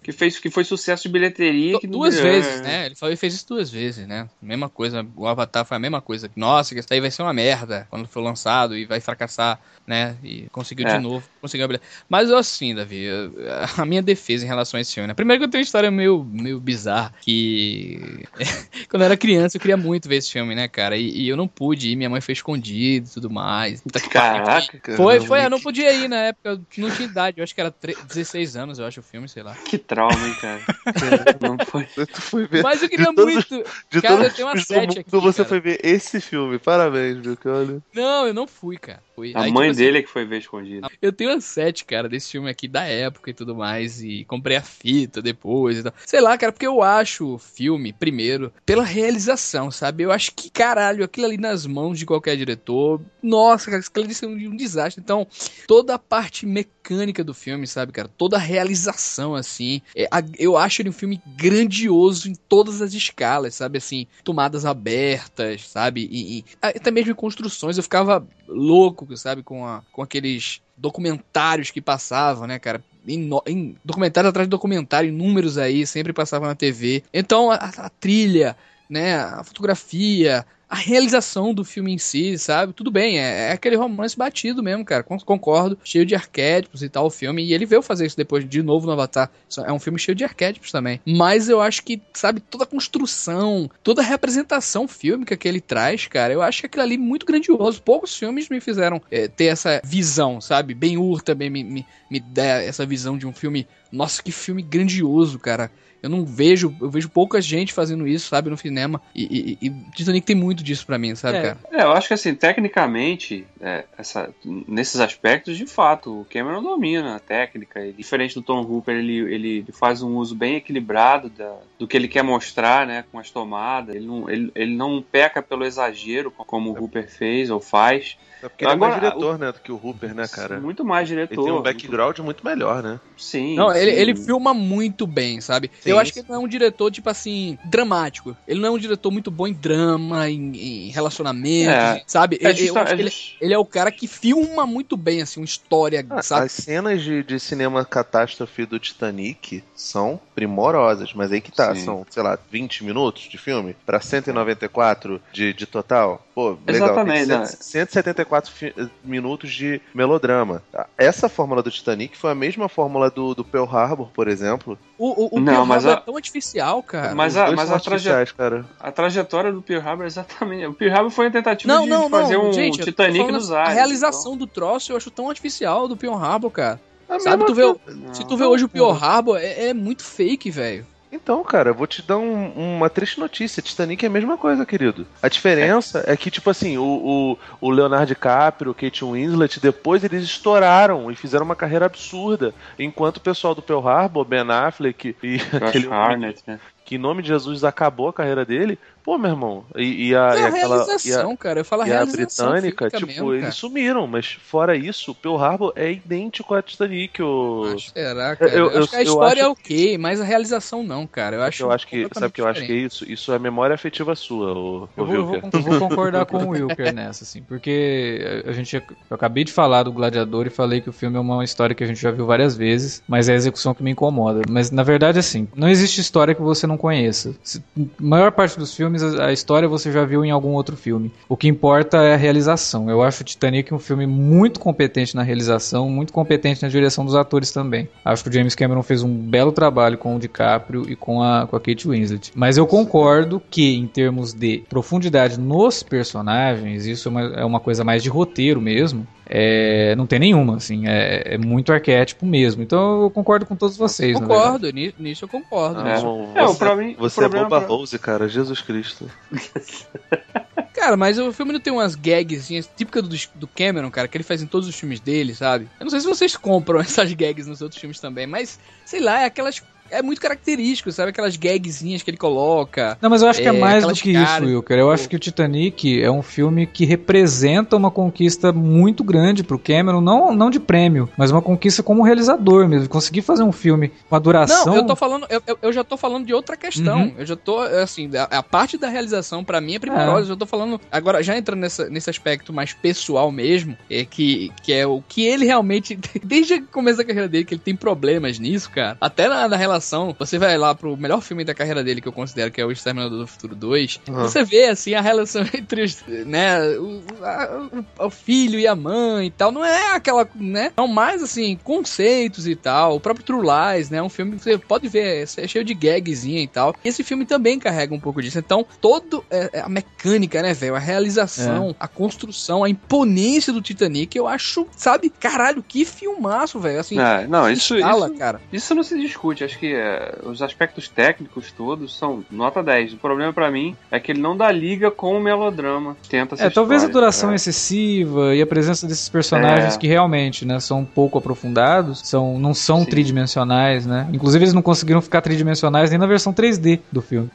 que, 0.03 0.12
fez, 0.12 0.38
que 0.38 0.51
foi 0.51 0.64
sucesso 0.64 1.03
de 1.05 1.09
bilheteria. 1.09 1.78
Que 1.78 1.86
duas 1.86 2.18
é, 2.18 2.22
vezes, 2.22 2.61
né? 2.62 2.86
Ele 2.86 2.94
falou, 2.94 3.11
ele 3.11 3.16
fez 3.16 3.34
isso 3.34 3.46
duas 3.46 3.70
vezes, 3.70 4.07
né? 4.07 4.28
Mesma 4.40 4.68
coisa, 4.68 5.07
o 5.16 5.26
Avatar 5.26 5.64
foi 5.64 5.76
a 5.76 5.80
mesma 5.80 6.01
coisa. 6.01 6.30
Nossa, 6.34 6.74
que 6.74 6.80
isso 6.80 6.88
aí 6.92 7.01
vai 7.01 7.11
ser 7.11 7.22
uma 7.22 7.32
merda 7.32 7.86
quando 7.90 8.07
for 8.09 8.20
lançado 8.20 8.76
e 8.76 8.84
vai 8.84 9.01
fracassar, 9.01 9.61
né? 9.86 10.16
E 10.22 10.46
conseguiu 10.51 10.86
É. 10.86 10.96
de 10.96 11.03
novo, 11.03 11.28
conseguiu 11.40 11.66
a. 11.66 11.80
Mas 12.09 12.30
eu 12.30 12.38
assim, 12.38 12.74
Davi, 12.74 13.03
eu- 13.03 13.32
a 13.76 13.84
minha 13.84 14.03
defesa 14.03 14.44
em 14.44 14.48
relação 14.48 14.78
a 14.78 14.80
esse 14.80 14.94
filme, 14.94 15.07
né? 15.09 15.14
Primeiro 15.14 15.40
que 15.40 15.46
eu 15.46 15.51
tenho 15.51 15.61
uma 15.61 15.64
história 15.66 15.90
meio, 15.90 16.24
meio 16.24 16.59
bizarra, 16.61 17.12
que 17.20 18.24
quando 18.88 19.03
eu 19.03 19.07
era 19.07 19.16
criança 19.16 19.57
eu 19.57 19.61
queria 19.61 19.76
muito 19.76 20.09
ver 20.09 20.16
esse 20.16 20.32
filme, 20.32 20.55
né, 20.55 20.68
cara? 20.68 20.96
E, 20.96 21.11
e 21.22 21.28
eu 21.28 21.36
não 21.36 21.46
pude 21.48 21.90
ir, 21.90 21.96
minha 21.96 22.11
mãe 22.11 22.20
foi 22.20 22.32
escondido 22.32 23.07
e 23.09 23.11
tudo 23.12 23.30
mais. 23.30 23.80
Puta 23.80 24.01
que 24.01 24.09
pariu. 24.11 24.44
Caraca, 24.44 24.96
Foi, 24.96 25.20
foi, 25.20 25.44
eu 25.44 25.51
não 25.51 25.61
podia 25.61 25.92
ir 25.92 26.09
na 26.09 26.16
época, 26.16 26.51
eu 26.51 26.61
não 26.76 26.90
tinha 26.90 27.07
idade, 27.09 27.38
eu 27.38 27.44
acho 27.44 27.55
que 27.55 27.61
era 27.61 27.70
tre- 27.70 27.96
16 28.09 28.57
anos, 28.57 28.78
eu 28.78 28.86
acho 28.86 29.01
o 29.01 29.03
filme, 29.03 29.28
sei 29.28 29.42
lá. 29.42 29.55
que 29.55 29.78
trauma, 29.91 30.26
hein, 30.28 30.34
cara. 30.41 30.61
não 31.43 31.59
foi. 31.66 31.84
Tu 31.84 32.22
foi 32.22 32.47
ver. 32.47 32.62
Mas 32.62 32.80
eu 32.80 32.88
queria 32.88 33.07
de 33.07 33.14
todos- 33.14 33.34
muito. 33.34 33.64
De 33.91 34.01
Cara, 34.01 34.14
todos 34.16 34.28
eu 34.30 34.34
tenho 34.36 34.49
uma 34.49 34.57
sete 34.57 34.99
aqui, 35.01 35.11
você 35.11 35.36
cara. 35.38 35.49
foi 35.49 35.61
ver 35.61 35.80
esse 35.82 36.20
filme. 36.20 36.59
Parabéns, 36.61 37.18
viu, 37.18 37.36
que 37.36 37.49
olha. 37.49 37.82
Não, 37.93 38.26
eu 38.28 38.32
não 38.32 38.47
fui, 38.47 38.78
cara. 38.78 39.03
Fui. 39.16 39.32
A 39.34 39.43
Aí, 39.43 39.53
mãe 39.53 39.64
tipo 39.68 39.72
assim, 39.72 39.84
dele 39.84 39.99
é 39.99 40.03
que 40.03 40.09
foi 40.09 40.24
ver 40.24 40.38
escondido. 40.38 40.88
Eu 41.03 41.12
tenho 41.12 41.30
a 41.36 41.41
sete, 41.41 41.84
cara, 41.84 42.09
desse 42.09 42.30
filme 42.30 42.49
aqui 42.49 42.68
da 42.68 42.84
época 42.84 43.30
e 43.30 43.34
tudo 43.34 43.55
mais. 43.55 44.01
E 44.03 44.24
comprei 44.26 44.57
a 44.57 44.62
fita 44.62 45.20
depois 45.20 45.78
e 45.78 45.82
tal. 45.82 45.93
Sei 46.07 46.20
lá, 46.20 46.38
cara, 46.38 46.53
porque 46.53 46.66
eu 46.66 46.80
acho 46.82 47.34
o 47.34 47.38
filme, 47.38 47.93
primeiro, 47.93 48.53
pela 48.64 48.84
realização, 48.84 49.70
sabe? 49.70 50.05
Eu 50.05 50.12
acho 50.12 50.32
que, 50.34 50.49
caralho, 50.51 51.05
aquilo 51.05 51.26
ali 51.26 51.36
nas 51.36 51.66
mãos 51.66 51.99
de 51.99 52.07
qualquer 52.07 52.36
diretor. 52.36 53.01
Nossa, 53.22 53.70
cara, 53.70 53.82
aquilo 53.86 54.05
ali 54.05 54.14
seria 54.14 54.49
um 54.49 54.57
desastre. 54.57 55.03
Então, 55.03 55.26
toda 55.66 55.95
a 55.95 55.99
parte 55.99 56.47
mecânica 56.47 56.79
do 57.24 57.32
filme, 57.34 57.66
sabe, 57.66 57.92
cara? 57.92 58.08
Toda 58.08 58.36
a 58.36 58.40
realização, 58.40 59.34
assim. 59.34 59.80
é, 59.94 60.06
a- 60.10 60.22
eu 60.38 60.56
acho 60.56 60.82
ele 60.82 60.88
um 60.88 60.92
filme 60.92 61.22
grandioso 61.24 62.28
em 62.28 62.34
todas 62.48 62.82
as 62.82 62.92
escalas, 62.94 63.54
sabe? 63.54 63.78
Assim, 63.78 64.06
tomadas 64.24 64.64
abertas, 64.64 65.68
sabe? 65.68 66.08
E, 66.10 66.38
e 66.40 66.44
até 66.60 66.90
mesmo 66.90 67.12
em 67.12 67.14
construções. 67.14 67.76
Eu 67.76 67.82
ficava 67.82 68.26
louco, 68.48 69.16
sabe? 69.16 69.42
Com, 69.42 69.64
a, 69.66 69.82
com 69.92 70.02
aqueles 70.02 70.60
documentários 70.76 71.70
que 71.70 71.80
passavam, 71.80 72.46
né, 72.46 72.58
cara? 72.58 72.84
Em, 73.06 73.30
em 73.46 73.76
documentário 73.84 74.28
atrás 74.28 74.46
de 74.46 74.50
documentário, 74.50 75.08
inúmeros 75.08 75.58
aí, 75.58 75.86
sempre 75.86 76.12
passavam 76.12 76.48
na 76.48 76.54
TV. 76.54 77.04
Então, 77.12 77.50
a, 77.50 77.56
a 77.56 77.88
trilha, 77.90 78.56
né, 78.88 79.16
a 79.16 79.44
fotografia, 79.44 80.44
a 80.70 80.76
realização 80.76 81.52
do 81.52 81.64
filme 81.64 81.92
em 81.92 81.98
si, 81.98 82.38
sabe? 82.38 82.72
Tudo 82.72 82.90
bem, 82.92 83.18
é, 83.18 83.48
é 83.48 83.52
aquele 83.52 83.74
romance 83.76 84.16
batido 84.16 84.62
mesmo, 84.62 84.84
cara. 84.84 85.02
Con- 85.02 85.18
Concordo, 85.18 85.76
cheio 85.82 86.06
de 86.06 86.14
arquétipos 86.14 86.82
e 86.82 86.88
tal 86.88 87.06
o 87.06 87.10
filme. 87.10 87.44
E 87.44 87.52
ele 87.52 87.66
veio 87.66 87.82
fazer 87.82 88.06
isso 88.06 88.16
depois 88.16 88.48
de 88.48 88.62
novo 88.62 88.86
no 88.86 88.92
Avatar. 88.92 89.30
É 89.66 89.72
um 89.72 89.80
filme 89.80 89.98
cheio 89.98 90.14
de 90.14 90.22
arquétipos 90.24 90.70
também. 90.70 91.00
Mas 91.04 91.48
eu 91.48 91.60
acho 91.60 91.82
que, 91.82 92.00
sabe, 92.14 92.40
toda 92.40 92.64
a 92.64 92.66
construção, 92.66 93.68
toda 93.82 94.00
a 94.00 94.04
representação 94.04 94.86
fílmica 94.86 95.36
que 95.36 95.48
ele 95.48 95.60
traz, 95.60 96.06
cara, 96.06 96.32
eu 96.32 96.40
acho 96.40 96.64
aquilo 96.66 96.82
ali 96.84 96.96
muito 96.96 97.26
grandioso. 97.26 97.82
Poucos 97.82 98.16
filmes 98.16 98.48
me 98.48 98.60
fizeram 98.60 99.02
é, 99.10 99.26
ter 99.28 99.46
essa 99.46 99.80
visão, 99.84 100.40
sabe? 100.40 100.72
Ben 100.74 100.96
Hur 100.96 101.20
também 101.20 101.50
me, 101.50 101.64
me, 101.64 101.86
me 102.08 102.20
dá 102.20 102.44
essa 102.62 102.86
visão 102.86 103.18
de 103.18 103.26
um 103.26 103.32
filme. 103.32 103.66
Nossa, 103.90 104.22
que 104.22 104.30
filme 104.30 104.62
grandioso, 104.62 105.38
cara. 105.38 105.70
Eu 106.03 106.09
não 106.09 106.24
vejo, 106.24 106.74
eu 106.80 106.90
vejo 106.90 107.09
pouca 107.09 107.40
gente 107.40 107.72
fazendo 107.72 108.07
isso, 108.09 108.28
sabe, 108.28 108.48
no 108.51 108.57
cinema. 108.57 109.01
E, 109.14 109.59
e, 109.61 109.66
e 109.66 109.70
Titanic 109.94 110.26
tem 110.26 110.36
muito 110.36 110.62
disso 110.64 110.86
pra 110.86 110.98
mim, 110.98 111.14
sabe, 111.14 111.38
É, 111.38 111.42
cara? 111.42 111.59
é, 111.70 111.82
eu 111.82 111.92
acho 111.92 112.09
que 112.09 112.14
assim, 112.14 112.34
tecnicamente, 112.34 113.46
é, 113.61 113.84
essa, 113.98 114.32
nesses 114.44 115.01
aspectos, 115.01 115.57
de 115.57 115.66
fato, 115.66 116.20
o 116.20 116.24
Cameron 116.24 116.62
domina 116.62 117.16
a 117.16 117.20
técnica. 117.20 117.80
Ele, 117.80 117.92
diferente 117.92 118.34
do 118.34 118.42
Tom 118.42 118.62
Hooper, 118.62 118.96
ele, 118.96 119.18
ele 119.18 119.66
faz 119.72 120.03
um 120.03 120.16
uso 120.16 120.34
bem 120.34 120.57
equilibrado 120.57 121.28
da- 121.28 121.59
do 121.78 121.86
que 121.86 121.96
ele 121.96 122.09
quer 122.09 122.22
mostrar, 122.22 122.86
né, 122.86 123.05
com 123.11 123.18
as 123.18 123.30
tomadas. 123.30 123.94
Ele 123.94 124.07
não, 124.07 124.30
ele, 124.30 124.51
ele 124.55 124.74
não 124.76 125.03
peca 125.03 125.42
pelo 125.42 125.64
exagero, 125.64 126.30
como 126.30 126.70
o 126.70 126.78
Hooper 126.82 127.11
fez 127.11 127.51
ou 127.51 127.61
faz. 127.61 128.16
É 128.43 128.49
porque 128.49 128.64
ele 128.64 128.72
é 128.72 128.76
mais 128.76 128.95
Agora, 128.95 129.11
diretor, 129.11 129.38
né, 129.38 129.53
do 129.53 129.61
que 129.61 129.70
o 129.72 129.76
Hooper, 129.76 130.14
né, 130.14 130.26
cara? 130.28 130.59
Muito 130.61 130.84
mais 130.84 131.11
Ele 131.11 131.20
diretor. 131.26 131.45
tem 131.45 131.53
um 131.53 131.62
background 131.62 132.18
muito 132.20 132.45
melhor, 132.45 132.82
né? 132.82 132.99
Sim. 133.16 133.55
Não, 133.57 133.70
ele, 133.74 133.91
sim. 133.93 133.97
ele 133.99 134.16
filma 134.16 134.55
muito 134.55 135.07
bem, 135.07 135.41
sabe? 135.41 135.70
Sim, 135.80 135.91
eu 135.91 135.99
acho 135.99 136.12
que 136.12 136.20
sim. 136.20 136.26
ele 136.26 136.32
não 136.32 136.43
é 136.43 136.45
um 136.45 136.49
diretor, 136.49 136.91
tipo 136.91 137.09
assim, 137.11 137.59
dramático. 137.64 138.36
Ele 138.49 138.61
não 138.61 138.68
é 138.68 138.70
um 138.72 138.78
diretor 138.78 139.11
muito 139.11 139.30
bom 139.30 139.47
em 139.47 139.53
drama, 139.53 140.28
em, 140.30 140.57
em 140.57 140.91
relacionamento, 140.91 141.70
É. 141.70 142.03
sabe? 142.07 142.38
É 142.41 142.49
Ele- 142.49 142.61
eu 142.62 142.66
justa- 142.66 142.82
acho 142.82 142.95
que 142.97 143.03
é 143.03 143.05
ele, 143.05 143.12
ele 143.41 143.55
é 143.55 143.59
o 143.59 143.64
cara 143.64 143.91
que 143.93 144.07
filma 144.07 144.66
muito 144.66 144.97
bem, 144.97 145.20
assim, 145.22 145.41
uma 145.41 145.45
história, 145.47 146.05
Ah, 146.09 146.22
sabe? 146.22 146.47
As 146.47 146.53
cenas 146.53 147.03
de, 147.03 147.22
de 147.22 147.38
cinema 147.38 147.84
catástrofe 147.84 148.64
do 148.64 148.78
Titanic 148.78 149.62
são 149.74 150.20
primorosas, 150.34 151.12
mas 151.14 151.30
aí 151.32 151.41
que 151.41 151.53
tá, 151.53 151.74
Sim. 151.74 151.84
são, 151.84 152.07
sei 152.11 152.22
lá, 152.22 152.38
20 152.51 152.84
minutos 152.84 153.22
de 153.28 153.36
filme 153.38 153.76
pra 153.84 154.01
194 154.01 155.20
de, 155.32 155.53
de 155.53 155.66
total. 155.66 156.24
Pô, 156.34 156.57
legal. 156.66 156.88
Exatamente, 156.91 157.26
Tem 157.28 157.38
né? 157.38 157.47
100 157.47 157.61
174 157.86 158.29
fi- 158.50 158.74
minutos 159.04 159.52
de 159.52 159.80
melodrama. 159.94 160.62
Essa 160.96 161.28
fórmula 161.28 161.62
do 161.62 161.70
Titanic 161.70 162.16
foi 162.16 162.30
a 162.30 162.34
mesma 162.34 162.68
fórmula 162.68 163.10
do, 163.10 163.34
do 163.34 163.44
Pearl 163.44 163.64
Harbor, 163.64 164.08
por 164.14 164.28
exemplo. 164.28 164.78
O, 164.98 165.24
o, 165.36 165.36
o 165.36 165.40
Não, 165.40 165.52
Pearl 165.52 165.66
mas 165.66 165.84
Harbor 165.84 165.98
a- 165.98 166.02
é 166.02 166.04
tão 166.06 166.16
artificial, 166.16 166.82
cara. 166.82 167.14
Mas 167.14 167.36
a- 167.36 167.50
mas 167.52 167.70
a 167.70 167.78
traje- 167.80 168.10
cara. 168.36 168.64
A 168.78 168.92
trajetória 168.92 169.52
do 169.52 169.60
Pearl 169.62 169.86
Harbor 169.86 170.04
é 170.04 170.06
exatamente. 170.06 170.66
O 170.66 170.74
Pearl 170.74 170.94
Harbor 170.94 171.10
foi 171.10 171.26
a 171.26 171.30
tentativa 171.30 171.72
Não, 171.72 171.84
de 171.84 171.90
não, 171.90 172.08
fazer 172.10 172.34
não, 172.36 172.48
um 172.48 172.52
gente, 172.52 172.80
Titanic 172.80 173.30
nos 173.32 173.50
a 173.50 173.60
ares. 173.62 173.74
realização 173.74 174.36
do 174.36 174.46
troço 174.46 174.92
eu 174.92 174.96
acho 174.96 175.10
tão 175.10 175.28
artificial 175.28 175.88
do 175.88 175.96
Pearl 175.96 176.14
Harbor, 176.14 176.50
cara. 176.50 176.80
A 177.08 177.18
Sabe, 177.18 177.44
tu 177.44 177.54
vê, 177.54 177.64
então. 177.64 178.14
se 178.14 178.24
tu 178.24 178.36
vê 178.36 178.44
hoje 178.44 178.64
o 178.64 178.68
Pearl 178.68 178.92
Harbor, 178.92 179.36
é, 179.36 179.70
é 179.70 179.74
muito 179.74 180.04
fake, 180.04 180.48
velho. 180.48 180.86
Então, 181.12 181.42
cara, 181.42 181.70
eu 181.70 181.74
vou 181.74 181.86
te 181.86 182.02
dar 182.02 182.18
um- 182.18 182.76
uma 182.76 182.88
triste 182.88 183.18
notícia. 183.18 183.61
Titanic 183.62 184.04
é 184.04 184.08
a 184.08 184.11
mesma 184.11 184.36
coisa, 184.38 184.64
querido. 184.64 185.06
A 185.22 185.28
diferença 185.28 186.04
é, 186.06 186.16
que, 186.16 186.30
tipo 186.30 186.48
assim, 186.48 186.78
o, 186.78 186.84
o, 186.84 187.38
o 187.61 187.70
Leonardo 187.70 188.06
DiCaprio, 188.06 188.70
o 188.70 188.74
Kate 188.74 189.04
Winslet, 189.04 189.58
depois 189.61 190.04
eles 190.04 190.22
estouraram 190.22 191.11
e 191.11 191.16
fizeram 191.16 191.44
uma 191.44 191.56
carreira 191.56 191.86
absurda. 191.86 192.54
Enquanto 192.78 193.16
o 193.16 193.20
pessoal 193.20 193.54
do 193.54 193.62
Pearl 193.62 193.86
Harbor, 193.88 194.24
Ben 194.24 194.48
Affleck 194.48 195.16
e 195.22 195.38
Josh 195.38 195.52
aquele 195.62 195.88
Harnett, 195.88 196.42
né? 196.46 196.61
Que 196.91 196.97
em 196.97 196.99
nome 196.99 197.22
de 197.22 197.28
Jesus 197.28 197.62
acabou 197.62 198.09
a 198.09 198.12
carreira 198.12 198.45
dele, 198.45 198.76
pô, 199.05 199.16
meu 199.16 199.30
irmão, 199.30 199.64
e, 199.76 200.09
e 200.09 200.14
a, 200.16 200.34
É 200.34 200.41
e 200.41 200.43
a 200.43 200.49
aquela. 200.49 200.51
E 200.51 200.51
a, 200.51 200.84
realização, 200.84 201.36
cara. 201.36 201.61
Eu 201.61 201.64
falo 201.64 201.82
a 201.82 201.88
e 201.88 201.93
a 201.93 201.95
realização. 201.99 202.47
britânica, 202.51 202.84
fica 202.86 202.99
tipo, 202.99 203.07
mesmo, 203.12 203.32
eles 203.32 203.55
sumiram, 203.55 204.09
mas 204.09 204.26
fora 204.43 204.74
isso, 204.76 205.14
Pearl 205.14 205.36
Harbor 205.36 205.72
é 205.76 205.93
idêntico 205.93 206.53
a 206.53 206.61
Titanic. 206.61 207.22
O... 207.22 207.76
Será, 207.78 208.34
cara? 208.34 208.51
Eu- 208.51 208.66
Eu, 208.66 208.70
eu- 208.72 208.78
acho 208.80 208.91
que 208.91 208.97
a 208.97 209.03
história 209.03 209.43
acho- 209.43 209.49
é 209.49 209.53
ok, 209.53 209.99
mas 209.99 210.20
a 210.20 210.24
realização 210.24 210.82
não, 210.82 211.07
cara. 211.07 211.36
Eu 211.36 211.43
acho, 211.45 211.62
eu 211.62 211.70
acho 211.70 211.86
que, 211.86 212.09
sabe 212.12 212.32
que 212.32 212.41
eu 212.41 212.49
acho 212.49 212.66
que 212.66 212.72
é 212.72 212.76
isso? 212.76 213.05
Isso 213.09 213.32
é 213.32 213.38
memória 213.38 213.72
afetiva 213.74 214.16
sua, 214.16 214.53
o, 214.53 214.88
Eu 214.97 215.05
o 215.05 215.07
vou, 215.07 215.14
eu 215.14 215.26
vou- 215.26 215.34
Wilker. 215.45 215.61
vou 215.62 215.78
concordar 215.88 216.26
com 216.26 216.38
o 216.38 216.49
Wilker 216.49 216.93
nessa, 216.93 217.22
assim, 217.22 217.41
porque 217.43 218.43
a 218.45 218.51
gente, 218.53 218.74
eu 218.76 218.82
acabei 219.14 219.45
de 219.45 219.53
falar 219.53 219.84
do 219.84 219.93
Gladiador 219.93 220.49
e 220.49 220.51
falei 220.51 220.80
que 220.80 220.91
o 220.91 220.93
filme 220.93 221.16
é 221.16 221.20
uma 221.20 221.45
história 221.45 221.72
que 221.72 221.84
a 221.84 221.86
gente 221.86 222.01
já 222.01 222.11
viu 222.11 222.26
várias 222.26 222.57
vezes, 222.57 223.01
mas 223.07 223.28
é 223.28 223.32
a 223.32 223.36
execução 223.36 223.72
que 223.74 223.82
me 223.84 223.93
incomoda. 223.93 224.43
Mas 224.51 224.72
na 224.72 224.82
verdade, 224.82 225.20
assim, 225.20 225.47
não 225.55 225.68
existe 225.68 226.01
história 226.01 226.34
que 226.34 226.43
você 226.43 226.66
não 226.66 226.79
conheça. 226.80 227.34
Se- 227.42 227.62
maior 228.00 228.32
parte 228.32 228.58
dos 228.58 228.74
filmes, 228.74 229.02
a 229.02 229.20
a 229.30 229.32
história 229.32 229.68
você 229.68 229.92
já 229.92 230.04
viu 230.04 230.24
em 230.24 230.30
algum 230.30 230.50
outro 230.54 230.76
filme. 230.76 231.12
O 231.28 231.36
que 231.36 231.46
importa 231.46 231.98
é 231.98 232.14
a 232.14 232.16
realização. 232.16 232.90
Eu 232.90 233.02
acho 233.02 233.20
o 233.22 233.24
Titanic 233.24 233.72
um 233.72 233.78
filme 233.78 234.06
muito 234.06 234.58
competente 234.58 235.14
na 235.14 235.22
realização, 235.22 235.88
muito 235.88 236.12
competente 236.12 236.62
na 236.62 236.68
direção 236.68 237.04
dos 237.04 237.14
atores 237.14 237.52
também. 237.52 237.88
Acho 238.04 238.24
que 238.24 238.30
o 238.30 238.32
James 238.32 238.54
Cameron 238.54 238.82
fez 238.82 239.02
um 239.02 239.14
belo 239.14 239.52
trabalho 239.52 239.98
com 239.98 240.16
o 240.16 240.18
DiCaprio 240.18 240.84
e 240.90 240.96
com 240.96 241.22
a, 241.22 241.46
com 241.46 241.54
a 241.54 241.60
Kate 241.60 241.86
Winslet. 241.86 242.32
Mas 242.34 242.56
eu 242.56 242.66
concordo 242.66 243.40
que, 243.50 243.76
em 243.76 243.86
termos 243.86 244.32
de 244.32 244.64
profundidade 244.68 245.38
nos 245.38 245.82
personagens, 245.82 246.86
isso 246.86 247.08
é 247.08 247.11
uma, 247.11 247.22
é 247.40 247.44
uma 247.44 247.61
coisa 247.61 247.84
mais 247.84 248.02
de 248.02 248.08
roteiro 248.08 248.61
mesmo. 248.61 249.07
É, 249.32 249.94
não 249.94 250.07
tem 250.08 250.18
nenhuma, 250.18 250.57
assim, 250.57 250.88
é, 250.88 251.34
é 251.34 251.38
muito 251.38 251.72
arquétipo 251.72 252.26
mesmo. 252.26 252.62
Então 252.64 253.02
eu 253.04 253.11
concordo 253.11 253.46
com 253.46 253.54
todos 253.54 253.76
vocês. 253.76 254.18
Concordo, 254.18 254.72
ni- 254.72 254.92
nisso 254.98 255.24
eu 255.24 255.28
concordo. 255.28 255.80
É. 255.86 256.02
Não, 256.02 256.32
É, 256.34 256.42
o 256.42 256.48
você, 256.48 256.58
pra 256.58 256.74
mim- 256.74 256.96
você 256.98 257.20
é 257.20 257.22
problema 257.22 257.48
Boba 257.48 257.61
pra- 257.61 257.68
Rose, 257.68 257.96
cara, 257.98 258.28
Jesus 258.28 258.61
Cristo. 258.61 259.08
Cara, 260.74 260.96
mas 260.96 261.18
o 261.18 261.32
filme 261.32 261.52
não 261.52 261.61
tem 261.61 261.72
umas 261.72 261.94
gagzinhas 261.94 262.68
típicas 262.74 263.02
do, 263.07 263.16
do 263.40 263.46
Cameron, 263.46 263.90
cara, 263.90 264.08
que 264.08 264.16
ele 264.16 264.24
faz 264.24 264.40
em 264.40 264.46
todos 264.46 264.66
os 264.66 264.74
filmes 264.74 264.98
dele, 264.98 265.34
sabe? 265.34 265.68
Eu 265.78 265.84
não 265.84 265.90
sei 265.90 266.00
se 266.00 266.07
vocês 266.07 266.36
compram 266.36 266.80
essas 266.80 267.12
gags 267.12 267.46
nos 267.46 267.61
outros 267.61 267.78
filmes 267.80 268.00
também, 268.00 268.26
mas 268.26 268.58
sei 268.84 269.00
lá, 269.00 269.22
é 269.22 269.26
aquelas. 269.26 269.62
É 269.91 270.03
muito 270.03 270.21
característico, 270.21 270.91
sabe? 270.92 271.11
Aquelas 271.11 271.37
gagzinhas 271.37 272.03
que 272.03 272.11
ele 272.11 272.17
coloca. 272.17 272.96
Não, 273.00 273.11
mas 273.11 273.22
eu 273.22 273.29
acho 273.29 273.41
que 273.41 273.49
é 273.49 273.54
É, 273.54 273.58
mais 273.58 273.87
do 273.87 273.92
que 273.95 274.11
isso, 274.12 274.45
Wilker. 274.45 274.79
Eu 274.79 274.87
pô. 274.87 274.92
acho 274.92 275.08
que 275.08 275.17
o 275.17 275.18
Titanic 275.18 276.03
é 276.03 276.11
um 276.11 276.22
filme 276.22 276.67
que 276.67 276.84
representa 276.84 277.76
uma 277.76 277.91
conquista 277.91 278.53
muito 278.53 279.03
grande 279.04 279.42
pro 279.42 279.58
Cameron, 279.58 280.00
não, 280.00 280.33
não 280.34 280.50
de 280.50 280.61
prêmio, 280.61 281.08
mas 281.17 281.30
uma 281.30 281.42
conquista 281.42 281.83
como 281.83 282.03
realizador 282.03 282.68
mesmo. 282.68 282.88
Conseguir 282.88 283.22
fazer 283.22 283.42
um 283.42 283.53
filme 283.53 283.91
com 284.08 284.17
a 284.17 284.18
duração. 284.18 284.67
Não, 284.67 284.76
eu 284.76 284.87
tô 284.87 284.96
falando, 284.96 285.26
eu, 285.29 285.42
eu- 285.46 285.58
eu 285.62 285.72
já 285.72 285.83
tô 285.84 285.96
falando 285.96 286.26
de 286.26 286.33
outra 286.34 286.57
questão. 286.57 287.03
Uhum. 287.03 287.14
Eu 287.18 287.26
já 287.26 287.37
tô, 287.37 287.58
assim, 287.61 288.11
a, 288.17 288.25
a 288.38 288.42
parte 288.42 288.79
da 288.79 288.88
realização 288.88 289.45
pra 289.45 289.61
mim 289.61 289.75
é 289.75 289.79
primorosa. 289.79 290.21
Eu 290.21 290.26
já 290.26 290.37
tô 290.37 290.46
falando, 290.46 290.80
agora 290.91 291.22
já 291.22 291.37
entrando 291.37 291.61
nessa, 291.61 291.88
nesse 291.91 292.08
aspecto 292.11 292.53
mais 292.53 292.72
pessoal 292.72 293.30
mesmo, 293.30 293.76
é 293.91 294.04
que, 294.04 294.50
que 294.62 294.72
é 294.72 294.87
o 294.87 295.03
que 295.07 295.25
ele 295.26 295.45
realmente, 295.45 295.99
desde 296.25 296.54
o 296.54 296.67
começo 296.68 296.99
da 296.99 297.04
carreira 297.04 297.29
dele, 297.29 297.45
que 297.45 297.54
ele 297.54 297.61
tem 297.64 297.75
problemas 297.76 298.38
nisso, 298.38 298.71
cara. 298.71 298.96
Até 299.00 299.29
na, 299.29 299.49
na 299.49 299.57
relação, 299.57 299.79
você 300.18 300.38
vai 300.38 300.57
lá 300.58 300.74
pro 300.74 300.96
melhor 300.96 301.20
filme 301.20 301.44
da 301.44 301.54
carreira 301.54 301.82
dele, 301.82 302.00
que 302.00 302.08
eu 302.08 302.12
considero 302.12 302.50
que 302.50 302.61
é 302.61 302.64
o 302.64 302.70
Exterminador 302.72 303.18
do 303.18 303.26
Futuro 303.26 303.54
2, 303.54 304.00
Uhum. 304.08 304.14
você 304.22 304.42
vê, 304.44 304.66
assim, 304.66 304.94
a 304.94 305.00
relação 305.00 305.42
entre 305.54 305.82
os, 305.82 306.02
né, 306.26 306.61
o, 306.78 307.02
a- 307.24 307.68
o- 307.98 308.07
o 308.07 308.11
filho 308.11 308.58
e 308.58 308.66
a 308.66 308.74
mãe 308.74 309.26
e 309.26 309.30
tal, 309.30 309.50
não 309.52 309.64
é 309.64 309.94
aquela, 309.94 310.28
né, 310.34 310.72
são 310.76 310.86
mais, 310.86 311.22
assim, 311.22 311.58
conceitos 311.62 312.46
e 312.46 312.54
tal, 312.54 312.96
o 312.96 313.00
próprio 313.00 313.24
True 313.24 313.42
Lies, 313.46 313.90
né, 313.90 314.02
um 314.02 314.08
filme 314.08 314.36
que 314.36 314.42
você 314.42 314.58
pode 314.58 314.88
ver, 314.88 315.26
é 315.36 315.46
cheio 315.48 315.64
de 315.64 315.74
gagzinha 315.74 316.42
e 316.42 316.48
tal, 316.48 316.74
esse 316.84 317.02
filme 317.02 317.24
também 317.26 317.58
carrega 317.58 317.94
um 317.94 318.00
pouco 318.00 318.20
disso, 318.22 318.38
então, 318.38 318.66
todo 318.80 319.24
é, 319.30 319.50
é, 319.54 319.61
a 319.61 319.68
mecânica, 319.68 320.42
né, 320.42 320.52
velho, 320.54 320.74
a 320.74 320.78
realização, 320.78 321.74
a 321.78 321.88
construção, 321.88 322.64
a 322.64 322.68
imponência 322.70 323.52
do 323.52 323.61
Titanic, 323.62 324.16
eu 324.16 324.26
acho, 324.26 324.66
sabe, 324.76 325.11
caralho, 325.11 325.62
que 325.62 325.84
filmaço, 325.84 326.58
velho, 326.58 326.80
assim, 326.80 326.98
É, 326.98 327.26
não, 327.26 327.50
isso, 327.50 327.76
escala, 327.76 328.07
isso, 328.07 328.16
cara. 328.16 328.40
isso 328.52 328.74
não 328.74 328.82
se 328.82 328.98
discute. 328.98 329.44
Acho 329.44 329.58
que 329.58 329.70
é, 329.75 330.18
os 330.25 330.42
aspectos 330.42 330.88
técnicos 330.88 331.53
todos 331.53 331.97
são 331.97 332.25
nota 332.30 332.63
10. 332.63 332.95
O 332.95 332.97
problema 332.97 333.33
pra 333.33 333.51
mim 333.51 333.76
é 333.91 333.99
que 334.01 334.13
ele 334.13 334.21
não 334.21 334.37
dá 334.37 334.51
liga 334.51 334.91
com 334.91 335.17
o 335.17 335.21
melodrama. 335.21 335.97
Tenta 336.09 336.37
É, 336.38 336.51
talvez 336.51 336.84
a 336.84 336.88
duração 336.88 337.33
é. 337.33 337.34
excessiva 337.34 338.34
e 338.34 338.42
a 338.42 338.47
presença 338.47 338.87
desses 338.87 339.09
personagens 339.09 339.75
É. 339.75 339.79
que 339.79 339.87
realmente, 339.87 340.45
né, 340.45 340.59
são 340.61 340.80
um 340.80 340.84
pouco 340.84 341.18
aprofundados, 341.18 342.01
são, 342.05 342.38
não 342.38 342.55
são 342.55 342.80
Sim. 342.80 342.87
tridimensionais, 342.91 343.87
né? 343.87 344.09
Inclusive 344.13 344.45
eles 344.45 344.55
não 344.55 344.63
conseguiram 344.63 345.01
ficar 345.01 345.21
tridimensionais 345.21 345.91
nem 345.91 345.99
na 345.99 346.07
versão 346.07 346.33
3D 346.33 346.80
do 346.91 347.01
filme. 347.03 347.30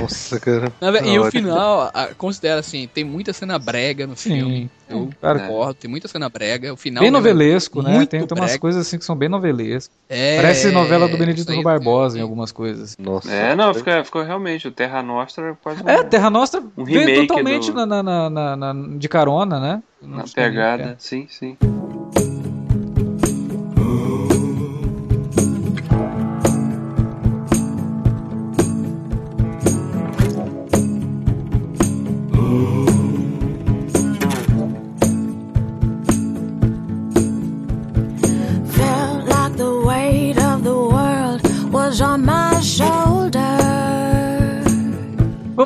Nossa, 0.00 0.40
cara. 0.40 0.72
E 1.04 1.18
o 1.18 1.22
hora. 1.22 1.30
final, 1.30 1.90
a- 1.94 2.08
considera 2.16 2.60
assim, 2.60 2.88
tem 2.92 3.04
muita 3.04 3.32
cena 3.32 3.58
brega 3.58 4.06
no 4.06 4.16
filme. 4.16 4.62
Sim. 4.62 4.70
Eu 4.90 5.10
Cara, 5.20 5.40
concordo, 5.40 5.74
tem 5.74 5.90
muita 5.90 6.08
cena 6.08 6.28
brega. 6.30 6.72
O 6.72 6.76
final 6.76 7.02
bem 7.02 7.10
mesmo 7.10 7.18
novelesco, 7.22 7.80
é 7.80 7.82
né? 7.84 8.06
Tem, 8.06 8.26
tem 8.26 8.38
umas 8.38 8.56
coisas 8.56 8.86
assim 8.86 8.98
que 8.98 9.04
são 9.04 9.14
bem 9.14 9.28
novelescas. 9.28 9.90
É, 10.08 10.36
Parece 10.36 10.70
novela 10.70 11.06
do 11.08 11.18
Benedito 11.18 11.52
aí, 11.52 11.62
Barbosa 11.62 12.16
em 12.16 12.20
eu- 12.20 12.24
algumas 12.24 12.50
coisas. 12.52 12.96
Nossa. 12.98 13.30
É, 13.30 13.54
não, 13.54 13.74
fica, 13.74 14.02
ficou 14.04 14.22
realmente. 14.22 14.66
O 14.66 14.70
Terra 14.70 15.02
Nostra 15.02 15.50
é 15.50 15.54
quase 15.62 15.82
um- 15.82 15.88
É, 15.88 16.02
Terra 16.04 16.30
Nostra 16.30 16.62
Um 16.76 16.84
veio 16.84 17.26
totalmente 17.26 17.70
do- 17.70 17.86
na, 17.86 18.02
na- 18.02 18.56
na- 18.56 18.72
de 18.96 19.08
carona, 19.08 19.60
né? 19.60 19.82
na 20.00 20.24
pegada. 20.32 20.82
é. 20.84 20.96
Sim, 20.98 21.26
sim. 21.28 21.56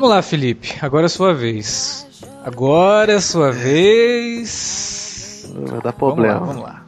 Vamos 0.03 0.17
lá, 0.17 0.21
Felipe. 0.21 0.75
Agora 0.81 1.05
é 1.05 1.09
sua 1.09 1.33
vez. 1.33 2.05
Agora 2.43 3.13
é 3.13 3.21
sua 3.21 3.53
vez. 3.53 5.49
Vai 5.55 5.79
dar 5.79 5.91
Vamos 5.91 5.95
problema. 5.95 6.33
lá, 6.33 6.45
vamos 6.45 6.61
lá. 6.61 6.83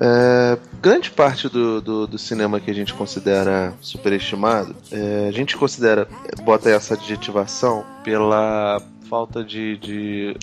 É, 0.00 0.58
grande 0.80 1.10
parte 1.10 1.46
do, 1.46 1.82
do, 1.82 2.06
do 2.06 2.16
cinema 2.16 2.58
que 2.58 2.70
a 2.70 2.74
gente 2.74 2.94
considera 2.94 3.74
superestimado, 3.82 4.74
é, 4.90 5.26
a 5.28 5.30
gente 5.30 5.58
considera, 5.58 6.08
bota 6.42 6.70
essa 6.70 6.94
adjetivação 6.94 7.84
pela 8.02 8.80
falta 9.10 9.44
de. 9.44 9.76
de 9.76 10.36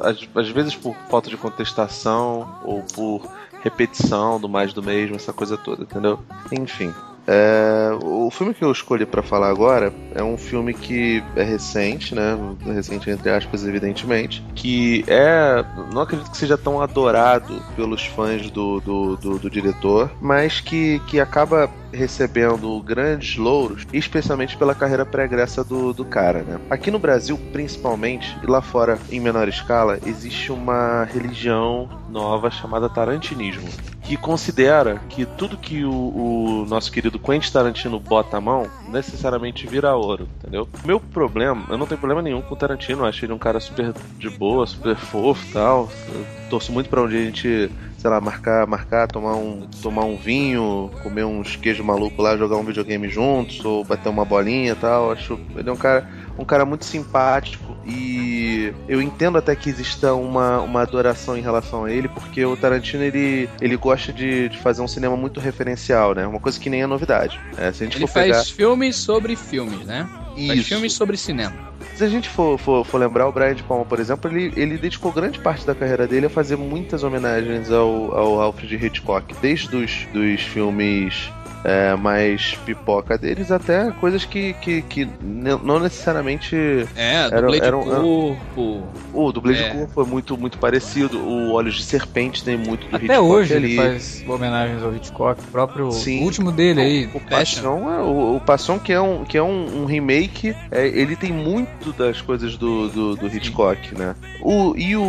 às, 0.00 0.16
às 0.34 0.48
vezes 0.48 0.74
por 0.74 0.96
falta 1.10 1.28
de 1.28 1.36
contestação 1.36 2.58
ou 2.64 2.82
por 2.84 3.30
repetição 3.62 4.40
do 4.40 4.48
mais 4.48 4.72
do 4.72 4.82
mesmo, 4.82 5.16
essa 5.16 5.30
coisa 5.34 5.58
toda, 5.58 5.82
entendeu? 5.82 6.20
Enfim. 6.50 6.94
É, 7.26 7.90
o 8.02 8.30
filme 8.30 8.54
que 8.54 8.62
eu 8.62 8.70
escolhi 8.70 9.04
pra 9.04 9.22
falar 9.22 9.50
agora 9.50 9.92
é 10.14 10.22
um 10.22 10.36
filme 10.36 10.72
que 10.72 11.22
é 11.34 11.42
recente, 11.42 12.14
né? 12.14 12.38
Recente 12.64 13.10
entre 13.10 13.30
aspas, 13.30 13.66
evidentemente. 13.66 14.44
Que 14.54 15.04
é. 15.08 15.64
Não 15.92 16.02
acredito 16.02 16.30
que 16.30 16.36
seja 16.36 16.56
tão 16.56 16.80
adorado 16.80 17.60
pelos 17.74 18.04
fãs 18.06 18.50
do, 18.50 18.80
do, 18.80 19.16
do, 19.16 19.38
do 19.38 19.50
diretor, 19.50 20.10
mas 20.20 20.60
que, 20.60 21.00
que 21.06 21.18
acaba 21.18 21.70
recebendo 21.92 22.80
grandes 22.80 23.36
louros, 23.36 23.86
especialmente 23.92 24.56
pela 24.56 24.74
carreira 24.74 25.04
pregressa 25.04 25.64
do, 25.64 25.92
do 25.92 26.04
cara, 26.04 26.42
né? 26.42 26.60
Aqui 26.70 26.90
no 26.90 26.98
Brasil, 26.98 27.38
principalmente, 27.52 28.36
e 28.42 28.46
lá 28.46 28.60
fora 28.60 28.98
em 29.10 29.20
menor 29.20 29.48
escala, 29.48 29.98
existe 30.04 30.52
uma 30.52 31.04
religião 31.04 31.88
nova 32.08 32.50
chamada 32.50 32.88
Tarantinismo, 32.88 33.68
que 34.02 34.16
considera 34.16 35.00
que 35.08 35.26
tudo 35.26 35.56
que 35.56 35.84
o, 35.84 35.92
o 35.92 36.66
nosso 36.68 36.90
querido 36.90 37.18
Quentin 37.18 37.52
Tarantino 37.52 37.98
bota 37.98 38.36
a 38.36 38.40
mão 38.40 38.66
necessariamente 38.88 39.66
vira 39.66 39.94
ouro, 39.94 40.28
entendeu? 40.38 40.68
Meu 40.84 41.00
problema, 41.00 41.64
eu 41.68 41.76
não 41.76 41.86
tenho 41.86 41.98
problema 41.98 42.22
nenhum 42.22 42.40
com 42.40 42.54
o 42.54 42.56
Tarantino, 42.56 43.02
eu 43.02 43.06
acho 43.06 43.24
ele 43.24 43.32
um 43.32 43.38
cara 43.38 43.60
super 43.60 43.92
de 44.18 44.30
boa, 44.30 44.66
super 44.66 44.96
fofo 44.96 45.44
e 45.48 45.52
tal. 45.52 45.88
Eu 46.08 46.26
torço 46.48 46.72
muito 46.72 46.88
um 46.96 47.08
dia 47.08 47.20
a 47.20 47.24
gente 47.24 47.70
sei 48.06 48.10
lá, 48.10 48.20
marcar, 48.20 48.66
marcar, 48.68 49.08
tomar 49.08 49.34
um, 49.34 49.66
tomar 49.82 50.04
um 50.04 50.16
vinho, 50.16 50.92
comer 51.02 51.24
uns 51.24 51.56
queijo 51.56 51.82
maluco 51.82 52.22
lá, 52.22 52.36
jogar 52.36 52.56
um 52.56 52.62
videogame 52.62 53.08
juntos, 53.08 53.64
ou 53.64 53.84
bater 53.84 54.08
uma 54.08 54.24
bolinha 54.24 54.72
e 54.72 54.76
tal. 54.76 55.10
Acho 55.10 55.36
ele 55.56 55.68
é 55.68 55.72
um 55.72 55.76
cara, 55.76 56.08
um 56.38 56.44
cara 56.44 56.64
muito 56.64 56.84
simpático 56.84 57.76
e 57.84 58.72
eu 58.86 59.02
entendo 59.02 59.38
até 59.38 59.56
que 59.56 59.68
exista 59.68 60.14
uma, 60.14 60.60
uma 60.60 60.82
adoração 60.82 61.36
em 61.36 61.40
relação 61.40 61.84
a 61.84 61.90
ele, 61.90 62.06
porque 62.06 62.44
o 62.44 62.56
Tarantino 62.56 63.02
ele, 63.02 63.50
ele 63.60 63.76
gosta 63.76 64.12
de, 64.12 64.50
de 64.50 64.58
fazer 64.58 64.82
um 64.82 64.88
cinema 64.88 65.16
muito 65.16 65.40
referencial, 65.40 66.14
né? 66.14 66.24
Uma 66.28 66.38
coisa 66.38 66.60
que 66.60 66.70
nem 66.70 66.82
é 66.82 66.86
novidade. 66.86 67.40
É, 67.58 67.72
se 67.72 67.82
a 67.82 67.86
gente 67.86 67.96
Ele 67.96 68.06
for 68.06 68.12
faz 68.12 68.26
pegar 68.26 68.44
filmes 68.44 68.94
sobre 68.94 69.34
filmes, 69.34 69.84
né? 69.84 70.08
Faz 70.46 70.60
isso, 70.60 70.68
filmes 70.68 70.92
sobre 70.92 71.16
cinema. 71.16 71.75
Se 71.96 72.04
a 72.04 72.08
gente 72.08 72.28
for, 72.28 72.58
for, 72.58 72.84
for 72.84 72.98
lembrar, 72.98 73.26
o 73.26 73.32
Brian 73.32 73.54
de 73.54 73.62
Palma, 73.62 73.84
por 73.84 73.98
exemplo, 73.98 74.30
ele, 74.30 74.52
ele 74.54 74.76
dedicou 74.76 75.10
grande 75.10 75.38
parte 75.38 75.66
da 75.66 75.74
carreira 75.74 76.06
dele 76.06 76.26
a 76.26 76.30
fazer 76.30 76.56
muitas 76.56 77.02
homenagens 77.02 77.70
ao, 77.70 78.14
ao 78.14 78.40
Alfred 78.40 78.76
Hitchcock, 78.76 79.34
desde 79.40 79.74
os 79.74 80.06
dos 80.12 80.42
filmes 80.42 81.30
é, 81.66 81.96
mais 81.96 82.54
pipoca 82.64 83.18
deles, 83.18 83.50
até 83.50 83.90
coisas 83.92 84.24
que, 84.24 84.52
que, 84.54 84.82
que 84.82 85.08
não 85.20 85.80
necessariamente. 85.80 86.54
É, 86.96 87.14
Era- 87.26 87.40
dublê 87.42 87.60
de 87.60 87.66
era 87.66 87.76
um- 87.76 87.82
corpo. 87.84 88.82
O 89.12 89.32
dublê 89.32 89.58
É. 89.58 89.62
de 89.70 89.76
corpo 89.78 90.02
é 90.02 90.04
muito, 90.04 90.36
muito 90.38 90.58
parecido. 90.58 91.18
O 91.18 91.52
Olhos 91.52 91.74
de 91.74 91.82
Serpente 91.82 92.44
tem 92.44 92.56
muito 92.56 92.86
do 92.88 92.96
Até 92.96 93.06
Hitchcock 93.06 93.20
hoje 93.28 93.54
ali. 93.54 93.72
ele 93.72 93.76
faz 93.76 94.24
homenagens 94.28 94.82
ao 94.82 94.94
Hitchcock, 94.94 95.40
o 95.42 95.46
próprio 95.50 95.90
Sim. 95.90 96.20
o 96.20 96.24
último 96.24 96.52
dele 96.52 96.80
aí. 96.80 97.10
O 97.14 97.20
Passion, 97.20 97.90
é, 97.92 98.00
o, 98.02 98.36
o 98.36 98.40
Passion 98.40 98.78
que 98.78 98.92
é 98.92 99.00
um, 99.00 99.24
que 99.24 99.36
é 99.36 99.42
um, 99.42 99.82
um 99.82 99.84
remake, 99.86 100.54
é, 100.70 100.86
ele 100.86 101.16
tem 101.16 101.32
muito 101.32 101.92
das 101.92 102.20
coisas 102.20 102.56
do, 102.56 102.88
do, 102.88 103.16
do 103.16 103.26
Hitchcock, 103.26 103.94
né? 103.98 104.14
O, 104.40 104.74
e 104.76 104.94
o, 104.96 105.02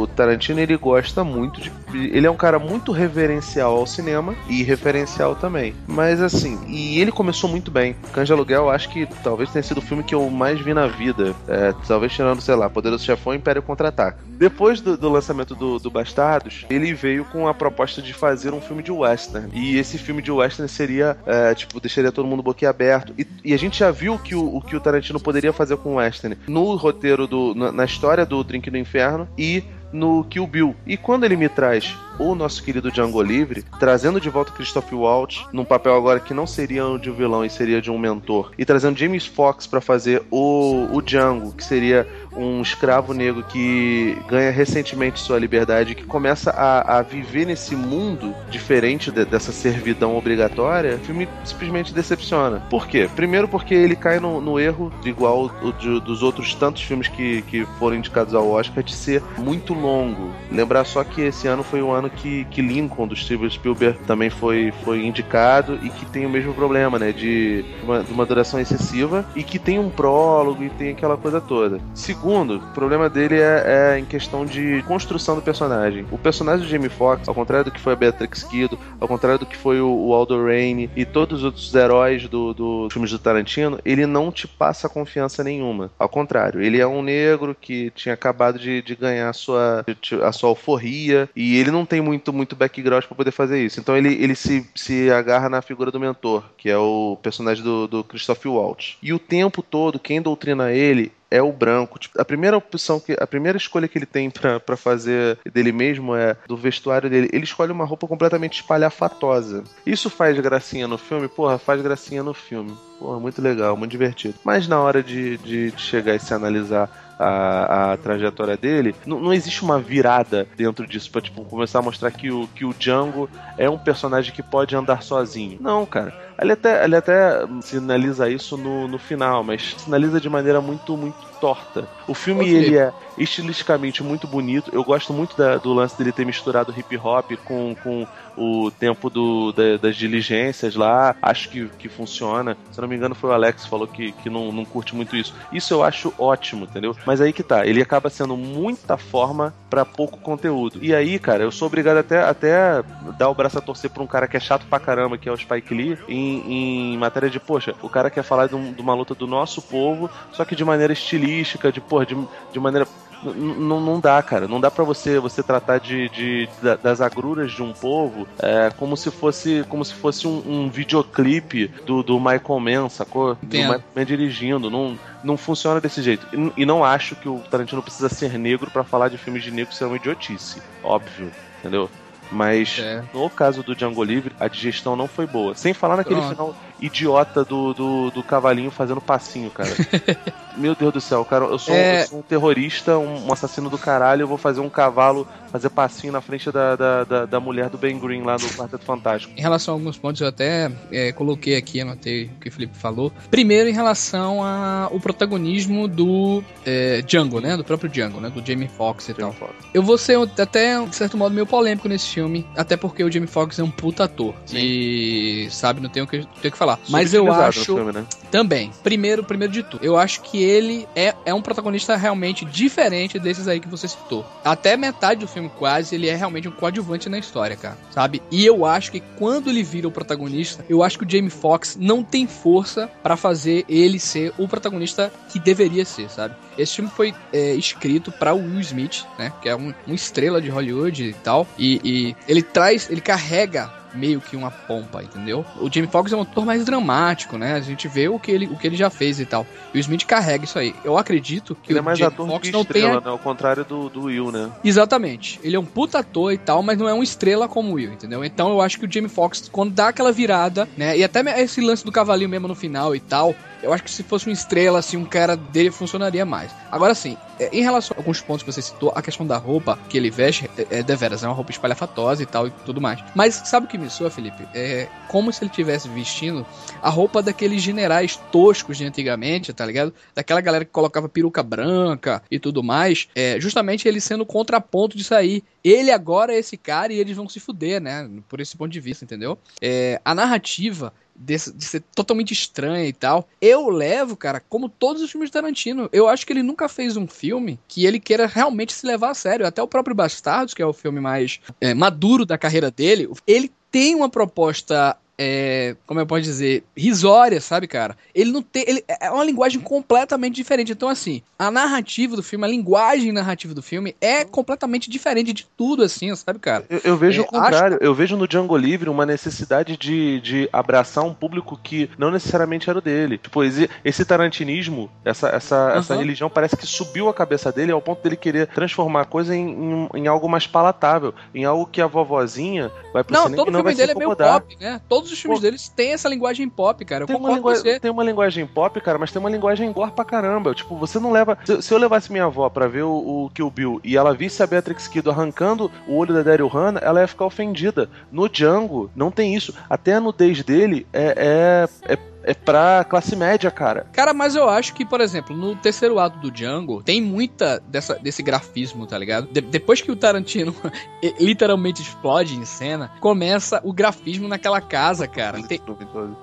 o 0.00 0.06
Tarantino, 0.08 0.58
ele 0.58 0.76
gosta 0.76 1.22
muito 1.22 1.60
de... 1.60 1.70
Ele 1.94 2.26
é 2.26 2.30
um 2.30 2.36
cara 2.36 2.58
muito 2.58 2.92
reverencial 2.92 3.76
ao 3.76 3.86
cinema 3.86 4.34
e 4.48 4.62
referencial 4.62 5.34
também. 5.34 5.74
Mas 5.86 6.20
assim, 6.20 6.58
e 6.68 7.00
ele 7.00 7.12
começou 7.12 7.48
muito 7.48 7.70
bem. 7.70 7.96
Cães 8.12 8.26
de 8.26 8.32
Aluguel, 8.32 8.70
acho 8.70 8.88
que 8.88 9.06
talvez 9.22 9.50
tenha 9.50 9.62
sido 9.62 9.78
o 9.78 9.82
filme 9.82 10.02
que 10.02 10.14
eu 10.14 10.28
mais 10.30 10.60
vi 10.60 10.74
na 10.74 10.86
vida. 10.86 11.34
É, 11.48 11.74
talvez 11.86 12.12
tirando, 12.12 12.40
sei 12.40 12.54
lá, 12.54 12.68
Poderoso 12.70 13.04
Chefão 13.04 13.34
e 13.34 13.36
Império 13.36 13.62
Contra-Ataca. 13.62 14.18
Depois 14.28 14.80
do, 14.80 14.96
do 14.96 15.08
lançamento 15.08 15.54
do, 15.54 15.78
do 15.78 15.90
Bastardos, 15.90 16.64
ele 16.70 16.94
veio 16.94 17.24
com 17.26 17.46
a 17.46 17.54
proposta 17.54 18.00
de 18.00 18.14
fazer 18.14 18.54
um 18.54 18.60
filme 18.60 18.82
de 18.82 18.90
western. 18.90 19.50
E 19.52 19.76
esse 19.76 19.98
filme 19.98 20.22
de 20.22 20.30
western 20.30 20.68
seria, 20.68 21.16
é, 21.26 21.54
tipo, 21.54 21.80
deixaria 21.80 22.10
todo 22.12 22.26
mundo 22.26 22.42
boquiaberto. 22.42 23.12
E, 23.18 23.26
e 23.44 23.54
a 23.54 23.58
gente 23.58 23.78
já 23.78 23.90
viu 23.90 24.18
que 24.18 24.34
o, 24.34 24.56
o 24.56 24.62
que 24.62 24.76
o 24.76 24.80
Tarantino 24.80 25.20
poderia 25.20 25.52
fazer 25.52 25.76
com 25.76 25.94
o 25.94 25.96
western 25.96 26.38
no 26.46 26.74
roteiro 26.76 27.26
do. 27.26 27.54
na, 27.54 27.72
na 27.72 27.84
história 27.84 28.24
do 28.24 28.42
Drink 28.42 28.70
do 28.70 28.78
Inferno 28.78 29.28
e 29.36 29.64
no 29.92 30.24
Kill 30.24 30.46
Bill. 30.46 30.76
E 30.86 30.96
quando 30.96 31.24
ele 31.24 31.36
me 31.36 31.48
traz 31.48 31.96
o 32.20 32.34
nosso 32.34 32.62
querido 32.62 32.90
Django 32.90 33.22
Livre, 33.22 33.64
trazendo 33.78 34.20
de 34.20 34.28
volta 34.28 34.52
Christoph 34.52 34.92
Waltz, 34.92 35.44
num 35.52 35.64
papel 35.64 35.94
agora 35.96 36.20
que 36.20 36.34
não 36.34 36.46
seria 36.46 36.82
de 37.00 37.10
um 37.10 37.14
vilão 37.14 37.44
e 37.44 37.50
seria 37.50 37.80
de 37.80 37.90
um 37.90 37.98
mentor, 37.98 38.52
e 38.58 38.64
trazendo 38.64 38.98
James 38.98 39.26
Fox 39.26 39.66
pra 39.66 39.80
fazer 39.80 40.22
o, 40.30 40.88
o 40.92 41.00
Django, 41.00 41.52
que 41.52 41.64
seria 41.64 42.06
um 42.36 42.60
escravo 42.62 43.12
negro 43.12 43.42
que 43.42 44.16
ganha 44.28 44.50
recentemente 44.50 45.18
sua 45.18 45.38
liberdade, 45.38 45.94
que 45.94 46.04
começa 46.04 46.50
a, 46.50 46.98
a 46.98 47.02
viver 47.02 47.46
nesse 47.46 47.74
mundo 47.74 48.34
diferente 48.50 49.10
de- 49.10 49.24
dessa 49.24 49.50
servidão 49.52 50.16
obrigatória, 50.16 50.96
o 50.96 50.98
filme 50.98 51.28
simplesmente 51.44 51.92
decepciona. 51.94 52.60
Por 52.70 52.86
quê? 52.86 53.08
Primeiro 53.16 53.48
porque 53.48 53.74
ele 53.74 53.96
cai 53.96 54.20
no, 54.20 54.40
no 54.40 54.60
erro, 54.60 54.92
igual 55.04 55.50
o 55.62 55.72
de- 55.72 56.00
dos 56.00 56.22
outros 56.22 56.54
tantos 56.54 56.82
filmes 56.82 57.08
que, 57.08 57.42
que 57.42 57.64
foram 57.78 57.96
indicados 57.96 58.34
ao 58.34 58.48
Oscar, 58.50 58.82
de 58.84 58.94
ser 58.94 59.22
muito 59.38 59.72
longo. 59.74 60.30
Lembrar 60.52 60.84
só 60.84 61.02
que 61.02 61.22
esse 61.22 61.48
ano 61.48 61.62
foi 61.62 61.80
o 61.82 61.90
ano 61.90 62.09
que, 62.16 62.44
que 62.46 62.62
Lincoln, 62.62 63.06
do 63.06 63.16
Steven 63.16 63.50
Spielberg, 63.50 63.98
também 64.06 64.30
foi, 64.30 64.72
foi 64.84 65.04
indicado 65.04 65.78
e 65.82 65.90
que 65.90 66.06
tem 66.06 66.26
o 66.26 66.30
mesmo 66.30 66.54
problema, 66.54 66.98
né? 66.98 67.12
De 67.12 67.64
uma, 67.82 68.02
de 68.02 68.12
uma 68.12 68.26
duração 68.26 68.60
excessiva 68.60 69.24
e 69.34 69.42
que 69.42 69.58
tem 69.58 69.78
um 69.78 69.90
prólogo 69.90 70.62
e 70.62 70.70
tem 70.70 70.90
aquela 70.90 71.16
coisa 71.16 71.40
toda. 71.40 71.80
Segundo, 71.94 72.56
o 72.56 72.74
problema 72.74 73.08
dele 73.08 73.40
é, 73.40 73.94
é 73.94 73.98
em 73.98 74.04
questão 74.04 74.44
de 74.44 74.82
construção 74.86 75.36
do 75.36 75.42
personagem. 75.42 76.04
O 76.10 76.18
personagem 76.18 76.64
do 76.64 76.70
Jamie 76.70 76.88
Foxx, 76.88 77.28
ao 77.28 77.34
contrário 77.34 77.66
do 77.66 77.70
que 77.70 77.80
foi 77.80 77.92
a 77.92 77.96
Beatrix 77.96 78.42
Kido, 78.44 78.78
ao 79.00 79.08
contrário 79.08 79.38
do 79.38 79.46
que 79.46 79.56
foi 79.56 79.80
o, 79.80 79.88
o 79.88 80.14
Aldo 80.14 80.44
Raine 80.44 80.90
e 80.96 81.04
todos 81.04 81.40
os 81.40 81.44
outros 81.44 81.74
heróis 81.74 82.28
do, 82.28 82.52
do 82.54 82.88
filmes 82.90 83.10
do 83.10 83.18
Tarantino, 83.18 83.78
ele 83.84 84.06
não 84.06 84.30
te 84.30 84.46
passa 84.46 84.88
confiança 84.88 85.42
nenhuma. 85.44 85.90
Ao 85.98 86.08
contrário, 86.08 86.60
ele 86.60 86.80
é 86.80 86.86
um 86.86 87.02
negro 87.02 87.56
que 87.58 87.90
tinha 87.90 88.14
acabado 88.14 88.58
de, 88.58 88.82
de 88.82 88.94
ganhar 88.94 89.28
a 89.28 89.32
sua, 89.32 89.84
a 90.22 90.32
sua 90.32 90.48
alforria 90.48 91.28
e 91.34 91.56
ele 91.56 91.70
não 91.70 91.84
tem 91.90 92.00
muito, 92.00 92.32
muito 92.32 92.54
background 92.54 93.04
pra 93.04 93.16
poder 93.16 93.32
fazer 93.32 93.62
isso. 93.62 93.80
Então 93.80 93.96
ele, 93.96 94.14
ele 94.14 94.36
se, 94.36 94.64
se 94.76 95.10
agarra 95.10 95.48
na 95.48 95.60
figura 95.60 95.90
do 95.90 95.98
mentor, 95.98 96.44
que 96.56 96.70
é 96.70 96.78
o 96.78 97.18
personagem 97.20 97.64
do, 97.64 97.88
do 97.88 98.04
Christoph 98.04 98.46
Waltz. 98.46 98.96
E 99.02 99.12
o 99.12 99.18
tempo 99.18 99.60
todo, 99.60 99.98
quem 99.98 100.22
doutrina 100.22 100.70
ele 100.70 101.12
é 101.30 101.42
o 101.42 101.52
branco. 101.52 101.98
Tipo, 101.98 102.20
a 102.20 102.24
primeira 102.24 102.56
opção 102.56 102.98
que 102.98 103.16
a 103.18 103.26
primeira 103.26 103.58
escolha 103.58 103.88
que 103.88 103.98
ele 103.98 104.06
tem 104.06 104.30
pra 104.30 104.76
fazer 104.76 105.38
dele 105.52 105.72
mesmo 105.72 106.14
é 106.14 106.36
do 106.46 106.56
vestuário 106.56 107.10
dele. 107.10 107.28
Ele 107.32 107.44
escolhe 107.44 107.72
uma 107.72 107.84
roupa 107.84 108.06
completamente 108.06 108.60
espalhafatosa. 108.60 109.64
Isso 109.84 110.08
faz 110.08 110.38
gracinha 110.38 110.86
no 110.86 110.98
filme? 110.98 111.28
Porra, 111.28 111.58
faz 111.58 111.80
gracinha 111.82 112.22
no 112.22 112.34
filme. 112.34 112.72
Porra, 112.98 113.18
muito 113.18 113.40
legal, 113.40 113.76
muito 113.76 113.90
divertido. 113.90 114.34
Mas 114.44 114.68
na 114.68 114.80
hora 114.80 115.02
de, 115.02 115.38
de, 115.38 115.70
de 115.70 115.80
chegar 115.80 116.14
e 116.14 116.20
se 116.20 116.34
analisar 116.34 117.09
a, 117.20 117.92
a 117.92 117.96
trajetória 117.96 118.56
dele, 118.56 118.94
não, 119.06 119.20
não 119.20 119.32
existe 119.32 119.62
uma 119.62 119.78
virada 119.78 120.46
dentro 120.56 120.86
disso 120.86 121.10
pra 121.10 121.20
tipo, 121.20 121.44
começar 121.44 121.80
a 121.80 121.82
mostrar 121.82 122.10
que 122.10 122.30
o, 122.30 122.46
que 122.48 122.64
o 122.64 122.72
Django 122.72 123.28
é 123.58 123.68
um 123.68 123.78
personagem 123.78 124.32
que 124.32 124.42
pode 124.42 124.74
andar 124.74 125.02
sozinho. 125.02 125.58
Não, 125.60 125.84
cara. 125.84 126.12
Ele 126.40 126.52
até, 126.52 126.82
ele 126.84 126.96
até 126.96 127.46
sinaliza 127.60 128.30
isso 128.30 128.56
no, 128.56 128.88
no 128.88 128.98
final, 128.98 129.44
mas 129.44 129.74
sinaliza 129.78 130.18
de 130.20 130.28
maneira 130.30 130.60
muito, 130.60 130.96
muito 130.96 131.18
torta. 131.38 131.86
O 132.08 132.14
filme 132.14 132.44
Felipe. 132.46 132.66
ele 132.66 132.78
é 132.78 132.92
estilisticamente 133.18 134.02
muito 134.02 134.26
bonito. 134.26 134.70
Eu 134.72 134.82
gosto 134.82 135.12
muito 135.12 135.36
da- 135.36 135.58
do 135.58 135.72
lance 135.74 135.96
dele 135.98 136.12
ter 136.12 136.24
misturado 136.24 136.72
hip 136.76 136.96
hop 136.96 137.32
com, 137.44 137.74
com 137.82 138.06
o 138.40 138.70
tempo 138.70 139.10
do, 139.10 139.52
da- 139.52 139.76
das 139.76 139.96
diligências 139.96 140.74
lá. 140.74 141.14
Acho 141.20 141.48
que, 141.50 141.68
que 141.78 141.88
funciona. 141.88 142.56
Se 142.72 142.80
não 142.80 142.88
me 142.88 142.96
engano, 142.96 143.14
foi 143.14 143.30
o 143.30 143.32
Alex 143.32 143.64
que 143.64 143.70
falou 143.70 143.86
que, 143.86 144.12
que 144.12 144.30
não, 144.30 144.50
não 144.52 144.64
curte 144.64 144.94
muito 144.94 145.16
isso. 145.16 145.34
Isso 145.52 145.74
eu 145.74 145.82
acho 145.82 146.12
ótimo, 146.18 146.64
entendeu? 146.64 146.96
Mas 147.06 147.20
aí 147.20 147.32
que 147.32 147.42
tá. 147.42 147.66
Ele 147.66 147.82
acaba 147.82 148.08
sendo 148.10 148.36
muita 148.36 148.96
forma 148.96 149.52
pra 149.68 149.84
pouco 149.84 150.18
conteúdo. 150.18 150.78
E 150.82 150.94
aí, 150.94 151.18
cara, 151.18 151.42
eu 151.42 151.52
sou 151.52 151.66
obrigado 151.66 151.98
até, 151.98 152.22
até 152.22 152.82
dar 153.18 153.28
o 153.28 153.34
braço 153.34 153.58
a 153.58 153.60
torcer 153.60 153.90
pra 153.90 154.02
um 154.02 154.06
cara 154.06 154.26
que 154.26 154.36
é 154.36 154.40
chato 154.40 154.66
pra 154.66 154.80
caramba, 154.80 155.18
que 155.18 155.28
é 155.28 155.32
o 155.32 155.36
Spike 155.36 155.74
Lee, 155.74 155.98
em, 156.08 156.94
em 156.94 156.98
matéria 156.98 157.28
de, 157.30 157.38
poxa, 157.38 157.74
o 157.82 157.88
cara 157.88 158.10
quer 158.10 158.22
falar 158.22 158.46
de, 158.46 158.54
um- 158.54 158.72
de 158.72 158.80
uma 158.80 158.94
luta 158.94 159.14
do 159.14 159.26
nosso 159.26 159.60
povo, 159.62 160.10
só 160.32 160.44
que 160.44 160.56
de 160.56 160.64
maneira 160.64 160.92
estilística, 160.92 161.70
de, 161.70 161.80
porra, 161.80 162.06
de, 162.06 162.16
de 162.52 162.58
maneira. 162.60 162.86
N- 163.22 163.32
n- 163.32 163.80
Não 163.80 164.00
dá, 164.00 164.22
cara. 164.22 164.48
Não 164.48 164.60
dá 164.60 164.70
pra 164.70 164.84
você 164.84 165.18
você 165.18 165.42
tratar 165.42 165.78
de, 165.78 166.08
de- 166.08 166.48
da- 166.62 166.76
das 166.76 167.00
agruras 167.00 167.52
de 167.52 167.62
um 167.62 167.72
povo 167.72 168.26
é, 168.38 168.70
como 168.76 168.96
se 168.96 169.10
fosse 169.10 169.64
como 169.68 169.84
se 169.84 169.94
fosse 169.94 170.26
um, 170.26 170.42
um 170.46 170.70
videoclipe 170.70 171.70
do, 171.86 172.02
do 172.02 172.18
Michael 172.18 172.60
Mann, 172.60 172.88
sacou? 172.88 173.34
Do 173.34 173.46
Entendo. 173.46 173.62
Michael 173.64 173.84
Mann 173.94 174.04
dirigindo. 174.04 174.70
Não, 174.70 174.98
não 175.22 175.36
funciona 175.36 175.80
desse 175.80 176.02
jeito. 176.02 176.26
E, 176.56 176.62
e 176.62 176.66
não 176.66 176.84
acho 176.84 177.14
que 177.16 177.28
o 177.28 177.40
Tarantino 177.50 177.82
precisa 177.82 178.08
ser 178.08 178.38
negro 178.38 178.70
pra 178.70 178.84
falar 178.84 179.08
de 179.08 179.18
filmes 179.18 179.42
de 179.42 179.50
negro 179.50 179.74
ser 179.74 179.84
uma 179.84 179.96
idiotice. 179.96 180.62
Óbvio, 180.82 181.30
entendeu? 181.58 181.90
Mas 182.30 182.78
É. 182.78 183.02
no 183.12 183.28
caso 183.28 183.62
do 183.62 183.74
Django 183.74 184.02
Livre, 184.04 184.34
a 184.38 184.46
digestão 184.48 184.94
não 184.94 185.08
foi 185.08 185.26
boa. 185.26 185.54
Sem 185.54 185.74
falar 185.74 185.96
naquele 185.96 186.20
Pronto. 186.20 186.30
final 186.32 186.54
idiota 186.80 187.44
do, 187.44 187.74
do, 187.74 188.10
do 188.10 188.22
cavalinho 188.22 188.70
fazendo 188.70 189.00
passinho, 189.00 189.50
cara. 189.50 189.70
Meu 190.56 190.74
Deus 190.74 190.92
do 190.92 191.00
céu, 191.00 191.24
cara, 191.24 191.44
eu 191.44 191.58
sou, 191.58 191.74
É. 191.74 192.02
eu 192.02 192.06
sou 192.06 192.18
um 192.18 192.22
terrorista, 192.22 192.98
um, 192.98 193.26
um 193.28 193.32
assassino 193.32 193.68
do 193.70 193.78
caralho, 193.78 194.22
eu 194.22 194.28
vou 194.28 194.38
fazer 194.38 194.60
um 194.60 194.68
cavalo 194.70 195.26
fazer 195.50 195.70
passinho 195.70 196.12
na 196.12 196.20
frente 196.20 196.50
da, 196.50 196.76
da, 196.76 197.04
da, 197.04 197.26
da 197.26 197.40
mulher 197.40 197.68
do 197.68 197.78
Ben 197.78 197.98
Green 197.98 198.22
lá 198.22 198.36
do 198.36 198.46
Quarteto 198.48 198.84
Fantástico. 198.84 199.32
Em 199.36 199.40
relação 199.40 199.74
a 199.74 199.76
alguns 199.76 199.98
pontos, 199.98 200.20
eu 200.20 200.28
até 200.28 200.70
é, 200.90 201.12
coloquei 201.12 201.56
aqui, 201.56 201.80
anotei 201.80 202.24
o 202.24 202.40
que 202.40 202.48
o 202.48 202.52
Felipe 202.52 202.76
falou. 202.76 203.12
Primeiro, 203.30 203.68
em 203.68 203.72
relação 203.72 204.42
ao 204.42 204.98
protagonismo 205.00 205.88
do 205.88 206.42
é, 206.64 207.02
Django, 207.02 207.40
né? 207.40 207.56
Do 207.56 207.64
próprio 207.64 207.90
Django, 207.90 208.20
né? 208.20 208.30
Do 208.30 208.44
Jamie 208.44 208.68
Foxx 208.68 209.08
e 209.08 209.14
tal. 209.14 209.34
Eu 209.72 209.82
vou 209.82 209.98
ser 209.98 210.18
até, 210.38 210.84
de 210.84 210.94
certo 210.94 211.16
modo, 211.16 211.34
meio 211.34 211.46
polêmico 211.46 211.88
nesse 211.88 212.08
filme, 212.08 212.46
até 212.56 212.76
porque 212.76 213.02
o 213.02 213.10
Jamie 213.10 213.28
Foxx 213.28 213.58
é 213.58 213.62
um 213.62 213.70
puta 213.70 214.04
ator. 214.04 214.34
E, 214.52 215.48
sabe, 215.50 215.80
não 215.80 215.88
tenho 215.88 216.04
o 216.04 216.08
que, 216.08 216.26
tenho 216.40 216.52
que 216.52 216.58
falar. 216.58 216.78
Mas 216.88 217.14
eu 217.14 217.24
no 217.24 217.32
acho... 217.32 217.64
filme, 217.64 217.92
né? 217.92 218.04
Também. 218.30 218.70
Primeiro, 218.82 219.24
primeiro 219.24 219.52
de 219.52 219.62
tudo, 219.62 219.84
eu 219.84 219.96
acho 219.96 220.22
que 220.22 220.42
ele 220.42 220.86
é, 220.94 221.14
é 221.24 221.34
um 221.34 221.42
protagonista 221.42 221.96
realmente 221.96 222.44
diferente 222.44 223.18
desses 223.18 223.48
aí 223.48 223.60
que 223.60 223.68
você 223.68 223.88
citou. 223.88 224.24
Até 224.44 224.76
metade 224.76 225.20
do 225.20 225.28
filme, 225.28 225.39
quase, 225.48 225.94
ele 225.94 226.08
é 226.08 226.14
realmente 226.14 226.48
um 226.48 226.52
coadjuvante 226.52 227.08
na 227.08 227.18
história, 227.18 227.56
cara. 227.56 227.76
Sabe? 227.90 228.22
E 228.30 228.44
eu 228.44 228.64
acho 228.64 228.92
que 228.92 229.00
quando 229.16 229.48
ele 229.48 229.62
vira 229.62 229.88
o 229.88 229.90
protagonista, 229.90 230.64
eu 230.68 230.82
acho 230.82 230.98
que 230.98 231.04
o 231.04 231.10
Jamie 231.10 231.30
Foxx 231.30 231.76
não 231.80 232.02
tem 232.02 232.26
força 232.26 232.90
pra 233.02 233.16
fazer 233.16 233.64
ele 233.68 233.98
ser 233.98 234.32
o 234.38 234.48
protagonista 234.48 235.12
que 235.30 235.38
deveria 235.38 235.84
ser, 235.84 236.10
sabe? 236.10 236.34
Esse 236.58 236.76
filme 236.76 236.90
foi 236.90 237.14
é, 237.32 237.54
escrito 237.54 238.12
pra 238.12 238.34
Will 238.34 238.60
Smith, 238.60 239.04
né? 239.18 239.32
Que 239.40 239.48
é 239.48 239.56
um, 239.56 239.72
uma 239.86 239.96
estrela 239.96 240.40
de 240.40 240.48
Hollywood 240.48 241.02
e 241.04 241.14
tal. 241.14 241.46
E, 241.58 241.80
e 241.82 242.16
ele 242.28 242.42
traz, 242.42 242.90
ele 242.90 243.00
carrega 243.00 243.79
meio 243.94 244.20
que 244.20 244.36
uma 244.36 244.50
pompa, 244.50 245.02
entendeu? 245.02 245.44
O 245.60 245.72
Jamie 245.72 245.90
Foxx 245.90 246.12
é 246.12 246.16
um 246.16 246.22
ator 246.22 246.44
mais 246.44 246.64
dramático, 246.64 247.36
né? 247.36 247.54
A 247.54 247.60
gente 247.60 247.88
vê 247.88 248.08
o 248.08 248.18
que 248.18 248.30
ele, 248.30 248.46
o 248.46 248.56
que 248.56 248.66
ele 248.66 248.76
já 248.76 248.90
fez 248.90 249.20
e 249.20 249.26
tal. 249.26 249.46
E 249.72 249.78
o 249.78 249.80
Smith 249.80 250.04
carrega 250.04 250.44
isso 250.44 250.58
aí. 250.58 250.74
Eu 250.84 250.98
acredito 250.98 251.54
que 251.54 251.72
Ele 251.72 251.78
é 251.78 251.82
o 251.82 251.84
mais 251.84 251.98
Jamie 251.98 252.14
ator 252.14 252.26
Foxx 252.26 252.50
não 252.50 252.60
estrela, 252.62 252.88
tenha 252.88 253.00
né? 253.00 253.10
Ao 253.10 253.18
contrário 253.18 253.64
do, 253.64 253.88
do 253.88 254.02
Will, 254.04 254.30
né? 254.30 254.50
Exatamente. 254.64 255.40
Ele 255.42 255.56
é 255.56 255.60
um 255.60 255.64
puta 255.64 255.98
ator 255.98 256.32
e 256.32 256.38
tal, 256.38 256.62
mas 256.62 256.78
não 256.78 256.88
é 256.88 256.92
uma 256.92 257.04
estrela 257.04 257.48
como 257.48 257.70
o 257.70 257.74
Will, 257.74 257.92
entendeu? 257.92 258.24
Então 258.24 258.50
eu 258.50 258.60
acho 258.60 258.78
que 258.78 258.86
o 258.86 258.92
Jamie 258.92 259.08
Foxx, 259.08 259.48
quando 259.50 259.72
dá 259.72 259.88
aquela 259.88 260.12
virada, 260.12 260.68
né? 260.76 260.96
E 260.96 261.04
até 261.04 261.20
esse 261.40 261.60
lance 261.60 261.84
do 261.84 261.92
cavalinho 261.92 262.28
mesmo 262.28 262.48
no 262.48 262.54
final 262.54 262.94
e 262.94 263.00
tal, 263.00 263.34
eu 263.62 263.72
acho 263.72 263.82
que 263.82 263.90
se 263.90 264.02
fosse 264.02 264.26
uma 264.26 264.32
estrela, 264.32 264.78
assim, 264.78 264.96
um 264.96 265.04
cara 265.04 265.36
dele 265.36 265.70
funcionaria 265.70 266.24
mais. 266.24 266.50
Agora 266.70 266.94
sim, 266.94 267.16
é, 267.38 267.48
em 267.52 267.62
relação 267.62 267.94
a 267.96 268.00
alguns 268.00 268.20
pontos 268.20 268.42
que 268.42 268.52
você 268.52 268.62
citou, 268.62 268.92
a 268.94 269.02
questão 269.02 269.26
da 269.26 269.36
roupa 269.36 269.78
que 269.88 269.96
ele 269.96 270.10
veste 270.10 270.50
é, 270.56 270.78
é 270.78 270.82
deveras, 270.82 271.22
é 271.22 271.26
uma 271.26 271.34
roupa 271.34 271.50
espalhafatosa 271.50 272.22
e 272.22 272.26
tal 272.26 272.46
e 272.46 272.50
tudo 272.64 272.80
mais. 272.80 273.02
Mas 273.14 273.34
sabe 273.44 273.66
o 273.66 273.68
que 273.68 273.78
me 273.80 273.90
soa, 273.90 274.10
Felipe, 274.10 274.46
é 274.54 274.88
como 275.08 275.32
se 275.32 275.42
ele 275.42 275.50
tivesse 275.50 275.88
vestindo 275.88 276.46
a 276.82 276.88
roupa 276.88 277.22
daqueles 277.22 277.62
generais 277.62 278.16
toscos 278.30 278.78
de 278.78 278.84
antigamente, 278.84 279.52
tá 279.52 279.66
ligado? 279.66 279.92
Daquela 280.14 280.40
galera 280.40 280.64
que 280.64 280.70
colocava 280.70 281.08
peruca 281.08 281.42
branca 281.42 282.22
e 282.30 282.38
tudo 282.38 282.62
mais. 282.62 283.08
É, 283.14 283.40
justamente 283.40 283.88
ele 283.88 284.00
sendo 284.00 284.22
o 284.22 284.26
contraponto 284.26 284.96
disso 284.96 285.14
aí. 285.14 285.42
Ele 285.62 285.90
agora 285.90 286.34
é 286.34 286.38
esse 286.38 286.56
cara 286.56 286.92
e 286.92 286.98
eles 286.98 287.16
vão 287.16 287.28
se 287.28 287.40
fuder, 287.40 287.80
né? 287.80 288.08
Por 288.28 288.40
esse 288.40 288.56
ponto 288.56 288.70
de 288.70 288.80
vista, 288.80 289.04
entendeu? 289.04 289.38
É, 289.60 290.00
a 290.04 290.14
narrativa 290.14 290.92
de 291.20 291.38
ser 291.38 291.82
totalmente 291.94 292.32
estranha 292.32 292.86
e 292.86 292.92
tal. 292.94 293.28
Eu 293.40 293.68
levo, 293.68 294.16
cara, 294.16 294.40
como 294.40 294.70
todos 294.70 295.02
os 295.02 295.10
filmes 295.10 295.28
de 295.28 295.34
Tarantino. 295.34 295.88
Eu 295.92 296.08
acho 296.08 296.26
que 296.26 296.32
ele 296.32 296.42
nunca 296.42 296.68
fez 296.68 296.96
um 296.96 297.06
filme 297.06 297.60
que 297.68 297.84
ele 297.84 298.00
queira 298.00 298.26
realmente 298.26 298.72
se 298.72 298.86
levar 298.86 299.10
a 299.10 299.14
sério. 299.14 299.46
Até 299.46 299.62
o 299.62 299.68
próprio 299.68 299.94
Bastardos, 299.94 300.54
que 300.54 300.62
é 300.62 300.66
o 300.66 300.72
filme 300.72 300.98
mais 300.98 301.40
é, 301.60 301.74
maduro 301.74 302.24
da 302.24 302.38
carreira 302.38 302.70
dele, 302.70 303.08
ele 303.26 303.52
tem 303.70 303.94
uma 303.94 304.08
proposta. 304.08 304.96
É, 305.22 305.76
como 305.86 306.00
eu 306.00 306.06
posso 306.06 306.22
dizer, 306.22 306.64
risória, 306.74 307.38
sabe, 307.42 307.66
cara? 307.68 307.94
Ele 308.14 308.32
não 308.32 308.40
tem. 308.40 308.64
Ele, 308.66 308.82
é 308.88 309.10
uma 309.10 309.22
linguagem 309.22 309.60
completamente 309.60 310.34
diferente. 310.34 310.72
Então, 310.72 310.88
assim, 310.88 311.20
a 311.38 311.50
narrativa 311.50 312.16
do 312.16 312.22
filme, 312.22 312.46
a 312.46 312.48
linguagem 312.48 313.12
narrativa 313.12 313.52
do 313.52 313.60
filme 313.60 313.94
é 314.00 314.24
completamente 314.24 314.88
diferente 314.88 315.34
de 315.34 315.46
tudo, 315.58 315.82
assim, 315.82 316.14
sabe, 316.16 316.38
cara? 316.38 316.64
Eu, 316.70 316.80
eu 316.84 316.96
vejo 316.96 317.20
É, 317.20 317.24
o 317.24 317.26
contrário. 317.26 317.76
Eu 317.82 317.94
vejo 317.94 318.16
no 318.16 318.26
Django 318.26 318.56
Livre 318.56 318.88
uma 318.88 319.04
necessidade 319.04 319.76
de, 319.76 320.20
de 320.22 320.48
abraçar 320.50 321.04
um 321.04 321.12
público 321.12 321.58
que 321.62 321.90
não 321.98 322.10
necessariamente 322.10 322.70
era 322.70 322.78
o 322.78 322.82
dele. 322.82 323.18
Tipo, 323.18 323.44
esse, 323.44 323.68
esse 323.84 324.04
tarantinismo, 324.06 324.90
essa, 325.04 325.28
essa, 325.28 325.74
essa 325.76 325.92
Aham. 325.92 326.00
religião 326.00 326.30
parece 326.30 326.56
que 326.56 326.66
subiu 326.66 327.10
a 327.10 327.14
cabeça 327.14 327.52
dele 327.52 327.72
ao 327.72 327.82
ponto 327.82 328.02
dele 328.02 328.16
querer 328.16 328.46
transformar 328.46 329.02
a 329.02 329.04
coisa 329.04 329.36
em, 329.36 329.50
em, 329.50 329.88
em 330.02 330.06
algo 330.06 330.26
mais 330.28 330.46
palatável, 330.46 331.14
em 331.34 331.44
algo 331.44 331.66
que 331.66 331.82
a 331.82 331.86
vovozinha 331.86 332.72
vai 332.92 333.04
pro 333.04 333.14
Não, 333.14 333.24
cinema 333.24 333.36
todo 333.36 333.48
e 333.48 333.50
não 333.50 333.62
vai 333.62 333.72
filme 333.72 333.76
se 333.76 333.86
dele 333.86 333.92
é 333.92 333.94
meio 333.94 334.12
incomodar. 334.12 334.40
pop, 334.40 334.56
né? 334.60 334.80
Todos 334.88 335.09
os 335.12 335.20
filmes 335.20 335.38
Pô. 335.40 335.42
deles 335.42 335.68
têm 335.68 335.92
essa 335.92 336.08
linguagem 336.08 336.48
pop, 336.48 336.84
cara. 336.84 337.02
Eu 337.04 337.06
Tem 337.06 337.16
uma, 337.16 337.30
lingua- 337.32 337.54
você. 337.54 337.78
tem 337.80 337.90
uma 337.90 338.04
linguagem 338.04 338.46
pop, 338.46 338.80
cara, 338.80 338.98
mas 338.98 339.10
tem 339.12 339.20
uma 339.20 339.30
linguagem 339.30 339.70
gore 339.72 339.90
pra 339.92 340.04
caramba. 340.04 340.54
Tipo, 340.54 340.76
você 340.76 340.98
não 340.98 341.10
leva. 341.12 341.36
Se, 341.44 341.60
se 341.62 341.72
eu 341.74 341.78
levasse 341.78 342.10
minha 342.10 342.24
avó 342.24 342.48
pra 342.48 342.66
ver 342.66 342.82
o, 342.82 343.24
o 343.26 343.30
Kill 343.34 343.50
Bill 343.50 343.80
e 343.84 343.96
ela 343.96 344.14
visse 344.14 344.42
a 344.42 344.46
Beatrix 344.46 344.88
Kido 344.88 345.10
arrancando 345.10 345.70
o 345.86 345.96
olho 345.96 346.14
da 346.14 346.22
Daryl 346.22 346.48
Hannah, 346.48 346.80
ela 346.82 347.00
ia 347.00 347.08
ficar 347.08 347.24
ofendida. 347.26 347.88
No 348.10 348.28
Django, 348.28 348.90
não 348.94 349.10
tem 349.10 349.34
isso. 349.34 349.54
Até 349.68 349.94
a 349.94 350.00
nudez 350.00 350.42
dele 350.42 350.86
é, 350.92 351.66
é, 351.86 351.92
é, 351.94 351.98
é 352.30 352.34
pra 352.34 352.84
classe 352.84 353.14
média, 353.16 353.50
cara. 353.50 353.86
Cara, 353.92 354.12
mas 354.14 354.34
eu 354.36 354.48
acho 354.48 354.72
que, 354.74 354.84
por 354.84 355.00
exemplo, 355.00 355.36
no 355.36 355.56
terceiro 355.56 355.98
ato 355.98 356.18
do 356.18 356.30
Django, 356.30 356.82
tem 356.82 357.00
muita 357.00 357.60
dessa, 357.68 357.94
desse 357.94 358.22
grafismo, 358.22 358.86
tá 358.86 358.96
ligado? 358.96 359.28
De- 359.32 359.40
depois 359.40 359.80
que 359.80 359.90
o 359.90 359.96
Tarantino 359.96 360.54
literalmente 361.18 361.82
explode 361.82 362.36
em 362.36 362.44
cena, 362.44 362.92
começa 363.00 363.60
o 363.64 363.72
grafismo 363.72 364.28
naquela 364.28 364.60
casa, 364.60 365.06
cara. 365.06 365.42
Tem- 365.42 365.60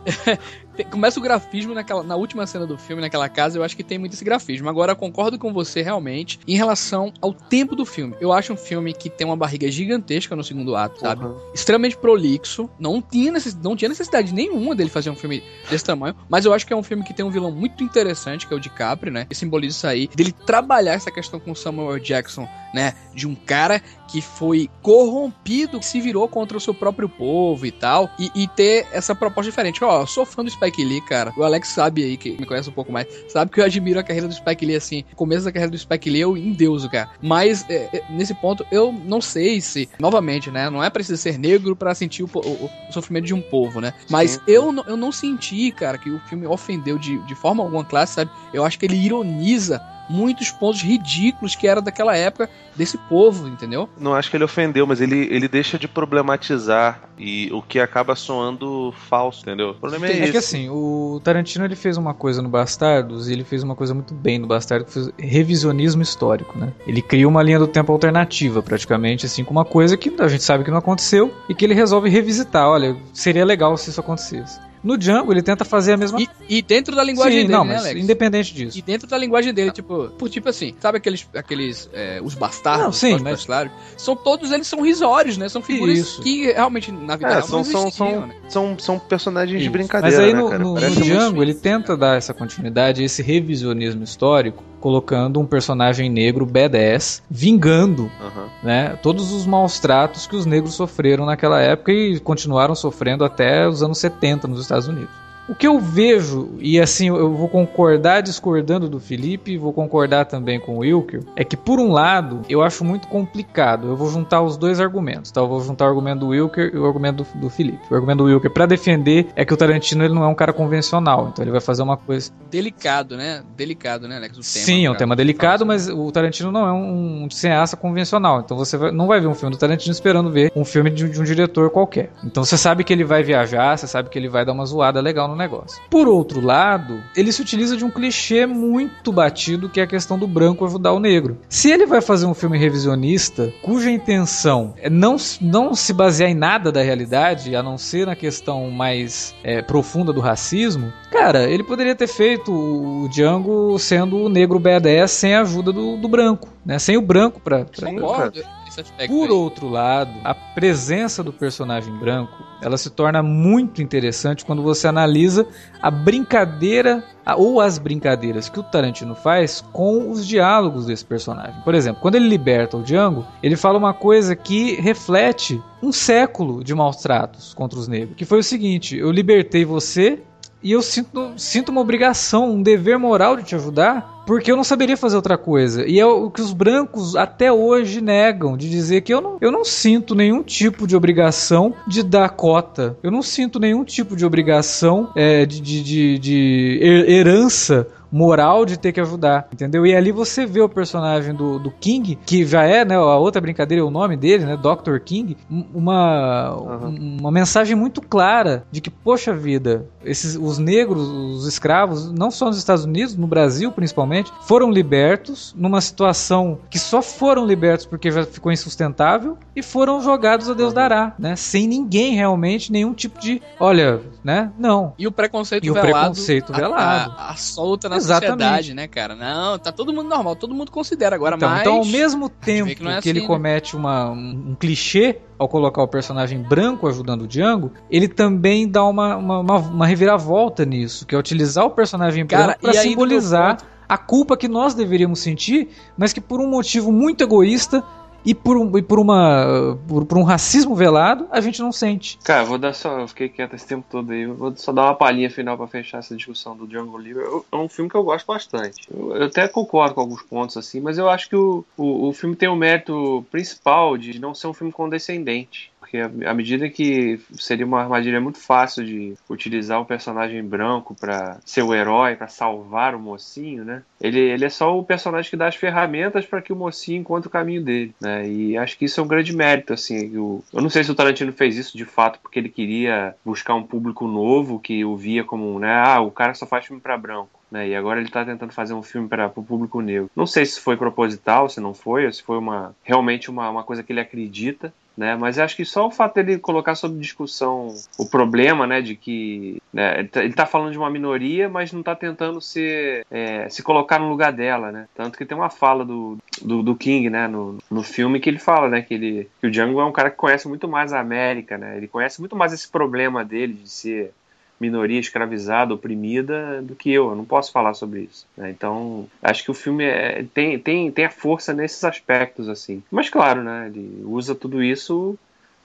começa 0.83 1.19
o 1.19 1.23
grafismo 1.23 1.73
naquela, 1.73 2.03
na 2.03 2.15
última 2.15 2.45
cena 2.47 2.65
do 2.65 2.77
filme, 2.77 3.01
naquela 3.01 3.29
casa, 3.29 3.57
eu 3.57 3.63
acho 3.63 3.75
que 3.75 3.83
tem 3.83 3.97
muito 3.97 4.13
esse 4.13 4.23
grafismo. 4.23 4.69
Agora, 4.69 4.93
eu 4.93 4.95
concordo 4.95 5.37
com 5.37 5.53
você 5.53 5.81
realmente 5.81 6.39
em 6.47 6.55
relação 6.55 7.13
ao 7.21 7.33
tempo 7.33 7.75
do 7.75 7.85
filme. 7.85 8.15
Eu 8.19 8.31
acho 8.33 8.53
um 8.53 8.57
filme 8.57 8.93
que 8.93 9.09
tem 9.09 9.25
uma 9.25 9.37
barriga 9.37 9.69
gigantesca 9.69 10.35
no 10.35 10.43
segundo 10.43 10.75
ato, 10.75 10.99
sabe? 10.99 11.25
Uhum. 11.25 11.37
extremamente 11.53 11.97
prolixo. 11.97 12.69
Não 12.79 13.01
tinha, 13.01 13.31
necess... 13.31 13.55
não 13.55 13.75
tinha 13.75 13.89
necessidade 13.89 14.33
nenhuma 14.33 14.75
dele 14.75 14.89
fazer 14.89 15.09
um 15.09 15.15
filme 15.15 15.43
desse 15.69 15.83
tamanho. 15.83 16.15
Mas 16.29 16.45
eu 16.45 16.53
acho 16.53 16.65
que 16.65 16.73
é 16.73 16.75
um 16.75 16.83
filme 16.83 17.03
que 17.03 17.13
tem 17.13 17.25
um 17.25 17.29
vilão 17.29 17.51
muito 17.51 17.83
interessante, 17.83 18.47
que 18.47 18.53
é 18.53 18.57
o 18.57 18.59
DiCaprio, 18.59 19.11
né? 19.11 19.25
Que 19.25 19.35
simboliza 19.35 19.77
isso 19.77 19.87
aí. 19.87 20.09
Dele 20.15 20.31
trabalhar 20.31 20.93
essa 20.93 21.11
questão 21.11 21.39
com 21.39 21.51
o 21.51 21.55
Samuel. 21.55 21.99
Jackson, 21.99 22.47
né? 22.77 22.93
De 23.13 23.27
um 23.27 23.33
cara 23.35 23.81
que 24.07 24.21
foi 24.21 24.69
corrompido, 24.81 25.79
que 25.79 25.85
se 25.85 25.99
virou 25.99 26.27
contra 26.27 26.57
o 26.57 26.61
seu 26.61 26.73
próprio 26.73 27.09
povo 27.09 27.65
e 27.65 27.71
tal. 27.71 28.09
E, 28.19 28.31
e 28.35 28.47
ter 28.47 28.85
essa 28.91 29.15
proposta 29.15 29.49
diferente. 29.49 29.83
Ó, 29.83 30.01
eu 30.01 30.07
sou 30.07 30.25
fã 30.25 30.43
do 30.43 30.49
Spike 30.51 30.83
Lee, 30.83 31.01
cara. 31.01 31.33
O 31.35 31.43
Alex 31.43 31.69
sabe 31.69 32.03
aí, 32.03 32.15
que 32.17 32.31
me 32.39 32.45
conhece 32.45 32.69
um 32.69 32.73
pouco 32.73 32.91
mais, 32.91 33.07
sabe 33.27 33.51
que 33.51 33.59
eu 33.59 33.65
admiro 33.65 33.99
a 33.99 34.03
carreira 34.03 34.27
do 34.27 34.33
Spike 34.33 34.65
Lee, 34.65 34.75
assim. 34.75 35.03
O 35.11 35.15
começo 35.15 35.43
da 35.45 35.51
carreira 35.51 35.71
do 35.71 35.77
Spike 35.77 36.09
Lee 36.09 36.21
eu 36.21 36.37
endeuso, 36.37 36.89
cara. 36.89 37.09
Mas, 37.21 37.65
é, 37.69 37.89
é, 37.91 38.03
nesse 38.09 38.33
ponto, 38.35 38.65
eu 38.71 38.91
não 38.93 39.19
sei 39.19 39.59
se, 39.59 39.89
novamente, 39.99 40.51
né? 40.51 40.69
Não 40.69 40.83
é 40.83 40.89
preciso 40.89 41.21
ser 41.21 41.37
negro 41.39 41.75
pra 41.75 41.95
sentir 41.95 42.23
o, 42.23 42.29
o- 42.33 42.65
o 42.89 42.93
sofrimento 42.93 43.25
de 43.25 43.33
um 43.33 43.41
povo, 43.41 43.81
né? 43.81 43.93
Mas 44.09 44.31
Sim. 44.31 44.39
eu, 44.47 44.71
não- 44.71 44.83
eu 44.87 44.95
não 44.95 45.11
senti, 45.11 45.71
cara, 45.71 45.97
que 45.97 46.09
o 46.11 46.19
filme 46.29 46.45
ofendeu 46.45 46.97
de, 46.97 47.17
de 47.25 47.35
forma 47.35 47.63
alguma 47.63 47.83
classe, 47.83 48.13
sabe? 48.13 48.31
Eu 48.53 48.63
acho 48.63 48.77
que 48.79 48.85
ele 48.85 48.95
ironiza 48.97 49.81
muitos 50.09 50.51
pontos 50.51 50.81
ridículos 50.81 51.55
que 51.55 51.67
era 51.67 51.81
daquela 51.81 52.15
época 52.15 52.49
desse 52.75 52.97
povo, 52.97 53.47
entendeu? 53.47 53.89
Não 53.99 54.13
acho 54.13 54.29
que 54.29 54.37
ele 54.37 54.43
ofendeu, 54.43 54.85
mas 54.85 55.01
ele, 55.01 55.27
ele 55.31 55.47
deixa 55.47 55.77
de 55.79 55.87
problematizar 55.87 57.01
e 57.17 57.49
o 57.51 57.61
que 57.61 57.79
acaba 57.79 58.15
soando 58.15 58.93
falso, 59.09 59.41
entendeu? 59.41 59.71
O 59.71 59.73
problema 59.75 60.07
é, 60.07 60.11
É 60.11 60.23
esse. 60.23 60.31
que 60.31 60.37
assim, 60.37 60.69
o 60.69 61.19
Tarantino 61.23 61.65
ele 61.65 61.75
fez 61.75 61.97
uma 61.97 62.13
coisa 62.13 62.41
no 62.41 62.49
Bastardos 62.49 63.27
e 63.29 63.33
ele 63.33 63.43
fez 63.43 63.63
uma 63.63 63.75
coisa 63.75 63.93
muito 63.93 64.13
bem 64.13 64.37
no 64.37 64.47
Bastardos, 64.47 64.87
que 64.87 64.93
foi 64.93 65.13
revisionismo 65.17 66.01
histórico, 66.01 66.57
né? 66.57 66.71
Ele 66.85 67.01
cria 67.01 67.27
uma 67.27 67.41
linha 67.41 67.57
do 67.59 67.67
tempo 67.67 67.91
alternativa, 67.91 68.61
praticamente, 68.61 69.25
assim, 69.25 69.43
com 69.43 69.51
uma 69.51 69.65
coisa 69.65 69.97
que 69.97 70.13
a 70.19 70.27
gente 70.27 70.43
sabe 70.43 70.63
que 70.63 70.71
não 70.71 70.77
aconteceu 70.77 71.33
e 71.49 71.55
que 71.55 71.65
ele 71.65 71.73
resolve 71.73 72.09
revisitar. 72.09 72.67
Olha, 72.67 72.95
seria 73.11 73.43
legal 73.45 73.75
se 73.77 73.89
isso 73.89 73.99
acontecesse. 73.99 74.59
No 74.87 74.97
Django, 74.97 75.33
ele 75.33 75.41
tenta 75.41 75.65
fazer 75.65 75.93
a 75.93 75.97
mesma 75.97 76.19
E, 76.21 76.29
e 76.47 76.61
dentro 76.61 76.95
da 76.95 77.03
linguagem 77.03 77.41
Sim, 77.41 77.47
dele, 77.47 77.57
não, 77.57 77.65
né, 77.65 77.75
Alex? 77.77 78.01
independente 78.01 78.53
disso. 78.53 78.77
E 78.77 78.81
dentro 78.81 79.07
da 79.07 79.17
linguagem 79.17 79.53
dele, 79.53 79.71
tipo, 79.71 80.09
por 80.17 80.29
tipo 80.29 80.47
assim, 80.47 80.73
sabe 80.79 80.97
aqueles, 80.97 81.27
aqueles 81.35 81.89
é, 81.93 82.19
os 82.23 82.33
bastardos, 82.35 82.85
Não, 82.85 82.91
sim, 82.93 83.15
os 83.15 83.21
mas- 83.21 83.33
bastardos, 83.39 83.73
são 83.97 84.15
todos 84.15 84.51
eles 84.51 84.65
são 84.65 84.81
risórios, 84.81 85.35
né? 85.37 85.49
São 85.49 85.61
figuras 85.61 85.97
Isso. 85.97 86.21
que 86.21 86.45
realmente 86.51 86.91
na 86.91 87.15
vida 87.17 87.29
É, 87.31 87.33
real 87.33 87.47
são, 87.47 87.57
não 87.57 87.63
são, 87.65 87.91
são, 87.91 88.27
né? 88.27 88.35
são, 88.47 88.79
são 88.79 88.97
personagens 88.99 89.57
de 89.59 89.65
Isso. 89.65 89.71
brincadeira, 89.73 90.17
Mas 90.17 90.25
aí 90.25 90.33
né, 90.33 90.39
no, 90.41 90.49
cara? 90.49 90.63
no, 90.63 90.73
no 90.75 90.79
muito- 90.81 91.01
Django 91.01 91.41
ele 91.43 91.53
tenta 91.53 91.97
dar 91.97 92.17
essa 92.17 92.33
continuidade, 92.33 93.03
esse 93.03 93.21
revisionismo 93.21 94.03
histórico, 94.03 94.63
colocando 94.87 95.37
um 95.37 95.45
personagem 95.45 96.09
negro 96.09 96.45
badass, 96.45 97.21
vingando 97.29 98.09
Aham. 98.21 98.45
né, 98.63 98.97
todos 99.03 99.33
os 99.33 99.45
maus 99.45 99.79
tratos 99.79 100.25
que 100.25 100.33
os 100.33 100.45
negros 100.45 100.75
sofreram 100.75 101.25
naquela 101.25 101.59
época 101.59 101.91
e 101.91 102.17
continuaram 102.21 102.73
sofrendo 102.73 103.25
até 103.25 103.67
os 103.67 103.83
anos 103.83 103.97
70 103.97 104.47
nos 104.47 104.61
Estados 104.61 104.87
Unidos. 104.87 105.26
O 105.49 105.55
que 105.55 105.65
eu 105.67 105.79
vejo, 105.79 106.49
e 106.59 106.79
assim 106.79 107.07
eu 107.07 107.33
vou 107.33 107.47
concordar 107.47 108.21
discordando 108.21 108.89
do 108.89 108.99
Felipe, 108.99 109.57
vou 109.57 109.71
concordar 109.71 110.25
também 110.25 110.59
com 110.59 110.75
o 110.75 110.79
Wilker, 110.79 111.23
é 111.35 111.43
que 111.43 111.55
por 111.55 111.79
um 111.79 111.91
lado 111.91 112.41
eu 112.49 112.61
acho 112.61 112.83
muito 112.83 113.07
complicado. 113.07 113.87
Eu 113.87 113.95
vou 113.95 114.09
juntar 114.09 114.41
os 114.41 114.57
dois 114.57 114.79
argumentos, 114.79 115.31
tá? 115.31 115.39
Eu 115.41 115.47
vou 115.47 115.61
juntar 115.61 115.85
o 115.85 115.87
argumento 115.87 116.19
do 116.19 116.27
Wilker 116.27 116.71
e 116.73 116.77
o 116.77 116.85
argumento 116.85 117.23
do, 117.23 117.39
do 117.39 117.49
Felipe. 117.49 117.79
O 117.89 117.95
argumento 117.95 118.17
do 118.19 118.25
Wilker 118.25 118.51
para 118.51 118.65
defender 118.65 119.27
é 119.35 119.45
que 119.45 119.53
o 119.53 119.57
Tarantino 119.57 120.03
ele 120.03 120.13
não 120.13 120.23
é 120.23 120.27
um 120.27 120.35
cara 120.35 120.51
convencional, 120.51 121.29
então 121.31 121.43
ele 121.43 121.51
vai 121.51 121.61
fazer 121.61 121.81
uma 121.81 121.95
coisa 121.95 122.29
Delicado, 122.51 123.15
né? 123.15 123.41
Delicado, 123.55 124.07
né, 124.07 124.17
Alex? 124.17 124.37
O 124.37 124.41
tema, 124.41 124.65
Sim, 124.65 124.85
é 124.85 124.91
um 124.91 124.95
tema 124.95 125.15
delicado, 125.15 125.65
mas 125.65 125.87
o 125.87 126.11
Tarantino 126.11 126.51
não 126.51 126.67
é 126.67 126.71
um, 126.73 127.23
um 127.25 127.29
cineasta 127.29 127.75
convencional. 127.77 128.41
Então 128.41 128.57
você 128.57 128.77
vai- 128.77 128.91
não 128.91 129.07
vai 129.07 129.19
ver 129.21 129.27
um 129.27 129.35
filme 129.35 129.55
do 129.55 129.59
Tarantino 129.59 129.91
esperando 129.93 130.29
ver 130.31 130.51
um 130.55 130.65
filme 130.65 130.89
de, 130.89 131.07
de 131.09 131.19
um 131.21 131.23
diretor 131.23 131.69
qualquer. 131.69 132.09
Então 132.23 132.43
você 132.43 132.57
sabe 132.57 132.83
que 132.83 132.91
ele 132.91 133.03
vai 133.03 133.21
viajar, 133.23 133.77
você 133.77 133.87
sabe 133.87 134.09
que 134.09 134.17
ele 134.17 134.27
vai 134.29 134.45
dar 134.45 134.53
uma 134.53 134.65
zoada 134.65 134.99
legal 135.01 135.27
no 135.27 135.36
negócio. 135.37 135.81
Por 135.89 136.07
outro 136.07 136.41
lado, 136.41 137.01
ele 137.15 137.31
se 137.31 137.41
utiliza 137.41 137.77
de 137.77 137.85
um 137.85 137.89
clichê 137.89 138.45
muito 138.45 139.11
batido 139.11 139.69
que 139.69 139.79
é 139.79 139.83
a 139.83 139.87
questão 139.87 140.17
do 140.17 140.27
branco 140.27 140.65
ajudar 140.65 140.93
o 140.93 140.99
negro. 140.99 141.37
Se 141.47 141.71
ele 141.71 141.85
vai 141.85 142.01
fazer 142.01 142.25
um 142.25 142.33
filme 142.33 142.57
revisionista, 142.57 143.53
cuja 143.61 143.89
intenção 143.91 144.73
é 144.77 144.89
não, 144.89 145.15
não 145.41 145.73
se 145.75 145.93
basear 145.93 146.29
em 146.29 146.35
nada 146.35 146.71
da 146.71 146.81
realidade, 146.81 147.55
a 147.55 147.61
não 147.63 147.77
ser 147.77 148.05
na 148.07 148.15
questão 148.15 148.69
mais 148.71 149.35
é, 149.43 149.61
profunda 149.61 150.11
do 150.11 150.19
racismo, 150.21 150.91
cara, 151.11 151.49
ele 151.49 151.63
poderia 151.63 151.95
ter 151.95 152.07
feito 152.07 152.51
o 152.51 153.07
Django 153.09 153.77
sendo 153.79 154.17
o 154.17 154.29
negro 154.29 154.59
badass 154.59 155.11
sem 155.11 155.35
a 155.35 155.41
ajuda 155.41 155.71
do, 155.71 155.97
do 155.97 156.07
branco, 156.07 156.49
né? 156.65 156.79
Sem 156.79 156.97
o 156.97 157.01
branco 157.01 157.39
pra... 157.39 157.65
pra- 157.65 157.91
Concordo 157.91 158.41
nesse 158.77 158.81
aspecto. 158.81 159.13
por 159.13 159.25
aí. 159.25 159.31
outro 159.31 159.67
lado, 159.67 160.11
a 160.23 160.33
presença 160.33 161.23
do 161.23 161.33
personagem 161.33 161.93
branco, 161.93 162.43
ela 162.61 162.77
se 162.77 162.89
torna 162.89 163.21
muito 163.21 163.81
interessante 163.81 164.45
quando 164.45 164.61
você 164.61 164.87
analisa 164.87 165.47
a 165.81 165.91
brincadeira 165.91 167.03
ou 167.37 167.59
as 167.59 167.77
brincadeiras 167.77 168.49
que 168.49 168.59
o 168.59 168.63
Tarantino 168.63 169.13
faz 169.13 169.61
com 169.73 170.09
os 170.09 170.25
diálogos 170.25 170.85
desse 170.85 171.05
personagem. 171.05 171.61
Por 171.61 171.75
exemplo, 171.75 172.01
quando 172.01 172.15
ele 172.15 172.27
liberta 172.27 172.77
o 172.77 172.83
Django, 172.83 173.25
ele 173.43 173.55
fala 173.55 173.77
uma 173.77 173.93
coisa 173.93 174.35
que 174.35 174.79
reflete 174.79 175.61
um 175.81 175.91
século 175.91 176.63
de 176.63 176.73
maus 176.73 176.97
tratos 176.97 177.53
contra 177.53 177.77
os 177.77 177.87
negros, 177.87 178.15
que 178.15 178.25
foi 178.25 178.39
o 178.39 178.43
seguinte: 178.43 178.97
eu 178.97 179.11
libertei 179.11 179.65
você 179.65 180.21
e 180.63 180.71
eu 180.71 180.81
sinto, 180.81 181.33
sinto 181.37 181.69
uma 181.69 181.81
obrigação, 181.81 182.51
um 182.51 182.61
dever 182.61 182.97
moral 182.97 183.35
de 183.37 183.43
te 183.43 183.55
ajudar, 183.55 184.23
porque 184.25 184.51
eu 184.51 184.57
não 184.57 184.63
saberia 184.63 184.97
fazer 184.97 185.15
outra 185.15 185.37
coisa. 185.37 185.85
E 185.87 185.99
é 185.99 186.05
o 186.05 186.29
que 186.29 186.41
os 186.41 186.51
brancos 186.51 187.15
até 187.15 187.51
hoje 187.51 188.01
negam, 188.01 188.57
de 188.57 188.69
dizer 188.69 189.01
que 189.01 189.13
eu 189.13 189.21
não, 189.21 189.37
eu 189.39 189.51
não 189.51 189.63
sinto 189.63 190.13
nenhum 190.13 190.43
tipo 190.43 190.85
de 190.85 190.95
obrigação 190.97 191.73
de 191.87 192.03
dar 192.03 192.29
cota. 192.31 192.97
Eu 193.01 193.09
não 193.09 193.21
sinto 193.21 193.59
nenhum 193.59 193.85
tipo 193.85 194.15
de 194.15 194.25
obrigação 194.25 195.09
é, 195.15 195.45
de, 195.45 195.61
de, 195.61 195.81
de, 195.83 196.19
de 196.19 196.79
her- 196.81 197.09
herança 197.09 197.87
moral 198.11 198.65
de 198.65 198.77
ter 198.77 198.91
que 198.91 198.99
ajudar, 199.01 199.47
entendeu? 199.53 199.85
E 199.85 199.95
ali 199.95 200.11
você 200.11 200.45
vê 200.45 200.61
o 200.61 200.69
personagem 200.69 201.33
do, 201.33 201.59
do 201.59 201.71
King, 201.71 202.17
que 202.25 202.45
já 202.45 202.63
é, 202.63 202.83
né, 202.85 202.95
a 202.95 203.17
outra 203.17 203.41
brincadeira 203.41 203.81
é 203.83 203.85
o 203.85 203.89
nome 203.91 204.15
dele, 204.17 204.45
né, 204.45 204.57
Dr. 204.57 204.97
King, 205.03 205.35
uma, 205.73 206.55
Uhum. 206.55 207.17
uma 207.21 207.31
mensagem 207.31 207.75
muito 207.75 208.01
clara 208.01 208.63
de 208.71 208.81
que, 208.81 208.89
poxa 208.89 209.33
vida, 209.33 209.85
esses, 210.03 210.35
os 210.35 210.57
negros, 210.57 211.07
os 211.07 211.47
escravos, 211.47 212.11
não 212.11 212.31
só 212.31 212.45
nos 212.47 212.57
Estados 212.57 212.85
Unidos, 212.85 213.15
no 213.15 213.27
Brasil 213.27 213.71
principalmente, 213.71 214.31
foram 214.47 214.71
libertos 214.71 215.53
numa 215.57 215.81
situação 215.81 216.59
que 216.69 216.79
só 216.79 217.01
foram 217.01 217.45
libertos 217.45 217.85
porque 217.85 218.11
já 218.11 218.23
ficou 218.23 218.51
insustentável 218.51 219.37
e 219.55 219.61
foram 219.61 220.01
jogados 220.01 220.49
a 220.49 220.53
Deus 220.53 220.73
dará, 220.73 221.13
né? 221.19 221.35
Sem 221.35 221.67
ninguém 221.67 222.13
realmente, 222.15 222.71
nenhum 222.71 222.93
tipo 222.93 223.19
de, 223.19 223.41
olha, 223.59 224.01
né? 224.23 224.51
Não. 224.57 224.93
E 224.97 225.07
o 225.07 225.11
preconceito 225.11 225.63
E 225.65 225.71
o 225.71 225.73
velado. 225.73 225.93
preconceito 225.93 226.53
a- 226.53 226.55
velado. 226.57 227.13
A, 227.17 227.31
a 227.31 227.35
solta 227.35 227.89
na 227.89 227.97
Exatamente. 228.15 228.73
né, 228.73 228.87
cara? 228.87 229.15
Não, 229.15 229.57
tá 229.57 229.71
todo 229.71 229.93
mundo 229.93 230.09
normal, 230.09 230.35
todo 230.35 230.53
mundo 230.53 230.71
considera 230.71 231.15
agora, 231.15 231.35
Então, 231.35 231.49
mas. 231.49 231.61
então, 231.61 231.77
ao 231.77 231.85
mesmo 231.85 232.29
tempo 232.29 232.69
que, 232.69 232.75
que 232.75 232.83
não 232.83 232.91
é 232.91 232.99
ele 232.99 233.09
assim, 233.11 233.21
né? 233.21 233.27
comete 233.27 233.75
uma, 233.75 234.11
um, 234.11 234.49
um 234.49 234.55
clichê 234.55 235.19
ao 235.37 235.47
colocar 235.47 235.83
o 235.83 235.87
personagem 235.87 236.41
branco 236.41 236.87
ajudando 236.87 237.21
o 237.23 237.27
Django, 237.27 237.71
ele 237.89 238.07
também 238.07 238.67
dá 238.67 238.83
uma, 238.83 239.15
uma, 239.17 239.39
uma, 239.39 239.57
uma 239.57 239.85
reviravolta 239.85 240.65
nisso, 240.65 241.05
que 241.05 241.13
é 241.13 241.17
utilizar 241.17 241.65
o 241.65 241.69
personagem 241.69 242.25
Cara, 242.25 242.45
branco 242.45 242.61
para 242.61 242.73
simbolizar 242.73 243.57
a 243.87 243.97
culpa 243.97 244.35
que 244.35 244.47
nós 244.47 244.73
deveríamos 244.73 245.19
sentir, 245.19 245.69
mas 245.97 246.11
que 246.11 246.19
por 246.19 246.41
um 246.41 246.49
motivo 246.49 246.91
muito 246.91 247.23
egoísta 247.23 247.83
e 248.27 248.35
por, 248.35 248.57
um, 248.57 248.77
e 248.77 248.81
por, 248.81 248.99
uma, 248.99 249.79
por, 249.87 250.05
por 250.05 250.17
um 250.17 250.23
racismo 250.23 250.75
velado, 250.75 251.29
a 251.31 251.39
gente 251.39 251.61
não 251.61 251.71
sente. 251.71 252.19
Cara, 252.25 252.43
vou 252.43 252.57
dar 252.57 252.73
só. 252.73 252.99
Eu 252.99 253.07
fiquei 253.07 253.29
quieto 253.29 253.55
esse 253.55 253.65
tempo 253.65 253.85
todo 253.89 254.11
aí. 254.11 254.25
Vou 254.25 254.53
só 254.57 254.73
dar 254.73 254.83
uma 254.83 254.95
palhinha 254.95 255.29
final 255.29 255.55
pra 255.55 255.65
fechar 255.65 255.99
essa 255.99 256.13
discussão 256.13 256.53
do 256.53 256.67
Django 256.67 256.97
Livre. 256.97 257.23
É 257.49 257.55
um 257.55 257.69
filme 257.69 257.89
que 257.89 257.95
eu 257.95 258.03
gosto 258.03 258.27
bastante. 258.27 258.85
Eu, 258.93 259.15
eu 259.15 259.27
até 259.27 259.47
concordo 259.47 259.95
com 259.95 260.01
alguns 260.01 260.21
pontos, 260.23 260.57
assim, 260.57 260.81
mas 260.81 260.97
eu 260.97 261.09
acho 261.09 261.29
que 261.29 261.37
o, 261.37 261.63
o, 261.77 262.09
o 262.09 262.13
filme 262.13 262.35
tem 262.35 262.49
o 262.49 262.55
mérito 262.55 263.25
principal 263.31 263.97
de 263.97 264.19
não 264.19 264.35
ser 264.35 264.47
um 264.47 264.53
filme 264.53 264.73
condescendente. 264.73 265.71
Porque 265.87 266.25
à 266.25 266.33
medida 266.33 266.69
que 266.69 267.17
seria 267.39 267.65
uma 267.65 267.81
armadilha 267.81 268.19
muito 268.19 268.39
fácil 268.39 268.85
de 268.85 269.13
utilizar 269.29 269.81
um 269.81 269.85
personagem 269.85 270.43
branco 270.43 270.93
pra 270.93 271.37
ser 271.45 271.61
o 271.61 271.73
herói, 271.73 272.17
pra 272.17 272.27
salvar 272.27 272.93
o 272.93 272.99
mocinho, 272.99 273.63
né? 273.63 273.83
Ele, 274.01 274.19
ele 274.19 274.43
é 274.43 274.49
só 274.49 274.77
o 274.77 274.83
personagem 274.83 275.29
que 275.29 275.37
dá 275.37 275.47
as 275.47 275.55
ferramentas 275.55 276.25
para 276.25 276.41
que 276.41 276.51
o 276.51 276.57
mocinho 276.57 276.99
encontre 276.99 277.29
o 277.29 277.31
caminho 277.31 277.63
dele, 277.63 277.95
né? 278.01 278.27
E 278.27 278.57
acho 278.57 278.77
que 278.77 278.83
isso 278.83 278.99
é 278.99 279.03
um 279.03 279.07
grande 279.07 279.33
mérito, 279.33 279.71
assim. 279.71 280.17
O, 280.17 280.43
eu 280.53 280.61
não 280.61 280.69
sei 280.69 280.83
se 280.83 280.91
o 280.91 280.95
Tarantino 280.95 281.31
fez 281.31 281.55
isso 281.55 281.77
de 281.77 281.85
fato 281.85 282.19
porque 282.19 282.37
ele 282.37 282.49
queria 282.49 283.15
buscar 283.23 283.55
um 283.55 283.63
público 283.63 284.05
novo 284.07 284.59
que 284.59 284.83
o 284.83 284.97
via 284.97 285.23
como, 285.23 285.57
né? 285.57 285.73
Ah, 285.73 286.01
o 286.01 286.11
cara 286.11 286.33
só 286.33 286.45
faz 286.45 286.65
filme 286.65 286.81
pra 286.81 286.97
branco. 286.97 287.37
Né, 287.49 287.69
e 287.69 287.75
agora 287.77 288.01
ele 288.01 288.09
tá 288.09 288.25
tentando 288.25 288.51
fazer 288.51 288.73
um 288.73 288.83
filme 288.83 289.07
para 289.07 289.31
o 289.33 289.41
público 289.41 289.79
negro. 289.79 290.11
Não 290.13 290.27
sei 290.27 290.45
se 290.45 290.59
foi 290.59 290.75
proposital, 290.75 291.47
se 291.47 291.61
não 291.61 291.73
foi, 291.73 292.05
ou 292.05 292.11
se 292.11 292.21
foi 292.21 292.37
uma, 292.37 292.75
realmente 292.83 293.29
uma, 293.29 293.49
uma 293.49 293.63
coisa 293.63 293.81
que 293.81 293.93
ele 293.93 294.01
acredita, 294.01 294.73
né? 294.97 295.15
Mas 295.15 295.37
acho 295.37 295.55
que 295.55 295.63
só 295.63 295.87
o 295.87 295.91
fato 295.91 296.15
dele 296.15 296.39
colocar 296.39 296.73
sob 296.73 296.99
discussão 296.99 297.75
o 297.97 298.09
problema, 298.09 298.65
né, 298.65 298.81
de 298.81 298.95
que 298.95 299.61
né, 299.71 299.99
ele, 299.99 300.07
tá, 300.07 300.23
ele 300.23 300.33
tá 300.33 300.45
falando 300.45 300.71
de 300.71 300.77
uma 300.77 300.89
minoria, 300.89 301.47
mas 301.47 301.71
não 301.71 301.83
tá 301.83 301.95
tentando 301.95 302.41
ser, 302.41 303.05
é, 303.11 303.47
se 303.47 303.61
colocar 303.61 303.99
no 303.99 304.09
lugar 304.09 304.33
dela, 304.33 304.71
né? 304.71 304.87
Tanto 304.95 305.17
que 305.17 305.25
tem 305.25 305.37
uma 305.37 305.51
fala 305.51 305.85
do, 305.85 306.17
do, 306.41 306.63
do 306.63 306.75
King, 306.75 307.09
né, 307.09 307.27
no, 307.27 307.59
no 307.69 307.83
filme 307.83 308.19
que 308.19 308.29
ele 308.29 308.39
fala, 308.39 308.67
né, 308.67 308.81
que 308.81 308.95
ele 308.95 309.29
que 309.39 309.47
o 309.47 309.51
Django 309.51 309.79
é 309.79 309.85
um 309.85 309.91
cara 309.91 310.09
que 310.09 310.17
conhece 310.17 310.47
muito 310.47 310.67
mais 310.67 310.91
a 310.91 310.99
América, 310.99 311.57
né? 311.57 311.77
Ele 311.77 311.87
conhece 311.87 312.19
muito 312.19 312.35
mais 312.35 312.51
esse 312.51 312.67
problema 312.67 313.23
dele 313.23 313.53
de 313.53 313.69
ser 313.69 314.13
minoria 314.59 314.99
escravizada, 314.99 315.73
oprimida, 315.73 316.61
do 316.61 316.75
que 316.75 316.91
eu. 316.91 317.09
Eu 317.09 317.15
não 317.15 317.25
posso 317.25 317.51
falar 317.51 317.73
sobre 317.73 318.01
isso. 318.01 318.25
né? 318.35 318.49
Então, 318.49 319.07
acho 319.21 319.43
que 319.43 319.51
o 319.51 319.53
filme 319.53 319.83
é- 319.83 320.25
tem, 320.33 320.57
tem, 320.59 320.91
tem 320.91 321.05
a 321.05 321.09
força 321.11 321.53
nesses 321.53 321.83
aspectos, 321.83 322.49
assim. 322.49 322.81
Mas, 322.91 323.09
claro, 323.09 323.43
né? 323.43 323.67
Ele 323.67 324.01
usa 324.05 324.33
tudo 324.33 324.63
isso 324.63 325.17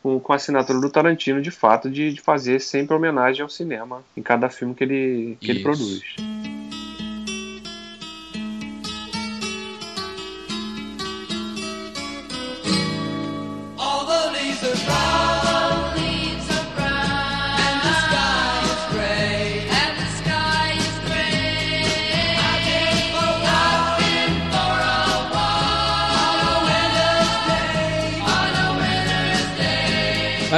com, 0.02 0.18
com 0.20 0.32
a 0.32 0.36
assinatura 0.36 0.80
do 0.80 0.90
Tarantino, 0.90 1.40
de 1.40 1.50
fato, 1.50 1.88
de, 1.90 2.12
de 2.12 2.20
fazer 2.20 2.60
sempre 2.60 2.94
homenagem 2.94 3.42
ao 3.42 3.48
cinema 3.48 4.02
em 4.16 4.22
cada 4.22 4.50
filme 4.50 4.74
que 4.74 4.84
ele, 4.84 5.38
que 5.40 5.50
ele 5.50 5.60
produz. 5.62 6.02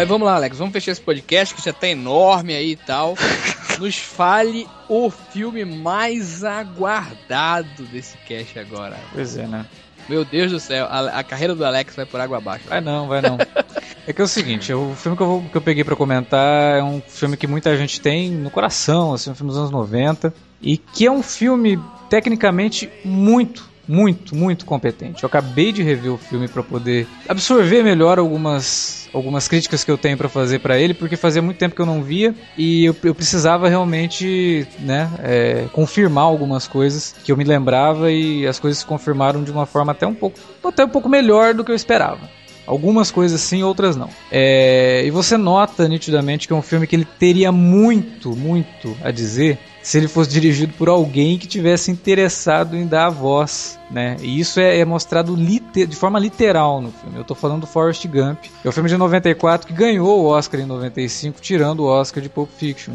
Mas 0.05 0.09
vamos 0.11 0.27
lá, 0.27 0.35
Alex, 0.35 0.59
vamos 0.59 0.75
fechar 0.75 0.93
esse 0.93 1.01
podcast 1.01 1.55
que 1.55 1.65
já 1.65 1.73
tá 1.73 1.89
enorme 1.89 2.55
aí 2.55 2.73
e 2.73 2.77
tal. 2.77 3.15
Nos 3.81 3.97
fale 3.97 4.67
o 4.87 5.09
filme 5.09 5.65
mais 5.65 6.45
aguardado 6.45 7.85
desse 7.91 8.15
cast 8.19 8.59
agora. 8.59 8.99
Pois 9.15 9.39
é, 9.39 9.47
né? 9.47 9.65
Meu 10.07 10.23
Deus 10.23 10.53
do 10.53 10.61
céu, 10.61 10.85
a, 10.91 11.21
a 11.21 11.25
carreira 11.25 11.55
do 11.55 11.65
Alex 11.65 11.97
vai 11.97 12.05
por 12.05 12.21
água 12.21 12.37
abaixo. 12.37 12.67
Vai 12.69 12.83
não, 12.83 13.09
vai 13.09 13.23
não. 13.23 13.39
É 14.07 14.13
que 14.13 14.21
é 14.21 14.25
o 14.25 14.29
seguinte, 14.29 14.71
o 14.75 14.95
filme 14.95 15.17
que 15.17 15.23
eu, 15.23 15.27
vou- 15.27 15.43
que 15.51 15.57
eu 15.57 15.63
peguei 15.63 15.83
pra 15.83 15.97
comentar 15.97 16.77
é 16.79 16.83
um 16.83 17.01
filme 17.01 17.39
que 17.39 17.47
muita 17.47 17.75
gente 17.75 17.99
tem 18.03 18.31
no 18.31 18.51
coração, 18.51 19.15
assim, 19.15 19.31
um 19.31 19.35
filme 19.35 19.49
dos 19.51 19.57
anos 19.59 19.71
90, 19.71 20.35
e 20.61 20.77
que 20.77 21.07
é 21.07 21.11
um 21.11 21.23
filme 21.23 21.81
tecnicamente 22.11 22.91
muito, 23.03 23.67
muito, 23.89 24.37
muito 24.37 24.67
competente. 24.67 25.23
Eu 25.23 25.27
acabei 25.27 25.73
de 25.73 25.83
rever 25.83 26.13
o 26.13 26.19
filme 26.19 26.47
pra 26.49 26.63
poder 26.63 27.07
absorver 27.27 27.83
melhor 27.83 28.19
algumas 28.19 29.04
algumas 29.15 29.47
críticas 29.47 29.85
que 29.85 29.91
eu 29.91 29.97
tenho 29.97 30.19
pra 30.19 30.29
fazer 30.29 30.59
pra 30.59 30.79
ele, 30.79 30.93
porque 30.93 31.17
fazia 31.17 31.41
muito 31.41 31.57
tempo 31.57 31.75
que 31.75 31.81
eu 31.81 31.87
não 31.87 32.03
via 32.03 32.35
e 32.59 32.85
eu, 32.85 32.97
eu 33.05 33.15
precisava 33.15 33.69
realmente, 33.69 34.67
né, 34.81 35.09
é, 35.23 35.67
confirmar 35.73 36.25
algumas 36.25 36.67
coisas 36.67 37.15
que 37.25 37.31
eu 37.31 37.37
me 37.37 37.45
lembrava 37.45 38.11
e 38.11 38.47
as 38.47 38.59
coisas 38.59 38.81
se 38.81 38.87
confirmaram 38.87 39.43
de 39.43 39.53
uma 39.53 39.67
forma 39.67 39.93
até 39.93 40.07
um 40.07 40.15
pouco, 40.15 40.39
até 40.65 40.85
um 40.85 40.89
pouco 40.89 41.09
melhor 41.09 41.55
do 41.55 41.65
que 41.65 41.71
eu 41.71 41.77
esperava. 41.77 42.29
Algumas 42.67 43.11
coisas 43.11 43.41
sim, 43.43 43.63
outras 43.63 43.95
não. 43.95 44.09
É, 44.33 45.05
e 45.05 45.11
você 45.11 45.37
nota 45.37 45.87
nitidamente 45.87 46.47
que 46.47 46.53
é 46.53 46.57
um 46.57 46.63
filme 46.63 46.87
que 46.87 46.97
ele 46.97 47.05
teria 47.05 47.53
muito, 47.53 48.35
muito 48.35 48.97
a 49.03 49.11
dizer 49.11 49.59
se 49.85 49.99
ele 49.99 50.09
fosse 50.09 50.31
dirigido 50.31 50.73
por 50.73 50.89
alguém 50.89 51.39
que 51.39 51.47
tivesse 51.47 51.91
interessado 51.91 52.75
em 52.75 52.87
dar 52.87 53.07
a 53.07 53.11
voz, 53.11 53.79
né? 53.91 54.17
E 54.23 54.41
isso 54.41 54.59
é, 54.59 54.79
é 54.79 54.85
mostrado 54.85 55.37
de 55.37 55.95
forma 55.95 56.19
literal 56.19 56.81
no 56.81 56.91
filme. 56.91 57.19
Eu 57.19 57.25
tô 57.25 57.35
falando 57.35 57.61
do 57.61 57.67
Forrest 57.67 58.07
Gump. 58.07 58.47
É 58.65 58.69
o 58.69 58.73
filme 58.73 58.89
de 58.89 58.97
94 58.97 59.67
que 59.67 59.75
ganhou 59.75 60.23
o 60.23 60.25
Oscar 60.25 60.59
em 60.59 60.65
95, 60.65 61.39
tirando 61.39 61.81
o 61.81 61.85
Oscar 61.85 62.23
de 62.23 62.31
Pulp 62.31 62.49
Fiction. 62.57 62.95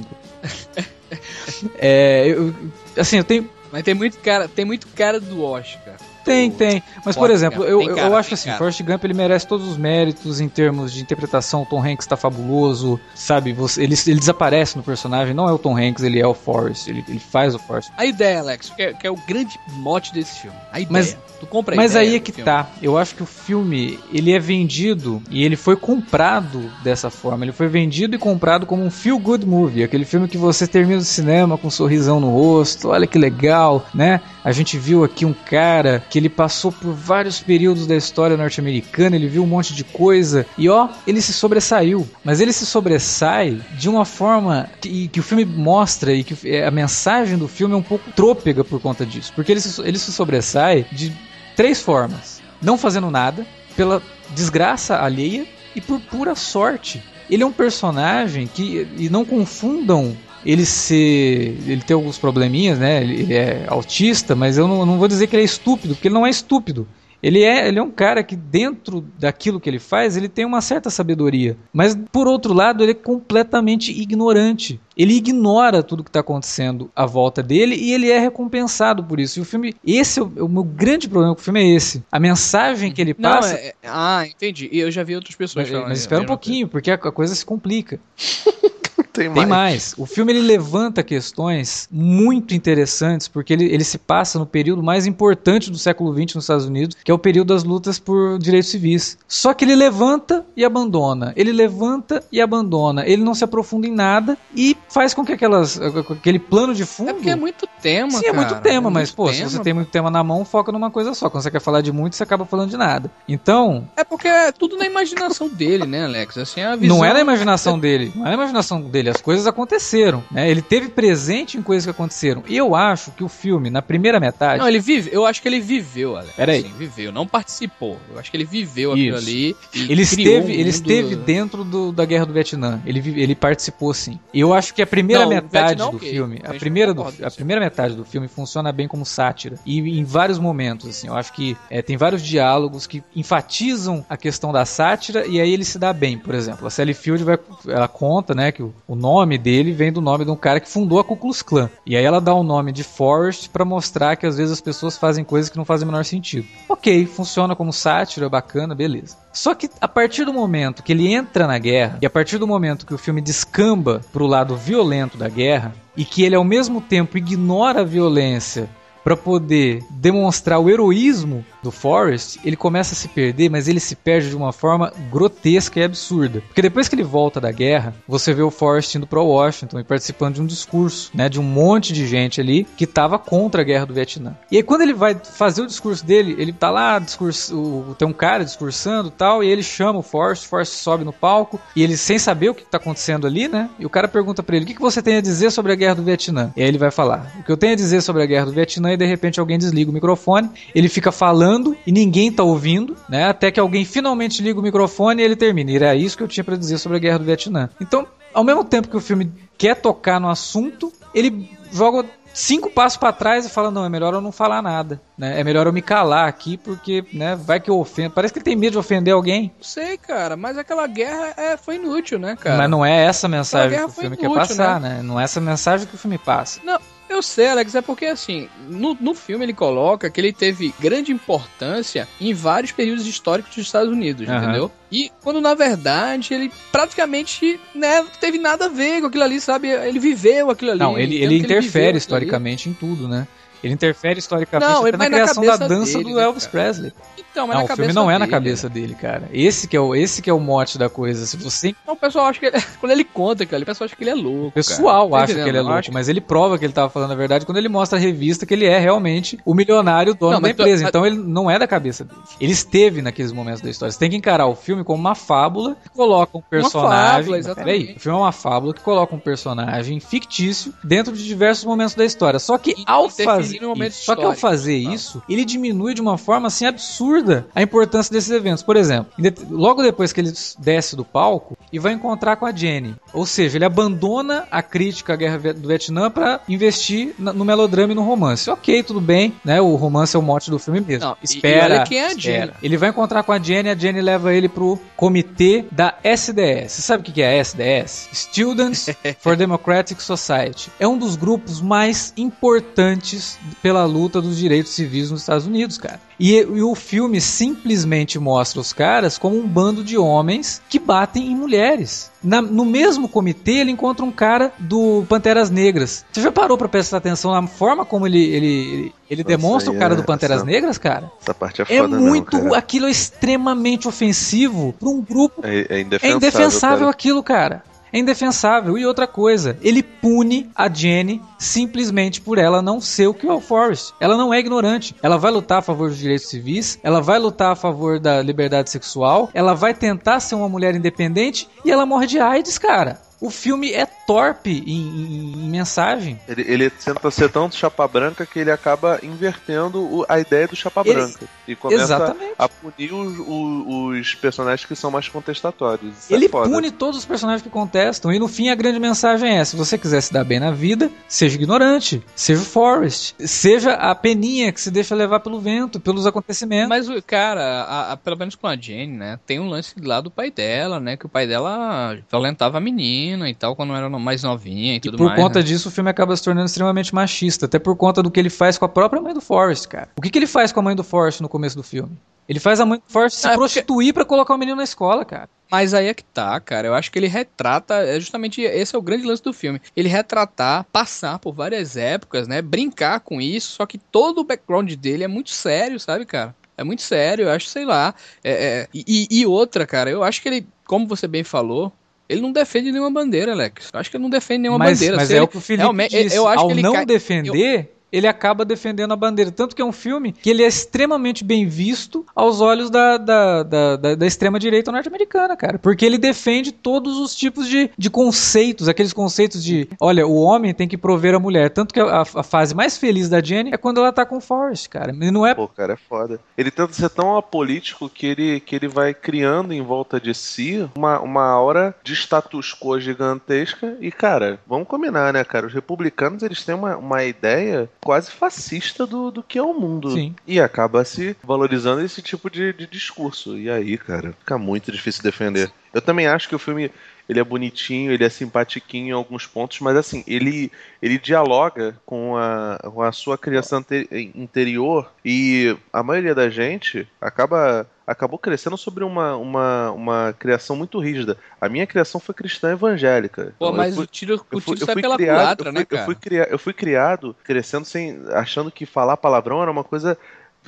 é, 1.78 2.28
eu, 2.28 2.56
assim, 2.98 3.18
eu 3.18 3.24
tenho 3.24 3.48
Mas 3.72 3.84
tem 3.84 3.94
muito 3.94 4.18
cara, 4.18 4.48
tem 4.48 4.66
muito 4.66 4.88
cara 4.88 5.20
do 5.20 5.44
Oscar. 5.44 5.96
Tem, 6.24 6.52
tem. 6.52 6.84
Mas, 7.06 7.16
por 7.16 7.30
exemplo, 7.32 7.64
eu, 7.64 7.80
cara, 7.96 8.08
eu 8.08 8.16
acho 8.16 8.34
assim, 8.34 8.46
cara. 8.46 8.58
Forrest 8.58 8.82
Gump 8.84 9.04
ele 9.04 9.14
merece 9.14 9.48
todos 9.48 9.68
os 9.68 9.78
méritos 9.78 10.40
em 10.40 10.48
termos 10.50 10.92
de 10.94 11.02
interpretação. 11.02 11.64
O 11.64 11.66
Tom 11.66 11.84
Hanks 11.84 12.06
tá 12.08 12.16
fabuloso, 12.18 13.00
sabe? 13.16 13.54
Você, 13.54 13.84
ele, 13.84 13.96
ele 14.08 14.20
desaparece 14.20 14.78
no 14.78 14.84
personagem, 14.84 15.34
não 15.34 15.48
é 15.48 15.52
o 15.52 15.58
Tom 15.58 15.78
Hanks, 15.78 16.04
ele 16.04 16.20
é 16.20 16.28
o 16.28 16.34
Forrest, 16.34 16.88
ele, 16.88 17.04
ele 17.08 17.20
faz 17.20 17.56
o 17.56 17.60
Forrest. 17.60 17.90
A 17.98 18.06
ideia, 18.06 18.40
Alex, 18.40 18.70
que 18.70 18.82
é, 18.82 18.94
que 18.94 19.08
é 19.08 19.12
o 19.12 19.16
grande 19.28 19.60
mote 19.68 20.14
desse 20.14 20.42
filme. 20.42 20.58
A 20.72 20.80
ideia. 20.80 20.92
Mas- 20.92 21.18
tu 21.40 21.48
compra 21.48 21.76
Mas 21.76 21.96
aí 21.96 22.16
é 22.16 22.20
que 22.20 22.32
tá. 22.32 22.70
Eu 22.82 22.98
acho 22.98 23.16
que 23.16 23.24
o 23.24 23.26
filme, 23.26 24.00
ele 24.12 24.32
é 24.32 24.40
vendido 24.40 25.22
e 25.30 25.44
ele 25.44 25.56
foi 25.56 25.76
comprado 25.76 26.72
dessa 26.84 27.10
forma. 27.10 27.46
Ele 27.46 27.52
foi 27.52 27.68
vendido 27.68 28.16
e 28.16 28.20
comprado 28.20 28.66
como 28.66 28.84
um 28.84 28.92
feel 28.92 29.18
good 29.20 29.46
movie, 29.46 29.84
aquele 29.84 30.06
filme 30.06 30.28
que 30.28 30.38
você 30.38 30.68
termina 30.68 30.98
do 31.00 31.04
cinema 31.06 31.58
com 31.58 31.68
um 31.68 31.72
sorrisão 31.72 32.20
no 32.20 32.30
rosto. 32.30 32.90
Olha 32.90 33.08
que 33.08 33.18
legal, 33.18 33.86
né? 33.94 34.22
A 34.44 34.52
gente 34.52 34.78
viu 34.78 35.04
aqui 35.04 35.26
um 35.26 35.34
cara 35.34 36.04
que 36.10 36.18
ele 36.18 36.30
passou 36.30 36.72
por 36.72 36.94
vários 36.94 37.40
períodos 37.40 37.86
da 37.86 37.96
história 37.96 38.38
norte-americana, 38.38 39.16
ele 39.16 39.28
viu 39.28 39.44
um 39.44 39.48
monte 39.48 39.74
de 39.74 39.84
coisa 39.84 40.46
e 40.58 40.70
ó, 40.70 40.90
ele 41.06 41.22
se 41.22 41.34
sobressaiu. 41.34 42.08
Mas 42.24 42.40
ele 42.40 42.54
se 42.54 42.66
sobressai 42.66 43.60
de 43.78 43.90
uma 43.90 44.06
forma 44.06 44.70
que, 44.82 45.08
que 45.08 45.20
o 45.20 45.24
filme 45.24 45.46
mostra 45.46 46.14
e 46.14 46.24
que 46.24 46.34
o- 46.34 46.68
a 46.68 46.72
mensagem 46.72 47.38
do 47.38 47.48
filme 47.48 47.74
é 47.74 47.78
um 47.78 47.84
pouco 47.84 48.12
trôpega 48.12 48.64
por 48.64 48.80
conta 48.80 49.06
disso, 49.06 49.32
porque 49.36 49.52
ele 49.52 49.62
se, 49.62 49.82
ele 49.82 49.98
se 50.00 50.12
sobressai 50.12 50.86
de 50.92 51.12
três 51.60 51.82
formas: 51.82 52.42
não 52.62 52.78
fazendo 52.78 53.12
nada, 53.12 53.46
pela 53.76 54.02
desgraça 54.30 54.98
alheia 54.98 55.46
e 55.76 55.82
por 55.82 56.00
pura 56.00 56.34
sorte. 56.34 57.04
Ele 57.30 57.44
é 57.44 57.46
um 57.46 57.52
personagem 57.52 58.48
que 58.48 58.88
e 58.98 59.10
não 59.10 59.26
confundam 59.26 60.16
ele 60.46 60.66
ser, 60.66 61.58
ele 61.68 61.82
tem 61.82 61.94
alguns 61.94 62.18
probleminhas, 62.18 62.80
né? 62.80 63.04
Ele, 63.04 63.34
é 63.34 63.66
autista, 63.68 64.38
mas 64.38 64.58
eu 64.58 64.70
não, 64.70 64.86
não 64.86 64.98
vou 64.98 65.08
dizer 65.10 65.28
que 65.28 65.36
ele 65.36 65.44
é 65.44 65.46
estúpido, 65.46 65.96
porque 65.96 66.08
ele 66.08 66.16
não 66.16 66.26
é 66.26 66.30
estúpido. 66.30 66.88
Ele 67.22 67.44
é, 67.44 67.68
ele 67.68 67.80
é 67.80 67.84
um 67.84 67.92
cara 67.92 68.24
que 68.24 68.36
dentro 68.36 69.06
daquilo 69.18 69.60
que 69.60 69.70
ele 69.70 69.80
faz, 69.80 70.16
ele 70.16 70.30
tem 70.30 70.46
uma 70.46 70.62
certa 70.62 70.90
sabedoria. 70.90 71.58
Mas 71.74 71.98
por 72.12 72.28
outro 72.28 72.54
lado, 72.54 72.84
ele 72.84 72.92
é 72.92 72.96
completamente 72.96 73.92
ignorante. 73.92 74.80
Ele 74.98 75.14
ignora 75.16 75.82
tudo 75.84 76.04
que 76.04 76.10
está 76.10 76.20
acontecendo 76.20 76.90
à 76.96 77.06
volta 77.06 77.42
dele 77.42 77.76
e 77.76 77.94
ele 77.94 78.10
é 78.10 78.20
recompensado 78.20 79.04
por 79.04 79.20
isso. 79.20 79.40
E 79.40 79.42
o 79.42 79.46
filme, 79.46 79.74
esse 79.86 80.20
é 80.20 80.24
o, 80.24 80.46
o 80.46 80.50
meu 80.50 80.64
grande 80.64 81.08
problema 81.08 81.34
com 81.36 81.42
o 81.42 81.44
filme 81.44 81.62
é 81.62 81.76
esse. 81.76 82.04
A 82.12 82.20
mensagem 82.20 82.92
que 82.92 83.02
ele 83.02 83.16
Não, 83.18 83.30
passa. 83.30 83.56
é, 83.56 83.68
é- 83.68 83.74
ah, 83.86 84.26
entendi. 84.28 84.70
E 84.72 84.80
eu 84.80 84.92
já 84.92 85.04
vi 85.04 85.16
outras 85.16 85.36
pessoas 85.36 85.66
mas, 85.66 85.72
falando. 85.74 85.90
mas 85.90 86.00
espera 86.00 86.22
um 86.22 86.26
pouquinho, 86.26 86.68
porque 86.68 86.92
a, 86.92 86.96
a 86.96 87.12
coisa 87.12 87.34
se 87.36 87.46
complica. 87.46 88.00
Tem 89.20 89.30
mais. 89.30 89.40
Tem 89.40 89.48
mais. 89.48 89.96
O 89.98 90.06
filme 90.06 90.32
ele 90.32 90.42
levanta 90.42 91.04
questões 91.04 91.88
muito 91.92 92.54
interessantes, 92.54 93.28
porque 93.28 93.52
ele, 93.52 93.66
ele 93.66 93.84
se 93.84 93.98
passa 93.98 94.40
no 94.40 94.46
período 94.46 94.82
mais 94.82 95.06
importante 95.06 95.70
do 95.70 95.78
século 95.78 96.14
XX 96.14 96.36
nos 96.36 96.44
Estados 96.46 96.66
Unidos, 96.66 96.96
que 97.04 97.12
é 97.12 97.14
o 97.14 97.20
período 97.20 97.54
das 97.54 97.64
lutas 97.64 98.00
por 98.00 98.40
direitos 98.40 98.70
civis. 98.70 99.18
Só 99.28 99.54
que 99.54 99.66
ele 99.66 99.76
levanta 99.76 100.46
e 100.56 100.64
abandona. 100.64 101.34
Ele 101.36 101.52
levanta 101.52 102.24
e 102.32 102.40
abandona. 102.42 103.06
Ele 103.06 103.24
não 103.24 103.36
se 103.36 103.44
aprofunda 103.44 103.88
em 103.88 103.92
nada 103.92 104.38
e 104.56 104.76
faz 104.88 105.14
com 105.14 105.26
que 105.26 105.34
aquelas, 105.34 105.78
com 105.78 106.14
aquele 106.14 106.40
plano 106.40 106.74
de 106.74 106.86
fundo. 106.86 107.10
É 107.10 107.14
porque 107.14 107.30
é 107.30 107.36
muito 107.36 107.68
tema, 107.82 108.12
Sim, 108.12 108.28
é 108.28 108.34
muito 108.34 108.50
cara. 108.50 108.62
tema, 108.62 108.90
É 108.90 108.94
mas, 108.94 109.10
muito 109.10 109.16
pô, 109.16 109.28
se 109.30 109.40
tema. 109.40 109.50
você 109.50 109.60
tem 109.60 109.74
muito 109.74 109.90
tema 109.90 110.10
na 110.10 110.24
mão, 110.24 110.46
foca 110.46 110.72
numa 110.72 110.90
coisa 110.90 111.14
só. 111.14 111.30
Quando 111.30 111.44
você 111.44 111.52
quer 111.52 111.62
falar 111.62 111.82
de 111.82 111.92
muito, 111.92 112.16
você 112.16 112.24
acaba 112.24 112.46
falando 112.46 112.70
de 112.70 112.78
nada. 112.78 113.12
Então, 113.28 113.88
É 113.98 114.04
porque 114.04 114.28
é 114.28 114.52
tudo 114.52 114.78
na 114.78 114.86
imaginação 114.86 115.50
dele, 115.50 115.86
né, 115.86 116.06
Alex? 116.06 116.38
Assim, 116.38 116.62
a 116.62 116.76
visão... 116.76 116.98
Não 116.98 117.06
é 117.06 117.14
na 117.14 117.20
imaginação 117.20 117.78
dele. 117.78 118.12
Não 118.16 118.26
é 118.26 118.30
na 118.30 118.34
imaginação 118.36 118.82
dele. 118.82 119.09
As 119.10 119.22
coisas 119.22 119.46
aconteceram. 119.48 120.24
Né? 120.32 120.50
Ele 120.50 120.62
teve 120.62 120.90
presente 120.90 121.58
em 121.58 121.62
coisas 121.62 121.86
que 121.86 121.92
aconteceram. 121.92 122.44
E 122.48 122.56
eu 122.56 122.76
acho 122.76 123.12
que 123.12 123.24
o 123.24 123.30
filme, 123.30 123.70
na 123.70 123.82
primeira 123.82 124.20
metade. 124.20 124.60
Não, 124.60 124.68
ele 124.68 124.80
vive. 124.80 125.10
Eu 125.14 125.26
acho 125.26 125.42
que 125.42 125.48
ele 125.48 125.60
viveu, 125.60 126.16
Alex. 126.18 126.34
Peraí. 126.36 126.60
Assim, 126.60 126.74
viveu, 126.78 127.12
não 127.12 127.26
participou. 127.28 127.98
Eu 128.12 128.20
acho 128.20 128.30
que 128.32 128.38
ele 128.38 128.46
viveu 128.46 128.92
aquilo 128.92 129.18
Isso. 129.18 129.28
ali. 129.28 129.56
e 129.74 129.92
ele 129.92 130.02
esteve, 130.02 130.52
um 130.54 130.56
ele 130.56 130.70
esteve 130.70 131.16
dentro 131.16 131.64
do- 131.64 131.92
da 131.92 132.06
guerra 132.06 132.26
do 132.26 132.34
Vietnã. 132.34 132.82
Ele, 132.86 133.00
ele 133.22 133.36
participou 133.36 133.94
sim. 133.94 134.20
E 134.34 134.40
eu 134.40 134.54
acho 134.54 134.74
que 134.74 134.82
a 134.82 134.88
primeira 134.88 135.24
Não, 135.24 135.30
metade 135.30 135.76
do 135.76 135.96
ok. 135.96 136.10
filme, 136.10 136.42
A 136.44 136.52
a 136.52 136.54
primeira, 136.54 136.94
do, 136.94 137.02
a 137.04 137.32
primeira 137.32 137.60
metade 137.62 137.96
do 137.96 138.04
filme 138.06 138.28
funciona 138.28 138.72
bem 138.72 138.88
como 138.88 139.06
sátira. 139.06 139.58
E 139.66 139.80
em 140.00 140.04
vários 140.04 140.38
momentos, 140.40 140.90
assim, 140.90 141.08
eu 141.08 141.16
acho 141.16 141.34
que 141.34 141.56
é, 141.70 141.82
tem 141.82 141.98
vários 141.98 142.22
diálogos 142.22 142.86
que 142.88 143.04
enfatizam 143.16 144.06
a 144.10 144.18
questão 144.18 144.52
da 144.52 144.66
sátira 144.66 145.26
e 145.26 145.40
aí 145.40 145.52
ele 145.52 145.64
se 145.66 145.80
dá 145.80 145.94
bem. 145.94 146.18
Por 146.18 146.36
exemplo, 146.36 146.68
a 146.68 146.70
Sally 146.70 146.94
Field 146.94 147.24
vai, 147.24 147.38
ela 147.68 147.88
conta, 147.88 148.34
né, 148.36 148.52
que 148.52 148.62
o, 148.62 148.74
o 148.90 148.96
nome 148.96 149.38
dele 149.38 149.72
vem 149.72 149.92
do 149.92 150.02
nome 150.02 150.26
de 150.26 150.32
um 150.32 150.36
cara 150.36 150.60
que 150.60 150.68
fundou 150.68 150.98
a 150.98 151.04
Ku 151.04 151.16
Klux 151.16 151.44
Klan. 151.44 151.70
E 151.86 151.96
aí 151.96 152.04
ela 152.04 152.20
dá 152.20 152.34
o 152.34 152.42
nome 152.42 152.72
de 152.72 152.84
Forrest 152.84 153.48
pra 153.50 153.64
mostrar 153.64 154.16
que 154.16 154.26
às 154.26 154.38
vezes 154.38 154.54
as 154.54 154.62
pessoas 154.62 154.98
fazem 154.98 155.24
coisas 155.24 155.48
que 155.48 155.58
não 155.58 155.64
fazem 155.64 155.88
o 155.88 155.92
menor 155.92 156.04
sentido. 156.04 156.48
Ok, 156.68 157.06
funciona 157.06 157.56
como 157.56 157.72
sátira, 157.72 158.26
é 158.26 158.30
bacana, 158.30 158.74
beleza. 158.74 159.16
Só 159.32 159.54
que 159.54 159.70
a 159.80 159.88
partir 159.88 160.26
do 160.26 160.34
momento 160.34 160.82
que 160.82 160.92
ele 160.92 161.14
entra 161.14 161.46
na 161.46 161.60
guerra, 161.60 162.00
e 162.02 162.06
a 162.08 162.10
partir 162.10 162.40
do 162.40 162.48
momento 162.48 162.84
que 162.84 162.94
o 162.94 162.98
filme 162.98 163.22
descamba 163.22 164.02
pro 164.12 164.26
lado 164.26 164.58
violento 164.58 165.20
da 165.20 165.30
guerra, 165.30 165.72
e 165.96 166.04
que 166.04 166.24
ele 166.24 166.36
ao 166.36 166.44
mesmo 166.44 166.82
tempo 166.82 167.16
ignora 167.16 167.82
a 167.82 167.86
violência 167.86 168.68
para 169.04 169.16
poder 169.18 169.84
demonstrar 169.90 170.60
o 170.60 170.70
heroísmo 170.70 171.46
do 171.62 171.72
Forrest, 171.72 172.38
ele 172.44 172.56
começa 172.56 172.94
a 172.94 172.98
se 172.98 173.08
perder, 173.08 173.50
mas 173.50 173.68
ele 173.68 173.80
se 173.80 173.96
perde 173.96 174.30
de 174.30 174.36
uma 174.36 174.54
forma 174.54 174.94
grotesca 175.12 175.80
e 175.80 175.84
absurda. 175.84 176.42
Porque 176.42 176.62
depois 176.62 176.88
que 176.88 176.96
ele 176.96 177.04
volta 177.04 177.40
da 177.42 177.52
guerra, 177.52 177.94
você 178.08 178.34
vê 178.34 178.42
o 178.42 178.52
Forrest 178.52 178.96
indo 178.96 179.08
para 179.08 179.22
Washington 179.22 179.80
e 179.80 179.84
participando 179.84 180.36
de 180.36 180.42
um 180.42 180.46
discurso, 180.46 181.12
né, 181.14 181.28
de 181.28 181.40
um 181.40 181.44
monte 181.44 181.92
de 181.92 182.08
gente 182.08 182.40
ali 182.40 182.66
que 182.78 182.86
estava 182.86 183.20
contra 183.20 183.62
a 183.62 183.66
guerra 183.66 183.86
do 183.86 183.94
Vietnã. 183.94 184.36
E 184.52 184.58
aí 184.58 184.64
quando 184.64 184.82
ele 184.82 184.94
vai 184.94 185.16
fazer 185.16 185.62
o 185.62 185.68
discurso 185.68 186.06
dele, 186.06 186.36
ele 186.38 186.54
tá 186.54 186.70
lá, 186.70 187.00
discurso, 187.00 187.96
tem 187.98 188.08
um 188.08 188.14
cara 188.14 188.46
discursando 188.46 189.10
tal, 189.10 189.44
e 189.44 189.50
ele 189.50 189.64
chama 189.64 190.00
o 190.00 190.04
Forrest, 190.04 190.46
o 190.46 190.50
Forrest 190.50 190.74
sobe 190.74 191.04
no 191.04 191.14
palco, 191.14 191.60
e 191.76 191.84
ele 191.84 191.98
sem 191.98 192.18
saber 192.18 192.50
o 192.50 192.56
que 192.56 192.64
tá 192.64 192.78
acontecendo 192.78 193.28
ali, 193.28 193.48
né? 193.48 193.70
E 193.78 193.86
o 193.86 193.90
cara 193.90 194.08
pergunta 194.08 194.42
pra 194.44 194.56
ele: 194.56 194.66
"O 194.66 194.68
que, 194.68 194.76
que 194.76 194.82
você 194.82 195.02
tem 195.02 195.18
a 195.18 195.22
dizer 195.22 195.52
sobre 195.52 195.72
a 195.72 195.76
guerra 195.76 195.96
do 195.96 196.04
Vietnã?" 196.04 196.52
E 196.56 196.62
aí 196.62 196.68
ele 196.68 196.78
vai 196.78 196.92
falar: 196.92 197.34
"O 197.40 197.44
que 197.44 197.52
eu 197.52 197.58
tenho 197.58 197.74
a 197.74 197.76
dizer 197.76 198.02
sobre 198.02 198.24
a 198.24 198.26
guerra 198.26 198.46
do 198.46 198.52
Vietnã" 198.52 198.89
e 198.94 198.98
de 198.98 199.06
repente 199.06 199.40
alguém 199.40 199.58
desliga 199.58 199.90
o 199.90 199.94
microfone, 199.94 200.50
ele 200.74 200.90
fica 200.90 201.12
falando 201.12 201.76
e 201.86 201.92
ninguém 201.92 202.32
tá 202.32 202.44
ouvindo, 202.44 202.96
né? 203.08 203.26
Até 203.26 203.52
que 203.52 203.60
alguém 203.60 203.86
finalmente 203.86 204.42
liga 204.42 204.60
o 204.60 204.64
microfone 204.64 205.22
e 205.22 205.26
ele 205.26 205.36
termina. 205.36 205.72
E 205.72 205.76
era 205.76 205.96
isso 205.96 206.18
que 206.18 206.24
eu 206.24 206.28
tinha 206.28 206.44
pra 206.44 206.56
dizer 206.56 206.78
sobre 206.78 206.98
a 206.98 207.00
guerra 207.00 207.20
do 207.20 207.26
Vietnã. 207.26 207.70
Então, 207.80 208.08
ao 208.34 208.44
mesmo 208.44 208.64
tempo 208.64 208.88
que 208.88 208.98
o 208.98 209.02
filme 209.02 209.32
quer 209.58 209.76
tocar 209.76 210.20
no 210.20 210.30
assunto, 210.30 210.92
ele 211.14 211.50
joga 211.72 212.06
cinco 212.34 212.70
passos 212.70 212.98
pra 212.98 213.12
trás 213.12 213.46
e 213.46 213.50
fala: 213.50 213.72
não, 213.72 213.86
é 213.86 213.90
melhor 213.90 214.14
eu 214.14 214.22
não 214.22 214.32
falar 214.32 214.62
nada, 214.62 215.02
né? 215.18 215.40
É 215.40 215.44
melhor 215.44 215.68
eu 215.68 215.74
me 215.74 215.82
calar 215.82 216.28
aqui 216.28 216.58
porque, 216.58 217.04
né? 217.14 217.36
Vai 217.36 217.60
que 217.60 217.70
eu 217.70 217.78
ofendo. 217.80 218.12
Parece 218.12 218.34
que 218.34 218.40
ele 218.40 218.46
tem 218.46 218.56
medo 218.56 218.74
de 218.74 218.78
ofender 218.78 219.14
alguém, 219.14 219.52
sei, 219.62 219.98
cara, 219.98 220.36
mas 220.36 220.58
aquela 220.58 220.88
guerra 220.88 221.34
é, 221.38 221.58
foi 221.58 221.76
inútil, 221.76 222.20
né, 222.20 222.36
cara? 222.36 222.58
mas 222.58 222.70
não 222.70 222.86
é 222.86 223.06
essa 223.06 223.28
mensagem 223.28 223.78
que 223.78 223.86
o 223.86 223.90
filme 223.90 224.18
quer 224.18 224.26
inútil, 224.26 224.48
passar, 224.48 224.80
né? 224.80 225.02
Não 225.04 225.20
é 225.20 225.24
essa 225.24 225.42
mensagem 225.42 225.88
que 225.88 225.96
o 225.96 225.98
filme 225.98 226.18
passa. 226.18 226.60
Não, 226.64 226.80
eu 227.10 227.22
sei, 227.22 227.48
Alex, 227.48 227.76
é 227.76 227.82
porque 227.82 228.06
assim, 228.06 228.48
no, 228.68 228.96
no 229.00 229.14
filme 229.14 229.44
ele 229.44 229.54
coloca 229.54 230.10
que 230.10 230.22
ele 230.22 230.32
teve 230.32 230.74
grande 230.80 231.12
importância 231.12 232.08
em 232.22 232.34
vários 232.34 232.72
períodos 232.72 233.06
históricos 233.08 233.56
dos 233.56 233.66
Estados 233.66 233.92
Unidos, 233.92 234.28
Aham. 234.28 234.44
entendeu? 234.44 234.72
E 234.92 235.12
quando 235.22 235.42
na 235.42 235.54
verdade 235.54 236.34
ele 236.34 236.52
praticamente 236.72 237.60
né, 237.74 238.06
teve 238.20 238.38
nada 238.38 238.66
a 238.66 238.70
ver 238.70 239.02
com 239.02 239.08
aquilo 239.08 239.24
ali, 239.24 239.42
sabe? 239.42 239.68
Ele 239.68 240.00
viveu 240.00 240.50
aquilo 240.50 240.72
ali. 240.72 240.80
Não, 240.80 240.98
ele, 240.98 241.16
ele 241.16 241.38
interfere 241.38 241.90
ali. 241.90 241.98
historicamente 241.98 242.70
em 242.70 242.74
tudo, 242.74 243.08
né? 243.08 243.28
Ele 243.64 243.74
interfere 243.74 244.20
historicamente 244.20 244.72
Não, 244.72 244.82
até 244.82 244.92
na 244.92 244.98
vai 244.98 245.10
na 245.10 245.16
criação 245.18 245.46
da 245.46 245.58
dança 245.58 245.98
dele, 245.98 246.10
do 246.10 246.16
né, 246.16 246.24
Elvis 246.24 246.48
cara? 246.48 246.52
Presley. 246.52 246.94
Então, 247.32 247.48
mas 247.48 247.58
Não, 247.58 247.64
o 247.64 247.68
filme 247.68 247.94
não 247.94 248.10
é 248.10 248.14
na 248.14 248.26
dele, 248.26 248.32
cabeça 248.32 248.70
dele, 248.70 248.96
cara. 248.96 249.30
Esse 249.32 249.68
que 249.68 249.76
é 249.78 249.80
o, 249.80 249.96
esse 249.96 250.22
que 250.22 250.30
é 250.30 250.34
o 250.34 250.40
mote 250.40 250.78
da 250.78 250.90
coisa. 250.90 251.26
Se 251.26 251.38
você 251.38 251.76
Não, 251.86 251.94
o 251.94 251.98
pessoal 251.98 252.26
acha 252.26 252.40
que 252.40 252.46
ele, 252.48 252.58
quando 252.80 252.92
ele 252.92 253.04
conta 253.04 253.44
ali, 253.44 253.64
o 253.64 253.66
pessoal 253.66 253.86
acha 253.86 253.96
que 253.96 254.04
ele 254.04 254.10
é 254.12 254.16
louco. 254.16 254.48
O 254.48 254.52
pessoal 254.52 255.10
cara. 255.10 255.20
Tá 255.20 255.24
acha 255.24 255.44
que 255.44 255.50
ele 255.50 255.58
é 255.58 255.62
louco, 255.62 255.92
mas 255.92 256.10
ele 256.10 256.22
prova 256.22 256.58
que 256.58 256.66
ele 256.66 256.74
tava 256.74 256.90
falando 256.90 257.12
a 257.12 257.16
verdade 257.16 257.46
quando 257.46 257.58
ele 257.58 257.70
mostra 257.70 257.98
a 257.98 258.02
revista 258.02 258.46
que 258.46 258.54
ele 258.54 258.66
é 258.66 258.80
realmente 258.80 259.40
o 259.46 259.54
milionário 259.54 260.14
dono 260.14 260.34
Não, 260.34 260.42
da 260.42 260.50
empresa. 260.50 260.88
Então 260.88 261.06
ele 261.06 261.18
não 261.18 261.50
é 261.50 261.60
da 261.60 261.68
cabeça 261.68 262.04
dele. 262.04 262.20
Ele 262.40 262.52
esteve 262.52 263.02
naqueles 263.02 263.32
momentos 263.32 263.62
da 263.62 263.70
história. 263.70 263.92
Você 263.92 264.00
tem 264.00 264.10
que 264.10 264.16
encarar 264.16 264.48
o 264.48 264.56
filme 264.56 264.84
como 264.84 265.00
uma 265.00 265.16
fábula 265.16 265.76
que 265.82 265.90
coloca 265.90 266.38
um 266.38 266.42
personagem. 266.42 267.20
fábula, 267.20 267.38
Mas 267.38 267.46
exatamente. 267.46 267.80
Peraí, 267.80 267.96
o 267.96 268.00
filme 268.00 268.18
é 268.18 268.22
uma 268.22 268.32
fábula 268.32 268.74
que 268.74 268.82
coloca 268.82 269.16
um 269.16 269.20
personagem 269.20 270.00
fictício 270.00 270.74
dentro 270.84 271.14
de 271.14 271.24
diversos 271.26 271.66
momentos 271.66 271.96
da 271.96 272.06
história. 272.06 272.40
Só 272.40 272.58
que 272.58 272.76
ao 272.86 273.06
interferir 273.06 273.49
fazer. 273.58 273.88
isso, 273.88 274.06
só 274.06 274.16
que 274.16 274.24
ao 274.24 274.34
fazer 274.36 274.84
Tá. 274.84 274.94
isso, 274.94 275.24
ele 275.30 275.46
diminui 275.46 275.94
de 275.94 276.02
uma 276.02 276.18
forma 276.18 276.48
assim 276.48 276.66
absurda 276.66 277.48
a 277.56 277.62
importância 277.62 278.12
desses 278.12 278.30
eventos. 278.32 278.64
Por 278.64 278.76
exemplo, 278.76 279.12
logo 279.50 279.82
depois 279.82 280.12
que 280.14 280.20
ele 280.22 280.32
desce 280.60 280.96
do 280.96 281.04
palco 281.06 281.58
e 281.72 281.80
vai 281.80 281.94
encontrar 281.94 282.36
com 282.36 282.46
a 282.46 282.52
Jenny. 282.52 282.96
Ou 283.14 283.26
seja, 283.26 283.58
ele 283.58 283.66
abandona 283.66 284.46
a 284.52 284.62
crítica 284.62 285.14
à 285.14 285.16
guerra 285.16 285.54
do 285.54 285.68
Vietnã 285.68 286.10
para 286.12 286.42
investir 286.48 287.14
no 287.18 287.46
melodrama 287.46 287.92
e 287.94 287.96
no 287.96 288.04
romance. 288.04 288.50
Ok, 288.50 288.84
tudo 288.84 289.02
bem, 289.02 289.34
né? 289.44 289.60
O 289.62 289.76
romance 289.76 290.16
é 290.16 290.20
o 290.20 290.22
mote 290.22 290.50
do 290.52 290.60
filme 290.60 290.82
mesmo. 290.82 291.06
Não, 291.10 291.18
espera. 291.24 291.86
e 291.90 291.96
é 291.98 292.06
a 292.06 292.08
espera. 292.12 292.20
Jenny. 292.20 292.52
Ele 292.62 292.78
vai 292.78 292.90
encontrar 292.90 293.24
com 293.24 293.32
a 293.32 293.40
Jenny, 293.40 293.70
a 293.70 293.76
Jenny 293.76 294.02
leva 294.02 294.34
ele 294.34 294.50
pro 294.50 294.80
comitê 294.96 295.66
da 295.72 295.96
SDS. 296.04 296.72
Você 296.74 296.82
sabe 296.82 297.10
o 297.10 297.12
que 297.14 297.22
é 297.22 297.30
a 297.30 297.36
SDS? 297.44 298.10
Students 298.14 298.90
for 299.20 299.36
Democratic 299.36 300.00
Society. 300.02 300.70
É 300.80 300.88
um 300.88 300.98
dos 300.98 301.16
grupos 301.16 301.62
mais 301.62 302.14
importantes 302.18 303.39
pela 303.62 303.86
luta 303.86 304.22
dos 304.22 304.38
direitos 304.38 304.72
civis 304.74 305.12
nos 305.12 305.22
Estados 305.22 305.46
Unidos, 305.48 305.78
cara. 305.78 306.00
E, 306.20 306.36
e 306.36 306.62
o 306.62 306.76
filme 306.76 307.22
simplesmente 307.22 308.20
mostra 308.20 308.60
os 308.60 308.74
caras 308.74 309.18
como 309.18 309.38
um 309.38 309.48
bando 309.48 309.84
de 309.84 309.98
homens 309.98 310.62
que 310.70 310.78
batem 310.80 311.28
em 311.32 311.36
mulheres. 311.36 312.12
Na- 312.22 312.42
no 312.42 312.66
mesmo 312.66 313.08
comitê, 313.08 313.54
ele 313.60 313.72
encontra 313.72 314.04
um 314.06 314.12
cara 314.12 314.52
do 314.60 315.06
Panteras 315.08 315.50
Negras. 315.50 316.06
Você 316.12 316.22
já 316.22 316.32
parou 316.32 316.58
pra 316.58 316.68
prestar 316.68 316.98
atenção 316.98 317.32
na 317.32 317.48
forma 317.48 317.86
como 317.86 318.06
ele, 318.06 318.22
ele, 318.22 318.94
ele, 319.10 319.24
Nossa, 319.24 319.38
demonstra 319.38 319.72
o 319.72 319.78
cara 319.80 319.94
é- 319.94 319.98
do 319.98 320.04
Panteras 320.04 320.38
essa- 320.38 320.46
Negras, 320.46 320.78
cara? 320.78 321.10
Essa 321.22 321.34
parte 321.34 321.62
é 321.62 321.66
É 321.70 321.78
foda 321.82 321.98
muito. 321.98 322.36
mesmo, 322.36 322.50
cara. 322.50 322.60
aquilo 322.60 322.88
é 322.88 322.92
extremamente 322.92 323.88
ofensivo 323.88 324.74
pra 324.78 324.90
um 324.90 325.02
grupo. 325.02 325.42
É, 325.44 325.60
é 325.70 325.78
É 325.78 325.82
indefensável. 325.82 326.18
indefensável 326.18 326.80
cara. 326.80 326.92
aquilo, 326.92 327.24
cara. 327.24 327.64
É 327.92 328.00
indefensável. 328.00 328.78
E 328.78 328.86
outra 328.86 329.08
coisa, 329.08 329.58
ele 329.62 329.82
pune 329.84 330.50
a 330.56 330.70
Jenny 330.70 331.22
simplesmente 331.38 332.22
por 332.22 332.38
ela 332.38 332.62
não 332.62 332.80
ser 332.80 333.08
o 333.08 333.14
que 333.14 333.28
é 333.28 333.34
o 333.34 333.42
Forrest. 333.42 333.94
Ela 334.00 334.18
não 334.18 334.34
é 334.34 334.40
ignorante. 334.40 334.96
Ela 335.02 335.18
vai 335.18 335.32
lutar 335.32 335.60
a 335.60 335.64
favor 335.64 335.90
dos 335.90 335.98
direitos 335.98 336.28
civis, 336.28 336.80
ela 336.84 337.02
vai 337.02 337.20
lutar 337.20 337.52
a 337.52 337.56
favor 337.56 338.00
da 338.00 338.22
liberdade 338.22 338.70
sexual, 338.70 339.30
ela 339.34 339.54
vai 339.54 339.74
tentar 339.74 340.20
ser 340.20 340.36
uma 340.36 340.50
mulher 340.50 340.76
independente 340.76 341.48
e 341.66 341.72
ela 341.72 341.86
morre 341.86 342.08
de 342.08 342.20
AIDS, 342.20 342.58
cara. 342.58 343.09
O 343.22 343.30
filme 343.30 343.74
é 343.74 343.86
torpe 343.86 344.64
em, 344.66 344.72
em- 344.80 345.34
em 345.46 345.50
mensagem. 345.50 346.20
Ele, 346.28 346.42
ele 346.48 346.70
tenta 346.70 347.12
ser 347.12 347.30
tanto 347.30 347.56
chapa 347.56 347.86
branca 347.88 348.26
que 348.26 348.40
ele 348.40 348.50
acaba 348.52 348.98
invertendo 349.04 349.82
o- 349.84 350.06
a 350.08 350.20
ideia 350.20 350.48
do 350.48 350.56
chapa 350.56 350.82
Ele- 350.86 350.94
branca. 350.94 351.26
E 351.48 351.56
começa 351.56 351.84
Exatamente. 351.84 352.34
a 352.38 352.48
punir 352.48 352.94
os, 352.94 353.20
os- 353.20 354.00
os 354.00 354.16
personagens 354.16 354.66
que 354.66 354.76
são 354.76 354.90
mais 354.90 355.08
contestatórios. 355.10 355.98
Isso 355.98 356.14
Ele 356.14 356.26
é 356.26 356.30
pune 356.30 356.72
todos 356.72 356.98
os 357.00 357.06
personagens 357.06 357.42
que 357.42 357.50
contestam. 357.50 358.12
E 358.14 358.20
no 358.20 358.28
fim 358.28 358.50
a 358.50 358.56
grande 358.56 358.80
mensagem 358.80 359.38
é: 359.38 359.44
se 359.44 359.56
você 359.56 359.78
quiser 359.78 360.02
se 360.02 360.14
dar 360.14 360.24
bem 360.24 360.40
na 360.40 360.52
vida, 360.52 360.90
seja 361.08 361.36
ignorante, 361.36 362.02
seja 362.16 362.42
o 362.42 362.46
Forrest, 362.46 363.14
seja 363.20 363.74
a 363.74 363.94
peninha 363.96 364.52
que 364.54 364.62
se 364.62 364.72
deixa 364.72 364.96
levar 364.96 365.20
pelo 365.20 365.40
vento, 365.40 365.80
pelos 365.80 366.06
acontecimentos. 366.08 366.70
Mas, 366.70 366.88
o- 366.88 367.02
cara, 367.02 367.42
a- 367.64 367.92
a- 367.94 367.98
pelo 367.98 368.16
menos 368.18 368.36
com 368.36 368.48
a 368.48 368.56
Jane, 368.56 368.88
né? 368.88 369.20
Tem 369.26 369.40
um 369.40 369.50
lance 369.50 369.74
lá 369.82 370.00
do 370.00 370.10
pai 370.12 370.32
dela, 370.32 370.80
né? 370.80 370.96
Que 370.96 371.06
o 371.06 371.10
pai 371.10 371.28
dela 371.28 371.98
violentava 372.10 372.58
a 372.58 372.62
menina 372.62 373.09
e 373.28 373.34
tal, 373.34 373.56
quando 373.56 373.74
era 373.76 373.90
mais 373.90 374.24
novinha 374.24 374.74
e 374.74 374.78
E 374.78 374.80
tudo 374.80 374.98
por 374.98 375.08
mais. 375.08 375.20
conta 375.22 375.40
né? 375.40 375.46
disso, 375.46 375.70
o 375.70 375.72
filme 375.72 375.90
acaba 375.90 376.16
se 376.16 376.24
tornando 376.24 376.46
extremamente 376.48 376.94
machista. 376.94 377.46
Até 377.46 377.58
por 377.60 377.76
conta 377.76 378.02
do 378.04 378.12
que 378.12 378.20
ele 378.20 378.30
faz 378.30 378.58
com 378.58 378.66
a 378.66 378.70
própria 378.70 379.02
mãe 379.02 379.14
do 379.14 379.22
Forrest, 379.22 379.68
cara. 379.68 379.90
O 379.98 380.02
que, 380.02 380.10
que 380.10 380.20
ele 380.20 380.28
faz 380.28 380.52
com 380.52 380.60
a 380.60 380.64
mãe 380.64 380.76
do 380.76 380.84
Forrest 380.84 381.22
no 381.22 381.30
começo 381.30 381.56
do 381.56 381.64
filme? 381.64 381.98
Ele 382.28 382.40
faz 382.40 382.60
a 382.60 382.66
mãe 382.66 382.78
do 382.78 382.92
Forrest 382.92 383.16
se 383.18 383.26
Ah, 383.26 383.32
é 383.32 383.34
porque- 383.34 383.40
prostituir 383.40 383.94
pra 383.94 384.06
colocar 384.06 384.36
o 384.36 384.38
menino 384.38 384.58
na 384.58 384.64
escola, 384.64 385.04
cara. 385.04 385.28
Mas 385.52 385.74
aí 385.74 385.88
é 385.88 385.94
que 385.96 386.04
tá, 386.04 386.40
cara. 386.40 386.68
Eu 386.68 386.76
acho 386.76 386.92
que 386.92 387.00
ele 387.00 387.08
retrata, 387.08 387.74
é 387.76 388.00
justamente 388.00 388.40
esse 388.42 388.76
é 388.76 388.78
o 388.78 388.82
grande 388.84 389.04
lance 389.04 389.24
do 389.24 389.34
filme. 389.34 389.60
Ele 389.76 389.90
retratar, 389.90 390.64
passar 390.72 391.18
por 391.18 391.34
várias 391.34 391.76
épocas, 391.76 392.28
né? 392.28 392.40
Brincar 392.40 393.00
com 393.00 393.20
isso, 393.20 393.54
só 393.54 393.66
que 393.66 393.80
todo 393.80 394.20
o 394.20 394.24
background 394.24 394.72
dele 394.76 395.04
é 395.04 395.08
muito 395.08 395.32
sério, 395.32 395.80
sabe, 395.80 396.06
cara? 396.06 396.36
É 396.56 396.64
muito 396.64 396.84
sério, 396.84 397.24
eu 397.26 397.32
acho, 397.32 397.48
sei 397.48 397.66
lá. 397.66 397.96
É, 398.24 398.32
é, 398.32 398.68
e, 398.76 399.08
e 399.10 399.26
outra, 399.26 399.66
cara, 399.66 399.90
eu 399.90 400.04
acho 400.04 400.22
que 400.22 400.28
ele, 400.30 400.46
como 400.68 400.86
você 400.86 401.08
bem 401.08 401.24
falou, 401.24 401.74
ele 402.10 402.22
não 402.22 402.32
defende 402.32 402.72
nenhuma 402.72 402.90
bandeira, 402.92 403.32
Alex. 403.34 403.70
Eu 403.72 403.80
acho 403.80 403.90
que 403.92 403.96
ele 403.98 404.02
não 404.04 404.10
defende 404.10 404.40
nenhuma 404.42 404.58
mas 404.58 404.78
bandeira. 404.80 404.96
mas 404.98 405.12
é 405.12 405.16
ele- 405.16 405.22
o 405.22 405.28
que 405.28 405.38
o 405.38 405.42
Felipe 405.42 405.88
disse. 405.88 406.16
eu 406.16 406.28
acho 406.28 406.40
Ao 406.40 406.48
que 406.48 406.54
ele 406.54 406.62
não 406.64 406.74
cai- 406.74 406.86
defender, 406.86 407.70
ele 407.92 408.08
acaba 408.08 408.46
defendendo 408.46 408.92
a 408.92 408.96
bandeira. 408.96 409.32
Tanto 409.32 409.56
que 409.56 409.62
é 409.62 409.66
um 409.66 409.72
filme 409.72 410.12
que 410.12 410.30
ele 410.30 410.44
é 410.44 410.48
extremamente 410.48 411.24
bem 411.24 411.48
visto 411.48 412.06
aos 412.16 412.42
olhos 412.42 412.70
da, 412.70 412.98
da, 412.98 413.44
da, 413.44 413.76
da- 413.76 413.96
da 413.96 414.06
extrema-direita 414.08 414.72
norte-americana, 414.72 415.36
cara. 415.36 415.58
Porque 415.60 415.86
ele 415.86 415.98
defende 415.98 416.52
todos 416.52 416.98
os 416.98 417.16
tipos 417.16 417.48
de, 417.48 417.70
de 417.78 417.90
conceitos, 417.90 418.68
aqueles 418.68 418.94
conceitos 418.94 419.44
de, 419.44 419.68
olha, 419.80 420.06
o 420.08 420.16
homem 420.22 420.54
tem 420.54 420.68
que 420.68 420.78
prover 420.78 421.16
a 421.16 421.20
mulher. 421.20 421.50
Tanto 421.50 421.74
que 421.74 421.80
a, 421.80 422.02
a 422.02 422.24
fase 422.24 422.54
mais 422.56 422.78
feliz 422.78 423.10
da 423.10 423.22
Jenny 423.22 423.52
é 423.54 423.58
quando 423.58 423.80
ela 423.80 423.92
tá 423.92 424.06
com 424.06 424.18
o 424.18 424.22
Forrest, 424.22 424.68
cara. 424.70 424.92
E 424.94 425.12
não 425.12 425.26
é 425.26 425.34
Pô, 425.36 425.48
cara, 425.48 425.74
é 425.74 425.78
foda. 425.78 426.20
Ele 426.38 426.52
tenta 426.52 426.74
ser 426.74 426.90
tão 426.90 427.18
apolítico 427.18 427.90
que 427.90 428.06
ele, 428.06 428.40
que 428.40 428.56
ele 428.56 428.68
vai 428.68 428.94
criando 428.94 429.54
em 429.54 429.62
volta 429.62 430.00
de 430.00 430.14
si 430.14 430.68
uma, 430.76 431.00
uma 431.00 431.24
aura 431.26 431.76
de 431.84 431.94
status 431.94 432.54
quo 432.54 432.80
gigantesca. 432.80 433.78
E, 433.80 433.92
cara, 433.92 434.40
vamos 434.48 434.68
combinar, 434.68 435.14
né, 435.14 435.24
cara? 435.24 435.48
Os 435.48 435.54
republicanos, 435.54 436.24
eles 436.24 436.44
têm 436.44 436.56
uma, 436.56 436.78
uma 436.78 437.04
ideia 437.04 437.70
quase 437.82 438.12
fascista 438.12 438.86
do, 438.86 439.12
do 439.12 439.24
que 439.24 439.38
é 439.38 439.42
o 439.42 439.54
mundo. 439.54 439.92
Sim. 439.92 440.16
E 440.28 440.40
acaba 440.40 440.84
se 440.84 441.16
valorizando 441.24 441.82
esse 441.82 442.02
tipo 442.02 442.30
de, 442.30 442.54
de 442.54 442.68
discurso. 442.68 443.38
E 443.38 443.50
aí, 443.50 443.78
cara, 443.78 444.14
fica 444.20 444.38
muito 444.38 444.72
difícil 444.72 445.04
defender. 445.04 445.52
Eu 445.74 445.82
também 445.82 446.08
acho 446.08 446.28
que 446.28 446.36
o 446.36 446.40
filme 446.40 446.72
ele 447.10 447.20
é 447.20 447.24
bonitinho, 447.24 447.92
ele 447.92 448.04
é 448.06 448.10
simpatiquinho 448.10 448.90
em 448.90 448.92
alguns 448.92 449.26
pontos, 449.26 449.60
mas 449.62 449.76
assim, 449.76 450.04
ele, 450.06 450.52
ele 450.80 451.00
dialoga 451.00 451.76
com 451.84 452.16
a, 452.16 452.60
com 452.72 452.84
a 452.84 452.92
sua 452.92 453.18
criação 453.18 453.66
interior 454.14 454.92
e 455.04 455.58
a 455.74 455.82
maioria 455.82 456.14
da 456.14 456.30
gente 456.30 456.88
acaba 457.02 457.68
acabou 457.88 458.20
crescendo 458.20 458.56
sobre 458.56 458.84
uma, 458.84 459.16
uma, 459.18 459.72
uma 459.72 460.16
criação 460.20 460.56
muito 460.56 460.78
rígida. 460.80 461.18
A 461.42 461.50
minha 461.50 461.66
criação 461.66 462.00
foi 462.00 462.14
cristã 462.14 462.52
evangélica. 462.52 463.34
Pô, 463.40 463.52
mas 463.52 463.74
fui- 463.74 463.86
o 463.86 463.88
tiro, 463.88 464.26
o 464.32 464.40
tiro 464.40 464.64
sai 464.64 464.76
pela 464.76 464.96
criado, 464.96 465.18
culatra, 465.18 465.52
né, 465.52 465.62
fui, 465.62 465.64
eu 465.64 465.68
cara? 465.78 465.86
fui 465.86 465.96
cria- 465.96 466.28
eu 466.30 466.38
fui 466.38 466.54
criado 466.54 467.16
crescendo 467.24 467.66
sem 467.66 468.00
achando 468.14 468.52
que 468.52 468.64
falar 468.68 468.96
palavrão 468.96 469.42
era 469.42 469.50
uma 469.50 469.64
coisa 469.64 469.98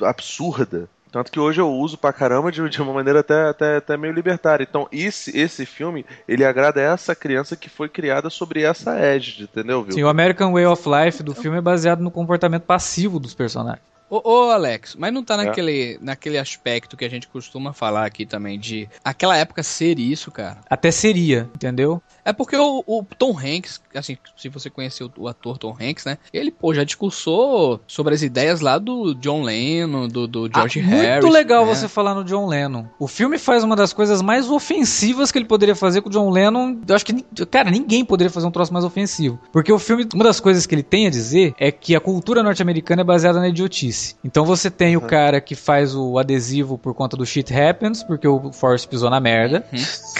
absurda. 0.00 0.88
Tanto 1.12 1.30
que 1.30 1.38
hoje 1.38 1.60
eu 1.60 1.70
uso 1.70 1.98
pra 1.98 2.10
caramba 2.10 2.50
de, 2.50 2.66
de 2.70 2.80
uma 2.80 2.94
maneira 2.94 3.20
até, 3.20 3.50
até, 3.50 3.76
até 3.76 3.96
meio 3.98 4.14
libertária. 4.14 4.66
Então, 4.68 4.88
esse, 4.90 5.36
esse 5.38 5.66
filme, 5.66 6.06
ele 6.26 6.42
agrada 6.42 6.80
essa 6.80 7.14
criança 7.14 7.54
que 7.54 7.68
foi 7.68 7.86
criada 7.86 8.30
sobre 8.30 8.62
essa 8.62 8.98
égide, 8.98 9.42
entendeu, 9.44 9.82
viu? 9.82 9.92
Sim, 9.92 10.02
o 10.02 10.08
American 10.08 10.52
Way 10.52 10.64
of 10.64 10.88
Life 10.88 11.22
do 11.22 11.34
filme 11.34 11.58
é 11.58 11.60
baseado 11.60 12.00
no 12.00 12.10
comportamento 12.10 12.62
passivo 12.62 13.20
dos 13.20 13.34
personagens. 13.34 13.84
Ô, 14.14 14.20
ô, 14.30 14.50
Alex, 14.50 14.94
mas 14.98 15.10
não 15.10 15.24
tá 15.24 15.34
É. 15.34 15.46
naquele, 15.46 15.98
naquele 16.02 16.36
aspecto 16.36 16.98
que 16.98 17.04
a 17.06 17.08
gente 17.08 17.26
costuma 17.26 17.72
falar 17.72 18.04
aqui 18.04 18.26
também 18.26 18.58
de 18.58 18.86
aquela 19.02 19.34
época 19.38 19.62
ser 19.62 19.98
isso, 19.98 20.30
cara. 20.30 20.58
Até 20.68 20.90
seria, 20.90 21.48
entendeu? 21.54 22.02
É 22.22 22.30
porque 22.30 22.54
o, 22.54 22.84
o 22.86 23.02
Tom 23.18 23.34
Hanks, 23.38 23.80
assim, 23.94 24.18
se 24.36 24.50
você 24.50 24.68
conheceu 24.68 25.10
o, 25.16 25.26
ator 25.28 25.56
Tom 25.56 25.74
Hanks, 25.80 26.04
né? 26.04 26.18
Ele, 26.30 26.50
pô, 26.50 26.74
já 26.74 26.84
discursou 26.84 27.80
sobre 27.86 28.14
as 28.14 28.20
ideias 28.20 28.60
lá 28.60 28.76
do 28.76 29.14
John 29.14 29.42
Lennon, 29.42 30.08
do, 30.08 30.26
do 30.28 30.50
George 30.54 30.80
Ah, 30.80 30.84
Harris. 30.84 31.24
Muito 31.24 31.32
legal 31.32 31.64
né? 31.64 31.74
você 31.74 31.88
falar 31.88 32.14
no 32.14 32.22
John 32.22 32.46
Lennon. 32.46 32.84
O 32.98 33.08
filme 33.08 33.38
faz 33.38 33.64
uma 33.64 33.74
das 33.74 33.94
coisas 33.94 34.20
mais 34.20 34.48
ofensivas 34.50 35.32
que 35.32 35.38
ele 35.38 35.46
poderia 35.46 35.74
fazer 35.74 36.02
com 36.02 36.10
o 36.10 36.12
John 36.12 36.28
Lennon. 36.28 36.78
Eu 36.86 36.94
acho 36.94 37.06
que, 37.06 37.22
cara, 37.46 37.70
ninguém 37.70 38.04
poderia 38.04 38.30
fazer 38.30 38.46
um 38.46 38.50
troço 38.50 38.72
mais 38.74 38.84
ofensivo. 38.84 39.38
Porque 39.50 39.72
o 39.72 39.78
filme, 39.78 40.06
uma 40.14 40.24
das 40.24 40.38
coisas 40.38 40.66
que 40.66 40.74
ele 40.74 40.82
tem 40.82 41.06
a 41.06 41.10
dizer 41.10 41.54
é 41.58 41.72
que 41.72 41.96
a 41.96 42.00
cultura 42.00 42.42
norte-americana 42.42 43.00
é 43.00 43.04
baseada 43.04 43.40
na 43.40 43.48
idiotice. 43.48 44.01
Então 44.24 44.44
você 44.44 44.70
tem 44.70 44.96
o 44.96 45.00
cara 45.00 45.40
que 45.40 45.54
faz 45.54 45.94
o 45.94 46.18
adesivo 46.18 46.78
por 46.78 46.94
conta 46.94 47.16
do 47.16 47.26
shit 47.26 47.52
happens, 47.54 48.02
porque 48.02 48.26
o 48.26 48.52
Forrest 48.52 48.88
pisou 48.88 49.10
na 49.10 49.20
merda. 49.20 49.64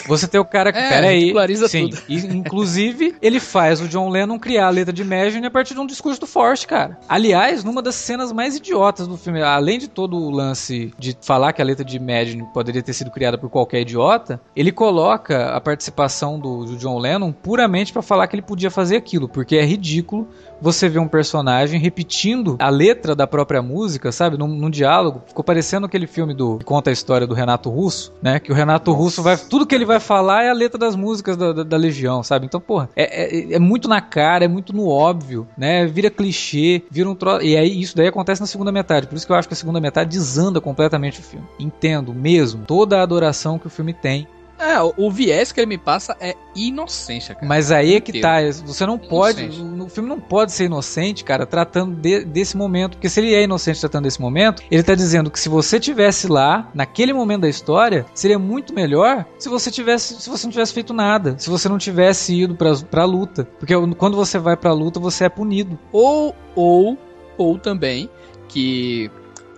Você 0.06 0.26
tem 0.26 0.40
o 0.40 0.44
cara 0.44 0.72
que. 0.72 0.78
É, 0.78 0.88
pera 0.88 1.06
aí. 1.08 1.20
ridiculariza 1.20 1.68
Sim. 1.68 1.88
tudo. 1.88 2.02
E, 2.08 2.16
inclusive, 2.16 3.14
ele 3.22 3.40
faz 3.40 3.80
o 3.80 3.88
John 3.88 4.08
Lennon 4.08 4.38
criar 4.38 4.66
a 4.66 4.70
letra 4.70 4.92
de 4.92 5.02
Imagine 5.02 5.46
a 5.46 5.50
partir 5.50 5.74
de 5.74 5.80
um 5.80 5.86
discurso 5.86 6.20
do 6.20 6.26
Forrest, 6.26 6.66
cara. 6.66 6.98
Aliás, 7.08 7.64
numa 7.64 7.82
das 7.82 7.94
cenas 7.94 8.32
mais 8.32 8.56
idiotas 8.56 9.06
do 9.06 9.16
filme, 9.16 9.42
além 9.42 9.78
de 9.78 9.88
todo 9.88 10.16
o 10.16 10.30
lance 10.30 10.92
de 10.98 11.16
falar 11.20 11.52
que 11.52 11.62
a 11.62 11.64
letra 11.64 11.84
de 11.84 11.96
Imagine 11.96 12.44
poderia 12.52 12.82
ter 12.82 12.92
sido 12.92 13.10
criada 13.10 13.38
por 13.38 13.48
qualquer 13.48 13.80
idiota, 13.80 14.40
ele 14.54 14.72
coloca 14.72 15.54
a 15.54 15.60
participação 15.60 16.38
do, 16.38 16.64
do 16.64 16.76
John 16.76 16.98
Lennon 16.98 17.32
puramente 17.32 17.92
pra 17.92 18.02
falar 18.02 18.26
que 18.26 18.34
ele 18.34 18.42
podia 18.42 18.70
fazer 18.70 18.96
aquilo, 18.96 19.28
porque 19.28 19.56
é 19.56 19.64
ridículo 19.64 20.28
você 20.60 20.88
ver 20.88 21.00
um 21.00 21.08
personagem 21.08 21.80
repetindo 21.80 22.56
a 22.58 22.68
letra 22.68 23.14
da 23.14 23.26
própria 23.26 23.61
música, 23.62 24.12
sabe? 24.12 24.36
Num, 24.36 24.48
num 24.48 24.70
diálogo. 24.70 25.22
Ficou 25.26 25.44
parecendo 25.44 25.86
aquele 25.86 26.06
filme 26.06 26.34
do 26.34 26.58
que 26.58 26.64
conta 26.64 26.90
a 26.90 26.92
história 26.92 27.26
do 27.26 27.34
Renato 27.34 27.70
Russo, 27.70 28.12
né? 28.22 28.38
Que 28.38 28.52
o 28.52 28.54
Renato 28.54 28.92
Russo 28.92 29.22
vai. 29.22 29.36
Tudo 29.36 29.66
que 29.66 29.74
ele 29.74 29.84
vai 29.84 30.00
falar 30.00 30.44
é 30.44 30.50
a 30.50 30.54
letra 30.54 30.78
das 30.78 30.96
músicas 30.96 31.36
da, 31.36 31.52
da, 31.52 31.62
da 31.62 31.76
Legião, 31.76 32.22
sabe? 32.22 32.46
Então, 32.46 32.60
porra, 32.60 32.90
é, 32.96 33.52
é, 33.52 33.54
é 33.54 33.58
muito 33.58 33.88
na 33.88 34.00
cara, 34.00 34.44
é 34.44 34.48
muito 34.48 34.74
no 34.74 34.88
óbvio, 34.88 35.46
né? 35.56 35.86
Vira 35.86 36.10
clichê, 36.10 36.82
vira 36.90 37.08
um 37.08 37.14
troço. 37.14 37.44
E 37.44 37.56
aí 37.56 37.80
isso 37.80 37.96
daí 37.96 38.08
acontece 38.08 38.40
na 38.40 38.46
segunda 38.46 38.72
metade. 38.72 39.06
Por 39.06 39.16
isso 39.16 39.26
que 39.26 39.32
eu 39.32 39.36
acho 39.36 39.48
que 39.48 39.54
a 39.54 39.56
segunda 39.56 39.80
metade 39.80 40.10
desanda 40.10 40.60
completamente 40.60 41.20
o 41.20 41.22
filme. 41.22 41.46
Entendo 41.58 42.12
mesmo 42.12 42.64
toda 42.66 42.98
a 42.98 43.02
adoração 43.02 43.58
que 43.58 43.66
o 43.66 43.70
filme 43.70 43.92
tem. 43.92 44.26
É, 44.62 44.80
o, 44.96 45.10
viés 45.10 45.50
que 45.50 45.58
ele 45.60 45.66
me 45.66 45.78
passa 45.78 46.16
é 46.20 46.34
inocência, 46.54 47.34
cara. 47.34 47.46
Mas 47.46 47.72
aí 47.72 47.96
é 47.96 48.00
que 48.00 48.20
tá, 48.20 48.36
você 48.64 48.86
não 48.86 48.96
pode, 48.96 49.42
Inocente. 49.44 49.82
o 49.82 49.88
filme 49.88 50.08
não 50.08 50.20
pode 50.20 50.52
ser 50.52 50.64
inocente, 50.66 51.24
cara, 51.24 51.44
tratando 51.44 51.96
de- 51.96 52.24
desse 52.24 52.56
momento, 52.56 52.92
porque 52.92 53.08
se 53.08 53.18
ele 53.20 53.34
é 53.34 53.42
inocente 53.42 53.80
tratando 53.80 54.04
desse 54.04 54.20
momento, 54.20 54.62
ele 54.70 54.82
tá 54.82 54.94
dizendo 54.94 55.30
que 55.30 55.40
se 55.40 55.48
você 55.48 55.80
tivesse 55.80 56.28
lá, 56.28 56.70
naquele 56.74 57.12
momento 57.12 57.42
da 57.42 57.48
história, 57.48 58.06
seria 58.14 58.38
muito 58.38 58.72
melhor 58.72 59.26
se 59.38 59.48
você 59.48 59.70
tivesse, 59.70 60.20
se 60.20 60.30
você 60.30 60.46
não 60.46 60.52
tivesse 60.52 60.72
feito 60.72 60.92
nada, 60.94 61.34
se 61.38 61.50
você 61.50 61.68
não 61.68 61.78
tivesse 61.78 62.34
ido 62.34 62.54
pra, 62.54 62.72
pra 62.90 63.04
luta, 63.04 63.44
porque 63.58 63.74
quando 63.96 64.16
você 64.16 64.38
vai 64.38 64.56
pra 64.56 64.72
luta, 64.72 65.00
você 65.00 65.24
é 65.24 65.28
punido. 65.28 65.78
Ou, 65.90 66.34
ou, 66.54 66.96
ou 67.36 67.58
também 67.58 68.08
que 68.48 69.10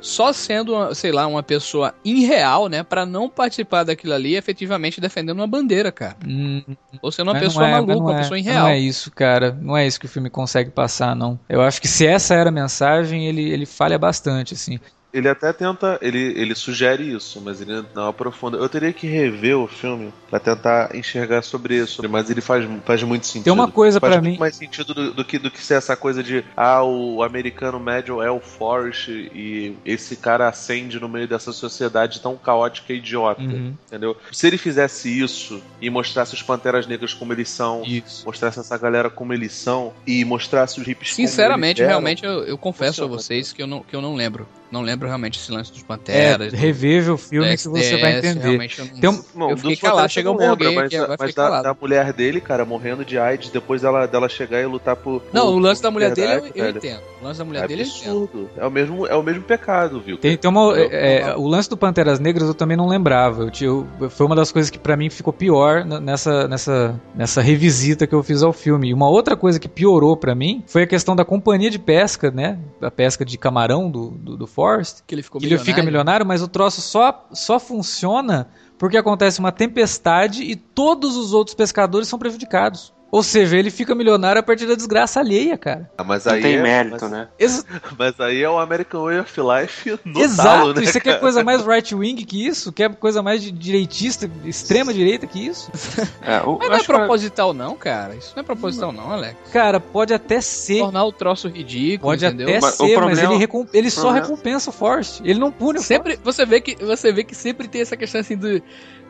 só 0.04 0.34
sendo, 0.34 0.94
sei 0.94 1.10
lá, 1.10 1.26
uma 1.26 1.42
pessoa 1.42 1.94
irreal, 2.04 2.68
né, 2.68 2.82
Pra 2.82 3.06
não 3.06 3.26
participar 3.26 3.84
daquilo 3.84 4.12
ali, 4.12 4.36
efetivamente 4.36 5.00
defendendo 5.00 5.38
uma 5.38 5.46
bandeira, 5.46 5.90
cara. 5.90 6.14
Hum, 6.26 6.62
Ou 7.00 7.10
sendo 7.10 7.30
uma 7.30 7.40
pessoa 7.40 7.66
é, 7.66 7.70
maluca, 7.72 7.96
uma 7.96 8.14
é, 8.14 8.18
pessoa 8.18 8.38
irreal. 8.38 8.64
Não 8.64 8.68
é 8.68 8.78
isso, 8.78 9.10
cara. 9.10 9.56
Não 9.58 9.74
é 9.74 9.86
isso 9.86 9.98
que 9.98 10.04
o 10.04 10.08
filme 10.08 10.28
consegue 10.28 10.70
passar, 10.70 11.16
não. 11.16 11.40
Eu 11.48 11.62
acho 11.62 11.80
que 11.80 11.88
se 11.88 12.06
essa 12.06 12.34
era 12.34 12.50
a 12.50 12.52
mensagem, 12.52 13.26
ele, 13.26 13.50
ele 13.50 13.64
falha 13.64 13.98
bastante, 13.98 14.52
assim. 14.52 14.78
Ele 15.14 15.28
até 15.28 15.52
tenta, 15.52 15.96
ele, 16.02 16.18
ele 16.36 16.56
sugere 16.56 17.04
isso, 17.14 17.40
mas 17.40 17.60
ele 17.60 17.84
não 17.94 18.08
aprofunda. 18.08 18.58
Eu 18.58 18.68
teria 18.68 18.92
que 18.92 19.06
rever 19.06 19.56
o 19.56 19.68
filme 19.68 20.12
pra 20.28 20.40
tentar 20.40 20.94
enxergar 20.96 21.42
sobre 21.42 21.76
isso, 21.76 22.02
mas 22.10 22.28
ele 22.28 22.40
faz, 22.40 22.68
faz 22.84 23.00
muito 23.04 23.24
sentido. 23.26 23.44
Tem 23.44 23.52
uma 23.52 23.70
coisa 23.70 24.00
muito 24.00 24.22
mim. 24.22 24.36
mais 24.38 24.56
sentido 24.56 24.92
do, 24.92 25.12
do 25.12 25.24
que, 25.24 25.38
do 25.38 25.52
que 25.52 25.62
ser 25.62 25.74
essa 25.74 25.96
coisa 25.96 26.20
de 26.20 26.44
ah, 26.56 26.82
o 26.82 27.22
americano 27.22 27.78
médio 27.78 28.20
é 28.20 28.28
o 28.30 28.40
Forrest 28.40 29.08
e 29.08 29.76
esse 29.84 30.16
cara 30.16 30.48
acende 30.48 30.98
no 30.98 31.08
meio 31.08 31.28
dessa 31.28 31.52
sociedade 31.52 32.20
tão 32.20 32.36
caótica 32.36 32.92
e 32.92 32.96
idiota, 32.96 33.40
Uhum. 33.42 33.74
entendeu? 33.86 34.16
Se 34.32 34.46
ele 34.48 34.58
fizesse 34.58 35.08
isso 35.08 35.62
e 35.80 35.88
mostrasse 35.90 36.34
os 36.34 36.42
Panteras 36.42 36.86
Negras 36.88 37.14
como 37.14 37.32
eles 37.32 37.48
são, 37.48 37.82
Isso. 37.84 38.24
mostrasse 38.26 38.58
essa 38.58 38.76
galera 38.76 39.08
como 39.08 39.32
eles 39.32 39.52
são 39.52 39.92
e 40.06 40.24
mostrasse 40.24 40.80
os 40.80 40.86
hippies 40.86 41.10
como 41.14 41.28
Sinceramente, 41.28 41.80
eles 41.80 41.90
eram, 41.90 42.00
realmente, 42.00 42.24
eu, 42.24 42.44
eu 42.44 42.58
confesso 42.58 43.04
a 43.04 43.06
vocês 43.06 43.52
que 43.52 43.62
eu 43.62 43.66
não, 43.66 43.80
que 43.82 43.94
eu 43.94 44.00
não 44.00 44.14
lembro. 44.14 44.48
Não 44.70 44.82
lembro 44.82 45.06
realmente 45.06 45.38
esse 45.38 45.52
lance 45.52 45.70
dos 45.70 45.82
É, 45.82 45.84
Panteras. 45.84 46.52
do- 46.52 46.56
reveja 46.56 47.12
o 47.12 47.16
filme 47.16 47.48
que 47.56 47.68
você 47.68 47.96
vai 47.98 48.18
entender. 48.18 48.40
realmente 48.40 48.78
eu 48.80 48.86
não- 48.86 49.00
Tem 49.00 49.10
um- 49.10 49.24
Bom, 49.34 49.50
eu 49.50 49.56
fiquei 49.56 49.76
calado, 49.76 50.08
chega 50.08 50.30
um 50.30 50.36
não 50.36 50.50
alguém 50.50 50.74
mas, 50.74 50.92
agora 50.94 51.16
mas 51.18 51.34
da, 51.34 51.62
da 51.62 51.76
mulher 51.80 52.12
dele, 52.12 52.40
cara, 52.40 52.64
morrendo 52.64 53.04
de 53.04 53.18
AIDS, 53.18 53.50
depois 53.50 53.82
dela, 53.82 54.06
dela 54.06 54.28
chegar 54.28 54.60
e 54.60 54.66
lutar 54.66 54.96
por. 54.96 55.22
Não, 55.32 55.46
por- 55.46 55.54
o 55.54 55.58
lance 55.58 55.80
da 55.82 55.90
mulher 55.90 56.12
dele 56.12 56.50
eu, 56.54 56.64
eu 56.64 56.70
entendo. 56.70 57.00
O 57.20 57.24
lance 57.24 57.38
da 57.38 57.44
mulher 57.44 57.64
É 57.64 57.68
dele 57.68 57.82
eu 57.82 57.86
entendo. 57.86 58.10
absurdo. 58.24 58.50
É 58.56 58.66
o 58.66 58.70
mesmo, 58.70 59.06
é 59.06 59.14
o 59.14 59.22
mesmo 59.22 59.42
pecado, 59.42 60.00
viu? 60.00 60.18
Tem, 60.18 60.36
tem 60.36 60.50
uma, 60.50 60.72
Eu- 60.72 60.90
é, 60.90 61.16
é, 61.20 61.36
o 61.36 61.46
lance 61.46 61.70
do 61.70 61.76
Panteras 61.76 62.18
Negras 62.18 62.48
eu 62.48 62.54
também 62.54 62.76
não 62.76 62.88
lembrava. 62.88 63.50
Eu, 63.60 63.86
eu- 64.00 64.10
foi 64.10 64.26
uma 64.26 64.34
das 64.34 64.50
coisas 64.50 64.70
que 64.70 64.78
pra 64.78 64.96
mim 64.96 65.08
ficou 65.08 65.32
pior 65.32 65.84
nessa, 65.84 66.48
nessa, 66.48 67.00
nessa 67.14 67.40
revisita 67.40 68.06
que 68.06 68.14
eu 68.14 68.22
fiz 68.22 68.42
ao 68.42 68.52
filme. 68.52 68.88
E 68.88 68.94
uma 68.94 69.08
outra 69.08 69.36
coisa 69.36 69.60
que 69.60 69.68
piorou 69.68 70.16
pra 70.16 70.34
mim 70.34 70.64
foi 70.66 70.82
a 70.82 70.86
questão 70.86 71.14
da 71.14 71.24
companhia 71.24 71.70
de 71.70 71.78
pesca, 71.78 72.30
né? 72.30 72.58
A 72.82 72.90
pesca 72.90 73.24
de 73.24 73.38
camarão 73.38 73.90
do, 73.90 74.10
do, 74.10 74.36
do 74.36 74.46
Forrest. 74.64 75.02
Que 75.06 75.14
ele 75.14 75.22
ficou 75.22 75.40
Que 75.40 75.46
ele 75.46 75.58
fica 75.58 75.82
milionário, 75.82 76.24
mas 76.24 76.42
o 76.42 76.48
troço 76.48 76.80
só, 76.80 77.28
só 77.32 77.58
funciona 77.58 78.48
porque 78.78 78.96
acontece 78.96 79.38
uma 79.38 79.52
tempestade 79.52 80.42
e 80.42 80.56
todos 80.56 81.16
os 81.16 81.32
outros 81.32 81.54
pescadores 81.54 82.08
são 82.08 82.18
prejudicados. 82.18 82.92
Ou 83.10 83.22
seja, 83.22 83.56
ele 83.56 83.70
fica 83.70 83.94
milionário 83.94 84.40
a 84.40 84.42
partir 84.42 84.66
da 84.66 84.74
desgraça 84.74 85.20
alheia, 85.20 85.56
cara. 85.56 85.88
Ah, 85.96 86.02
mas 86.02 86.24
Não 86.24 86.32
aí 86.32 86.42
tem 86.42 86.56
é, 86.56 86.62
mérito, 86.62 86.96
mas, 87.02 87.10
né? 87.12 87.28
Ex- 87.38 87.64
mas 87.96 88.18
aí 88.18 88.42
é 88.42 88.50
o 88.50 88.58
American 88.58 89.04
Way 89.04 89.20
of 89.20 89.32
Life 89.40 89.98
no 90.04 90.20
Exato, 90.20 90.48
talo, 90.48 90.74
né, 90.74 90.82
isso 90.82 90.98
aqui 90.98 91.08
é 91.08 91.12
cara? 91.12 91.20
coisa 91.20 91.44
mais 91.44 91.64
right-wing 91.64 92.16
que 92.24 92.44
isso? 92.44 92.72
Quer 92.72 92.92
coisa 92.96 93.22
mais 93.22 93.40
de 93.40 93.52
direitista, 93.52 94.28
extrema-direita 94.44 95.26
que 95.28 95.46
isso? 95.46 95.70
É, 96.22 96.40
o- 96.40 96.58
Mas 96.58 96.68
não 96.68 96.74
é 96.74 96.78
acho 96.78 96.86
que- 96.86 96.92
proposital, 96.92 97.54
não, 97.54 97.76
cara. 97.76 98.16
Isso 98.16 98.32
não 98.34 98.40
é 98.42 98.44
proposital, 98.44 98.90
não, 98.92 99.12
Alex. 99.12 99.36
Cara, 99.52 99.78
pode 99.78 100.12
até 100.12 100.40
ser, 100.40 100.78
Tornar 100.80 101.04
o 101.04 101.12
troço 101.12 101.46
ridículo, 101.48 102.10
pode 102.10 102.24
entendeu? 102.26 102.48
até 102.48 102.60
Mas 102.60 102.74
ser, 102.74 102.98
mas 103.00 103.18
ele, 103.22 103.36
recom- 103.36 103.66
ele 103.72 103.90
só 103.90 104.02
problema- 104.02 104.26
recompensa 104.26 104.70
o 104.70 104.72
Forrest. 104.72 105.20
Ele 105.24 105.38
não 105.38 105.52
pune 105.52 105.78
o 105.78 105.82
Sempre, 105.82 106.18
você 106.24 106.44
vê 106.44 106.60
que 106.60 106.82
você 106.84 107.12
vê 107.12 107.22
que 107.22 107.34
sempre 107.34 107.68
tem 107.68 107.80
essa 107.82 107.96
questão 107.96 108.20
assim 108.20 108.36
do 108.36 108.60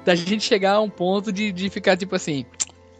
da 0.05 0.15
gente 0.15 0.45
chegar 0.45 0.73
a 0.75 0.81
um 0.83 0.91
ponto 0.91 1.33
de, 1.33 1.51
de 1.51 1.71
ficar 1.71 1.97
tipo 1.97 2.15
assim, 2.15 2.45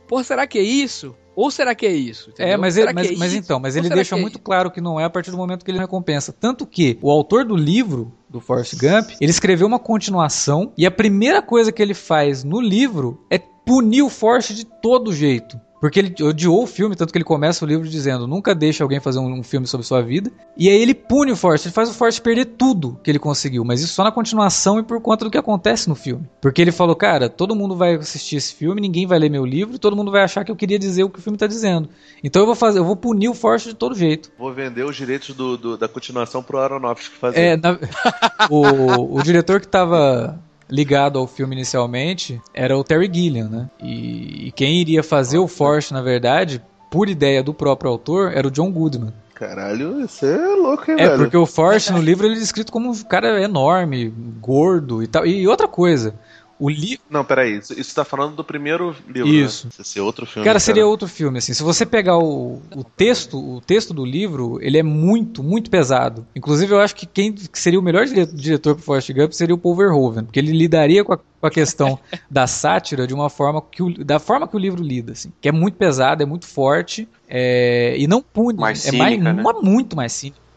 pô, 0.07 0.23
será 0.23 0.47
que 0.47 0.59
é 0.59 0.63
isso? 0.63 1.15
Ou 1.37 1.51
será 1.51 1.75
que 1.75 1.85
é 1.85 1.93
isso? 1.93 2.31
É, 2.31 2.45
Entendeu? 2.45 2.59
mas, 2.61 2.77
ele, 2.77 2.87
que 2.89 2.95
mas, 2.95 3.11
é 3.11 3.17
mas 3.17 3.33
isso? 3.33 3.43
então, 3.43 3.59
mas 3.59 3.75
Ou 3.75 3.83
ele 3.83 3.89
deixa 3.91 4.17
é 4.17 4.21
muito 4.21 4.39
claro 4.39 4.71
que 4.71 4.81
não 4.81 5.01
é 5.01 5.05
a 5.05 5.11
partir 5.11 5.31
do 5.31 5.37
momento 5.37 5.65
que 5.65 5.71
ele 5.71 5.79
recompensa. 5.79 6.33
Tanto 6.33 6.65
que 6.67 6.99
o 7.03 7.11
autor 7.11 7.45
do 7.45 7.57
livro, 7.57 8.13
do 8.29 8.41
Forrest 8.41 8.75
Gump, 8.75 9.11
ele 9.21 9.31
escreveu 9.31 9.67
uma 9.67 9.79
continuação 9.79 10.73
e 10.79 10.87
a 10.87 10.91
primeira 10.91 11.43
coisa 11.43 11.73
que 11.73 11.83
ele 11.83 11.95
faz 11.95 12.45
no 12.45 12.61
livro 12.61 13.25
é 13.31 13.39
punir 13.39 14.03
o 14.03 14.09
Forrest 14.09 14.53
de 14.55 14.65
todo 14.65 15.13
jeito. 15.13 15.59
Porque 15.81 15.99
ele 15.99 16.15
odiou 16.23 16.63
o 16.63 16.67
filme, 16.67 16.97
tanto 16.97 17.13
que 17.13 17.19
ele 17.19 17.25
começa 17.25 17.63
o 17.63 17.69
livro 17.69 17.87
dizendo 17.87 18.27
nunca 18.27 18.55
deixe 18.55 18.83
alguém 18.83 19.01
fazer 19.01 19.19
um, 19.19 19.31
um 19.41 19.43
filme 19.43 19.67
sobre 19.67 19.87
sua 19.87 20.01
vida. 20.01 20.31
E 20.57 20.69
aí 20.69 20.81
ele 20.81 20.95
pune 20.95 21.33
o 21.33 21.37
Forrest, 21.37 21.67
ele 21.67 21.75
faz 21.75 21.91
o 21.91 21.93
Forrest 21.93 22.21
perder 22.23 22.47
tudo 22.47 22.99
que 23.05 23.11
ele 23.11 23.19
conseguiu, 23.19 23.65
mas 23.65 23.83
isso 23.83 23.93
só 23.93 24.03
na 24.03 24.11
continuação 24.13 24.79
e 24.79 24.83
por 24.83 24.99
conta 25.01 25.25
do 25.27 25.31
que 25.31 25.37
acontece 25.37 25.89
no 25.89 25.95
filme. 25.95 26.27
Porque 26.41 26.63
ele 26.63 26.73
falou, 26.73 26.97
cara, 26.97 27.29
todo 27.29 27.55
mundo 27.55 27.77
vai 27.77 27.97
assistir 27.97 28.37
esse 28.37 28.55
filme, 28.55 28.81
ninguém 28.81 29.07
vai 29.07 29.19
ler 29.19 29.29
meu 29.29 29.45
livro, 29.45 29.79
todo 29.79 29.95
mundo 29.97 30.11
vai 30.11 30.23
achar 30.23 30.43
que 30.45 30.51
eu 30.51 30.57
queria 30.57 30.79
dizer 30.79 31.05
o 31.05 31.11
que 31.11 31.19
o 31.19 31.23
filme 31.23 31.37
tá 31.37 31.47
dizendo. 31.47 31.89
Então 32.23 32.41
eu 32.41 32.47
vou 32.47 32.55
fazer, 32.55 32.79
eu 32.79 32.85
vou 32.85 32.97
punir 32.97 33.29
o 33.29 33.35
Forrest 33.35 33.67
de 33.67 33.75
todo 33.75 33.95
jeito. 33.95 34.31
Vou 34.39 34.55
vender 34.55 34.85
os 34.85 34.97
direitos 34.97 35.35
do, 35.35 35.59
do- 35.59 35.77
da 35.77 35.87
continuação 35.89 36.43
pro 36.43 36.59
Aronofsky 36.59 37.17
fazer. 37.17 37.39
É, 37.41 37.57
na- 37.59 37.79
o, 38.49 39.19
o 39.19 39.23
diretor 39.23 39.61
que 39.61 39.69
tava 39.69 40.43
ligado 40.71 41.19
ao 41.19 41.27
filme 41.27 41.55
inicialmente 41.55 42.41
era 42.53 42.77
o 42.77 42.85
Terry 42.85 43.11
Gilliam, 43.13 43.49
né? 43.49 43.69
E, 43.83 44.49
e 44.49 44.53
quem 44.53 44.81
iria 44.81 45.03
fazer 45.03 45.39
o 45.39 45.49
Forrest, 45.49 45.93
na 45.93 46.01
verdade, 46.03 46.63
por 46.91 47.09
ideia 47.09 47.43
do 47.43 47.53
próprio 47.55 47.91
autor, 47.91 48.33
era 48.35 48.47
o 48.47 48.51
John 48.51 48.71
Goodman. 48.71 49.13
Caralho, 49.35 50.01
isso 50.05 50.25
é 50.25 50.37
louco, 50.55 50.91
hein, 50.91 50.97
É, 50.99 51.09
velho? 51.09 51.19
porque 51.19 51.37
o 51.37 51.45
Forrest 51.45 51.91
no 51.91 52.01
livro 52.01 52.25
ele 52.27 52.37
é 52.37 52.39
descrito 52.39 52.71
como 52.71 52.89
um 52.91 53.03
cara 53.03 53.43
enorme, 53.43 54.09
gordo 54.41 55.03
e 55.03 55.09
tal. 55.09 55.27
E 55.27 55.47
outra 55.49 55.67
coisa, 55.67 56.15
o 56.59 56.69
livro. 56.71 57.05
Não, 57.11 57.25
peraí, 57.25 57.59
isso, 57.59 57.79
isso 57.79 57.95
tá 57.95 58.05
falando 58.05 58.37
do 58.37 58.45
primeiro 58.45 58.95
livro, 59.09 59.29
Isso. 59.29 59.67
né? 59.67 59.73
Esse 59.81 59.99
é 59.99 60.03
outro 60.03 60.25
filme. 60.27 60.45
Cara, 60.47 60.59
seria 60.61 60.87
outro 60.87 61.09
filme, 61.09 61.39
assim. 61.39 61.53
Se 61.53 61.63
você 61.63 61.85
pegar 61.85 62.17
o, 62.19 62.61
o 62.75 62.85
texto, 62.85 63.39
o 63.39 63.61
texto 63.61 63.93
do 63.93 64.05
livro, 64.05 64.59
ele 64.63 64.79
é 64.79 64.83
muito, 64.83 65.43
muito 65.43 65.71
pesado. 65.71 66.27
Inclusive, 66.35 66.73
eu 66.73 66.81
acho 66.81 66.95
que 66.95 67.07
quem 67.07 67.33
que 67.33 67.59
seria 67.59 67.79
o 67.79 67.83
melhor 67.83 68.07
dire- 68.07 68.27
diretor 68.27 68.75
pro 68.75 68.85
Forrest 68.85 69.11
Gump 69.13 69.33
seria 69.33 69.55
o 69.55 69.59
Paul 69.59 69.75
Verhoeven, 69.77 70.25
porque 70.25 70.39
ele 70.39 70.53
lidaria 70.53 71.05
com 71.05 71.13
a, 71.13 71.17
com 71.19 71.47
a 71.47 71.51
questão 71.51 71.99
da 72.31 72.47
sátira 72.47 73.07
de 73.07 73.15
uma 73.15 73.29
forma 73.29 73.61
que 73.61 73.83
o, 73.83 74.05
da 74.05 74.19
forma 74.19 74.47
que 74.49 74.57
o 74.57 74.59
livro 74.59 74.83
lida, 74.83 75.13
assim. 75.13 75.33
Que 75.41 75.49
é 75.49 75.53
muito 75.53 75.77
pesado, 75.77 76.23
é 76.23 76.27
muito 76.27 76.47
forte, 76.47 77.09
é, 77.29 77.95
e 77.99 78.07
não 78.07 78.23
pune. 78.23 78.59
Mais 78.59 78.87
é 78.87 78.93
mais, 78.93 79.19
né? 79.21 79.33
mu- 79.33 79.63
muito 79.63 79.97
mais 79.97 80.13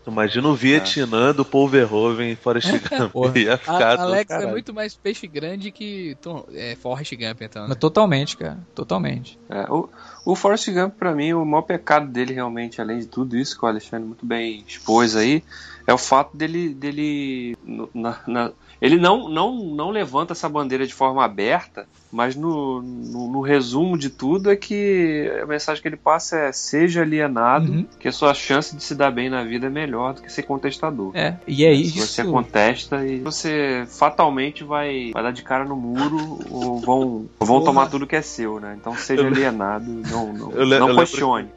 Imagina 0.07 0.47
o 0.47 0.55
Vietnã 0.55 1.33
do 1.33 1.43
Paul 1.43 1.67
Verhoeven 1.67 2.31
e 2.31 2.35
Forrest 2.35 2.69
Gump. 3.11 3.35
Ia 3.37 3.55
A- 3.55 3.57
ficar 3.57 3.95
do 3.97 4.01
Alex 4.03 4.31
é 4.31 4.45
muito 4.47 4.73
mais 4.73 4.95
peixe 4.95 5.27
grande 5.27 5.71
que 5.71 6.15
Tom, 6.21 6.45
é, 6.53 6.75
Forrest 6.75 7.11
Gump, 7.15 7.41
então. 7.41 7.63
Né? 7.63 7.67
Mas 7.69 7.77
totalmente, 7.77 8.37
cara. 8.37 8.57
Totalmente. 8.73 9.37
É, 9.49 9.61
o, 9.71 9.89
o 10.25 10.35
Forrest 10.35 10.69
Gump, 10.71 10.93
pra 10.95 11.13
mim, 11.13 11.33
o 11.33 11.43
maior 11.45 11.63
pecado 11.63 12.07
dele, 12.07 12.33
realmente, 12.33 12.79
além 12.79 12.99
de 12.99 13.07
tudo 13.07 13.35
isso 13.37 13.57
que 13.57 13.65
o 13.65 13.67
Alexandre 13.67 14.05
muito 14.07 14.25
bem 14.25 14.63
expôs 14.67 15.15
aí, 15.15 15.43
é 15.85 15.93
o 15.93 15.97
fato 15.97 16.35
dele. 16.35 16.69
dele 16.73 17.57
na- 17.93 18.19
na- 18.27 18.51
ele 18.79 18.97
não, 18.97 19.27
não, 19.27 19.55
não 19.55 19.89
levanta 19.89 20.33
essa 20.33 20.47
bandeira 20.47 20.85
de 20.85 20.93
forma 20.93 21.25
aberta, 21.25 21.87
mas 22.11 22.35
no, 22.35 22.81
no, 22.81 23.27
no 23.31 23.41
resumo 23.41 23.97
de 23.97 24.09
tudo 24.09 24.49
é 24.51 24.55
que 24.55 25.29
a 25.41 25.45
mensagem 25.45 25.81
que 25.81 25.87
ele 25.87 25.97
passa 25.97 26.37
é 26.37 26.51
seja 26.51 27.01
alienado, 27.01 27.71
Uhum. 27.71 27.85
que 27.99 28.07
a 28.07 28.11
sua 28.11 28.33
chance 28.33 28.75
de 28.75 28.83
se 28.83 28.95
dar 28.95 29.11
bem 29.11 29.29
na 29.29 29.43
vida 29.43 29.67
é 29.67 29.69
melhor 29.69 30.13
do 30.13 30.21
que 30.21 30.31
ser 30.31 30.43
contestador. 30.43 31.11
É, 31.15 31.35
e 31.47 31.65
é 31.65 31.73
Se 31.75 31.81
isso. 31.81 32.07
você 32.07 32.23
contesta 32.23 33.05
e 33.05 33.19
você 33.19 33.85
fatalmente 33.87 34.63
vai, 34.63 35.11
vai 35.13 35.23
dar 35.23 35.31
de 35.31 35.43
cara 35.43 35.65
no 35.65 35.75
muro 35.75 36.39
ou 36.49 36.79
vão, 36.79 36.99
ou 37.39 37.45
vão 37.45 37.55
Porra. 37.59 37.65
tomar 37.65 37.87
tudo 37.89 38.07
que 38.07 38.15
é 38.15 38.21
seu, 38.21 38.59
né? 38.59 38.77
Então 38.79 38.95
seja 38.95 39.27
alienado, 39.27 39.85
não, 40.09 40.33
não, 40.33 40.49
não 40.79 40.95
questione. 40.95 41.47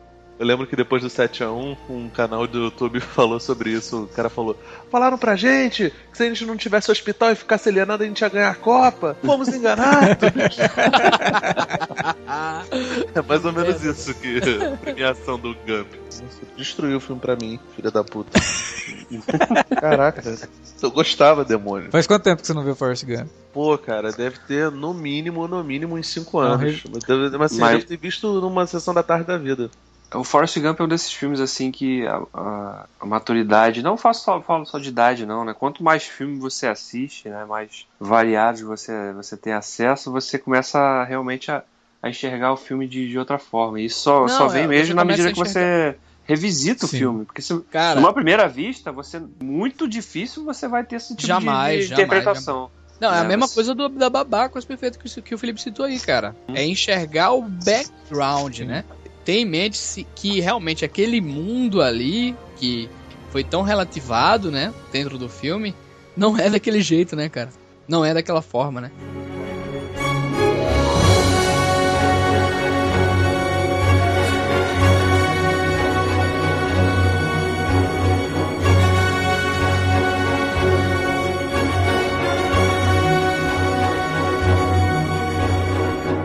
Eu 0.41 0.47
lembro 0.47 0.67
que 0.67 0.75
depois 0.75 1.03
do 1.03 1.09
7x1, 1.09 1.77
um 1.91 2.09
canal 2.09 2.47
do 2.47 2.61
YouTube 2.65 2.99
falou 3.13 3.39
sobre 3.39 3.73
isso. 3.73 4.05
O 4.05 4.07
cara 4.07 4.31
falou: 4.31 4.57
Falaram 4.91 5.19
pra 5.19 5.37
gente 5.37 5.93
que 6.11 6.17
se 6.17 6.23
a 6.23 6.27
gente 6.27 6.47
não 6.47 6.57
tivesse 6.57 6.91
hospital 6.91 7.33
e 7.33 7.35
ficasse 7.35 7.69
alienado, 7.69 8.03
a 8.03 8.07
gente 8.07 8.23
ia 8.23 8.29
ganhar 8.31 8.49
a 8.49 8.55
Copa. 8.55 9.15
Fomos 9.23 9.49
enganados. 9.49 10.17
é 13.15 13.21
mais 13.21 13.45
ou 13.45 13.53
menos 13.53 13.85
isso 13.85 14.15
que 14.15 14.41
a 14.65 14.79
premiação 14.79 15.39
do 15.39 15.53
Gump. 15.55 15.89
Nossa, 16.07 16.41
destruiu 16.57 16.97
o 16.97 17.01
filme 17.01 17.21
pra 17.21 17.37
mim, 17.37 17.61
filha 17.77 17.91
da 17.91 18.03
puta. 18.03 18.41
Caraca, 19.79 20.23
eu 20.83 20.91
gostava, 20.91 21.45
demônio. 21.45 21.91
Faz 21.91 22.07
quanto 22.07 22.23
tempo 22.23 22.41
que 22.41 22.47
você 22.47 22.55
não 22.55 22.65
viu 22.65 22.75
Forrest 22.75 23.05
Gump? 23.05 23.29
Pô, 23.53 23.77
cara, 23.77 24.11
deve 24.11 24.39
ter 24.49 24.71
no 24.71 24.95
mínimo, 24.95 25.47
no 25.47 25.63
mínimo, 25.63 25.97
uns 25.97 26.09
5 26.09 26.41
Não, 26.41 26.53
anos. 26.53 26.83
Mas, 26.91 27.35
assim, 27.43 27.61
Mas- 27.61 27.73
deve 27.73 27.85
ter 27.85 27.99
visto 27.99 28.41
numa 28.41 28.67
sessão 28.67 28.95
da 28.95 29.03
tarde 29.03 29.27
da 29.27 29.37
vida. 29.37 29.71
O 30.15 30.25
Forrest 30.25 30.59
Gump 30.59 30.81
é 30.81 30.83
um 30.83 30.89
desses 30.89 31.13
filmes 31.13 31.39
assim 31.41 31.71
que 31.71 32.07
a, 32.07 32.21
a- 32.35 32.87
a 33.01 33.07
maturidade, 33.07 33.83
não 33.83 33.97
faço 33.97 34.25
só, 34.25 34.41
falo 34.43 34.67
só 34.67 34.79
de 34.79 34.89
idade 34.89 35.25
não, 35.25 35.45
né? 35.45 35.55
Quanto 35.55 35.85
mais 35.85 36.03
filme 36.05 36.39
você 36.39 36.67
assiste, 36.67 37.29
né, 37.29 37.45
mais 37.45 37.87
variados 37.99 38.61
você, 38.63 39.13
você 39.13 39.37
tem 39.37 39.53
acesso, 39.53 40.11
você 40.11 40.37
começa 40.39 41.05
realmente 41.05 41.51
a, 41.53 41.63
a 42.03 42.09
enxergar 42.11 42.53
o 42.53 42.57
filme 42.57 42.89
de, 42.89 43.09
de 43.09 43.19
outra 43.19 43.39
forma. 43.39 43.81
E 43.81 43.85
isso 43.85 44.01
só, 44.01 44.23
Não, 44.23 44.29
só 44.29 44.47
é, 44.47 44.49
vem 44.49 44.63
você 44.63 44.69
mesmo 44.69 44.95
na 44.97 45.05
medida 45.05 45.31
que 45.33 45.39
você 45.39 45.97
revisita 46.25 46.87
o 46.87 46.89
Sim. 46.89 46.99
filme. 46.99 47.25
Porque 47.25 47.43
se, 47.43 47.59
Cara, 47.71 48.01
numa 48.01 48.13
primeira 48.13 48.49
vista, 48.49 48.91
você 48.91 49.23
muito 49.41 49.87
difícil 49.89 50.45
você 50.45 50.67
vai 50.67 50.83
ter 50.85 50.97
esse 50.97 51.09
tipo 51.09 51.21
de- 51.23 51.27
Jamais, 51.29 51.83
de, 51.83 51.87
jamais, 51.89 52.09
interpretação. 52.09 52.71
Não, 53.01 53.15
é 53.15 53.21
a 53.21 53.25
É, 53.25 53.29
mesma 53.29 53.47
você- 53.47 53.55
coisa 53.55 53.75
do, 53.75 53.89
da 53.89 54.11
babá 54.11 54.49
com 54.49 54.59
as 54.59 54.65
perfeitas 54.65 55.01
que, 55.01 55.21
o- 55.21 55.23
que 55.23 55.35
o 55.35 55.39
Felipe 55.39 55.61
citou 55.61 55.87
aí, 55.87 55.99
cara. 55.99 56.37
É 56.53 56.65
enxergar 56.65 57.33
o 57.33 57.43
background, 57.43 58.59
né? 58.61 58.85
Ter 59.31 59.37
em 59.39 59.45
mente 59.45 59.79
se- 59.79 60.05
que 60.17 60.41
realmente 60.41 60.85
aquele 60.85 61.21
mundo 61.21 61.81
ali, 61.81 62.35
que 62.57 62.91
foi 63.31 63.45
tão 63.45 63.63
relativado, 63.63 64.51
né? 64.51 64.75
Dentro 64.91 65.17
do 65.17 65.29
filme, 65.29 65.73
não 66.17 66.37
é 66.37 66.51
daquele 66.51 66.81
jeito, 66.83 67.15
né, 67.15 67.29
cara? 67.29 67.51
Não 67.87 68.05
é 68.05 68.13
daquela 68.13 68.43
forma, 68.43 68.81
né? 68.81 68.91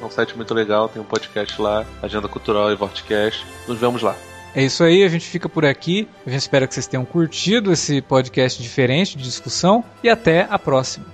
É 0.00 0.04
um 0.04 0.10
site 0.10 0.36
muito 0.36 0.54
legal, 0.54 0.88
tem 0.88 1.00
um 1.00 1.04
podcast 1.04 1.60
lá, 1.60 1.84
Agenda 2.02 2.28
Cultural 2.28 2.72
e 2.72 2.76
Vortecast. 2.76 3.46
Nos 3.66 3.78
vemos 3.78 4.02
lá. 4.02 4.16
É 4.54 4.62
isso 4.62 4.82
aí, 4.82 5.04
a 5.04 5.08
gente 5.08 5.26
fica 5.26 5.48
por 5.48 5.66
aqui. 5.66 6.08
A 6.26 6.30
gente 6.30 6.40
espera 6.40 6.66
que 6.66 6.72
vocês 6.72 6.86
tenham 6.86 7.04
curtido 7.04 7.72
esse 7.72 8.00
podcast 8.00 8.62
diferente 8.62 9.16
de 9.16 9.22
discussão 9.22 9.84
e 10.02 10.08
até 10.08 10.46
a 10.48 10.58
próxima. 10.58 11.04